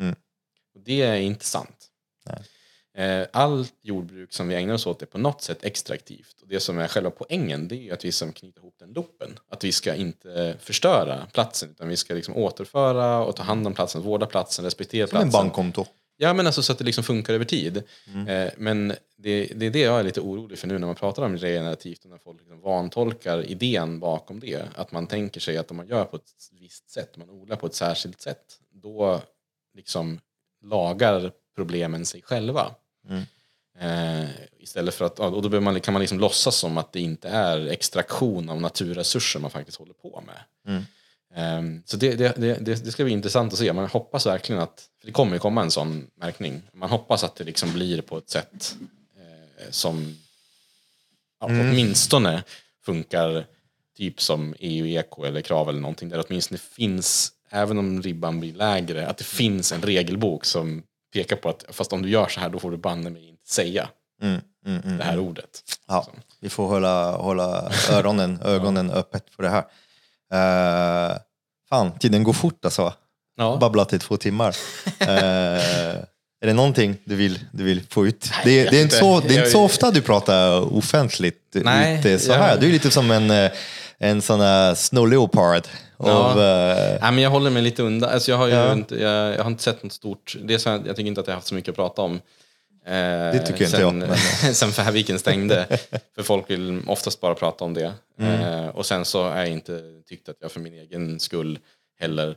Mm. 0.00 0.14
Och 0.74 0.80
det 0.80 1.02
är 1.02 1.16
inte 1.16 1.44
sant. 1.44 1.86
Nej. 2.26 2.42
Eh, 2.94 3.26
allt 3.32 3.74
jordbruk 3.82 4.32
som 4.32 4.48
vi 4.48 4.54
ägnar 4.54 4.74
oss 4.74 4.86
åt 4.86 5.02
är 5.02 5.06
på 5.06 5.18
något 5.18 5.42
sätt 5.42 5.64
extraktivt. 5.64 6.40
Och 6.42 6.48
det 6.48 6.60
som 6.60 6.78
är 6.78 6.88
själva 6.88 7.10
poängen 7.10 7.68
det 7.68 7.88
är 7.88 7.92
att 7.92 8.04
vi 8.04 8.12
ska 8.12 8.32
knyta 8.32 8.60
ihop 8.60 8.74
den 8.78 8.92
loopen. 8.92 9.38
Att 9.48 9.64
vi 9.64 9.72
ska 9.72 9.94
inte 9.94 10.56
förstöra 10.60 11.26
platsen 11.32 11.70
utan 11.70 11.88
vi 11.88 11.96
ska 11.96 12.14
liksom 12.14 12.36
återföra 12.36 13.24
och 13.24 13.36
ta 13.36 13.42
hand 13.42 13.66
om 13.66 13.74
platsen, 13.74 14.02
vårda 14.02 14.26
platsen, 14.26 14.64
respektera 14.64 15.06
Som 15.06 15.16
en 15.16 15.22
platsen. 15.22 15.46
bankkonto. 15.46 15.86
Ja, 16.22 16.32
men 16.32 16.46
alltså 16.46 16.62
så 16.62 16.72
att 16.72 16.78
det 16.78 16.84
liksom 16.84 17.04
funkar 17.04 17.34
över 17.34 17.44
tid. 17.44 17.82
Mm. 18.06 18.28
Eh, 18.28 18.52
men 18.56 18.88
det, 19.16 19.46
det 19.56 19.66
är 19.66 19.70
det 19.70 19.80
jag 19.80 20.00
är 20.00 20.04
lite 20.04 20.20
orolig 20.20 20.58
för 20.58 20.66
nu 20.68 20.78
när 20.78 20.86
man 20.86 20.96
pratar 20.96 21.22
om 21.22 21.36
regenerativt 21.36 22.04
och 22.04 22.10
när 22.10 22.18
folk 22.18 22.40
liksom 22.40 22.60
vantolkar 22.60 23.50
idén 23.50 24.00
bakom 24.00 24.40
det. 24.40 24.62
Att 24.74 24.92
man 24.92 25.06
tänker 25.06 25.40
sig 25.40 25.56
att 25.56 25.70
om 25.70 25.76
man 25.76 25.86
gör 25.86 26.04
på 26.04 26.16
ett 26.16 26.30
visst 26.60 26.90
sätt, 26.90 27.16
man 27.16 27.30
odlar 27.30 27.56
på 27.56 27.66
ett 27.66 27.74
särskilt 27.74 28.20
sätt, 28.20 28.58
då 28.70 29.22
liksom 29.74 30.20
lagar 30.62 31.32
problemen 31.56 32.06
sig 32.06 32.22
själva. 32.22 32.74
Mm. 33.08 33.22
Eh, 33.78 34.30
istället 34.58 34.94
för 34.94 35.04
att, 35.04 35.20
och 35.20 35.50
då 35.50 35.60
man, 35.60 35.80
kan 35.80 35.94
man 35.94 36.00
liksom 36.00 36.20
låtsas 36.20 36.56
som 36.56 36.78
att 36.78 36.92
det 36.92 37.00
inte 37.00 37.28
är 37.28 37.66
extraktion 37.66 38.48
av 38.48 38.60
naturresurser 38.60 39.40
man 39.40 39.50
faktiskt 39.50 39.78
håller 39.78 39.94
på 39.94 40.22
med. 40.26 40.38
Mm. 40.66 40.84
Ehm, 41.34 41.82
så 41.86 41.96
det, 41.96 42.14
det, 42.14 42.34
det, 42.36 42.84
det 42.84 42.92
ska 42.92 43.04
bli 43.04 43.12
intressant 43.12 43.52
att 43.52 43.58
se. 43.58 43.72
Man 43.72 43.86
hoppas 43.86 44.26
verkligen 44.26 44.62
att, 44.62 44.88
för 45.00 45.06
det 45.06 45.12
kommer 45.12 45.32
ju 45.32 45.38
komma 45.38 45.62
en 45.62 45.70
sån 45.70 46.06
märkning. 46.20 46.62
Man 46.72 46.90
hoppas 46.90 47.24
att 47.24 47.36
det 47.36 47.44
liksom 47.44 47.72
blir 47.72 48.02
på 48.02 48.18
ett 48.18 48.30
sätt 48.30 48.76
eh, 49.18 49.70
som 49.70 50.16
ja, 51.40 51.48
Mm. 51.48 51.70
åtminstone 51.70 52.42
funkar 52.84 53.46
typ 53.96 54.20
som 54.20 54.54
EU-eko 54.58 55.24
eller 55.24 55.40
krav 55.40 55.68
eller 55.68 55.80
någonting. 55.80 56.08
Där 56.08 56.16
det 56.16 56.24
åtminstone 56.28 56.58
finns, 56.58 57.32
även 57.50 57.78
om 57.78 58.02
ribban 58.02 58.40
blir 58.40 58.52
lägre, 58.54 59.08
att 59.08 59.18
det 59.18 59.24
finns 59.24 59.72
en 59.72 59.82
regelbok 59.82 60.44
som 60.44 60.82
pekar 61.12 61.36
på 61.36 61.48
att 61.48 61.64
fast 61.68 61.92
om 61.92 62.02
du 62.02 62.08
gör 62.10 62.28
så 62.28 62.40
här 62.40 62.48
då 62.48 62.58
får 62.58 62.70
du 62.70 62.76
banne 62.76 63.10
mig 63.10 63.28
inte 63.28 63.50
säga 63.50 63.88
Mm. 64.22 64.40
Mm. 64.66 64.82
Mm. 64.82 64.98
det 64.98 65.04
här 65.04 65.18
ordet. 65.18 65.62
Ja, 65.88 66.06
vi 66.40 66.48
får 66.48 66.66
hålla, 66.66 67.16
hålla 67.16 67.72
öronen, 67.90 68.38
ögonen 68.44 68.90
öppet 68.90 69.24
för 69.36 69.42
det 69.42 69.48
här. 69.48 69.64
Uh, 70.34 71.16
fan, 71.68 71.98
tiden 71.98 72.24
går 72.24 72.32
fort 72.32 72.64
alltså. 72.64 72.92
Ja. 73.36 73.56
Babblat 73.60 73.92
i 73.92 73.98
två 73.98 74.16
timmar. 74.16 74.56
Eh, 75.00 75.96
är 76.42 76.46
det 76.46 76.52
någonting 76.52 76.96
du 77.04 77.16
vill, 77.16 77.38
du 77.52 77.64
vill 77.64 77.82
få 77.90 78.06
ut? 78.06 78.30
Det, 78.44 78.70
det, 78.70 78.78
är 78.78 78.82
inte 78.82 78.96
så, 78.96 79.20
det 79.20 79.34
är 79.34 79.38
inte 79.38 79.50
så 79.50 79.62
ofta 79.64 79.90
du 79.90 80.02
pratar 80.02 80.74
offentligt 80.76 81.40
Nej, 81.54 81.98
ute 81.98 82.18
så 82.18 82.30
jag- 82.32 82.38
här. 82.38 82.58
Du 82.60 82.66
är 82.68 82.72
lite 82.72 82.90
som 82.90 83.10
en, 83.10 83.30
eh, 83.30 83.50
en 83.98 84.22
sån 84.22 84.40
här 84.40 84.74
snow 84.74 85.08
leopard. 85.08 85.62
Av, 85.96 86.40
eh, 86.42 86.76
Nej, 87.00 87.12
men 87.12 87.18
jag 87.18 87.30
håller 87.30 87.50
mig 87.50 87.62
lite 87.62 87.82
undan. 87.82 88.10
Alltså 88.10 88.30
jag, 88.30 88.38
har 88.38 88.46
ju 88.46 88.52
Ja. 88.54 88.72
inte, 88.72 88.94
jag, 88.94 89.34
jag 89.34 89.42
har 89.42 89.50
inte 89.50 89.62
sett 89.62 89.82
något 89.82 89.92
stort. 89.92 90.36
Det 90.44 90.54
är 90.54 90.58
så, 90.58 90.70
här- 90.70 90.82
jag 90.86 90.96
tycker 90.96 91.08
inte 91.08 91.20
att 91.20 91.26
jag 91.26 91.32
har 91.34 91.36
haft 91.36 91.46
så 91.48 91.54
mycket 91.54 91.68
att 91.70 91.76
prata 91.76 92.02
om. 92.02 92.20
Eh, 92.84 92.92
Det 93.32 93.38
tycker 93.46 93.64
inte 93.64 93.70
sen, 93.76 93.80
jag, 93.80 93.94
men- 93.94 94.16
sen 94.54 94.72
Färviken 94.72 95.18
stängde. 95.18 95.78
för 96.14 96.22
folk 96.22 96.50
vill 96.50 96.82
oftast 96.86 97.20
bara 97.20 97.34
prata 97.34 97.64
om 97.64 97.74
det. 97.74 97.92
Mm. 98.18 98.40
Eh, 98.64 98.68
och 98.68 98.86
sen 98.86 99.04
så 99.04 99.22
har 99.22 99.36
jag 99.38 99.48
inte 99.48 100.02
tyckt 100.06 100.28
att 100.28 100.36
jag 100.40 100.52
för 100.52 100.60
min 100.60 100.74
egen 100.74 101.20
skull 101.20 101.58
heller 101.98 102.36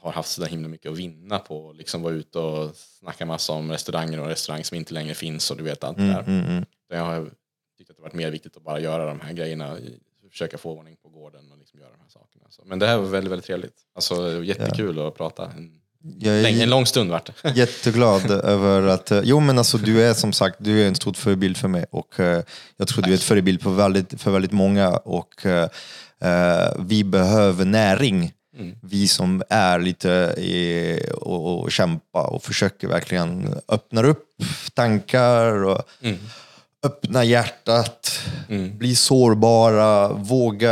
har 0.00 0.12
haft 0.12 0.28
så 0.30 0.40
där 0.40 0.48
himla 0.48 0.68
mycket 0.68 0.92
att 0.92 0.98
vinna 0.98 1.38
på 1.38 1.70
att 1.70 1.76
liksom 1.76 2.02
vara 2.02 2.14
ute 2.14 2.38
och 2.38 2.76
snacka 2.76 3.26
massa 3.26 3.52
om 3.52 3.70
restauranger 3.72 4.20
och 4.20 4.26
restauranger 4.26 4.64
som 4.64 4.76
inte 4.76 4.94
längre 4.94 5.14
finns 5.14 5.50
och 5.50 5.56
du 5.56 5.62
vet 5.64 5.84
allt 5.84 5.96
det 5.96 6.06
där. 6.06 6.22
mm, 6.22 6.44
mm. 6.46 6.64
Jag 6.88 7.04
har 7.04 7.30
tyckt 7.78 7.90
att 7.90 7.96
det 7.96 8.02
varit 8.02 8.12
mer 8.14 8.30
viktigt 8.30 8.56
att 8.56 8.62
bara 8.62 8.80
göra 8.80 9.06
de 9.06 9.20
här 9.20 9.32
grejerna, 9.32 9.76
försöka 10.30 10.58
få 10.58 10.70
ordning 10.78 10.96
på 10.96 11.08
gården 11.08 11.52
och 11.52 11.58
liksom 11.58 11.80
göra 11.80 11.90
de 11.90 12.00
här 12.00 12.08
sakerna. 12.08 12.44
Så, 12.48 12.62
men 12.64 12.78
det 12.78 12.86
här 12.86 12.96
var 12.98 13.04
väldigt, 13.06 13.32
väldigt 13.32 13.46
trevligt. 13.46 13.74
Alltså 13.94 14.44
jättekul 14.44 14.98
att 15.06 15.14
prata. 15.14 15.52
En, 15.56 15.79
Jag 16.18 16.34
är 16.34 16.62
en 16.62 16.70
lång 16.70 16.86
stund 16.86 17.10
vart 17.10 17.30
det. 17.42 17.50
jätteglad 17.54 18.30
över 18.30 18.82
att, 18.82 19.12
jo 19.22 19.40
men 19.40 19.58
alltså 19.58 19.78
du 19.78 20.02
är 20.02 20.14
som 20.14 20.32
sagt, 20.32 20.56
du 20.58 20.82
är 20.82 20.88
en 20.88 20.94
stor 20.94 21.12
förebild 21.12 21.56
för 21.56 21.68
mig 21.68 21.86
och 21.90 22.20
eh, 22.20 22.42
jag 22.76 22.88
tror 22.88 23.02
du 23.02 23.10
är 23.10 23.14
ett 23.14 23.22
förebild 23.22 23.62
för 23.62 23.70
väldigt, 23.70 24.22
för 24.22 24.30
väldigt 24.30 24.52
många 24.52 24.88
och 24.90 25.46
eh, 25.46 25.68
vi 26.78 27.04
behöver 27.04 27.64
näring. 27.64 28.32
Vi 28.82 29.08
som 29.08 29.42
är 29.48 29.78
lite 29.78 30.08
i, 30.38 30.98
och, 31.20 31.60
och 31.60 31.72
kämpa 31.72 32.22
och 32.22 32.42
försöker 32.42 32.88
verkligen 32.88 33.54
öppna 33.68 34.02
upp 34.02 34.26
tankar 34.74 35.64
och 35.64 35.82
öppna 36.82 37.24
hjärtat, 37.24 38.20
bli 38.78 38.96
sårbara, 38.96 40.12
våga 40.12 40.70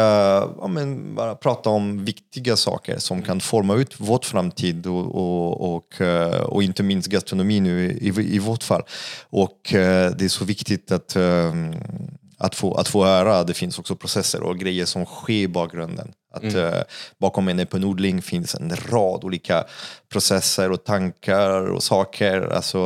ja, 0.60 0.66
men 0.68 1.14
bara 1.14 1.34
prata 1.34 1.70
om 1.70 2.04
viktiga 2.04 2.56
saker 2.56 2.98
som 2.98 3.22
kan 3.22 3.40
forma 3.40 3.74
ut 3.74 4.00
vårt 4.00 4.24
framtid 4.24 4.86
och, 4.86 5.14
och, 5.14 5.74
och, 5.74 6.00
eh, 6.00 6.40
och 6.40 6.62
inte 6.62 6.82
minst 6.82 7.08
gastronomi 7.08 7.60
nu 7.60 7.90
i, 7.90 8.34
i 8.34 8.38
vårt 8.38 8.62
fall. 8.62 8.82
Och 9.30 9.74
eh, 9.74 10.10
det 10.10 10.24
är 10.24 10.28
så 10.28 10.44
viktigt 10.44 10.92
att 10.92 11.16
eh, 11.16 11.52
att 12.38 12.54
få, 12.54 12.74
att 12.74 12.88
få 12.88 13.04
höra 13.04 13.38
att 13.38 13.46
det 13.46 13.54
finns 13.54 13.78
också 13.78 13.96
processer 13.96 14.42
och 14.42 14.58
grejer 14.58 14.84
som 14.84 15.04
sker 15.04 15.34
i 15.34 15.48
bakgrunden. 15.48 16.12
Att 16.30 16.54
eh, 16.54 16.80
bakom 17.18 17.48
en 17.48 17.58
öppenodling 17.60 18.22
finns 18.22 18.54
en 18.54 18.76
rad 18.90 19.24
olika 19.24 19.64
processer 20.12 20.72
och 20.72 20.84
tankar 20.84 21.70
och 21.70 21.82
saker. 21.82 22.40
Alltså, 22.52 22.78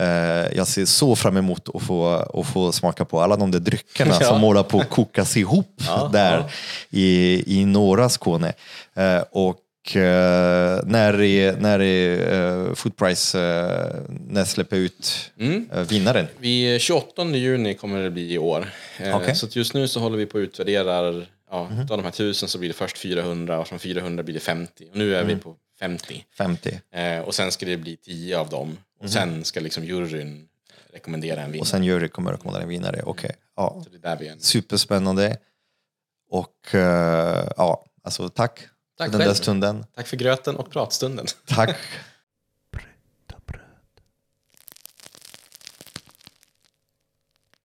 eh, 0.00 0.56
jag 0.56 0.66
ser 0.68 0.84
så 0.84 1.16
fram 1.16 1.36
emot 1.36 1.68
att 1.74 1.82
få, 1.82 2.08
att 2.34 2.46
få 2.46 2.72
smaka 2.72 3.04
på 3.04 3.20
alla 3.20 3.36
de 3.36 3.50
där 3.50 3.58
dryckerna 3.60 4.16
Ja. 4.20 4.26
som 4.26 4.40
håller 4.40 4.62
på 4.62 4.80
att 4.80 4.90
kokas 4.90 5.36
ihop 5.36 5.82
där 6.12 6.44
I, 6.90 7.42
i 7.60 7.64
norra 7.64 8.08
Skåne. 8.08 8.52
Eh, 8.94 9.22
och 9.30 9.96
eh, 9.96 10.80
när 10.84 11.20
är, 11.20 11.56
när 11.56 11.80
är 11.82 12.66
eh, 12.68 12.74
Food 12.74 12.96
Price, 12.96 13.38
eh, 13.40 14.00
när 14.28 14.44
släpper 14.44 14.76
ut 14.76 15.30
eh, 15.72 15.80
vinnaren? 15.80 16.26
Vi, 16.38 16.78
28 16.80 17.24
juni 17.24 17.74
kommer 17.74 18.02
det 18.02 18.10
bli 18.10 18.32
i 18.34 18.38
år. 18.38 18.70
Okej. 19.14 19.34
Så 19.34 19.46
just 19.50 19.74
nu 19.74 19.88
så 19.88 20.00
håller 20.00 20.16
vi 20.18 20.26
på 20.26 20.38
att 20.38 20.42
utvärdera, 20.42 21.24
ja, 21.52 21.58
av 21.60 21.86
de 21.86 22.04
här 22.04 22.10
tusen 22.10 22.48
så 22.48 22.58
blir 22.58 22.68
det 22.68 22.74
först 22.74 22.98
400 22.98 23.58
och 23.58 23.68
från 23.68 23.78
400 23.78 24.22
blir 24.22 24.34
det 24.34 24.40
50. 24.40 24.88
Och 24.90 24.96
nu 24.96 25.14
är 25.14 25.24
vi 25.24 25.36
på 25.36 25.56
50. 25.78 26.24
50. 26.38 26.80
Eh, 26.92 27.18
och 27.20 27.34
sen 27.34 27.52
ska 27.52 27.66
det 27.66 27.76
bli 27.76 27.96
10 27.96 28.38
av 28.38 28.48
dem. 28.48 28.78
Och 29.00 29.10
sen 29.10 29.44
ska 29.44 29.60
liksom 29.60 29.84
juryn 29.84 30.48
rekommendera 30.92 31.40
en 31.40 31.52
vinnare. 31.52 31.60
Och 31.60 31.66
sen 31.66 31.84
jury 31.84 32.08
kommer 32.08 32.32
rekommendera 32.32 32.62
en 32.62 32.68
vinnare. 32.68 33.02
Okej, 33.04 33.36
ja. 33.56 33.80
Så 33.84 33.90
det 33.90 33.96
är 33.96 34.00
där 34.00 34.16
vi 34.16 34.28
är. 34.28 34.34
nu. 34.34 34.40
Superspännande. 34.40 35.36
Och 36.30 36.74
eh, 36.74 37.48
ja, 37.56 37.84
alltså 38.02 38.28
tack, 38.28 38.68
Tack 38.98 39.10
för 39.10 39.18
den 39.18 39.28
där 39.28 39.34
stunden. 39.34 39.86
Tack 39.94 40.06
för 40.06 40.16
gröten 40.16 40.56
och 40.56 40.70
pratstunden. 40.70 41.26
Tack 41.46 41.76